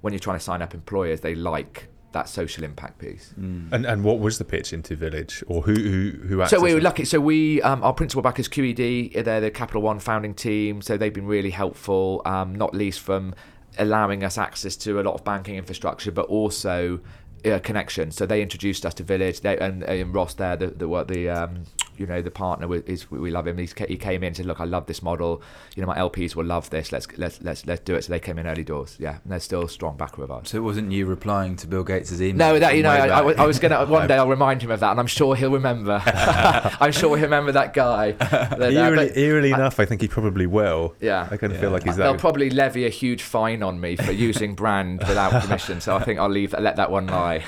when 0.00 0.12
you're 0.12 0.20
trying 0.20 0.38
to 0.38 0.44
sign 0.44 0.62
up 0.62 0.74
employers, 0.74 1.20
they 1.20 1.34
like 1.34 1.88
that 2.12 2.28
social 2.28 2.64
impact 2.64 2.98
piece. 2.98 3.34
Mm. 3.38 3.72
And 3.72 3.86
and 3.86 4.02
what 4.02 4.18
was 4.20 4.38
the 4.38 4.44
pitch 4.44 4.72
into 4.72 4.96
Village, 4.96 5.44
or 5.46 5.62
who 5.62 5.74
who 5.74 6.10
who? 6.26 6.46
So 6.46 6.60
we 6.60 6.74
were 6.74 6.80
lucky. 6.80 7.04
So 7.04 7.20
we, 7.20 7.60
um, 7.62 7.82
our 7.82 7.92
principal 7.92 8.22
back 8.22 8.38
is 8.38 8.48
QED. 8.48 9.24
They're 9.24 9.40
the 9.40 9.50
Capital 9.50 9.82
One 9.82 9.98
founding 9.98 10.34
team. 10.34 10.80
So 10.80 10.96
they've 10.96 11.12
been 11.12 11.26
really 11.26 11.50
helpful, 11.50 12.22
um, 12.24 12.54
not 12.54 12.74
least 12.74 13.00
from 13.00 13.34
allowing 13.78 14.24
us 14.24 14.38
access 14.38 14.76
to 14.76 15.00
a 15.00 15.02
lot 15.02 15.14
of 15.14 15.24
banking 15.24 15.56
infrastructure, 15.56 16.10
but 16.10 16.26
also 16.26 17.00
uh, 17.44 17.58
connection. 17.60 18.10
So 18.10 18.26
they 18.26 18.42
introduced 18.42 18.86
us 18.86 18.94
to 18.94 19.02
Village. 19.02 19.40
They, 19.40 19.58
and, 19.58 19.82
and 19.84 20.14
Ross 20.14 20.34
there, 20.34 20.56
the 20.56 20.68
the, 20.68 20.88
what 20.88 21.08
the 21.08 21.28
um, 21.28 21.64
you 21.98 22.06
know 22.06 22.20
the 22.22 22.30
partner 22.30 22.66
with- 22.68 22.88
is 22.88 23.10
we 23.10 23.30
love 23.30 23.46
him. 23.46 23.58
He's, 23.58 23.74
he 23.88 23.96
came 23.96 24.22
in 24.22 24.28
and 24.28 24.36
said, 24.36 24.46
"Look, 24.46 24.60
I 24.60 24.64
love 24.64 24.86
this 24.86 25.02
model. 25.02 25.42
You 25.74 25.82
know, 25.82 25.86
my 25.86 25.96
LPs 25.98 26.34
will 26.34 26.44
love 26.44 26.70
this. 26.70 26.92
Let's 26.92 27.06
let's 27.18 27.40
let's 27.42 27.66
let's 27.66 27.80
do 27.80 27.94
it." 27.94 28.02
So 28.04 28.12
they 28.12 28.20
came 28.20 28.38
in 28.38 28.46
early 28.46 28.64
doors. 28.64 28.96
Yeah, 28.98 29.18
and 29.22 29.32
they're 29.32 29.40
still 29.40 29.66
strong 29.68 29.96
backer 29.96 30.22
of 30.22 30.30
ours. 30.30 30.48
So 30.50 30.58
it 30.58 30.62
wasn't 30.62 30.92
you 30.92 31.06
replying 31.06 31.56
to 31.56 31.66
Bill 31.66 31.84
Gates' 31.84 32.20
email? 32.20 32.52
No, 32.54 32.58
that 32.58 32.76
you 32.76 32.82
know, 32.82 32.90
I, 32.90 33.06
I. 33.08 33.32
I 33.42 33.46
was 33.46 33.58
gonna 33.58 33.84
one 33.86 34.08
day 34.08 34.16
I'll 34.16 34.28
remind 34.28 34.62
him 34.62 34.70
of 34.70 34.80
that, 34.80 34.90
and 34.92 35.00
I'm 35.00 35.06
sure 35.06 35.34
he'll 35.36 35.50
remember. 35.50 36.02
I'm 36.80 36.92
sure 36.92 37.16
he'll 37.16 37.26
remember 37.26 37.52
that 37.52 37.72
guy. 37.74 38.12
That- 38.12 38.58
that- 38.58 38.72
Eerily, 38.72 39.08
but- 39.08 39.16
eerily 39.16 39.52
I- 39.52 39.56
enough, 39.56 39.80
I 39.80 39.84
think 39.84 40.00
he 40.00 40.08
probably 40.08 40.46
will. 40.46 40.94
yeah. 41.00 41.28
I 41.30 41.36
kind 41.36 41.52
of 41.52 41.56
Yeah. 41.58 41.60
feel 41.60 41.70
like 41.70 41.84
he's 41.84 41.96
They'll 41.96 42.12
that. 42.12 42.20
probably 42.20 42.50
levy 42.50 42.84
a 42.86 42.88
huge 42.90 43.22
fine 43.22 43.62
on 43.62 43.80
me 43.80 43.96
for 43.96 44.12
using 44.12 44.54
brand 44.54 45.00
without 45.06 45.42
permission, 45.42 45.80
so 45.80 45.96
I 45.96 46.04
think 46.04 46.18
I'll 46.18 46.28
leave 46.28 46.54
let 46.58 46.76
that 46.76 46.90
one 46.90 47.06
lie. 47.06 47.38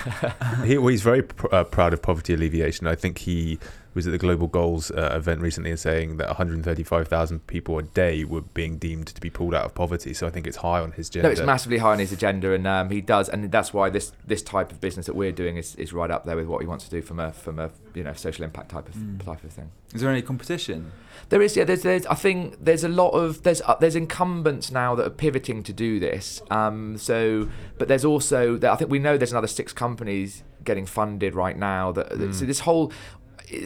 he, 0.65 0.79
well, 0.79 0.89
he's 0.89 1.03
very 1.03 1.23
pr- 1.23 1.47
uh, 1.53 1.65
proud 1.65 1.93
of 1.93 2.03
poverty 2.03 2.35
alleviation. 2.35 2.87
I 2.87 2.95
think 2.95 3.19
he 3.19 3.59
was 3.99 4.07
at 4.07 4.13
the 4.13 4.19
Global 4.19 4.47
Goals 4.47 4.91
uh, 4.91 5.11
event 5.15 5.41
recently 5.41 5.71
and 5.71 5.79
saying 5.79 6.17
that 6.19 6.29
135,000 6.29 7.47
people 7.47 7.79
a 7.79 7.83
day 7.83 8.25
were 8.25 8.41
being 8.41 8.79
deemed 8.79 9.09
to 9.09 9.21
be 9.21 9.31
pulled 9.31 9.55
out 9.55 9.65
of 9.65 9.75
poverty. 9.75 10.15
So 10.15 10.27
I 10.27 10.31
think 10.31 10.47
it's 10.47 10.59
high 10.59 10.81
on 10.81 10.93
his 10.93 11.09
agenda. 11.09 11.29
No, 11.29 11.33
it's 11.33 11.41
massively 11.43 11.79
high 11.79 11.93
on 11.93 11.99
his 11.99 12.13
agenda, 12.13 12.53
and 12.53 12.67
um, 12.67 12.91
he 12.91 13.01
does, 13.01 13.29
and 13.29 13.51
that's 13.51 13.73
why 13.75 13.91
this 13.91 14.13
this 14.27 14.43
type 14.43 14.71
of 14.73 14.81
business 14.81 15.07
that 15.07 15.15
we're 15.17 15.33
doing 15.33 15.57
is, 15.57 15.75
is 15.77 15.93
right 15.93 16.11
up 16.11 16.25
there 16.25 16.37
with 16.37 16.47
what 16.47 16.61
he 16.61 16.67
wants 16.67 16.85
to 16.85 16.91
do 16.91 17.03
from 17.03 17.19
a 17.21 17.33
from 17.33 17.59
a 17.59 17.71
you 17.95 18.05
know 18.05 18.13
social 18.13 18.45
impact 18.45 18.71
type 18.71 18.89
of 18.89 18.95
Mm. 18.95 19.25
type 19.25 19.45
of 19.45 19.53
thing. 19.53 19.71
Is 19.95 20.01
there 20.01 20.11
any 20.11 20.23
competition? 20.23 20.93
There 21.31 21.41
is, 21.43 21.57
yeah. 21.57 21.65
There's, 21.65 21.83
there's. 21.83 22.07
I 22.07 22.15
think 22.15 22.57
there's 22.65 22.85
a 22.85 22.89
lot 22.89 23.11
of 23.11 23.43
there's 23.43 23.61
uh, 23.63 23.75
there's 23.77 23.97
incumbents 23.97 24.71
now 24.71 24.95
that 24.95 25.07
are 25.07 25.11
pivoting 25.11 25.63
to 25.65 25.73
do 25.73 25.99
this. 26.01 26.41
Um, 26.51 26.97
so, 26.99 27.49
but 27.79 27.89
there's 27.89 28.05
also 28.05 28.59
I 28.63 28.77
think 28.77 28.91
we 28.91 28.99
know 28.99 29.17
there's 29.19 29.33
another 29.33 29.47
six 29.47 29.73
companies 29.73 30.43
getting 30.65 30.85
funded 30.87 31.35
right 31.35 31.57
now. 31.57 31.93
That 31.93 32.11
that- 32.19 32.35
so 32.35 32.45
this 32.45 32.61
whole. 32.61 32.93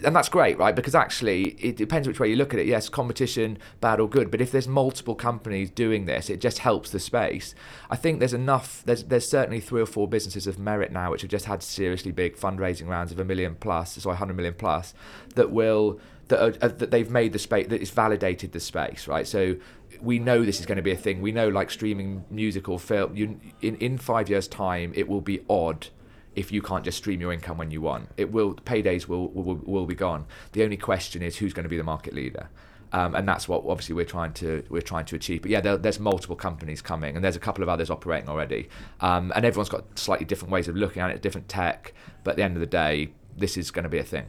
And 0.05 0.15
that's 0.15 0.29
great, 0.29 0.59
right? 0.59 0.75
Because 0.75 0.95
actually, 0.95 1.51
it 1.59 1.77
depends 1.77 2.07
which 2.07 2.21
way 2.21 2.29
you 2.29 2.37
look 2.37 2.55
at 2.55 2.61
it. 2.61 2.67
Yes, 2.67 2.89
competition, 2.89 3.59
bad 3.81 4.01
or 4.01 4.09
good. 4.09 4.31
But 4.31 4.41
if 4.41 4.53
there's 4.53 4.69
multiple 4.69 5.15
companies 5.15 5.71
doing 5.71 6.07
this, 6.07 6.31
it 6.31 6.41
just 6.41 6.59
helps 6.59 6.91
the 6.91 7.01
space. 7.01 7.55
I 7.91 7.97
think 7.97 8.19
there's 8.19 8.35
enough. 8.35 8.83
There's 8.85 9.05
there's 9.05 9.29
certainly 9.29 9.61
three 9.61 9.81
or 9.81 9.87
four 9.87 10.07
businesses 10.07 10.47
of 10.47 10.59
merit 10.59 10.93
now 10.93 11.11
which 11.11 11.23
have 11.23 11.31
just 11.31 11.47
had 11.47 11.63
seriously 11.63 12.13
big 12.13 12.37
fundraising 12.37 12.89
rounds 12.89 13.13
of 13.13 13.19
a 13.19 13.25
million 13.25 13.57
plus, 13.57 13.95
sorry, 13.95 14.17
hundred 14.17 14.37
million 14.37 14.55
plus, 14.55 14.95
that 15.35 15.51
will 15.51 16.01
that, 16.29 16.43
are, 16.43 16.55
uh, 16.65 16.69
that 16.69 16.91
they've 16.91 17.11
made 17.11 17.33
the 17.33 17.39
space 17.39 17.67
that 17.69 17.81
it's 17.81 17.91
validated 17.91 18.53
the 18.53 18.61
space 18.61 19.07
right 19.07 19.27
so 19.27 19.57
we 20.01 20.19
know 20.19 20.45
this 20.45 20.61
is 20.61 20.67
going 20.67 20.77
to 20.77 20.83
be 20.83 20.91
a 20.91 20.97
thing 20.97 21.21
we 21.21 21.33
know 21.33 21.49
like 21.49 21.71
streaming 21.71 22.25
musical 22.31 22.79
film 22.79 23.15
you 23.15 23.39
in 23.61 23.77
in 23.77 23.99
5 23.99 24.31
years 24.31 24.49
time 24.49 24.93
it 24.95 25.09
will 25.09 25.21
be 25.21 25.41
odd 25.49 25.89
if 26.35 26.51
you 26.51 26.63
can't 26.63 26.85
just 26.85 26.99
stream 26.99 27.21
your 27.21 27.33
income 27.33 27.59
when 27.59 27.71
you 27.71 27.81
want 27.81 28.09
it 28.17 28.31
will 28.33 28.55
paydays 28.55 29.07
will 29.09 29.29
will, 29.29 29.57
will 29.57 29.87
be 29.87 29.95
gone 29.95 30.25
the 30.53 30.63
only 30.63 30.77
question 30.77 31.23
is 31.23 31.37
who's 31.37 31.53
going 31.53 31.65
to 31.65 31.69
be 31.69 31.77
the 31.77 31.85
market 31.85 32.15
leader 32.15 32.49
um, 32.93 33.15
and 33.15 33.27
that's 33.27 33.49
what 33.49 33.65
obviously 33.67 33.95
we're 33.95 34.05
trying 34.05 34.33
to 34.35 34.63
we're 34.69 34.83
trying 34.83 35.07
to 35.07 35.17
achieve. 35.17 35.43
But 35.43 35.51
yeah, 35.51 35.61
there, 35.61 35.79
there's 35.79 35.99
multiple 35.99 36.37
companies 36.37 36.83
coming, 36.83 37.17
and 37.17 37.25
there's 37.25 37.37
a 37.37 37.41
couple 37.41 37.63
of 37.63 37.69
others 37.69 37.91
operating 37.91 38.29
already, 38.29 38.69
um, 39.01 39.33
and 39.35 39.45
everyone's 39.47 39.71
got 39.71 39.99
slightly 39.99 40.27
different 40.27 40.53
ways 40.53 40.69
of 40.69 40.77
looking 40.77 41.01
at 41.01 41.11
it, 41.11 41.23
different 41.23 41.49
tech. 41.49 41.95
But 42.23 42.33
at 42.33 42.37
the 42.37 42.43
end 42.43 42.57
of 42.57 42.61
the 42.61 42.67
day, 42.67 43.13
this 43.37 43.57
is 43.57 43.71
going 43.71 43.85
to 43.85 43.89
be 43.89 43.99
a 43.99 44.05
thing. 44.05 44.27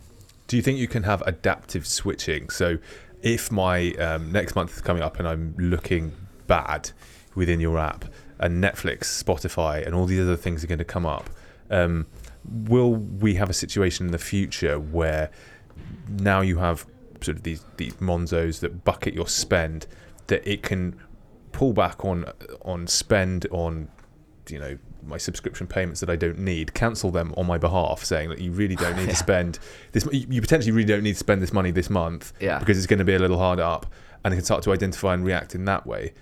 Do 0.47 0.55
you 0.55 0.63
think 0.63 0.79
you 0.79 0.87
can 0.87 1.03
have 1.03 1.21
adaptive 1.23 1.85
switching? 1.85 2.49
So, 2.49 2.77
if 3.21 3.51
my 3.51 3.91
um, 3.93 4.31
next 4.31 4.55
month 4.55 4.75
is 4.75 4.81
coming 4.81 5.03
up 5.03 5.19
and 5.19 5.27
I'm 5.27 5.55
looking 5.57 6.13
bad 6.47 6.91
within 7.35 7.59
your 7.59 7.77
app, 7.77 8.05
and 8.39 8.63
Netflix, 8.63 9.23
Spotify, 9.23 9.85
and 9.85 9.93
all 9.93 10.05
these 10.05 10.21
other 10.21 10.35
things 10.37 10.63
are 10.63 10.67
going 10.67 10.79
to 10.79 10.85
come 10.85 11.05
up, 11.05 11.29
um, 11.73 12.05
will 12.45 12.93
we 12.95 13.35
have 13.35 13.49
a 13.49 13.53
situation 13.53 14.05
in 14.05 14.11
the 14.11 14.17
future 14.17 14.79
where 14.79 15.29
now 16.09 16.41
you 16.41 16.57
have 16.57 16.85
sort 17.21 17.37
of 17.37 17.43
these 17.43 17.65
these 17.77 17.93
Monzos 17.95 18.59
that 18.59 18.83
bucket 18.83 19.13
your 19.13 19.27
spend, 19.27 19.87
that 20.27 20.45
it 20.49 20.61
can 20.63 20.95
pull 21.51 21.73
back 21.73 22.03
on 22.05 22.25
on 22.63 22.87
spend 22.87 23.45
on 23.51 23.87
you 24.49 24.59
know 24.59 24.77
my 25.05 25.17
subscription 25.17 25.67
payments 25.67 25.99
that 25.99 26.09
I 26.09 26.15
don't 26.15 26.39
need, 26.39 26.73
cancel 26.73 27.11
them 27.11 27.33
on 27.35 27.45
my 27.45 27.57
behalf, 27.57 28.03
saying 28.03 28.29
that 28.29 28.39
you 28.39 28.51
really 28.51 28.75
don't 28.75 28.95
need 28.95 29.03
Yeah. 29.07 29.09
to 29.11 29.15
spend 29.15 29.59
this. 29.91 30.07
You 30.11 30.39
potentially 30.41 30.71
really 30.71 30.87
don't 30.87 31.03
need 31.03 31.13
to 31.13 31.19
spend 31.19 31.41
this 31.41 31.51
money 31.53 31.71
this 31.71 31.89
month 31.89 32.31
Yeah. 32.39 32.59
because 32.59 32.77
it's 32.77 32.87
going 32.87 32.99
to 32.99 33.05
be 33.05 33.13
a 33.15 33.19
little 33.19 33.37
hard 33.37 33.59
up, 33.59 33.85
and 34.23 34.33
it 34.33 34.37
can 34.37 34.45
start 34.45 34.63
to 34.63 34.71
identify 34.71 35.13
and 35.13 35.25
react 35.25 35.55
in 35.55 35.65
that 35.65 35.85
way. 35.85 36.13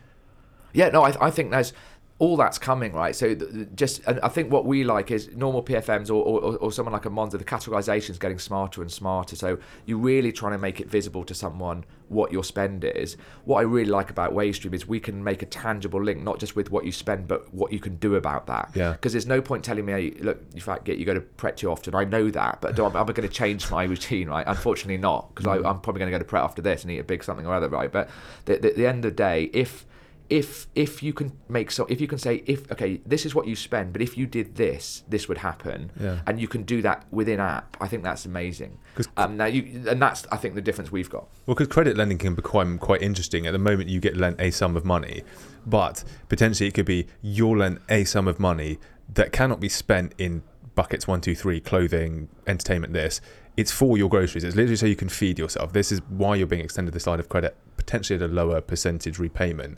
Yeah, 0.73 0.89
no, 0.89 1.03
I, 1.03 1.27
I 1.27 1.31
think 1.31 1.51
there's 1.51 1.73
all 2.21 2.37
that's 2.37 2.59
coming, 2.59 2.93
right? 2.93 3.15
So 3.15 3.33
th- 3.33 3.69
just, 3.73 4.01
and 4.05 4.19
I 4.19 4.27
think 4.27 4.51
what 4.51 4.63
we 4.63 4.83
like 4.83 5.09
is 5.09 5.35
normal 5.35 5.63
PFMs 5.63 6.09
or, 6.09 6.23
or, 6.23 6.55
or 6.57 6.71
someone 6.71 6.93
like 6.93 7.07
a 7.07 7.09
Monzo, 7.09 7.31
the 7.31 7.43
categorization 7.43 8.11
is 8.11 8.19
getting 8.19 8.37
smarter 8.37 8.83
and 8.83 8.91
smarter. 8.91 9.35
So 9.35 9.57
you're 9.87 9.97
really 9.97 10.31
trying 10.31 10.51
to 10.51 10.59
make 10.59 10.79
it 10.79 10.87
visible 10.87 11.23
to 11.23 11.33
someone 11.33 11.83
what 12.09 12.31
your 12.31 12.43
spend 12.43 12.83
is. 12.83 13.17
What 13.45 13.57
I 13.57 13.61
really 13.63 13.89
like 13.89 14.11
about 14.11 14.35
WageStream 14.35 14.71
is 14.75 14.87
we 14.87 14.99
can 14.99 15.23
make 15.23 15.41
a 15.41 15.47
tangible 15.47 16.03
link, 16.03 16.21
not 16.21 16.37
just 16.37 16.55
with 16.55 16.69
what 16.69 16.85
you 16.85 16.91
spend, 16.91 17.27
but 17.27 17.51
what 17.55 17.73
you 17.73 17.79
can 17.79 17.95
do 17.95 18.13
about 18.13 18.45
that. 18.45 18.69
Yeah. 18.75 18.91
Because 18.91 19.13
there's 19.13 19.25
no 19.25 19.41
point 19.41 19.63
telling 19.63 19.85
me, 19.85 19.93
hey, 19.93 20.11
look, 20.19 20.43
in 20.53 20.59
fact, 20.59 20.87
you 20.87 21.03
go 21.05 21.15
to 21.15 21.21
Pret 21.21 21.57
too 21.57 21.71
often. 21.71 21.95
I 21.95 22.03
know 22.03 22.29
that, 22.29 22.61
but 22.61 22.75
do, 22.75 22.85
am 22.85 22.95
I 22.95 23.03
going 23.03 23.27
to 23.27 23.29
change 23.29 23.71
my 23.71 23.85
routine, 23.85 24.29
right? 24.29 24.45
Unfortunately, 24.45 24.97
not, 24.97 25.33
because 25.33 25.47
mm-hmm. 25.47 25.65
I'm 25.65 25.79
probably 25.79 26.01
going 26.01 26.11
to 26.11 26.19
go 26.19 26.23
to 26.23 26.29
Pret 26.29 26.43
after 26.43 26.61
this 26.61 26.83
and 26.83 26.91
eat 26.91 26.99
a 26.99 27.03
big 27.03 27.23
something 27.23 27.47
or 27.47 27.55
other, 27.55 27.67
right? 27.67 27.91
But 27.91 28.11
the, 28.45 28.57
the, 28.57 28.73
the 28.73 28.85
end 28.85 29.05
of 29.05 29.11
the 29.13 29.15
day, 29.15 29.49
if 29.53 29.87
if 30.31 30.67
if 30.75 31.03
you 31.03 31.11
can 31.11 31.29
make 31.49 31.69
so 31.69 31.85
if 31.89 31.99
you 31.99 32.07
can 32.07 32.17
say 32.17 32.41
if 32.45 32.71
okay 32.71 33.01
this 33.05 33.25
is 33.25 33.35
what 33.35 33.45
you 33.47 33.55
spend 33.55 33.91
but 33.91 34.01
if 34.01 34.17
you 34.17 34.25
did 34.25 34.55
this 34.55 35.03
this 35.09 35.27
would 35.27 35.37
happen 35.39 35.91
Yeah. 35.99 36.21
and 36.25 36.39
you 36.39 36.47
can 36.47 36.63
do 36.63 36.81
that 36.83 37.05
within 37.11 37.41
app 37.41 37.75
i 37.81 37.87
think 37.89 38.01
that's 38.01 38.25
amazing 38.25 38.77
um 39.17 39.35
now 39.35 39.45
you 39.45 39.61
and 39.89 40.01
that's 40.01 40.25
i 40.31 40.37
think 40.37 40.55
the 40.55 40.61
difference 40.61 40.89
we've 40.89 41.09
got 41.09 41.27
Well, 41.45 41.55
because 41.55 41.67
credit 41.67 41.97
lending 41.97 42.17
can 42.17 42.33
become 42.33 42.77
quite 42.77 43.01
interesting. 43.01 43.45
At 43.45 43.51
the 43.51 43.59
moment, 43.59 43.89
you 43.89 43.99
get 43.99 44.15
lent 44.15 44.39
a 44.39 44.51
sum 44.51 44.77
of 44.77 44.85
money, 44.85 45.23
but 45.65 46.03
potentially 46.29 46.67
it 46.69 46.73
could 46.73 46.85
be 46.85 47.07
you're 47.21 47.57
lent 47.57 47.79
a 47.89 48.05
sum 48.05 48.27
of 48.29 48.39
money 48.39 48.79
that 49.13 49.33
cannot 49.33 49.59
be 49.59 49.67
spent 49.69 50.13
in 50.17 50.43
buckets 50.75 51.05
one, 51.07 51.19
two, 51.19 51.35
three, 51.35 51.59
clothing, 51.59 52.29
entertainment. 52.47 52.93
This 52.93 53.19
it's 53.57 53.71
for 53.71 53.97
your 53.97 54.07
groceries. 54.07 54.45
It's 54.45 54.55
literally 54.55 54.77
so 54.77 54.85
you 54.85 54.95
can 54.95 55.09
feed 55.09 55.37
yourself. 55.37 55.73
This 55.73 55.91
is 55.91 55.99
why 56.07 56.35
you're 56.35 56.47
being 56.47 56.63
extended 56.63 56.93
this 56.93 57.05
line 57.05 57.19
of 57.19 57.27
credit, 57.27 57.53
potentially 57.75 58.15
at 58.15 58.21
a 58.29 58.33
lower 58.33 58.61
percentage 58.61 59.19
repayment. 59.19 59.77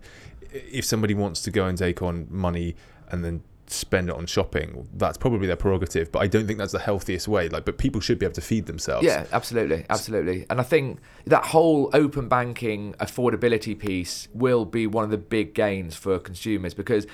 If 0.54 0.86
somebody 0.86 1.14
wants 1.14 1.42
to 1.44 1.52
go 1.52 1.66
and 1.66 1.78
take 1.78 2.02
on 2.02 2.28
money 2.30 2.76
and 3.10 3.26
then 3.26 3.44
spend 3.68 4.10
it 4.10 4.16
on 4.16 4.26
shopping, 4.26 4.88
that's 4.94 5.18
probably 5.18 5.48
their 5.48 5.56
prerogative. 5.56 6.12
But 6.12 6.20
I 6.20 6.28
don't 6.28 6.46
think 6.48 6.60
that's 6.60 6.72
the 6.74 6.80
healthiest 6.80 7.28
way. 7.28 7.50
Like, 7.50 7.66
but 7.66 7.78
people 7.78 8.02
should 8.02 8.20
be 8.20 8.26
able 8.26 8.36
to 8.36 8.42
feed 8.42 8.66
themselves. 8.66 9.06
Yeah, 9.06 9.26
absolutely, 9.32 9.86
absolutely. 9.90 10.46
And 10.50 10.60
I 10.60 10.64
think 10.64 11.00
that 11.26 11.46
whole 11.46 11.90
open 11.94 12.28
banking 12.28 12.94
affordability 13.00 13.78
piece 13.78 14.28
will 14.34 14.66
be 14.66 14.88
one 14.88 15.04
of 15.04 15.10
the 15.10 15.18
big 15.18 15.54
gains 15.54 15.96
for 15.96 16.20
consumers 16.20 16.74
because 16.74 17.08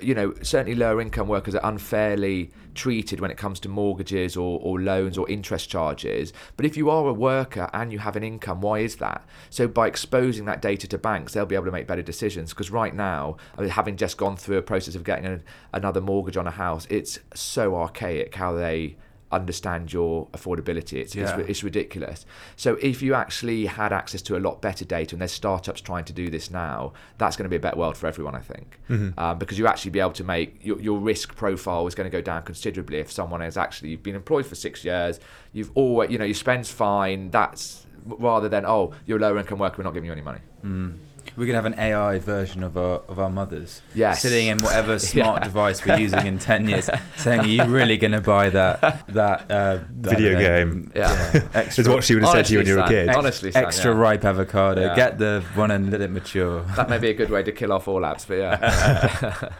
you 0.00 0.14
know, 0.14 0.34
certainly 0.42 0.74
lower 0.74 1.00
income 1.00 1.28
workers 1.28 1.54
are 1.54 1.68
unfairly 1.68 2.50
treated 2.74 3.20
when 3.20 3.30
it 3.30 3.36
comes 3.36 3.60
to 3.60 3.68
mortgages 3.68 4.36
or, 4.36 4.60
or 4.62 4.80
loans 4.80 5.18
or 5.18 5.28
interest 5.28 5.68
charges. 5.68 6.32
But 6.56 6.66
if 6.66 6.76
you 6.76 6.90
are 6.90 7.06
a 7.06 7.12
worker 7.12 7.68
and 7.72 7.92
you 7.92 7.98
have 7.98 8.16
an 8.16 8.22
income, 8.22 8.60
why 8.60 8.80
is 8.80 8.96
that? 8.96 9.24
So 9.50 9.68
by 9.68 9.86
exposing 9.86 10.44
that 10.46 10.62
data 10.62 10.86
to 10.88 10.98
banks, 10.98 11.32
they'll 11.32 11.46
be 11.46 11.54
able 11.54 11.66
to 11.66 11.72
make 11.72 11.86
better 11.86 12.02
decisions. 12.02 12.50
Because 12.50 12.70
right 12.70 12.94
now, 12.94 13.36
having 13.70 13.96
just 13.96 14.16
gone 14.16 14.36
through 14.36 14.58
a 14.58 14.62
process 14.62 14.94
of 14.94 15.04
getting 15.04 15.26
a, 15.26 15.40
another 15.72 16.00
mortgage 16.00 16.36
on 16.36 16.46
a 16.46 16.52
house, 16.52 16.86
it's 16.90 17.18
so 17.34 17.76
archaic 17.76 18.34
how 18.34 18.52
they 18.52 18.96
understand 19.32 19.92
your 19.92 20.26
affordability. 20.28 20.94
It's, 20.94 21.14
Yeah. 21.14 21.38
it's, 21.38 21.48
it's 21.50 21.64
ridiculous. 21.64 22.26
So 22.56 22.76
if 22.82 23.00
you 23.02 23.14
actually 23.14 23.66
had 23.66 23.92
access 23.92 24.22
to 24.22 24.36
a 24.36 24.40
lot 24.40 24.60
better 24.60 24.84
data, 24.84 25.14
and 25.14 25.20
there's 25.20 25.32
startups 25.32 25.80
trying 25.80 26.04
to 26.04 26.12
do 26.12 26.30
this 26.30 26.50
now, 26.50 26.92
that's 27.18 27.36
going 27.36 27.44
to 27.44 27.48
be 27.50 27.56
a 27.56 27.60
better 27.60 27.76
world 27.76 27.96
for 27.96 28.06
everyone, 28.06 28.34
I 28.34 28.40
think, 28.40 28.78
um, 29.18 29.38
because 29.38 29.58
you 29.58 29.66
actually 29.66 29.92
be 29.92 30.00
able 30.00 30.12
to 30.12 30.24
make 30.24 30.64
your, 30.64 30.80
your 30.80 30.98
risk 30.98 31.36
profile 31.36 31.86
is 31.86 31.94
going 31.94 32.10
to 32.10 32.16
go 32.16 32.20
down 32.22 32.42
considerably 32.42 32.98
if 32.98 33.10
someone 33.10 33.40
has 33.40 33.56
actually 33.56 33.90
you've 33.90 34.02
been 34.02 34.16
employed 34.16 34.46
for 34.46 34.54
six 34.54 34.84
years, 34.84 35.20
you've 35.52 35.70
always 35.74 36.10
you 36.10 36.18
know 36.18 36.24
your 36.24 36.34
spend's 36.34 36.70
fine. 36.70 37.30
That's 37.30 37.86
rather 38.04 38.48
than 38.48 38.64
oh 38.66 38.92
you're 39.06 39.18
a 39.18 39.20
lower 39.20 39.38
income 39.38 39.58
worker, 39.58 39.76
we're 39.78 39.84
not 39.84 39.94
giving 39.94 40.06
you 40.06 40.12
any 40.12 40.22
money. 40.22 40.40
Mm. 40.64 40.96
We 41.40 41.46
could 41.46 41.54
have 41.54 41.64
an 41.64 41.78
AI 41.78 42.18
version 42.18 42.62
of 42.62 42.76
our 42.76 43.00
of 43.08 43.18
our 43.18 43.30
mothers 43.30 43.80
Yes. 43.94 44.20
sitting 44.20 44.48
in 44.48 44.58
whatever 44.58 44.98
smart 45.12 45.40
Yeah. 45.40 45.44
device 45.44 45.86
we're 45.86 45.96
using 45.98 46.26
in 46.26 46.38
ten 46.38 46.68
years, 46.68 46.90
saying, 47.16 47.40
"Are 47.40 47.46
you 47.46 47.64
really 47.64 47.96
going 47.96 48.12
to 48.12 48.20
buy 48.20 48.50
that 48.50 49.06
that 49.08 49.50
uh, 49.50 49.78
Video 49.90 50.32
I 50.32 50.32
don't 50.32 50.42
know, 50.42 50.48
game. 50.82 50.92
Yeah. 50.94 51.48
extra, 51.54 51.80
Is 51.80 51.88
what 51.88 52.04
she 52.04 52.12
would 52.14 52.24
have 52.24 52.32
said 52.32 52.44
to 52.44 52.52
you 52.52 52.58
when 52.58 52.66
you 52.66 52.74
were 52.76 52.82
a 52.82 52.88
kid. 52.88 53.06
Sam, 53.06 53.16
Honestly, 53.16 53.52
Sam, 53.52 53.64
extra 53.64 53.94
yeah. 53.94 53.98
ripe 54.00 54.24
avocado? 54.26 54.82
Yeah. 54.82 54.94
Get 54.94 55.16
the 55.16 55.42
one 55.54 55.70
and 55.70 55.90
let 55.90 56.02
it 56.02 56.10
mature." 56.10 56.60
That 56.76 56.90
may 56.90 56.98
be 56.98 57.08
a 57.08 57.14
good 57.14 57.30
way 57.30 57.42
to 57.42 57.52
kill 57.52 57.72
off 57.72 57.88
all 57.88 58.02
apps, 58.02 58.26
but 58.28 58.34
yeah. 58.36 59.50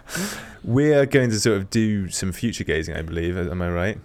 We're 0.62 1.07
going 1.07 1.31
to 1.31 1.41
sort 1.41 1.57
of 1.57 1.70
do 1.70 2.11
some 2.11 2.33
future 2.33 2.64
gazing, 2.64 2.95
I 2.95 3.01
believe. 3.01 3.39
Am 3.39 3.62
I 3.62 3.70
right? 3.70 3.99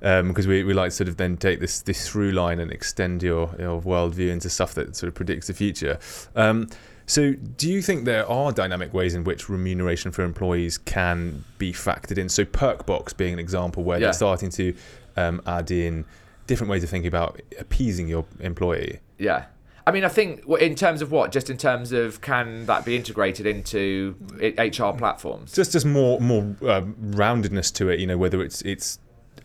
Because 0.00 0.46
we, 0.46 0.64
we 0.64 0.74
like 0.74 0.90
to 0.90 0.96
sort 0.96 1.08
of 1.08 1.16
then 1.16 1.38
take 1.38 1.60
this 1.60 1.80
this 1.80 2.06
through 2.06 2.32
line 2.32 2.60
and 2.60 2.70
extend 2.70 3.22
your 3.22 3.54
your 3.58 3.80
worldview 3.80 4.28
into 4.28 4.50
stuff 4.50 4.74
that 4.74 4.96
sort 4.96 5.08
of 5.08 5.14
predicts 5.14 5.46
the 5.46 5.54
future. 5.54 5.98
Um, 6.36 6.68
so, 7.12 7.32
do 7.32 7.70
you 7.70 7.82
think 7.82 8.06
there 8.06 8.26
are 8.26 8.52
dynamic 8.52 8.94
ways 8.94 9.14
in 9.14 9.22
which 9.24 9.50
remuneration 9.50 10.12
for 10.12 10.22
employees 10.24 10.78
can 10.78 11.44
be 11.58 11.70
factored 11.72 12.16
in? 12.16 12.30
So, 12.30 12.46
Perkbox 12.46 13.14
being 13.14 13.34
an 13.34 13.38
example 13.38 13.82
where 13.84 13.98
Yeah. 13.98 14.06
they're 14.06 14.12
starting 14.14 14.48
to 14.50 14.74
um, 15.18 15.42
add 15.46 15.70
in 15.70 16.06
different 16.46 16.70
ways 16.70 16.82
of 16.82 16.88
thinking 16.88 17.08
about 17.08 17.38
appeasing 17.58 18.08
your 18.08 18.24
employee. 18.40 19.00
Yeah. 19.18 19.44
I 19.86 19.90
mean, 19.90 20.04
I 20.04 20.08
think 20.08 20.44
in 20.60 20.74
terms 20.74 21.02
of 21.02 21.10
what, 21.10 21.32
just 21.32 21.50
in 21.50 21.58
terms 21.58 21.92
of 21.92 22.20
can 22.22 22.64
that 22.66 22.84
be 22.86 22.96
integrated 22.96 23.46
into 23.46 24.14
HR 24.40 24.96
platforms? 24.96 25.52
Just 25.52 25.72
just 25.72 25.84
more 25.84 26.18
more 26.20 26.42
um, 26.68 26.94
roundedness 27.10 27.70
to 27.74 27.88
it. 27.90 27.98
You 28.00 28.06
know, 28.06 28.16
whether 28.16 28.40
it's 28.42 28.62
it's 28.62 28.98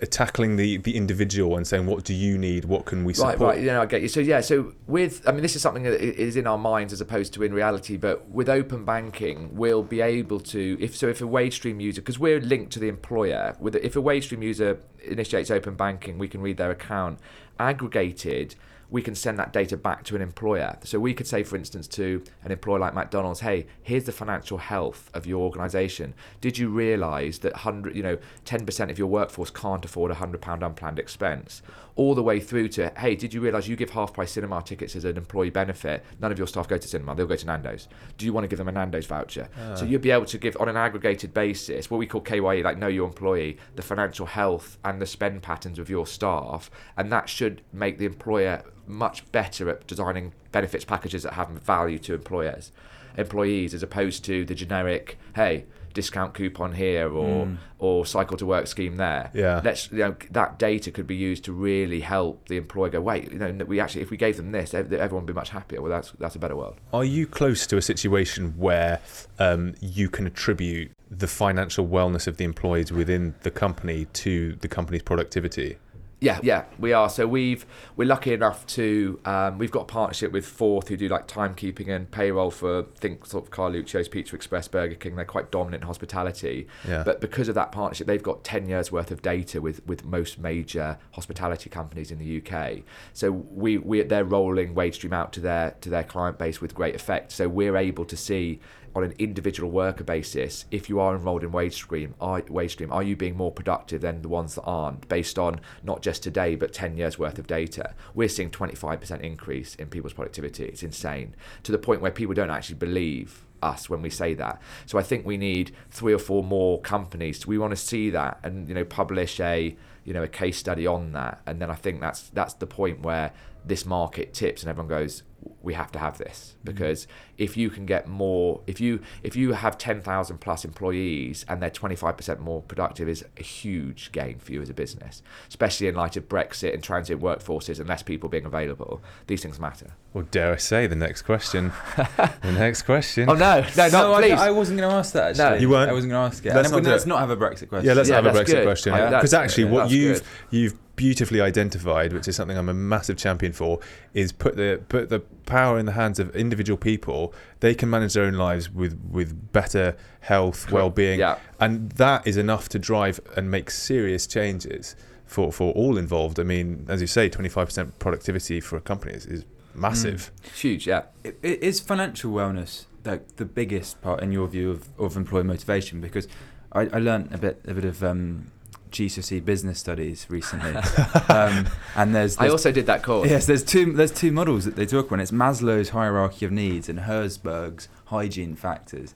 tackling 0.06 0.56
the 0.56 0.78
the 0.78 0.95
individual 0.95 1.58
and 1.58 1.66
saying 1.66 1.86
what 1.86 2.04
do 2.04 2.14
you 2.14 2.38
need, 2.38 2.66
what 2.66 2.86
can 2.86 3.04
we 3.04 3.14
support. 3.14 3.39
Right, 3.39 3.48
right. 3.48 3.60
You 3.60 3.68
know, 3.68 3.82
I 3.82 3.86
get 3.86 4.02
you. 4.02 4.08
So 4.08 4.20
yeah, 4.20 4.41
so 4.41 4.74
with, 4.86 5.28
I 5.28 5.32
mean, 5.32 5.41
this 5.41 5.56
is 5.56 5.62
something 5.62 5.84
that 5.84 6.00
is 6.00 6.36
in 6.36 6.45
our 6.45 6.58
minds 6.58 6.93
as 6.93 7.02
opposed 7.02 7.34
to 7.34 7.43
in 7.43 7.54
reality. 7.54 7.98
But 7.98 8.30
with 8.30 8.50
open 8.50 8.86
banking, 8.86 9.56
we'll 9.56 9.84
be 9.84 10.02
able 10.02 10.39
to, 10.41 10.78
if 10.80 10.95
so, 10.95 11.08
if 11.08 11.22
a 11.22 11.26
WageStream 11.26 11.82
user, 11.82 12.02
because 12.02 12.20
we're 12.20 12.39
linked 12.39 12.72
to 12.74 12.80
the 12.80 12.89
employer, 12.89 13.56
with 13.60 13.76
if 13.76 13.95
a 13.95 14.02
WageStream 14.02 14.43
user 14.43 14.80
initiates 15.04 15.50
open 15.50 15.76
banking, 15.76 16.18
we 16.18 16.28
can 16.28 16.41
read 16.41 16.58
their 16.58 16.72
account 16.72 17.20
aggregated. 17.60 18.56
We 18.90 19.02
can 19.02 19.16
send 19.16 19.38
that 19.40 19.52
data 19.52 19.76
back 19.76 20.04
to 20.06 20.16
an 20.16 20.22
employer. 20.22 20.78
So 20.84 21.00
we 21.00 21.14
could 21.14 21.28
say, 21.28 21.44
for 21.44 21.56
instance, 21.56 21.88
to 21.90 22.24
an 22.44 22.52
employer 22.52 22.80
like 22.80 22.94
McDonald's, 22.94 23.42
"Hey, 23.42 23.68
here's 23.84 24.06
the 24.06 24.12
financial 24.12 24.58
health 24.58 25.10
of 25.14 25.26
your 25.26 25.42
organisation. 25.42 26.14
Did 26.40 26.58
you 26.58 26.70
realise 26.70 27.40
that 27.40 27.58
hundred, 27.58 27.96
you 27.96 28.04
know, 28.04 28.18
ten 28.46 28.66
percent 28.66 28.90
of 28.90 28.98
your 28.98 29.08
workforce 29.08 29.50
can't 29.50 29.84
afford 29.84 30.12
a 30.12 30.16
hundred 30.16 30.42
pound 30.42 30.64
unplanned 30.64 31.00
expense?" 31.00 31.62
All 31.98 32.16
the 32.16 32.24
way 32.24 32.39
through 32.39 32.70
to, 32.70 32.91
"Hey, 32.98 33.16
did 33.16 33.34
you 33.34 33.41
realise 33.41 33.68
you 33.68 33.76
give 33.76 33.89
half 33.89 34.14
price 34.14 34.32
cinema 34.32 34.62
tickets 34.62 34.95
as 34.95 35.04
an 35.04 35.18
employee 35.18 35.50
benefit? 35.50 36.06
None 36.22 36.32
of 36.32 36.38
your 36.38 36.48
staff 36.48 36.68
go 36.68 36.78
to 36.78 36.88
cinema; 36.88 37.16
they'll 37.16 37.26
go 37.26 37.36
to 37.36 37.45
Nando's. 37.45 37.88
Do 38.18 38.26
you 38.26 38.34
want 38.34 38.43
to 38.45 38.48
give 38.48 38.60
them 38.60 38.68
a 38.68 38.72
Nando's 38.72 39.08
voucher?" 39.08 39.50
So 39.76 39.84
ah. 39.84 39.88
you'll 39.88 40.00
be 40.00 40.12
able 40.12 40.26
to 40.28 40.38
give 40.38 40.56
on 40.60 40.70
an 40.70 40.78
aggregated 40.78 41.34
basis 41.34 41.89
what 41.91 41.98
we 41.98 42.06
call 42.06 42.22
KYE, 42.22 42.62
like 42.62 42.78
know 42.78 42.88
your 42.88 43.08
employee, 43.08 43.58
the 43.76 43.82
financial 43.82 44.28
health 44.28 44.78
and 44.86 45.02
the 45.02 45.06
spend 45.06 45.41
patterns 45.41 45.80
of 45.80 45.89
your 45.89 46.08
staff, 46.08 46.72
and 46.95 47.12
that 47.12 47.30
should 47.30 47.62
make 47.74 47.98
the 47.98 48.06
employer 48.06 48.64
much 48.88 49.30
better 49.32 49.70
at 49.70 49.86
designing 49.88 50.34
benefits 50.52 50.86
packages 50.86 51.24
that 51.24 51.34
have 51.34 51.50
value 51.50 52.00
to 52.00 52.14
employers, 52.14 52.72
employees, 53.18 53.74
as 53.74 53.84
opposed 53.84 54.24
to 54.26 54.45
the 54.45 54.56
generic, 54.56 55.18
hey, 55.36 55.66
discount 55.98 56.36
coupon 56.36 56.74
here 56.74 57.12
or 57.12 57.58
or 57.80 58.06
cycle 58.06 58.38
to 58.38 58.45
work 58.45 58.68
scheme 58.68 58.98
there. 58.98 59.32
Yeah. 59.34 59.62
Let's 59.64 59.91
you 59.91 59.98
know 59.98 60.16
that 60.30 60.60
data 60.60 60.91
could 60.91 61.08
be 61.08 61.16
used 61.16 61.43
to 61.45 61.52
really 61.52 62.02
help 62.02 62.48
the 62.50 62.58
employer 62.58 62.89
go, 62.89 63.02
wait, 63.02 63.32
you 63.32 63.39
know, 63.39 63.52
we 63.66 63.80
actually 63.80 64.04
if 64.04 64.12
we 64.12 64.18
gave 64.18 64.38
them 64.38 64.52
this, 64.52 64.76
everyone 64.76 65.26
would 65.26 65.26
be 65.26 65.34
much 65.34 65.50
happier. 65.50 65.82
Well, 65.82 65.89
that's 65.89 66.12
that's 66.20 66.36
a 66.36 66.39
better 66.39 66.56
world. 66.56 66.76
Are 66.93 67.04
you 67.04 67.26
close 67.26 67.66
to 67.68 67.78
a 67.78 67.82
situation 67.82 68.54
where 68.58 69.00
um, 69.39 69.74
you 69.82 70.08
can 70.08 70.28
attribute 70.28 70.91
the 71.10 71.28
financial 71.28 71.88
wellness 71.88 72.28
of 72.28 72.38
the 72.38 72.45
employees 72.45 72.91
within 72.91 73.34
the 73.41 73.52
company 73.52 74.06
to 74.26 74.54
the 74.62 74.68
company's 74.68 75.02
productivity? 75.02 75.78
Yeah, 76.20 76.39
yeah, 76.41 76.65
we 76.80 76.93
are. 76.93 77.09
So 77.09 77.28
we've 77.28 77.63
we're 77.95 78.07
lucky 78.07 78.34
enough 78.34 78.65
to 78.68 79.20
um, 79.24 79.59
we've 79.59 79.70
got 79.70 79.82
a 79.82 79.86
partnership 79.86 80.32
with 80.32 80.47
Fourth 80.47 80.88
who 80.88 80.97
do 80.97 81.07
like 81.07 81.28
timekeeping 81.28 81.89
and 81.89 82.09
payroll 82.09 82.49
for 82.49 82.84
think 82.95 83.26
sort 83.28 83.43
of 83.43 83.51
Carluccio's, 83.51 84.07
Pizza 84.07 84.36
Express, 84.36 84.68
Burger 84.68 84.95
King. 84.95 85.15
They're 85.15 85.26
quite 85.26 85.51
dominant 85.51 85.84
in 85.84 85.88
hospitality. 85.88 86.68
Yeah. 86.88 87.03
But 87.03 87.22
because 87.22 87.49
of 87.49 87.55
that 87.55 87.72
partnership, 87.72 88.07
they've 88.07 88.24
got 88.24 88.43
ten 88.43 88.68
years 88.68 88.91
worth 88.91 89.11
of 89.11 89.22
data 89.22 89.61
with 89.61 89.86
with 89.86 90.05
most 90.05 90.39
major 90.39 90.97
hospitality 91.11 91.70
companies 91.70 92.09
in 92.09 92.18
the 92.18 92.41
UK. 92.41 92.80
So 93.13 93.32
we 93.32 93.78
we 93.78 94.01
they're 94.01 94.26
rolling 94.26 94.74
WageStream 94.74 95.13
out 95.13 95.34
to 95.34 95.39
their 95.39 95.76
to 95.82 95.89
their 95.89 96.03
client 96.03 96.39
base 96.39 96.59
with 96.59 96.74
great 96.74 96.95
effect. 96.95 97.32
So 97.32 97.47
we're 97.47 97.78
able 97.78 98.05
to 98.05 98.18
see 98.18 98.59
on 98.98 99.04
an 99.04 99.14
individual 99.20 99.70
worker 99.70 100.04
basis, 100.04 100.66
if 100.72 100.89
you 100.89 101.00
are 101.00 101.16
enrolled 101.16 101.43
in 101.43 101.52
WageStream, 101.52 102.14
are, 102.20 102.41
WageStream, 102.41 102.91
are 102.91 103.04
you 103.04 103.16
being 103.16 103.38
more 103.38 103.52
productive 103.52 104.02
than 104.02 104.24
the 104.24 104.28
ones 104.28 104.56
that 104.56 104.64
aren't, 104.64 105.08
based 105.08 105.38
on 105.38 105.60
not 105.84 106.02
just 106.02 106.24
today 106.24 106.56
but 106.56 106.74
10 106.74 106.98
years 106.98 107.20
worth 107.20 107.38
of 107.38 107.45
data? 107.45 107.93
We're 108.16 108.28
seeing 108.28 108.50
25% 108.50 109.22
increase 109.22 109.76
in 109.76 109.88
people's 109.89 110.14
productivity. 110.14 110.66
It's 110.66 110.82
insane 110.82 111.36
to 111.62 111.72
the 111.72 111.78
point 111.78 112.02
where 112.02 112.10
people 112.10 112.34
don't 112.34 112.50
actually 112.50 112.78
believe 112.78 113.45
us 113.62 113.88
when 113.88 114.02
we 114.02 114.10
say 114.10 114.34
that. 114.34 114.62
So 114.88 114.98
I 114.98 115.04
think 115.04 115.26
we 115.26 115.38
need 115.38 115.76
three 115.91 116.14
or 116.14 116.20
four 116.20 116.43
more 116.43 116.82
companies. 116.82 117.45
We 117.45 117.60
want 117.60 117.72
to 117.72 117.78
see 117.78 118.10
that 118.12 118.39
and 118.43 118.68
you 118.68 118.76
know 118.76 118.86
publish 118.86 119.39
a 119.39 119.76
you 120.06 120.14
know 120.14 120.24
a 120.24 120.28
case 120.28 120.58
study 120.58 120.88
on 120.88 121.12
that, 121.14 121.41
and 121.45 121.62
then 121.62 121.70
I 121.70 121.76
think 121.76 122.00
that's 122.02 122.30
that's 122.30 122.54
the 122.56 122.68
point 122.68 123.02
where 123.02 123.32
this 123.68 123.86
market 123.86 124.34
tips 124.34 124.63
and 124.63 124.70
everyone 124.70 124.88
goes 124.88 125.24
we 125.61 125.74
have 125.74 125.91
to 125.91 125.99
have 125.99 126.18
this 126.18 126.55
mm-hmm. 126.57 126.72
because 126.72 127.07
if 127.38 127.55
you 127.55 127.70
can 127.70 127.86
get 127.86 128.07
more 128.07 128.61
if 128.68 128.82
you 128.82 128.99
if 129.24 129.36
you 129.36 129.53
have 129.53 129.78
10,000 129.78 130.38
plus 130.39 130.65
employees 130.65 131.45
and 131.47 131.61
they're 131.61 131.70
25% 131.70 132.39
more 132.39 132.61
productive 132.63 133.07
is 133.07 133.24
a 133.38 133.43
huge 133.43 134.11
gain 134.11 134.39
for 134.39 134.51
you 134.51 134.61
as 134.61 134.70
a 134.70 134.74
business 134.74 135.22
especially 135.47 135.88
in 135.88 135.95
light 135.95 136.18
of 136.18 136.28
Brexit 136.28 136.74
and 136.74 136.84
transient 136.84 137.22
workforces 137.22 137.80
and 137.80 137.88
less 137.88 138.03
people 138.03 138.30
being 138.30 138.45
available 138.45 139.01
these 139.28 139.41
things 139.41 139.59
matter 139.59 139.93
Or 140.13 140.24
dare 140.24 140.53
I 140.53 140.57
say 140.57 140.88
the 140.88 140.95
next 140.95 141.24
question? 141.24 141.72
the 141.95 142.51
next 142.51 142.84
question. 142.84 143.30
oh 143.30 143.34
no 143.34 143.61
no 143.61 143.88
no, 143.88 143.89
not 143.89 144.13
I, 144.13 144.22
please 144.22 144.39
I 144.39 144.51
wasn't 144.51 144.80
going 144.80 144.89
to 144.89 144.95
ask 144.95 145.13
that. 145.13 145.38
No. 145.38 145.45
Actually. 145.45 145.61
You 145.61 145.70
weren't? 145.70 145.89
I 145.89 145.93
wasn't 145.93 146.11
going 146.11 146.30
to 146.30 146.36
ask 146.36 146.45
it. 146.45 146.53
Let's 146.53 146.72
not 146.72 146.84
do 146.84 146.89
let's 146.89 147.05
it. 147.05 147.09
not 147.09 147.20
have 147.20 147.30
a 147.30 147.38
Brexit 147.38 147.70
question. 147.70 147.86
Yeah, 147.88 147.93
let's 147.93 148.09
Yeah, 148.09 148.15
have 148.15 148.26
a 148.26 148.32
Brexit 148.32 148.47
good. 148.47 148.63
question. 148.65 148.93
Because 148.93 149.32
that's- 149.32 149.34
actually, 149.34 149.65
yeah, 149.65 149.72
what 149.72 149.91
you've 149.91 150.20
good. 150.20 150.28
you've 150.51 150.78
beautifully 150.98 151.39
identified, 151.39 152.12
which 152.12 152.28
is 152.28 152.36
something 152.36 152.58
I'm 152.58 152.68
a 152.68 152.74
massive 152.74 153.16
champion 153.16 153.54
for, 153.54 153.80
is 154.14 154.34
put 154.34 154.58
the 154.58 154.82
put 154.89 155.08
the 155.08 155.22
power 155.45 155.80
in 155.80 155.86
the 155.86 155.93
hands 155.93 156.20
of 156.20 156.36
individual 156.36 156.78
people. 156.78 157.34
They 157.62 157.74
can 157.74 157.89
manage 157.89 158.14
their 158.16 158.26
own 158.26 158.34
lives 158.34 158.70
with 158.70 159.00
with 159.10 159.54
better 159.54 159.95
health, 160.22 160.70
well 160.72 160.89
being, 160.89 161.20
Yeah. 161.20 161.38
and 161.60 161.91
that 161.93 162.28
is 162.28 162.36
enough 162.36 162.68
to 162.70 162.80
drive 162.80 163.22
and 163.38 163.50
make 163.50 163.72
serious 163.72 164.28
changes 164.28 164.95
for 165.26 165.54
for 165.54 165.72
all 165.74 165.98
involved. 165.98 166.38
I 166.39 166.43
mean, 166.43 166.86
as 166.89 167.00
you 167.00 167.08
say, 167.08 167.30
25% 167.30 168.00
productivity 168.00 168.60
for 168.60 168.76
a 168.76 168.82
company 168.82 169.14
is, 169.14 169.26
is 169.26 169.45
massive. 169.76 170.32
it's 170.43 170.62
huge 170.62 170.88
yeah 170.88 171.04
I- 171.24 171.30
i- 171.43 171.60
Is 171.62 171.80
financial 171.80 172.32
wellness 172.34 172.86
like 173.06 173.36
the 173.36 173.45
biggest 173.45 174.02
part 174.02 174.24
in 174.24 174.32
your 174.32 174.48
view 174.48 174.72
of, 174.72 174.89
of 175.00 175.16
employee 175.16 175.43
motivation? 175.43 176.02
Because 176.02 176.28
I, 176.74 176.82
I 176.91 177.00
learned 177.00 177.34
a 177.34 177.38
bit 177.38 177.62
a 177.68 177.74
bit 177.76 177.86
of 177.86 178.04
um, 178.04 178.52
GCSE 178.92 179.44
business 179.44 179.80
studies 179.80 180.26
recently, 180.30 180.76
um, 181.30 181.68
and 181.96 182.16
there's, 182.16 182.38
I 182.38 182.50
also 182.50 182.72
did 182.72 182.86
that 182.86 183.04
course 183.04 183.30
yes 183.30 183.46
there's 183.46 183.64
two 183.64 183.94
there's 183.94 184.12
two 184.12 184.32
models 184.32 184.66
that 184.66 184.76
they 184.76 184.86
talk 184.86 185.08
about. 185.08 185.20
It's 185.20 185.32
Maslow's 185.32 185.90
hierarchy 185.90 186.46
of 186.46 186.52
needs 186.52 186.90
and 186.90 187.00
Herzberg's 187.02 187.90
hygiene 188.06 188.56
factors. 188.56 189.14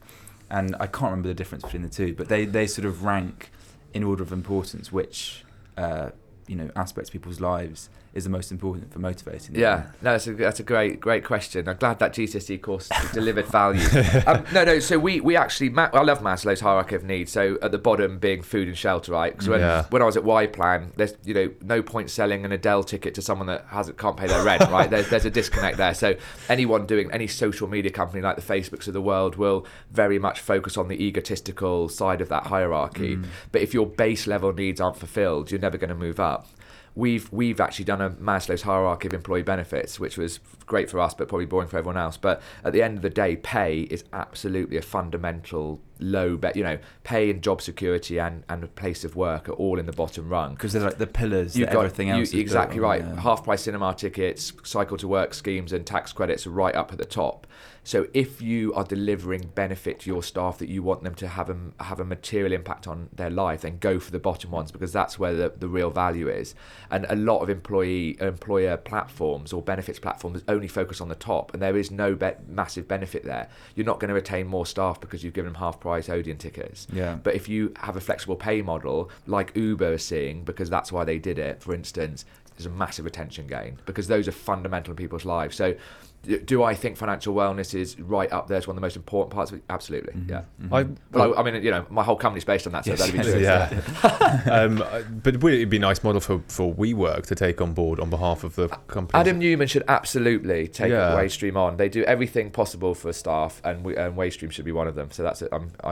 and 0.50 0.76
I 0.78 0.86
can't 0.86 1.10
remember 1.10 1.28
the 1.28 1.34
difference 1.34 1.64
between 1.64 1.82
the 1.82 1.88
two, 1.88 2.14
but 2.14 2.28
they 2.28 2.44
they 2.44 2.66
sort 2.66 2.86
of 2.86 3.04
rank 3.04 3.50
in 3.94 4.02
order 4.02 4.22
of 4.22 4.32
importance 4.32 4.92
which 4.92 5.44
uh, 5.76 6.10
you 6.46 6.56
know 6.56 6.70
aspects 6.76 7.08
of 7.08 7.12
people's 7.12 7.40
lives 7.40 7.88
is 8.14 8.24
the 8.24 8.30
most 8.30 8.52
important 8.52 8.92
for 8.92 8.98
motivating 8.98 9.54
them. 9.54 9.62
Yeah, 9.62 9.84
no, 10.02 10.12
that's 10.12 10.26
a, 10.26 10.34
that's 10.34 10.60
a 10.60 10.62
great 10.62 11.00
great 11.00 11.24
question. 11.24 11.66
I'm 11.68 11.76
glad 11.76 11.98
that 12.00 12.12
GCSE 12.12 12.60
course 12.60 12.88
delivered 13.12 13.46
value. 13.46 13.86
um, 14.26 14.44
no, 14.52 14.64
no. 14.64 14.78
So 14.80 14.98
we 14.98 15.20
we 15.20 15.34
actually 15.36 15.70
Ma- 15.70 15.88
I 15.92 16.02
love 16.02 16.20
Maslow's 16.20 16.60
hierarchy 16.60 16.94
of 16.94 17.04
needs. 17.04 17.32
So 17.32 17.58
at 17.62 17.72
the 17.72 17.78
bottom 17.78 18.18
being 18.18 18.42
food 18.42 18.68
and 18.68 18.76
shelter, 18.76 19.12
right? 19.12 19.32
Because 19.32 19.48
when, 19.48 19.60
Yeah. 19.60 19.86
when 19.90 20.02
I 20.02 20.04
was 20.04 20.16
at 20.18 20.24
Y 20.24 20.46
Plan, 20.48 20.92
there's 20.96 21.14
you 21.24 21.32
know 21.32 21.50
no 21.62 21.82
point 21.82 22.10
selling 22.10 22.44
an 22.44 22.52
Adele 22.52 22.84
ticket 22.84 23.14
to 23.14 23.22
someone 23.22 23.46
that 23.46 23.64
hasn't 23.68 23.96
can't 23.96 24.16
pay 24.16 24.26
their 24.26 24.44
rent, 24.44 24.70
right? 24.70 24.90
There's 24.90 25.08
there's 25.08 25.24
a 25.24 25.30
disconnect 25.30 25.78
there. 25.78 25.94
So 25.94 26.14
anyone 26.50 26.84
doing 26.86 27.10
any 27.12 27.26
social 27.26 27.66
media 27.68 27.90
company 27.90 28.20
like 28.22 28.36
the 28.36 28.42
Facebooks 28.42 28.86
of 28.88 28.92
the 28.92 29.00
world 29.02 29.36
will 29.36 29.66
very 29.90 30.18
much 30.18 30.40
focus 30.40 30.76
on 30.76 30.88
the 30.88 31.02
egotistical 31.02 31.88
side 31.88 32.20
of 32.20 32.28
that 32.28 32.46
hierarchy. 32.46 33.18
But 33.52 33.62
if 33.62 33.72
your 33.72 33.86
base 33.86 34.26
level 34.26 34.52
needs 34.52 34.80
aren't 34.80 34.96
fulfilled, 34.98 35.50
you're 35.50 35.60
never 35.60 35.78
going 35.78 35.88
to 35.88 35.94
move 35.94 36.20
up 36.20 36.46
we've 36.94 37.30
we've 37.32 37.60
actually 37.60 37.84
done 37.84 38.00
a 38.00 38.10
Maslow's 38.10 38.62
hierarchy 38.62 39.08
of 39.08 39.14
employee 39.14 39.42
benefits, 39.42 39.98
which 39.98 40.16
was 40.18 40.40
great 40.66 40.90
for 40.90 41.00
us, 41.00 41.14
but 41.14 41.28
probably 41.28 41.46
boring 41.46 41.68
for 41.68 41.78
everyone 41.78 41.96
else. 41.96 42.16
But 42.16 42.42
at 42.64 42.72
the 42.72 42.82
end 42.82 42.96
of 42.96 43.02
the 43.02 43.10
day, 43.10 43.36
pay 43.36 43.80
is 43.82 44.04
absolutely 44.12 44.76
a 44.76 44.82
fundamental 44.82 45.80
low 45.98 46.36
bet. 46.36 46.56
You 46.56 46.64
know, 46.64 46.78
pay 47.04 47.30
and 47.30 47.42
job 47.42 47.62
security 47.62 48.18
and 48.18 48.44
and 48.48 48.64
a 48.64 48.66
place 48.68 49.04
of 49.04 49.16
work 49.16 49.48
are 49.48 49.52
all 49.52 49.78
in 49.78 49.86
the 49.86 49.92
bottom 49.92 50.28
rung. 50.28 50.54
because 50.54 50.72
they're 50.72 50.82
like 50.82 50.98
the 50.98 51.06
pillars 51.06 51.56
You've 51.56 51.70
got 51.70 51.84
everything 51.84 52.10
else. 52.10 52.30
built 52.30 52.40
exactly 52.40 52.78
on, 52.78 52.82
right. 52.82 53.00
yeah. 53.02 53.20
Half 53.20 53.44
price 53.44 53.62
cinema 53.62 53.94
tickets, 53.94 54.52
cycle 54.64 54.96
to 54.98 55.08
work 55.08 55.34
schemes, 55.34 55.72
and 55.72 55.86
tax 55.86 56.12
credits 56.12 56.46
are 56.46 56.50
right 56.50 56.74
up 56.74 56.92
at 56.92 56.98
the 56.98 57.04
top. 57.04 57.46
So 57.84 58.06
if 58.14 58.40
you 58.40 58.72
are 58.74 58.84
delivering 58.84 59.50
benefit 59.54 60.00
to 60.00 60.10
your 60.10 60.22
staff 60.22 60.58
that 60.58 60.68
you 60.68 60.82
want 60.82 61.02
them 61.02 61.14
to 61.16 61.26
have 61.26 61.50
a 61.50 61.56
have 61.80 61.98
a 61.98 62.04
material 62.04 62.52
impact 62.52 62.86
on 62.86 63.08
their 63.12 63.30
life, 63.30 63.62
then 63.62 63.78
go 63.78 63.98
for 63.98 64.12
the 64.12 64.20
bottom 64.20 64.50
ones 64.50 64.70
because 64.70 64.92
that's 64.92 65.18
where 65.18 65.34
the, 65.34 65.52
the 65.58 65.68
real 65.68 65.90
value 65.90 66.28
is. 66.28 66.54
And 66.90 67.06
a 67.08 67.16
lot 67.16 67.40
of 67.40 67.50
employee 67.50 68.16
employer 68.20 68.76
platforms 68.76 69.52
or 69.52 69.62
benefits 69.62 69.98
platforms 69.98 70.42
only 70.46 70.68
focus 70.68 71.00
on 71.00 71.08
the 71.08 71.16
top, 71.16 71.52
and 71.52 71.62
there 71.62 71.76
is 71.76 71.90
no 71.90 72.14
be- 72.14 72.30
massive 72.46 72.86
benefit 72.86 73.24
there. 73.24 73.48
You're 73.74 73.86
not 73.86 73.98
going 73.98 74.10
to 74.10 74.14
retain 74.14 74.46
more 74.46 74.66
staff 74.66 75.00
because 75.00 75.24
you've 75.24 75.34
given 75.34 75.52
them 75.52 75.60
half 75.60 75.80
price 75.80 76.08
Odeon 76.08 76.38
tickets. 76.38 76.86
Yeah. 76.92 77.16
But 77.16 77.34
if 77.34 77.48
you 77.48 77.72
have 77.78 77.96
a 77.96 78.00
flexible 78.00 78.36
pay 78.36 78.62
model 78.62 79.10
like 79.26 79.56
Uber 79.56 79.94
is 79.94 80.04
seeing, 80.04 80.44
because 80.44 80.70
that's 80.70 80.92
why 80.92 81.04
they 81.04 81.18
did 81.18 81.38
it, 81.38 81.62
for 81.62 81.74
instance, 81.74 82.24
there's 82.56 82.66
a 82.66 82.70
massive 82.70 83.04
retention 83.04 83.46
gain 83.46 83.78
because 83.86 84.06
those 84.06 84.28
are 84.28 84.32
fundamental 84.32 84.92
in 84.92 84.96
people's 84.96 85.24
lives. 85.24 85.56
So, 85.56 85.74
do 86.22 86.62
I 86.62 86.74
think 86.74 86.96
financial 86.96 87.34
wellness 87.34 87.74
is 87.74 87.98
right 87.98 88.32
up 88.32 88.46
there 88.46 88.56
as 88.58 88.66
one 88.68 88.74
of 88.76 88.80
the 88.80 88.84
most 88.86 88.96
important 88.96 89.32
parts 89.34 89.50
of 89.50 89.58
it? 89.58 89.64
Absolutely, 89.68 90.14
yeah. 90.28 90.42
I, 90.70 90.86
Well, 91.12 91.34
I, 91.36 91.40
I 91.40 91.42
mean, 91.42 91.62
you 91.62 91.70
know, 91.72 91.84
my 91.90 92.04
whole 92.04 92.14
company's 92.16 92.44
based 92.44 92.66
on 92.66 92.72
that, 92.74 92.84
so 92.84 92.92
Yes, 92.92 93.00
that'd 93.00 93.12
be 93.12 93.18
yes, 93.18 93.30
true. 93.32 93.40
yeah. 94.06 94.42
um, 94.52 94.82
I- 94.82 95.02
but 95.02 95.40
would 95.42 95.54
it 95.54 95.66
be 95.66 95.78
a 95.78 95.80
nice 95.80 96.04
model 96.04 96.20
for, 96.20 96.42
for 96.48 96.72
WeWork 96.74 97.26
to 97.26 97.34
take 97.34 97.60
on 97.60 97.72
board 97.74 97.98
on 97.98 98.08
behalf 98.10 98.44
of 98.44 98.54
the 98.54 98.68
company? 98.68 99.18
Adam 99.18 99.38
Neumann 99.38 99.66
should 99.68 99.84
absolutely 99.88 100.68
take 100.68 100.90
Yeah. 100.90 101.12
WageStream 101.16 101.56
on. 101.56 101.76
They 101.76 101.88
do 101.88 102.04
everything 102.04 102.50
possible 102.50 102.94
for 102.94 103.12
staff, 103.12 103.60
and, 103.64 103.84
we, 103.84 103.96
and 103.96 104.16
WageStream 104.16 104.52
should 104.52 104.64
be 104.64 104.72
one 104.72 104.86
of 104.86 104.94
them. 104.94 105.10
So 105.10 105.22
that's 105.22 105.42
it. 105.42 105.50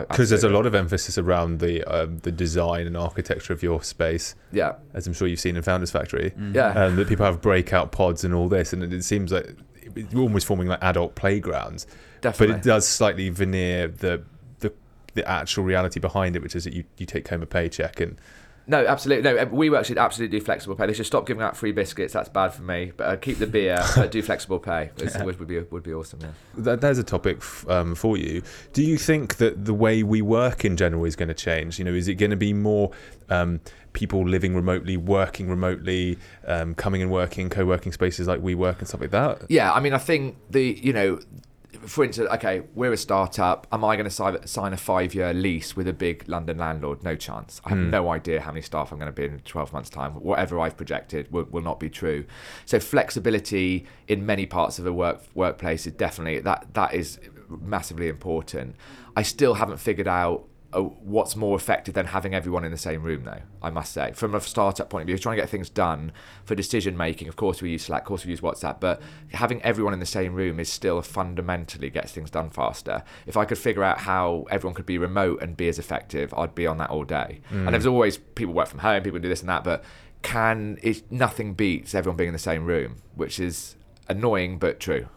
Because 0.08 0.30
there's 0.30 0.44
a 0.44 0.48
lot 0.48 0.66
of 0.66 0.74
emphasis 0.74 1.18
around 1.18 1.58
the 1.58 1.82
um, 1.84 2.18
the 2.18 2.30
design 2.32 2.86
and 2.86 2.96
architecture 2.96 3.52
of 3.52 3.62
your 3.62 3.82
space, 3.82 4.34
Yeah, 4.52 4.74
as 4.94 5.06
I'm 5.06 5.12
sure 5.12 5.26
you've 5.26 5.40
seen 5.40 5.56
in 5.56 5.62
Founders 5.62 5.90
Factory. 5.90 6.32
yeah. 6.52 6.68
um, 6.84 6.96
that 6.96 7.08
people 7.08 7.26
have 7.26 7.40
breakout 7.40 7.92
pods 7.92 8.22
and 8.24 8.32
all 8.34 8.48
this, 8.48 8.72
and 8.72 8.82
it, 8.82 8.92
it 8.92 9.02
seems 9.04 9.32
like 9.32 9.56
it's 9.96 10.14
almost 10.14 10.46
forming 10.46 10.66
like 10.66 10.82
adult 10.82 11.14
playgrounds. 11.14 11.86
definitely. 12.20 12.54
But 12.54 12.56
it 12.58 12.62
does 12.68 12.86
slightly 12.86 13.28
veneer 13.30 13.88
the 13.88 14.22
the 14.60 14.72
the 15.14 15.28
actual 15.28 15.64
reality 15.64 16.00
behind 16.00 16.36
it, 16.36 16.42
which 16.42 16.54
is 16.56 16.64
that 16.64 16.72
you, 16.72 16.84
you 16.98 17.06
take 17.06 17.28
home 17.28 17.42
a 17.42 17.46
paycheck 17.46 18.00
and 18.00 18.18
No, 18.66 18.86
absolutely. 18.86 19.24
No, 19.24 19.46
WeWork 19.46 19.84
should 19.84 19.98
absolutely 19.98 20.38
do 20.38 20.44
flexible 20.44 20.76
pay. 20.76 20.86
They 20.86 20.92
should 20.92 21.06
stop 21.06 21.26
giving 21.26 21.42
out 21.42 21.56
free 21.56 21.72
biscuits. 21.72 22.12
That's 22.12 22.28
bad 22.28 22.54
for 22.54 22.62
me. 22.62 22.92
But 22.96 23.04
uh, 23.04 23.16
keep 23.16 23.38
the 23.38 23.46
beer. 23.46 23.82
but 23.96 24.12
do 24.12 24.22
flexible 24.22 24.60
pay. 24.60 24.90
It's, 24.98 25.18
would, 25.18 25.38
would 25.40 25.48
be 25.48 25.58
would 25.58 25.82
be 25.82 25.92
awesome. 25.92 26.20
Yeah. 26.56 26.76
there's 26.76 26.98
a 26.98 27.02
topic 27.02 27.38
f- 27.38 27.68
um, 27.68 27.94
for 27.96 28.16
you. 28.16 28.42
Do 28.72 28.82
you 28.82 28.96
think 28.96 29.36
that 29.38 29.64
the 29.64 29.74
way 29.74 30.02
we 30.04 30.22
work 30.22 30.64
in 30.64 30.76
general 30.76 31.04
is 31.04 31.16
going 31.16 31.28
to 31.28 31.34
change? 31.34 31.78
You 31.78 31.84
know, 31.84 31.94
is 31.94 32.06
it 32.06 32.14
going 32.14 32.30
to 32.30 32.36
be 32.36 32.52
more 32.52 32.92
um, 33.28 33.60
people 33.92 34.26
living 34.28 34.54
remotely, 34.54 34.96
working 34.96 35.48
remotely, 35.48 36.18
um, 36.46 36.74
coming 36.74 37.02
and 37.02 37.10
working, 37.10 37.48
co-working 37.50 37.92
spaces 37.92 38.28
like 38.28 38.40
WeWork 38.40 38.78
and 38.78 38.88
stuff 38.88 39.00
like 39.00 39.10
that? 39.10 39.42
Yeah, 39.48 39.72
I 39.72 39.80
mean, 39.80 39.92
I 39.92 39.98
think 39.98 40.36
the 40.50 40.78
you 40.82 40.92
know, 40.92 41.18
for 41.86 42.04
instance, 42.04 42.28
okay, 42.34 42.62
we're 42.74 42.92
a 42.92 42.96
startup. 42.96 43.66
Am 43.72 43.84
I 43.84 43.96
going 43.96 44.08
to 44.08 44.38
sign, 44.46 44.72
a 44.72 44.76
five-year 44.76 45.32
lease 45.32 45.76
with 45.76 45.88
a 45.88 45.92
big 45.92 46.28
London 46.28 46.58
landlord? 46.58 47.02
No 47.04 47.14
chance. 47.16 47.60
I 47.64 47.70
have 47.70 47.78
Hmm. 47.78 47.90
no 47.90 48.10
idea 48.10 48.40
how 48.40 48.50
many 48.50 48.60
staff 48.60 48.90
I'm 48.92 48.98
going 48.98 49.10
to 49.10 49.12
be 49.12 49.24
in 49.24 49.38
12 49.40 49.72
months' 49.72 49.88
time. 49.88 50.12
Whatever 50.14 50.58
I've 50.60 50.76
projected 50.76 51.32
will, 51.32 51.44
will 51.50 51.62
not 51.62 51.78
be 51.80 51.88
true. 51.88 52.24
So 52.66 52.78
flexibility 52.80 53.86
in 54.08 54.26
many 54.26 54.46
parts 54.46 54.78
of 54.78 54.84
the 54.84 54.92
work 54.92 55.22
workplace 55.34 55.86
is 55.86 55.92
definitely 55.94 56.40
that 56.40 56.74
that 56.74 56.92
is 56.94 57.18
massively 57.48 58.08
important. 58.08 58.76
I 59.16 59.22
still 59.22 59.54
haven't 59.54 59.78
figured 59.78 60.06
out 60.08 60.44
uh, 60.72 60.80
what's 60.80 61.34
more 61.34 61.56
effective 61.56 61.94
than 61.94 62.06
having 62.06 62.34
everyone 62.34 62.64
in 62.64 62.70
the 62.70 62.78
same 62.78 63.02
room 63.02 63.24
though 63.24 63.40
i 63.62 63.68
must 63.70 63.92
say 63.92 64.12
from 64.14 64.34
a 64.34 64.40
startup 64.40 64.88
point 64.88 65.02
of 65.02 65.06
view. 65.08 65.18
Trying 65.18 65.36
to 65.36 65.42
get 65.42 65.50
things 65.50 65.68
done 65.68 66.12
for 66.44 66.54
decision 66.54 66.96
making 66.96 67.26
of 67.28 67.36
course 67.36 67.60
we 67.60 67.70
use 67.70 67.84
slack 67.86 68.02
of 68.02 68.06
course 68.06 68.24
we 68.24 68.30
use 68.30 68.40
whatsapp 68.40 68.78
but 68.78 69.02
having 69.32 69.60
everyone 69.62 69.92
in 69.92 70.00
the 70.00 70.06
same 70.06 70.34
room 70.34 70.60
is 70.60 70.68
still 70.68 71.02
fundamentally 71.02 71.90
gets 71.90 72.12
things 72.12 72.30
done 72.30 72.50
faster. 72.50 73.02
If 73.26 73.36
i 73.36 73.44
could 73.44 73.58
figure 73.58 73.82
out 73.82 73.98
how 73.98 74.46
everyone 74.50 74.74
could 74.74 74.86
be 74.86 74.98
remote 74.98 75.42
and 75.42 75.56
be 75.56 75.68
as 75.68 75.78
effective 75.78 76.32
i'd 76.34 76.54
be 76.54 76.66
on 76.66 76.78
that 76.78 76.90
all 76.90 77.04
day. 77.04 77.40
And 77.50 77.68
there's 77.74 77.86
always 77.86 78.16
people 78.18 78.54
work 78.54 78.68
from 78.68 78.78
home 78.80 79.02
people 79.02 79.18
do 79.18 79.28
this 79.28 79.40
and 79.40 79.48
that 79.48 79.64
but 79.64 79.82
can 80.22 80.78
it 80.82 81.10
nothing 81.10 81.54
beats 81.54 81.94
everyone 81.94 82.16
being 82.16 82.28
in 82.28 82.32
the 82.34 82.38
same 82.38 82.64
room 82.64 82.96
which 83.14 83.40
is 83.40 83.74
annoying 84.08 84.58
but 84.58 84.78
true. 84.80 85.08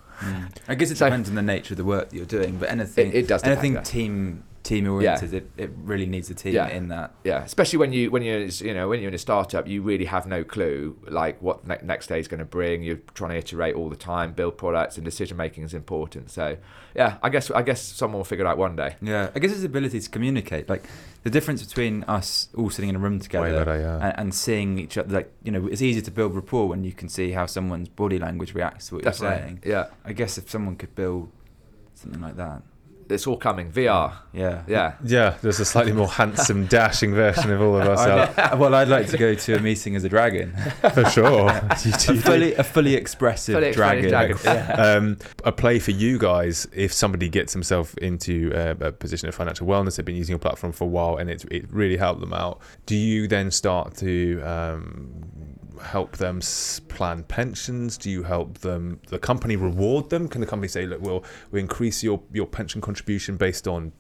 I 0.67 0.75
guess 0.75 0.91
it 0.91 0.97
So- 0.97 1.05
depends 1.07 1.27
on 1.29 1.35
the 1.35 1.41
nature 1.41 1.73
of 1.73 1.77
the 1.77 1.83
work 1.83 2.09
that 2.09 2.15
you're 2.15 2.25
doing, 2.25 2.57
but 2.57 2.69
anything 2.69 3.09
It- 3.09 3.15
it 3.15 3.27
does 3.27 3.43
anything 3.43 3.81
team 3.83 4.43
team 4.63 4.89
oriented, 4.89 5.33
it, 5.33 5.51
it 5.57 5.71
really 5.83 6.05
needs 6.05 6.29
a 6.29 6.33
team 6.33 6.53
Yeah. 6.53 6.67
in 6.69 6.87
that. 6.87 7.13
Yeah, 7.23 7.43
especially 7.43 7.77
when 7.79 7.93
you 7.93 8.09
when 8.11 8.23
you're 8.23 8.45
you 8.45 8.73
know 8.73 8.87
when 8.87 9.01
you're 9.01 9.09
in 9.09 9.13
a 9.15 9.19
startup, 9.19 9.67
you 9.67 9.81
really 9.81 10.05
have 10.05 10.25
no 10.25 10.43
clue 10.43 10.97
like 11.07 11.41
what 11.41 11.67
ne- 11.67 11.79
next 11.83 12.07
day 12.07 12.19
is 12.19 12.27
going 12.27 12.39
to 12.39 12.45
bring. 12.45 12.81
You're 12.81 13.01
trying 13.13 13.31
to 13.31 13.37
iterate 13.37 13.75
all 13.75 13.89
the 13.89 13.95
time, 13.95 14.31
build 14.33 14.57
products, 14.57 14.95
and 14.97 15.05
decision 15.05 15.37
making 15.37 15.63
is 15.63 15.73
important. 15.73 16.31
So 16.31 16.57
yeah, 16.95 17.17
I 17.21 17.29
guess 17.29 17.51
I 17.51 17.61
guess 17.61 17.81
someone 17.81 18.19
will 18.19 18.25
figure 18.25 18.45
it 18.45 18.47
out 18.47 18.57
one 18.57 18.75
day. 18.75 18.95
Yeah, 19.01 19.29
I 19.35 19.39
guess 19.39 19.51
it's 19.51 19.61
the 19.61 19.67
ability 19.67 19.99
to 19.99 20.09
communicate. 20.09 20.69
Like 20.69 20.83
the 21.23 21.29
difference 21.29 21.63
between 21.63 22.03
us 22.05 22.49
all 22.55 22.69
sitting 22.69 22.89
in 22.89 22.95
a 22.95 22.99
room 22.99 23.19
together 23.19 23.65
better, 23.65 23.79
yeah. 23.79 24.07
and, 24.07 24.19
and 24.19 24.33
seeing 24.35 24.79
each 24.79 24.97
other. 24.97 25.13
Like 25.13 25.33
you 25.43 25.51
know, 25.51 25.67
it's 25.67 25.81
easier 25.81 26.01
to 26.03 26.11
build 26.11 26.35
rapport 26.35 26.67
when 26.67 26.83
you 26.83 26.93
can 26.93 27.09
see 27.09 27.31
how 27.31 27.45
someone's 27.45 27.89
body 27.89 28.17
language 28.19 28.53
reacts 28.53 28.87
to 28.87 28.95
what 28.95 29.03
you're 29.03 29.13
saying. 29.13 29.61
Yeah, 29.65 29.87
I 30.05 30.13
guess 30.13 30.37
if 30.37 30.49
someone 30.49 30.75
could 30.77 30.95
build 30.95 31.29
something 31.95 32.21
like 32.21 32.37
that, 32.37 32.61
it's 33.09 33.27
all 33.27 33.37
coming. 33.37 33.71
VR. 33.71 34.13
yeah, 34.33 34.63
Yeah. 34.67 34.93
Yeah, 35.03 35.37
there's 35.41 35.59
a 35.59 35.65
slightly 35.65 35.91
more 35.93 36.07
handsome, 36.07 36.65
dashing 36.79 37.13
version 37.13 37.51
of 37.51 37.61
all 37.61 37.79
of 37.79 37.87
ourselves, 37.87 38.33
I'd, 38.37 38.59
well, 38.59 38.73
I'd 38.75 38.87
like 38.87 39.07
to 39.09 39.17
go 39.17 39.33
to 39.35 39.55
a 39.55 39.59
meeting 39.59 39.95
as 39.95 40.03
a 40.03 40.09
dragon, 40.09 40.53
for 40.93 41.05
sure. 41.09 41.49
You 41.85 41.91
a 41.91 42.15
fully 42.21 42.53
a 42.55 42.63
fully 42.63 42.95
expressive 42.95 43.55
Fully 43.55 43.71
dragon. 43.71 44.09
dragon. 44.09 44.37
Yeah. 44.43 44.71
um, 44.73 45.17
a 45.43 45.51
play 45.51 45.79
for 45.79 45.91
you 45.91 46.17
guys 46.17 46.67
if 46.73 46.93
somebody 46.93 47.29
gets 47.29 47.51
himself 47.53 47.95
into 47.97 48.51
uh, 48.53 48.75
a 48.79 48.91
position 48.91 49.27
of 49.27 49.35
financial 49.35 49.67
wellness 49.67 49.97
they've 49.97 50.05
been 50.05 50.15
using 50.15 50.33
your 50.33 50.39
platform 50.39 50.71
for 50.71 50.85
a 50.85 50.87
while 50.87 51.17
and 51.17 51.29
it's, 51.29 51.43
it 51.45 51.65
really 51.71 51.97
helped 51.97 52.21
them 52.21 52.33
out 52.33 52.59
do 52.85 52.95
you 52.95 53.27
then 53.27 53.51
start 53.51 53.95
to 53.97 54.41
um, 54.41 55.25
help 55.83 56.17
them 56.17 56.39
plan 56.87 57.23
pensions 57.23 57.97
do 57.97 58.09
you 58.09 58.23
help 58.23 58.57
them 58.59 58.99
the 59.07 59.19
company 59.19 59.55
reward 59.55 60.09
them 60.09 60.27
can 60.27 60.41
the 60.41 60.47
company 60.47 60.67
say 60.67 60.85
look 60.85 61.01
we'll, 61.01 61.23
we'll 61.51 61.61
increase 61.61 62.03
your, 62.03 62.21
your 62.31 62.47
pension 62.47 62.81
contribution 62.81 63.37
based 63.37 63.67
on 63.67 63.91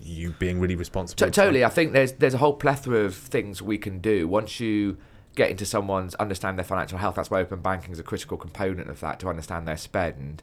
you 0.00 0.30
being 0.38 0.60
really 0.60 0.76
responsible 0.76 1.26
T- 1.26 1.30
totally. 1.30 1.64
I 1.64 1.68
think 1.68 1.92
there's 1.92 2.12
there's 2.12 2.34
a 2.34 2.38
whole 2.38 2.54
plethora 2.54 3.04
of 3.04 3.14
things 3.14 3.62
we 3.62 3.78
can 3.78 4.00
do 4.00 4.28
once 4.28 4.60
you 4.60 4.96
get 5.34 5.50
into 5.50 5.66
someone's 5.66 6.14
understand 6.16 6.58
their 6.58 6.64
financial 6.64 6.98
health. 6.98 7.16
That's 7.16 7.30
why 7.30 7.40
open 7.40 7.60
banking 7.60 7.92
is 7.92 7.98
a 7.98 8.02
critical 8.02 8.36
component 8.36 8.88
of 8.88 9.00
that 9.00 9.18
to 9.20 9.28
understand 9.28 9.66
their 9.66 9.76
spend 9.76 10.42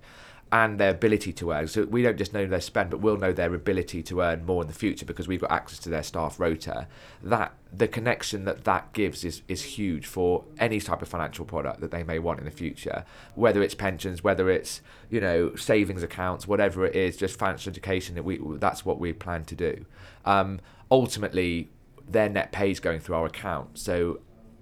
and 0.54 0.78
their 0.78 0.90
ability 0.92 1.32
to 1.32 1.52
earn. 1.52 1.68
So 1.68 1.86
we 1.86 2.02
don't 2.02 2.18
just 2.18 2.34
know 2.34 2.46
their 2.46 2.60
spend, 2.60 2.90
but 2.90 3.00
we'll 3.00 3.18
know 3.18 3.32
their 3.32 3.54
ability 3.54 4.04
to 4.04 4.22
earn 4.22 4.46
more 4.46 4.62
in 4.62 4.68
the 4.68 4.74
future 4.74 5.06
because 5.06 5.28
we've 5.28 5.40
got 5.40 5.52
access 5.52 5.80
to 5.80 5.90
their 5.90 6.04
staff 6.04 6.40
rota. 6.40 6.88
That 7.24 7.54
the 7.72 7.88
connection 7.88 8.44
that 8.46 8.66
that 8.66 8.92
gives 8.92 9.24
is 9.24 9.44
is 9.48 9.64
huge 9.64 10.06
for 10.06 10.44
any 10.60 10.82
type 10.82 11.02
of 11.02 11.08
financial 11.08 11.46
product 11.46 11.80
that 11.80 11.92
they 11.92 12.04
may 12.04 12.20
want 12.20 12.40
in 12.40 12.46
the 12.46 12.52
future, 12.52 13.06
whether 13.36 13.64
it's 13.64 13.76
pensions, 13.76 14.24
whether 14.24 14.50
it's 14.50 14.82
you 15.10 15.22
know 15.22 15.56
savings 15.56 16.04
accounts, 16.04 16.48
whatever 16.48 16.86
it 16.86 16.96
is, 16.96 17.16
just 17.16 17.40
financial 17.40 17.70
education. 17.70 18.16
That 18.16 18.24
we 18.24 18.40
that's 18.58 18.86
what 18.86 19.00
we 19.00 19.14
plan 19.14 19.46
to 19.46 19.56
do. 19.56 19.86
Um, 20.26 20.60
ultimately, 20.90 21.70
their 22.10 22.28
net 22.28 22.52
pay 22.52 22.72
is 22.72 22.82
going 22.82 23.00
through 23.00 23.16
our 23.16 23.26
account. 23.26 23.80
So, 23.80 24.20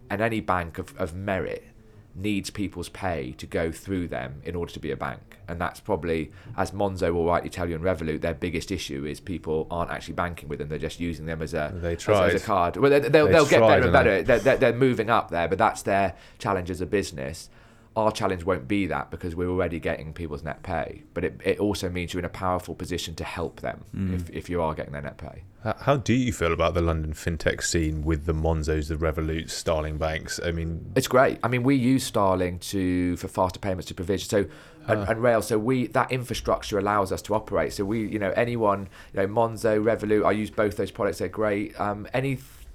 and 0.07 0.21
any 0.21 0.39
bank 0.39 0.77
of, 0.77 0.95
of 0.99 1.15
merit 1.15 1.65
needs 2.13 2.49
people's 2.49 2.89
pay 2.89 3.31
to 3.33 3.47
go 3.47 3.71
through 3.71 4.07
them 4.07 4.41
in 4.43 4.55
order 4.55 4.71
to 4.73 4.79
be 4.79 4.91
a 4.91 4.97
bank. 4.97 5.28
And 5.49 5.59
that's 5.59 5.79
probably, 5.79 6.31
as 6.55 6.71
Monzo 6.71 7.11
will 7.11 7.25
rightly 7.25 7.49
tell 7.49 7.67
you 7.67 7.75
in 7.75 7.81
Revolut, 7.81 8.21
their 8.21 8.35
biggest 8.35 8.71
issue 8.71 9.05
is 9.05 9.19
people 9.19 9.65
aren't 9.71 9.89
actually 9.89 10.13
banking 10.13 10.47
with 10.47 10.59
them. 10.59 10.69
They're 10.69 10.77
just 10.77 10.99
using 10.99 11.25
them 11.25 11.41
as 11.41 11.55
a, 11.55 11.71
They 11.73 11.93
as, 11.93 12.07
as 12.07 12.43
a 12.43 12.45
card. 12.45 12.77
Well, 12.77 12.91
they, 12.91 12.99
they'll, 12.99 13.25
They 13.25 13.31
they'll 13.33 13.45
get 13.47 13.61
better 13.61 13.83
and 13.83 13.91
better. 13.91 14.21
They're, 14.21 14.39
they're, 14.39 14.57
they're 14.57 14.73
moving 14.73 15.09
up 15.09 15.31
there, 15.31 15.47
but 15.47 15.57
that's 15.57 15.81
their 15.81 16.13
challenge 16.37 16.69
as 16.69 16.81
a 16.81 16.85
business. 16.85 17.49
Our 17.95 18.11
challenge 18.11 18.43
won't 18.43 18.67
be 18.67 18.85
that 18.87 19.11
because 19.11 19.35
we're 19.35 19.49
already 19.49 19.79
getting 19.79 20.13
people's 20.13 20.43
net 20.43 20.63
pay. 20.63 21.03
But 21.13 21.25
it, 21.25 21.41
it 21.43 21.59
also 21.59 21.89
means 21.89 22.13
you're 22.13 22.19
in 22.19 22.25
a 22.25 22.29
powerful 22.29 22.75
position 22.75 23.15
to 23.15 23.23
help 23.23 23.61
them 23.61 23.83
if, 24.13 24.29
if 24.29 24.49
you 24.49 24.61
are 24.61 24.73
getting 24.73 24.93
their 24.93 25.01
net 25.01 25.17
pay. 25.17 25.43
How 25.79 25.97
do 25.97 26.13
you 26.13 26.31
feel 26.31 26.53
about 26.53 26.73
the 26.73 26.81
London 26.81 27.13
fintech 27.13 27.61
scene 27.63 28.03
with 28.05 28.25
the 28.25 28.33
Monzos, 28.33 28.87
the 28.87 28.95
Revolut, 28.95 29.49
Starling 29.49 29.97
banks? 29.97 30.39
I 30.43 30.51
mean, 30.51 30.93
It's 30.95 31.09
great. 31.09 31.39
I 31.43 31.49
mean, 31.49 31.63
we 31.63 31.75
use 31.75 32.05
Starling 32.05 32.59
to 32.59 33.17
for 33.17 33.27
faster 33.27 33.59
payments 33.59 33.87
to 33.87 33.93
provision. 33.93 34.29
So 34.29 34.45
and, 34.87 35.07
and 35.07 35.21
Rail. 35.21 35.41
So 35.41 35.57
we 35.57 35.87
that 35.87 36.11
infrastructure 36.11 36.79
allows 36.79 37.11
us 37.11 37.21
to 37.23 37.35
operate. 37.35 37.73
So 37.73 37.85
we, 37.85 38.07
you 38.07 38.19
know, 38.19 38.31
anyone, 38.31 38.87
you 39.13 39.19
know, 39.21 39.27
Monzo, 39.27 39.83
Revolut. 39.83 40.25
I 40.25 40.31
use 40.31 40.49
both 40.49 40.77
those 40.77 40.91
products. 40.91 41.19
They're 41.19 41.27
great. 41.27 41.79
Um, 41.79 42.07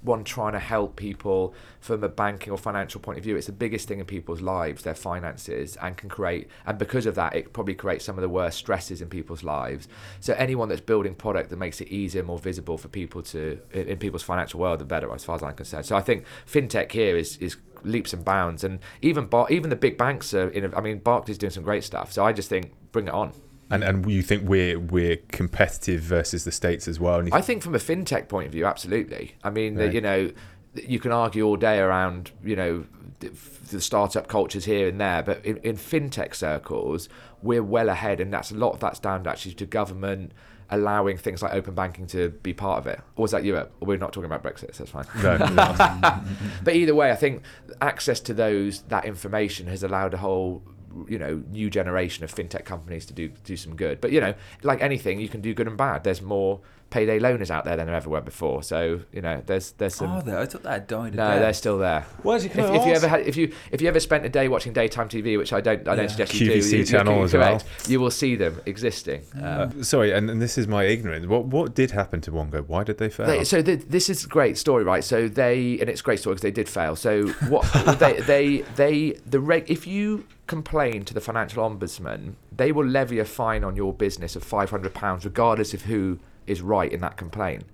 anyone 0.05 0.23
trying 0.23 0.53
to 0.53 0.59
help 0.59 0.95
people 0.95 1.53
from 1.79 2.03
a 2.03 2.09
banking 2.09 2.51
or 2.51 2.57
financial 2.57 3.01
point 3.01 3.17
of 3.17 3.23
view, 3.23 3.35
it's 3.35 3.47
the 3.47 3.51
biggest 3.51 3.87
thing 3.87 3.99
in 3.99 4.05
people's 4.05 4.41
lives, 4.41 4.83
their 4.83 4.95
finances, 4.95 5.77
and 5.81 5.97
can 5.97 6.09
create. 6.09 6.47
And 6.65 6.77
because 6.77 7.05
of 7.05 7.15
that, 7.15 7.35
it 7.35 7.53
probably 7.53 7.75
creates 7.75 8.05
some 8.05 8.17
of 8.17 8.21
the 8.21 8.29
worst 8.29 8.57
stresses 8.57 9.01
in 9.01 9.09
people's 9.09 9.43
lives. 9.43 9.87
So 10.19 10.33
anyone 10.33 10.69
that's 10.69 10.81
building 10.81 11.15
product 11.15 11.49
that 11.49 11.57
makes 11.57 11.81
it 11.81 11.87
easier, 11.87 12.23
more 12.23 12.39
visible 12.39 12.77
for 12.77 12.87
people 12.87 13.21
to 13.23 13.59
in, 13.71 13.87
in 13.87 13.97
people's 13.97 14.23
financial 14.23 14.59
world, 14.59 14.79
the 14.79 14.85
better, 14.85 15.11
as 15.13 15.25
far 15.25 15.35
as 15.35 15.43
I'm 15.43 15.55
concerned. 15.55 15.85
So 15.85 15.95
I 15.95 16.01
think 16.01 16.25
fintech 16.45 16.91
here 16.91 17.17
is 17.17 17.37
is 17.37 17.57
leaps 17.83 18.13
and 18.13 18.23
bounds, 18.23 18.63
and 18.63 18.79
even 19.01 19.25
Bar- 19.25 19.47
even 19.49 19.69
the 19.69 19.75
big 19.75 19.97
banks 19.97 20.33
are. 20.33 20.49
In 20.49 20.65
a, 20.65 20.75
I 20.75 20.81
mean, 20.81 20.99
Barclays 20.99 21.37
doing 21.37 21.51
some 21.51 21.63
great 21.63 21.83
stuff. 21.83 22.11
So 22.11 22.23
I 22.25 22.33
just 22.33 22.49
think 22.49 22.73
bring 22.91 23.07
it 23.07 23.13
on. 23.13 23.31
And 23.69 23.83
and 23.83 24.09
you 24.09 24.21
think 24.21 24.47
we're 24.47 24.79
we're 24.79 25.17
competitive 25.29 26.01
versus 26.01 26.43
the 26.43 26.51
states 26.51 26.87
as 26.87 26.99
well? 26.99 27.27
I 27.31 27.41
think 27.41 27.63
from 27.63 27.75
a 27.75 27.79
fintech 27.79 28.27
point 28.27 28.47
of 28.47 28.51
view, 28.51 28.65
absolutely. 28.65 29.35
I 29.43 29.49
mean, 29.49 29.75
the, 29.75 29.91
you 29.91 30.01
know, 30.01 30.31
you 30.75 30.99
can 30.99 31.11
argue 31.11 31.45
all 31.45 31.57
day 31.57 31.79
around, 31.79 32.31
you 32.43 32.55
know, 32.55 32.85
the 33.19 33.31
the 33.71 33.81
startup 33.81 34.27
cultures 34.27 34.65
here 34.65 34.87
and 34.87 34.99
there, 34.99 35.23
but 35.23 35.43
in, 35.45 35.57
in 35.57 35.77
fintech 35.77 36.35
circles, 36.35 37.09
we're 37.41 37.63
well 37.63 37.89
ahead, 37.89 38.19
and 38.19 38.31
that's 38.31 38.51
a 38.51 38.55
lot 38.55 38.73
of 38.73 38.79
that's 38.79 38.99
down 38.99 39.25
actually 39.27 39.53
to 39.55 39.65
government 39.65 40.31
allowing 40.69 41.17
things 41.17 41.43
like 41.43 41.53
open 41.53 41.75
banking 41.75 42.07
to 42.07 42.29
be 42.29 42.53
part 42.53 42.79
of 42.79 42.87
it. 42.87 42.99
Or 43.15 43.23
was 43.23 43.31
that 43.31 43.43
Europe? 43.43 43.71
We're 43.79 43.97
not 43.97 44.13
talking 44.13 44.25
about 44.25 44.43
Brexit, 44.43 44.73
so 44.73 44.83
that's 44.83 44.91
fine. 44.91 45.05
no, 45.23 45.37
no. 45.37 46.23
But 46.63 46.75
either 46.75 46.95
way, 46.95 47.11
I 47.11 47.15
think 47.15 47.43
access 47.81 48.19
to 48.21 48.33
those 48.33 48.81
that 48.83 49.05
information 49.05 49.67
has 49.67 49.83
allowed 49.83 50.13
a 50.13 50.17
whole 50.17 50.63
you 51.07 51.17
know 51.19 51.43
new 51.51 51.69
generation 51.69 52.23
of 52.23 52.33
fintech 52.33 52.65
companies 52.65 53.05
to 53.07 53.13
do 53.13 53.29
do 53.43 53.57
some 53.57 53.75
good. 53.75 54.01
But 54.01 54.11
you 54.11 54.21
know, 54.21 54.33
like 54.63 54.81
anything, 54.81 55.19
you 55.19 55.29
can 55.29 55.41
do 55.41 55.53
good 55.53 55.67
and 55.67 55.77
bad. 55.77 56.03
There's 56.03 56.21
more 56.21 56.61
payday 56.91 57.19
loaners 57.19 57.49
out 57.49 57.65
there 57.65 57.75
than 57.75 57.87
there 57.87 57.95
ever 57.95 58.09
were 58.09 58.21
before. 58.21 58.63
So 58.63 59.01
you 59.11 59.21
know, 59.21 59.41
there's 59.45 59.71
there's 59.73 59.95
some. 59.95 60.09
Are 60.11 60.21
there? 60.21 60.39
I 60.39 60.45
thought 60.45 60.63
that 60.63 60.71
had 60.71 60.87
died. 60.87 61.13
a 61.13 61.17
no, 61.17 61.27
death. 61.27 61.39
they're 61.41 61.53
still 61.53 61.77
there. 61.77 62.05
Well, 62.23 62.35
actually, 62.35 62.49
If, 62.49 62.53
can 62.55 62.65
I 62.65 62.75
if 62.75 62.85
you 62.85 62.93
ever 62.93 63.07
had, 63.07 63.21
if 63.21 63.35
you 63.37 63.51
if 63.71 63.81
you 63.81 63.87
ever 63.87 63.99
spent 63.99 64.25
a 64.25 64.29
day 64.29 64.47
watching 64.47 64.71
daytime 64.73 65.09
TV, 65.09 65.37
which 65.37 65.51
I 65.53 65.61
don't, 65.61 65.81
I 65.87 65.95
don't 65.95 66.05
Yeah. 66.05 66.07
suggest 66.07 66.33
you 66.35 66.47
do, 66.47 66.57
QVC 66.59 66.71
you, 66.71 66.77
you- 66.79 66.85
channel 66.85 67.23
as 67.23 67.31
correct, 67.31 67.65
You 67.87 67.99
will 67.99 68.11
see 68.11 68.35
them 68.35 68.61
existing. 68.65 69.21
Um, 69.35 69.41
Uh, 69.79 69.83
sorry, 69.83 70.11
and, 70.11 70.29
and 70.29 70.41
this 70.41 70.57
is 70.57 70.67
my 70.67 70.83
ignorance. 70.85 71.25
What 71.27 71.45
what 71.45 71.73
did 71.75 71.91
happen 71.91 72.21
to 72.21 72.31
Wonga? 72.31 72.61
Why 72.63 72.83
did 72.83 72.97
they 72.97 73.09
fail? 73.09 73.27
They, 73.27 73.43
so 73.43 73.61
the, 73.61 73.75
this 73.75 74.09
is 74.09 74.23
a 74.25 74.27
great 74.27 74.57
story, 74.57 74.83
right? 74.83 75.03
So 75.03 75.27
they 75.27 75.79
and 75.79 75.89
it's 75.89 76.01
a 76.01 76.03
great 76.03 76.19
story 76.19 76.35
because 76.35 76.43
they 76.43 76.51
did 76.51 76.69
fail. 76.69 76.95
So 76.95 77.27
what 77.49 77.63
they 77.99 78.13
they 78.21 78.57
they 78.75 79.11
the 79.25 79.39
reg, 79.39 79.69
if 79.69 79.85
you 79.87 80.25
complain 80.47 81.03
to 81.05 81.13
the 81.13 81.21
financial 81.21 81.67
ombudsman, 81.67 82.33
they 82.55 82.71
will 82.71 82.85
levy 82.85 83.17
a 83.19 83.25
fine 83.25 83.63
on 83.63 83.75
your 83.75 83.91
business 83.93 84.35
of 84.35 84.43
five 84.43 84.69
hundred 84.69 84.93
pounds, 84.93 85.25
regardless 85.25 85.73
of 85.73 85.83
who 85.83 86.19
is 86.47 86.61
right 86.61 86.91
in 86.91 87.01
that 87.01 87.17
complaint. 87.17 87.65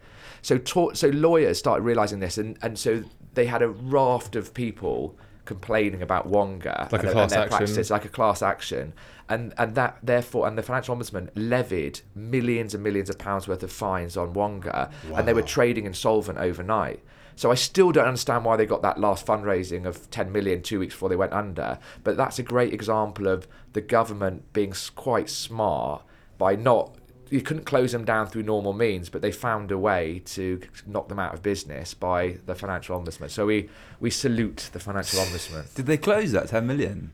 So 0.42 0.58
ta- 0.58 0.94
so 0.94 1.08
lawyers 1.10 1.60
started 1.60 1.84
realizing 1.84 2.20
this, 2.20 2.38
and 2.38 2.58
and 2.62 2.78
so 2.78 3.04
they 3.34 3.46
had 3.46 3.62
a 3.62 3.70
raft 3.70 4.36
of 4.36 4.54
people 4.54 5.18
complaining 5.46 6.02
about 6.02 6.28
Wonga 6.28 6.88
Like 6.92 7.04
a 7.04 7.08
and, 7.08 7.12
class 7.14 7.24
and 7.24 7.32
their 7.32 7.40
action. 7.40 7.58
practices, 7.58 7.90
like 7.92 8.06
a 8.06 8.10
class 8.10 8.42
action, 8.42 8.94
and 9.30 9.54
and 9.58 9.76
that 9.76 9.98
therefore 10.04 10.48
and 10.48 10.58
the 10.58 10.64
financial 10.64 10.96
ombudsman 10.96 11.30
levied 11.36 12.02
millions 12.16 12.74
and 12.74 12.84
millions 12.84 13.10
of 13.10 13.18
pounds 13.18 13.48
worth 13.48 13.64
of 13.64 13.72
fines 13.72 14.18
on 14.18 14.34
Wonga, 14.34 14.90
and 15.16 15.28
they 15.28 15.34
were 15.34 15.42
trading 15.42 15.86
insolvent 15.86 16.38
overnight. 16.38 17.02
So 17.36 17.50
I 17.50 17.56
still 17.56 17.92
don't 17.92 18.06
understand 18.06 18.46
why 18.46 18.56
they 18.58 18.66
got 18.66 18.82
that 18.84 19.00
last 19.00 19.26
fundraising 19.26 19.86
of 19.86 20.12
10 20.12 20.32
million 20.32 20.62
two 20.62 20.80
weeks 20.80 20.94
before 20.94 21.10
they 21.10 21.16
went 21.16 21.34
under. 21.34 21.80
But 22.04 22.18
that's 22.18 22.38
a 22.38 22.44
great 22.44 22.74
example 22.74 23.28
of 23.28 23.48
the 23.74 23.82
government 23.82 24.52
being 24.54 24.74
quite 24.96 25.30
smart 25.30 26.04
by 26.38 26.56
not. 26.56 26.96
You 27.32 27.42
couldn't 27.42 27.64
close 27.66 27.94
them 27.94 28.06
down 28.06 28.28
through 28.28 28.44
normal 28.44 28.74
means, 28.74 29.10
but 29.10 29.22
they 29.24 29.32
found 29.32 29.72
a 29.72 29.78
way 29.78 30.22
to 30.26 30.60
knock 30.86 31.08
them 31.10 31.18
out 31.18 31.34
of 31.34 31.42
business 31.42 31.94
by 31.96 32.38
the 32.46 32.54
financial 32.54 33.00
ombudsman. 33.00 33.30
So 33.32 33.46
we, 33.48 33.70
we 34.00 34.10
salute 34.12 34.70
the 34.74 34.80
financial 34.80 35.20
ombudsman. 35.22 35.74
Did 35.74 35.86
they 35.88 35.98
close 35.98 36.32
that 36.34 36.50
10 36.50 36.68
million? 36.68 37.12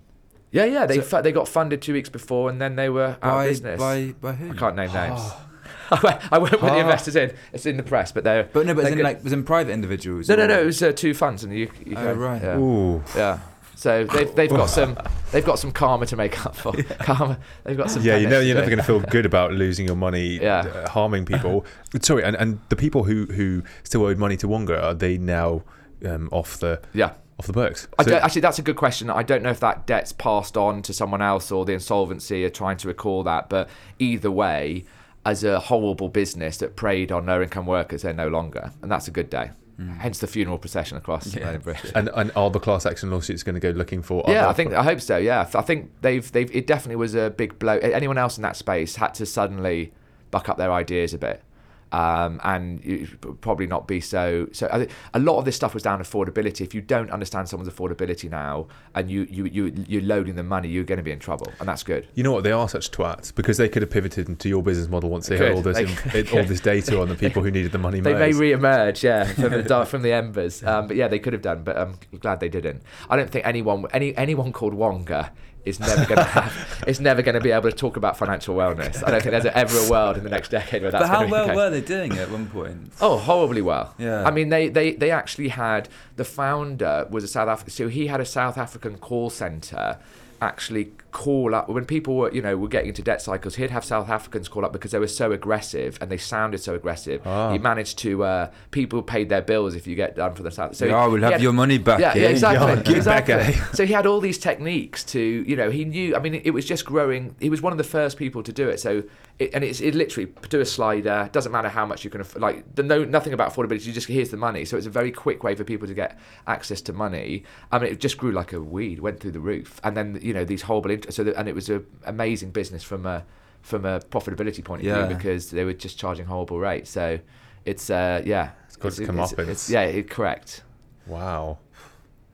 Yeah, 0.52 0.66
yeah, 0.66 0.86
they 0.86 0.96
So- 0.98 1.02
fu- 1.18 1.22
they 1.22 1.32
got 1.32 1.48
funded 1.48 1.82
two 1.82 1.94
weeks 1.94 2.10
before, 2.10 2.50
and 2.50 2.60
then 2.60 2.76
they 2.76 2.90
were 2.90 3.18
out 3.22 3.22
By, 3.22 3.44
of 3.46 3.50
business. 3.52 3.80
by, 3.80 4.14
by 4.20 4.32
who? 4.34 4.52
I 4.52 4.56
can't 4.56 4.76
name 4.76 4.92
names. 4.92 5.22
I 5.92 6.38
won't 6.38 6.52
put 6.52 6.62
the 6.62 6.68
Ah. 6.72 6.80
investors 6.82 7.16
in. 7.16 7.34
It's 7.54 7.66
in 7.66 7.78
the 7.78 7.84
press, 7.84 8.12
but 8.12 8.24
they're. 8.26 8.44
But 8.44 8.66
no, 8.66 8.74
but 8.74 8.82
they're 8.84 8.92
in, 8.92 8.98
good. 8.98 9.04
like, 9.06 9.24
was 9.24 9.32
in 9.34 9.44
private 9.44 9.72
individuals? 9.72 10.28
no, 10.28 10.36
no, 10.36 10.46
no. 10.48 10.62
It 10.62 10.66
was 10.66 10.82
uh, 10.84 10.92
two 10.92 11.14
funds 11.14 11.44
in 11.46 11.50
the 11.50 11.64
UK. 11.68 11.72
Oh, 11.96 12.14
right. 12.14 12.42
Yeah. 12.42 12.58
Ooh. 12.58 13.04
yeah. 13.16 13.40
So 13.78 14.06
they've 14.06 14.34
they've 14.34 14.50
got 14.50 14.66
some 14.72 14.98
they've 15.32 15.46
got 15.46 15.60
some 15.60 15.72
karma 15.72 16.08
to 16.08 16.16
make 16.16 16.44
up 16.46 16.56
for. 16.56 16.74
Karma. 17.00 17.38
They've 17.64 17.78
got 17.78 17.92
some. 17.92 18.02
Yeah, 18.02 18.18
you 18.18 18.28
know, 18.28 18.40
you're 18.40 18.56
never 18.56 18.68
going 18.68 18.80
to 18.80 18.84
feel 18.84 19.00
good 19.00 19.26
about 19.26 19.54
losing 19.54 19.86
your 19.86 19.96
money, 19.96 20.38
Yeah. 20.42 20.62
uh, 20.62 20.90
harming 20.90 21.26
people. 21.26 21.64
Sorry, 22.02 22.24
and, 22.24 22.36
and 22.36 22.60
the 22.70 22.76
people 22.76 23.04
who, 23.04 23.26
who 23.28 23.62
still 23.84 24.04
owed 24.06 24.18
money 24.18 24.36
to 24.38 24.48
Wonga 24.48 24.82
are 24.82 24.96
they 24.96 25.20
now 25.20 25.62
um, 26.04 26.28
off 26.32 26.58
the 26.58 26.82
Yeah. 26.94 27.12
off 27.38 27.46
the 27.46 27.54
books? 27.54 27.88
I 28.00 28.04
So- 28.04 28.16
actually, 28.16 28.42
that's 28.42 28.58
a 28.58 28.64
good 28.64 28.78
question. 28.78 29.12
I 29.12 29.22
don't 29.22 29.44
know 29.44 29.52
if 29.52 29.60
that 29.60 29.86
debt's 29.86 30.12
passed 30.12 30.58
on 30.58 30.82
to 30.82 30.92
someone 30.92 31.22
else 31.22 31.52
or 31.52 31.64
the 31.64 31.74
insolvency 31.74 32.44
are 32.46 32.50
trying 32.50 32.78
to 32.78 32.88
recall 32.88 33.22
that. 33.24 33.48
But 33.48 33.70
either 34.00 34.32
way, 34.32 34.86
as 35.24 35.44
a 35.44 35.60
horrible 35.60 36.10
business 36.10 36.58
that 36.58 36.76
preyed 36.76 37.12
on 37.12 37.28
low 37.28 37.44
income 37.44 37.68
workers, 37.68 38.02
they're 38.02 38.14
no 38.14 38.28
longer. 38.28 38.72
And 38.82 38.92
that's 38.92 39.08
a 39.08 39.12
good 39.12 39.30
day. 39.30 39.52
Mm. 39.80 39.98
Hence 40.00 40.18
the 40.20 40.28
funeral 40.28 40.58
procession 40.58 40.98
across 40.98 41.36
Yeah. 41.36 41.50
Edinburgh. 41.50 41.76
and 41.94 42.10
and 42.16 42.32
are 42.36 42.50
the 42.50 42.60
class 42.60 42.86
action 42.86 43.12
lawsuits 43.12 43.44
going 43.44 43.54
to 43.54 43.60
go 43.60 43.70
looking 43.70 44.02
for? 44.02 44.24
Yeah, 44.28 44.50
I 44.50 44.54
think 44.54 44.74
I 44.74 44.82
hope 44.84 45.00
so. 45.02 45.18
Yeah, 45.18 45.48
I 45.54 45.62
think 45.62 45.92
they've 46.02 46.30
they've 46.32 46.54
it 46.56 46.66
definitely 46.66 46.96
was 46.96 47.14
a 47.14 47.30
big 47.30 47.60
blow. 47.60 47.78
Anyone 47.78 48.18
else 48.18 48.38
in 48.38 48.42
that 48.44 48.56
space 48.56 48.96
had 48.96 49.14
to 49.16 49.26
suddenly 49.28 49.94
buck 50.32 50.50
up 50.50 50.58
their 50.58 50.72
ideas 50.72 51.14
a 51.14 51.18
bit. 51.20 51.44
Um, 51.92 52.42
and 52.44 53.18
probably 53.42 53.66
not 53.66 53.88
be 53.88 54.02
so. 54.02 54.48
So 54.52 54.88
a 55.14 55.20
lot 55.20 55.38
of 55.40 55.46
this 55.46 55.56
stuff 55.56 55.74
was 55.74 55.84
down 55.84 56.02
affordability. 56.02 56.62
If 56.62 56.74
you 56.76 56.82
don't 56.82 57.10
understand 57.12 57.48
someone's 57.48 57.72
affordability 57.74 58.30
now, 58.30 58.68
and 58.94 59.10
you 59.10 59.26
you 59.30 59.46
you 59.46 59.74
you're 59.88 60.02
loading 60.02 60.36
them 60.36 60.48
money, 60.48 60.68
you're 60.68 60.84
going 60.84 60.98
to 60.98 61.04
be 61.04 61.12
in 61.12 61.20
trouble, 61.20 61.48
and 61.60 61.70
that's 61.70 61.84
good. 61.84 62.08
You 62.14 62.24
know 62.24 62.32
what? 62.34 62.44
They 62.44 62.52
are 62.52 62.68
such 62.68 62.92
twats 62.92 63.34
because 63.34 63.58
they 63.58 63.70
could 63.70 63.82
have 63.84 63.92
pivoted 63.92 64.28
into 64.28 64.50
your 64.50 64.62
business 64.62 64.90
model 64.90 65.10
once 65.10 65.28
they 65.28 65.38
They 65.38 65.46
had 65.48 65.56
all 65.56 65.62
this 65.62 65.78
They 66.12 66.20
in- 66.20 66.38
all 66.38 66.44
this 66.44 66.60
data 66.60 67.00
on 67.00 67.08
the 67.08 67.16
people 67.24 67.42
who 67.42 67.52
needed 67.52 67.72
the 67.72 67.78
money 67.78 68.02
They 68.02 68.14
most. 68.14 68.20
may 68.20 68.34
re-emerge, 68.34 69.04
yeah, 69.04 69.24
from 69.26 69.52
the 69.52 69.86
from 69.90 70.02
the 70.02 70.12
embers. 70.12 70.64
Um, 70.64 70.88
but 70.88 70.98
yeah, 70.98 71.08
they 71.08 71.20
could 71.20 71.32
have 71.34 71.42
done. 71.42 71.64
But 71.64 71.78
I'm 71.78 71.96
glad 72.20 72.42
they 72.42 72.50
didn't. 72.50 72.84
I 73.10 73.16
don't 73.16 73.30
think 73.30 73.46
anyone 73.46 73.86
any 73.94 74.16
anyone 74.18 74.52
called 74.52 74.74
Wonga 74.74 75.32
is 75.68 75.80
never 75.80 76.06
going 76.06 76.18
to 76.18 76.24
have 76.24 76.84
is 76.88 77.00
never 77.00 77.22
going 77.22 77.36
to 77.36 77.42
be 77.42 77.52
able 77.52 77.70
to 77.70 77.76
talk 77.76 77.98
about 77.98 78.18
financial 78.18 78.56
wellness. 78.56 79.04
I 79.06 79.12
don't 79.12 79.22
think 79.22 79.32
there's 79.32 79.46
ever 79.46 79.78
a 79.78 79.90
world 79.90 80.18
in 80.18 80.24
the 80.24 80.30
next 80.30 80.50
decade 80.50 80.82
where 80.82 80.92
that's. 80.92 81.04
But 81.04 81.10
how 81.10 81.24
the 81.26 81.32
well 81.32 81.48
case. 81.48 81.56
were 81.56 81.70
they 81.70 81.82
doing 81.82 82.12
it 82.14 82.20
at 82.20 82.32
one 82.32 82.48
point? 82.48 82.94
Oh, 83.02 83.18
horribly 83.18 83.62
well. 83.62 83.94
Yeah. 83.98 84.24
I 84.24 84.32
mean, 84.32 84.50
they, 84.50 84.70
they, 84.70 84.94
they 84.94 85.12
actually 85.12 85.50
had 85.50 85.88
the 86.16 86.26
founder 86.26 87.08
was 87.10 87.24
a 87.24 87.28
South 87.28 87.48
African, 87.48 87.72
so 87.72 87.88
he 87.88 88.08
had 88.08 88.20
a 88.20 88.26
South 88.26 88.58
African 88.58 88.98
call 88.98 89.30
center 89.30 90.00
actually 90.42 90.92
call 91.12 91.56
up 91.56 91.68
when 91.68 91.84
people 91.86 92.16
were 92.16 92.32
you 92.32 92.42
know 92.42 92.56
were 92.56 92.68
getting 92.68 92.90
into 92.90 93.02
debt 93.02 93.20
cycles 93.22 93.56
he'd 93.56 93.72
have 93.72 93.84
south 93.84 94.08
africans 94.08 94.48
call 94.48 94.64
up 94.64 94.72
because 94.72 94.92
they 94.92 95.00
were 95.00 95.08
so 95.08 95.32
aggressive 95.32 95.98
and 96.00 96.12
they 96.12 96.18
sounded 96.18 96.60
so 96.60 96.76
aggressive 96.76 97.22
Ah. 97.26 97.52
he 97.52 97.58
managed 97.58 97.98
to 98.00 98.24
uh 98.24 98.52
people 98.70 99.02
paid 99.02 99.28
their 99.30 99.42
bills 99.42 99.74
if 99.74 99.88
you 99.88 99.96
get 99.96 100.16
done 100.16 100.36
for 100.36 100.44
the 100.44 100.52
south 100.52 100.76
so 100.76 100.86
yeah, 100.86 101.06
he- 101.06 101.12
we'll 101.12 101.22
have 101.24 101.32
had- 101.34 101.42
your 101.42 101.54
money 101.54 101.78
back. 101.80 102.00
yeah, 102.00 102.14
yeah, 102.16 102.28
eh? 102.28 102.30
exactly. 102.30 102.68
Yeah, 102.68 102.76
give 102.84 103.06
back, 103.06 103.30
exactly. 103.30 103.56
eh? 103.56 103.66
So 103.74 103.86
he 103.86 103.94
had 103.94 104.06
all 104.06 104.20
these 104.20 104.38
techniques 104.38 105.04
to, 105.06 105.20
you 105.20 105.56
know, 105.56 105.70
he 105.72 105.86
knew. 105.86 106.16
I 106.16 106.20
mean, 106.20 106.36
it 106.36 106.52
was 106.52 106.66
just 106.66 106.86
growing. 106.86 107.36
He 107.40 107.50
was 107.50 107.62
one 107.62 107.72
of 107.72 107.78
the 107.78 107.84
first 107.84 108.18
people 108.18 108.44
to 108.44 108.52
do 108.52 108.68
it. 108.70 108.80
So, 108.80 109.04
it, 109.40 109.52
and 109.54 109.64
it's 109.64 109.80
it 109.82 109.94
literally 109.96 110.32
do 110.50 110.60
a 110.60 110.66
slider. 110.66 111.30
Doesn't 111.32 111.52
matter 111.52 111.70
how 111.70 111.86
much 111.86 112.04
you 112.04 112.10
can 112.10 112.22
aff- 112.22 112.38
like. 112.38 112.76
The 112.76 112.84
no 112.84 113.04
nothing 113.04 113.34
about 113.34 113.54
affordability. 113.54 113.86
You 113.86 113.94
just 113.94 114.08
here's 114.08 114.30
the 114.30 114.38
money. 114.38 114.66
So 114.66 114.78
it's 114.78 114.88
a 114.88 114.90
very 114.92 115.12
quick 115.12 115.44
way 115.44 115.56
for 115.56 115.64
people 115.64 115.88
to 115.88 115.94
get 115.94 116.18
access 116.48 116.82
to 116.82 116.94
money. 116.94 117.44
I 117.72 117.80
mean, 117.80 117.92
it 117.92 118.00
just 118.00 118.18
grew 118.18 118.32
like 118.32 118.52
a 118.54 118.62
weed. 118.62 119.00
Went 119.00 119.20
through 119.20 119.32
the 119.32 119.40
roof. 119.40 119.80
And 119.84 119.96
then 119.98 120.20
you 120.28 120.34
know 120.34 120.44
these 120.46 120.62
horrible. 120.64 120.92
Int- 120.92 121.14
so 121.14 121.24
the, 121.24 121.38
and 121.40 121.48
it 121.48 121.56
was 121.56 121.70
an 121.70 121.86
amazing 122.06 122.52
business 122.52 122.84
from 122.84 123.06
a 123.06 123.24
from 123.62 123.86
a 123.86 124.00
profitability 124.00 124.64
point 124.64 124.82
of 124.82 124.88
Yeah. 124.88 125.06
view 125.08 125.16
because 125.16 125.52
they 125.52 125.64
were 125.64 125.74
just 125.74 125.98
charging 125.98 126.26
horrible 126.26 126.60
rates. 126.60 126.90
So 126.90 127.20
it's 127.66 127.90
uh 127.90 128.22
yeah. 128.26 128.52
it's 128.66 128.76
to 128.98 129.06
come 129.06 129.20
it's, 129.20 129.34
up 129.34 129.40
in- 129.40 129.50
It's, 129.50 129.70
yeah, 129.70 129.82
it, 129.84 130.10
correct. 130.10 130.64
Wow. 131.06 131.60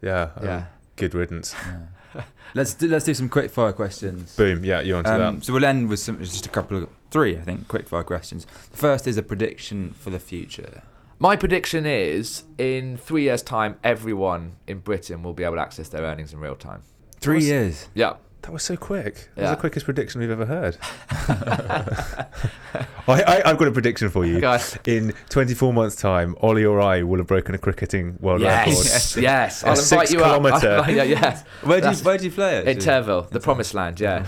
Yeah. 0.02 0.30
um, 0.38 0.46
Yeah. 0.46 0.66
good 0.96 1.14
riddance. 1.14 1.56
Yeah. 2.16 2.24
let's 2.54 2.74
do, 2.76 2.88
let's 2.88 3.06
do 3.06 3.14
some 3.14 3.30
quick 3.30 3.50
fire 3.52 3.74
questions. 3.74 4.36
Boom. 4.36 4.64
Yeah, 4.66 4.82
you're 4.82 4.98
onto 4.98 5.10
Um, 5.12 5.36
that. 5.40 5.46
so 5.46 5.54
we'll 5.54 5.66
end 5.66 5.90
with 5.90 6.00
some, 6.00 6.20
just 6.20 6.46
a 6.46 6.50
couple 6.50 6.78
of 6.84 6.90
three, 7.10 7.38
I 7.38 7.42
think, 7.42 7.68
quick 7.68 7.88
fire 7.88 8.04
questions. 8.04 8.46
The 8.72 8.78
first 8.78 9.08
is 9.08 9.18
a 9.18 9.24
prediction 9.24 9.94
for 9.98 10.10
the 10.12 10.20
future. 10.20 10.84
My 11.20 11.36
prediction 11.36 11.86
is 11.86 12.44
in 12.58 12.98
three 12.98 13.24
years' 13.24 13.42
time, 13.44 13.78
everyone 13.84 14.58
in 14.68 14.80
Britain 14.80 15.24
will 15.24 15.34
be 15.34 15.44
able 15.44 15.56
to 15.56 15.62
access 15.62 15.88
their 15.90 16.02
earnings 16.04 16.34
in 16.34 16.40
real 16.40 16.56
time. 16.56 16.82
Three 17.24 17.36
was- 17.36 17.48
years. 17.48 17.88
Yeah. 17.94 18.14
That 18.44 18.52
was 18.52 18.62
so 18.64 18.76
quick. 18.76 19.30
That 19.36 19.44
was 19.44 19.52
the 19.52 19.56
quickest 19.56 19.86
prediction 19.86 20.20
we've 20.20 20.30
ever 20.30 20.46
heard. 20.46 20.78
I, 23.08 23.22
I, 23.22 23.42
I've 23.50 23.58
got 23.58 23.68
a 23.68 23.72
prediction 23.72 24.10
for 24.10 24.26
you. 24.26 24.42
Guys, 24.42 24.78
In 24.86 25.14
24 25.30 25.72
months' 25.72 25.96
time, 25.96 26.36
Ollie 26.42 26.66
or 26.66 26.82
I 26.82 27.04
will 27.04 27.20
have 27.20 27.28
broken 27.28 27.56
a 27.56 27.58
cricketing 27.58 28.18
world 28.20 28.42
record. 28.42 28.72
yes, 28.74 29.16
yes. 29.16 29.64
A 29.64 29.68
I'll 29.68 29.72
invite 29.74 29.86
six 30.10 30.12
you 30.12 30.20
kilometre. 30.20 30.70
up. 30.72 30.88
yeah, 30.88 31.04
yes. 31.04 31.44
Where 31.64 31.80
do 31.80 31.90
you, 31.92 31.96
where 31.98 32.18
do 32.18 32.26
you 32.26 32.32
play 32.32 32.58
it? 32.58 32.68
In 32.68 32.78
Turville, 32.80 33.30
the 33.30 33.40
promised 33.40 33.74
land, 33.74 34.00
yeah. 34.02 34.26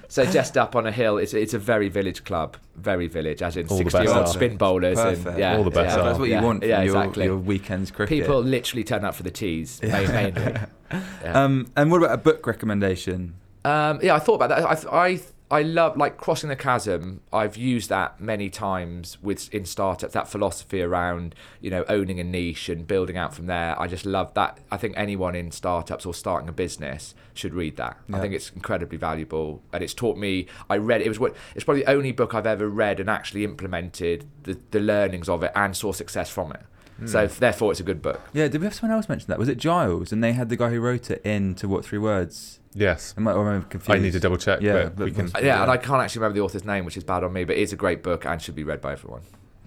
so 0.08 0.24
just 0.26 0.56
up 0.56 0.76
on 0.76 0.86
a 0.86 0.92
hill, 0.92 1.18
it's 1.18 1.34
it's 1.34 1.54
a 1.54 1.58
very 1.58 1.88
village 1.88 2.22
club, 2.24 2.56
very 2.76 3.08
village, 3.08 3.42
as 3.42 3.56
in 3.56 3.66
All 3.68 3.78
sixty-year-old 3.78 4.28
spin 4.28 4.56
bowlers, 4.56 4.96
Perfect. 4.96 5.26
and 5.26 5.38
yeah, 5.38 5.56
All 5.56 5.64
the 5.64 5.70
best 5.70 5.96
yeah, 5.96 6.02
are. 6.02 6.04
That's 6.04 6.18
what 6.18 6.28
you 6.28 6.34
yeah, 6.34 6.42
want 6.42 6.62
yeah, 6.62 6.82
your, 6.82 6.96
exactly. 6.96 7.24
your 7.24 7.36
weekend's 7.36 7.90
cricket. 7.90 8.20
People 8.20 8.40
literally 8.42 8.84
turn 8.84 9.04
up 9.04 9.14
for 9.14 9.22
the 9.22 9.30
teas, 9.30 9.80
ma- 9.82 9.88
mainly. 9.88 10.54
Yeah. 10.88 11.42
Um, 11.42 11.66
and 11.76 11.90
what 11.90 11.98
about 11.98 12.14
a 12.14 12.16
book 12.16 12.46
recommendation? 12.46 13.34
Um, 13.64 13.98
yeah, 14.04 14.14
I 14.14 14.20
thought 14.20 14.34
about 14.40 14.50
that. 14.50 14.86
I, 14.92 14.96
I, 14.96 15.20
I 15.50 15.62
love 15.62 15.96
like 15.96 16.16
crossing 16.16 16.48
the 16.48 16.56
chasm. 16.56 17.20
I've 17.32 17.56
used 17.56 17.88
that 17.88 18.20
many 18.20 18.50
times 18.50 19.16
with 19.22 19.52
in 19.54 19.64
startups. 19.64 20.12
That 20.12 20.28
philosophy 20.28 20.82
around 20.82 21.34
you 21.60 21.70
know 21.70 21.84
owning 21.88 22.18
a 22.18 22.24
niche 22.24 22.68
and 22.68 22.86
building 22.86 23.16
out 23.16 23.32
from 23.32 23.46
there. 23.46 23.80
I 23.80 23.86
just 23.86 24.04
love 24.04 24.34
that. 24.34 24.58
I 24.72 24.76
think 24.76 24.94
anyone 24.96 25.36
in 25.36 25.52
startups 25.52 26.04
or 26.04 26.14
starting 26.14 26.48
a 26.48 26.52
business 26.52 27.14
should 27.32 27.54
read 27.54 27.76
that. 27.76 27.96
Yeah. 28.08 28.16
I 28.16 28.20
think 28.20 28.34
it's 28.34 28.50
incredibly 28.50 28.98
valuable, 28.98 29.62
and 29.72 29.84
it's 29.84 29.94
taught 29.94 30.16
me. 30.16 30.46
I 30.68 30.78
read 30.78 31.00
it 31.00 31.08
was 31.08 31.20
what 31.20 31.36
it's 31.54 31.64
probably 31.64 31.84
the 31.84 31.90
only 31.90 32.10
book 32.10 32.34
I've 32.34 32.46
ever 32.46 32.68
read 32.68 32.98
and 32.98 33.08
actually 33.08 33.44
implemented 33.44 34.26
the 34.42 34.58
the 34.72 34.80
learnings 34.80 35.28
of 35.28 35.44
it 35.44 35.52
and 35.54 35.76
saw 35.76 35.92
success 35.92 36.28
from 36.28 36.52
it. 36.52 36.62
Hmm. 36.98 37.06
So 37.06 37.26
therefore, 37.28 37.70
it's 37.70 37.80
a 37.80 37.84
good 37.84 38.02
book. 38.02 38.20
Yeah, 38.32 38.48
did 38.48 38.60
we 38.60 38.64
have 38.64 38.74
someone 38.74 38.96
else 38.96 39.08
mention 39.08 39.28
that? 39.28 39.38
Was 39.38 39.48
it 39.48 39.58
Giles? 39.58 40.12
And 40.12 40.24
they 40.24 40.32
had 40.32 40.48
the 40.48 40.56
guy 40.56 40.70
who 40.70 40.80
wrote 40.80 41.10
it 41.10 41.24
into 41.24 41.68
what3words? 41.68 42.58
Yes. 42.76 43.14
Am 43.16 43.26
I, 43.26 43.32
or 43.32 43.50
am 43.50 43.62
I 43.62 43.64
confused? 43.68 43.90
I 43.90 43.98
need 44.02 44.12
to 44.12 44.20
double 44.20 44.36
check, 44.36 44.60
Yeah, 44.60 44.72
but 44.84 44.96
but 44.96 45.04
we 45.06 45.10
can. 45.12 45.28
Yeah, 45.28 45.40
Yeah. 45.40 45.62
and 45.62 45.70
I 45.70 45.78
can't 45.78 46.02
actually 46.02 46.20
remember 46.20 46.38
the 46.38 46.44
author's 46.44 46.64
name, 46.64 46.84
which 46.84 46.96
is 46.96 47.04
bad 47.04 47.24
on 47.24 47.32
me, 47.32 47.44
but 47.44 47.56
it's 47.56 47.72
a 47.72 47.76
great 47.76 48.02
book 48.02 48.26
and 48.26 48.40
should 48.40 48.54
be 48.54 48.64
read 48.64 48.80
by 48.80 48.92
everyone. 48.92 49.22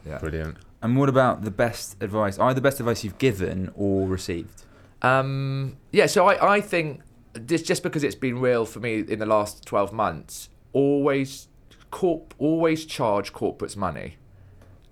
Yeah. 0.06 0.20
Brilliant. 0.20 0.58
And 0.82 0.96
what 0.96 1.10
about 1.10 1.42
the 1.44 1.52
best 1.52 2.02
advice? 2.02 2.38
Either 2.40 2.54
the 2.54 2.62
best 2.62 2.80
advice 2.80 3.04
you've 3.04 3.18
given 3.18 3.72
or 3.76 4.08
received? 4.08 4.64
Um, 5.02 5.78
yeah, 5.92 6.06
so 6.06 6.28
I, 6.28 6.56
I 6.56 6.62
think 6.62 7.02
this 7.34 7.64
just 7.64 7.84
because 7.84 8.04
it's 8.04 8.16
been 8.16 8.40
real 8.40 8.66
for 8.66 8.80
me 8.80 9.00
in 9.00 9.20
the 9.20 9.26
last 9.26 9.66
12 9.66 9.92
months, 9.92 10.50
always 10.72 11.48
corp, 11.92 12.34
always 12.38 12.86
charge 12.86 13.34
corporates 13.34 13.76
money 13.76 14.18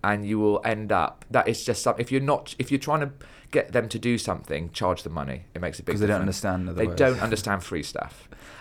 and 0.09 0.25
you 0.29 0.37
will 0.43 0.59
end 0.73 0.89
up 1.03 1.25
that 1.35 1.45
is 1.51 1.59
just 1.69 1.79
something 1.83 2.01
if 2.05 2.11
you're 2.11 2.27
not 2.33 2.43
if 2.59 2.67
you're 2.71 2.85
trying 2.89 3.01
to 3.05 3.11
get 3.57 3.65
them 3.71 3.87
to 3.95 3.99
do 4.09 4.13
something 4.29 4.69
charge 4.71 4.99
them 5.03 5.13
money 5.13 5.39
it 5.55 5.61
makes 5.65 5.77
a 5.79 5.81
big 5.83 5.87
Because 5.87 6.01
they 6.01 6.07
don't 6.13 6.21
understand 6.27 6.59
they 6.67 6.71
otherwise. 6.71 6.97
don't 6.97 7.19
understand 7.27 7.63
free 7.63 7.83
stuff 7.93 8.15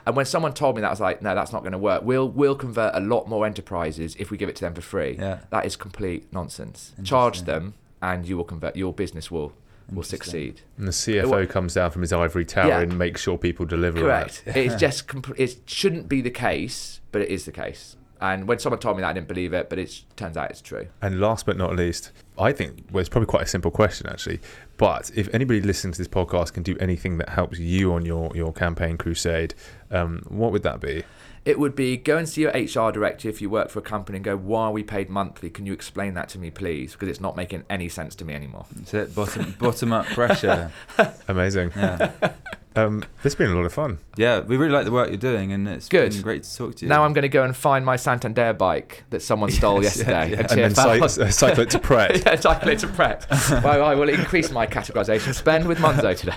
and 0.07 0.15
when 0.17 0.27
someone 0.27 0.53
told 0.63 0.73
me 0.77 0.81
that 0.83 0.89
I 0.93 0.95
was 0.99 1.01
like 1.09 1.19
no 1.23 1.35
that's 1.39 1.53
not 1.57 1.63
going 1.67 1.73
to 1.79 1.85
work 1.91 2.01
we'll 2.11 2.29
we'll 2.41 2.55
convert 2.67 2.93
a 2.95 3.01
lot 3.15 3.29
more 3.29 3.43
enterprises 3.47 4.17
if 4.19 4.31
we 4.31 4.37
give 4.37 4.49
it 4.49 4.57
to 4.57 4.65
them 4.67 4.75
for 4.75 4.81
free 4.95 5.17
Yeah. 5.19 5.39
that 5.51 5.65
is 5.67 5.75
complete 5.77 6.23
nonsense 6.33 6.79
charge 7.05 7.43
them 7.43 7.75
and 8.03 8.27
you 8.29 8.37
will 8.37 8.45
convert 8.55 8.75
your 8.77 8.93
business 9.03 9.31
will 9.31 9.53
will 9.97 10.03
succeed 10.17 10.55
And 10.79 10.87
the 10.89 10.93
CFO 10.93 11.49
comes 11.49 11.75
down 11.75 11.91
from 11.93 12.03
his 12.03 12.13
ivory 12.13 12.45
tower 12.45 12.69
Yeah. 12.69 12.81
and 12.81 12.99
makes 12.99 13.21
sure 13.23 13.39
people 13.39 13.65
deliver. 13.67 13.99
on 13.99 14.05
Correct. 14.05 14.43
it. 14.47 14.57
It's 14.65 14.75
just 14.87 15.07
compl- 15.07 15.39
it 15.39 15.51
shouldn't 15.67 16.09
be 16.09 16.21
the 16.21 16.31
case, 16.49 17.01
but 17.13 17.23
it 17.23 17.29
is 17.29 17.45
the 17.45 17.53
case. 17.53 17.95
And 18.21 18.49
when 18.49 18.59
someone 18.59 18.81
told 18.81 18.97
me 18.97 19.03
that, 19.03 19.09
I 19.09 19.13
didn't 19.13 19.29
believe 19.29 19.53
it, 19.53 19.69
but 19.69 19.79
it 19.79 20.03
turns 20.17 20.37
out 20.37 20.51
it's 20.51 20.63
true. 20.63 20.89
And 21.03 21.21
last 21.21 21.47
but 21.47 21.57
not 21.57 21.77
least, 21.77 22.13
I 22.39 22.53
think 22.53 22.85
well, 22.91 23.01
it's 23.01 23.09
probably 23.09 23.27
quite 23.27 23.43
a 23.43 23.47
simple 23.47 23.71
question 23.71 24.07
actually. 24.09 24.41
But 24.77 25.11
if 25.15 25.33
anybody 25.35 25.61
listening 25.61 25.93
to 25.93 25.99
this 25.99 26.09
podcast 26.09 26.53
can 26.53 26.63
do 26.63 26.77
anything 26.79 27.19
that 27.19 27.31
helps 27.31 27.59
you 27.59 27.93
on 27.93 28.05
your 28.05 28.35
your 28.35 28.53
campaign 28.53 28.97
crusade, 28.97 29.55
um, 29.91 30.23
what 30.29 30.53
would 30.53 30.63
that 30.63 30.81
be? 30.81 31.05
It 31.45 31.61
would 31.61 31.77
be 31.77 31.97
go 31.97 32.17
and 32.17 32.29
see 32.29 32.41
your 32.41 32.51
HR 32.51 32.91
director 32.91 33.29
if 33.29 33.41
you 33.41 33.49
work 33.49 33.71
for 33.71 33.79
a 33.79 33.83
company 33.83 34.17
and 34.17 34.25
go, 34.25 34.37
why 34.37 34.65
are 34.65 34.73
we 34.73 34.83
paid 34.83 35.09
monthly? 35.09 35.49
Can 35.49 35.65
you 35.65 35.73
explain 35.73 36.15
that 36.15 36.29
to 36.31 36.41
me, 36.41 36.51
please? 36.51 36.93
Because 36.93 37.09
it's 37.09 37.21
not 37.21 37.37
making 37.37 37.63
any 37.71 37.89
sense 37.89 38.17
to 38.17 38.25
me 38.25 38.35
anymore. 38.35 38.67
That's 38.75 38.95
it, 38.95 39.15
bottom, 39.15 39.55
bottom 39.57 39.93
up 39.93 40.07
pressure. 40.07 40.73
Amazing. 41.29 41.71
Yeah. 41.77 42.33
Um, 42.77 43.01
this 43.23 43.33
has 43.33 43.35
been 43.35 43.51
a 43.51 43.55
lot 43.55 43.65
of 43.65 43.73
fun. 43.73 43.99
yeah, 44.17 44.41
we 44.41 44.57
really 44.57 44.73
like 44.73 44.85
the 44.85 44.93
work 44.93 45.09
you're 45.09 45.17
doing, 45.17 45.53
and 45.53 45.67
it's 45.67 45.89
Good. 45.89 46.13
been 46.13 46.23
great 46.23 46.43
to 46.43 46.57
talk 46.57 46.75
to 46.77 46.85
you. 46.85 46.89
Now 46.89 47.05
I'm 47.05 47.13
going 47.15 47.23
to 47.23 47.29
go 47.29 47.43
and 47.43 47.57
find 47.57 47.85
my 47.85 47.97
Santander 47.97 48.53
bike 48.53 49.05
that 49.11 49.23
someone 49.23 49.51
stole 49.51 49.83
Yes, 49.83 49.97
yesterday 49.97 50.31
yeah. 50.33 50.41
and, 50.41 50.51
And 50.53 50.61
then 50.61 50.75
cy- 50.75 50.99
uh, 50.99 51.31
cycle 51.31 51.63
it 51.63 51.71
to 51.71 51.79
Pret. 51.79 52.17
yeah, 52.27 52.37
cycle 52.37 52.69
it 52.69 52.79
to 52.81 52.89
Pret. 52.89 53.27
well, 53.65 53.83
I 53.83 53.95
will 53.95 54.09
increase 54.11 54.51
my 54.51 54.67
categorisation 54.67 55.35
spend 55.35 55.67
with 55.67 55.79
Monzo 55.79 56.17
today. 56.17 56.37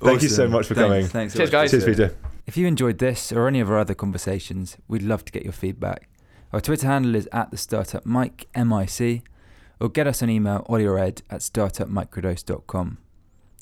Thank 0.00 0.22
you 0.22 0.28
so 0.28 0.46
much 0.48 0.66
for 0.68 0.74
coming. 0.74 1.00
Thanks, 1.06 1.12
thanks 1.12 1.34
Cheers, 1.34 1.50
guys. 1.50 1.70
Cheers, 1.72 1.84
Peter. 1.84 2.14
If 2.46 2.56
you 2.56 2.66
enjoyed 2.66 2.98
this 2.98 3.32
or 3.32 3.48
any 3.48 3.60
of 3.60 3.68
our 3.70 3.78
other 3.78 3.94
conversations, 3.94 4.76
we'd 4.88 5.02
love 5.02 5.24
to 5.26 5.32
get 5.32 5.42
your 5.42 5.52
feedback. 5.52 6.08
Our 6.52 6.60
Twitter 6.60 6.86
handle 6.86 7.14
is 7.14 7.28
at 7.32 7.50
the 7.50 7.56
startup 7.58 8.06
Mic 8.06 8.46
M 8.54 8.72
I 8.72 8.86
C, 8.86 9.22
or 9.80 9.88
get 9.90 10.06
us 10.06 10.22
an 10.22 10.30
email 10.30 10.64
Ollie 10.68 10.86
or 10.86 10.98
Ed 10.98 11.22
at 11.28 11.40
startupmicrodose.com. 11.40 12.98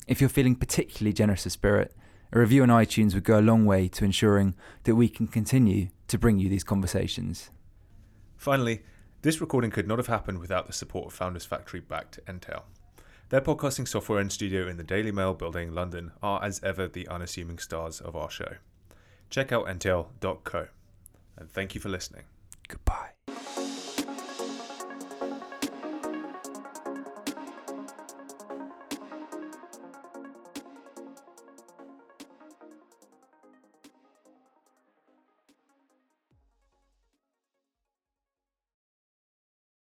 If 0.07 0.21
you're 0.21 0.29
feeling 0.29 0.55
particularly 0.55 1.13
generous 1.13 1.45
of 1.45 1.51
spirit, 1.51 1.93
a 2.31 2.39
review 2.39 2.63
on 2.63 2.69
iTunes 2.69 3.13
would 3.13 3.23
go 3.25 3.39
a 3.39 3.41
long 3.41 3.65
way 3.65 3.87
to 3.89 4.05
ensuring 4.05 4.55
that 4.83 4.95
we 4.95 5.09
can 5.09 5.27
continue 5.27 5.89
to 6.07 6.17
bring 6.17 6.39
you 6.39 6.49
these 6.49 6.63
conversations. 6.63 7.49
Finally, 8.37 8.83
this 9.21 9.41
recording 9.41 9.71
could 9.71 9.87
not 9.87 9.97
have 9.97 10.07
happened 10.07 10.39
without 10.39 10.67
the 10.67 10.73
support 10.73 11.07
of 11.07 11.13
Founders 11.13 11.45
Factory 11.45 11.81
backed 11.81 12.19
Entale. 12.27 12.63
Their 13.29 13.41
podcasting 13.41 13.87
software 13.87 14.19
and 14.19 14.31
studio 14.31 14.67
in 14.67 14.77
the 14.77 14.83
Daily 14.83 15.11
Mail 15.11 15.33
building, 15.33 15.73
London, 15.73 16.11
are 16.23 16.41
as 16.41 16.63
ever 16.63 16.87
the 16.87 17.07
unassuming 17.09 17.57
stars 17.57 17.99
of 17.99 18.15
our 18.15 18.29
show. 18.29 18.55
Check 19.29 19.51
out 19.51 19.65
entale.co. 19.65 20.67
And 21.35 21.51
thank 21.51 21.75
you 21.75 21.81
for 21.81 21.89
listening. 21.89 22.23
Goodbye. 22.69 23.09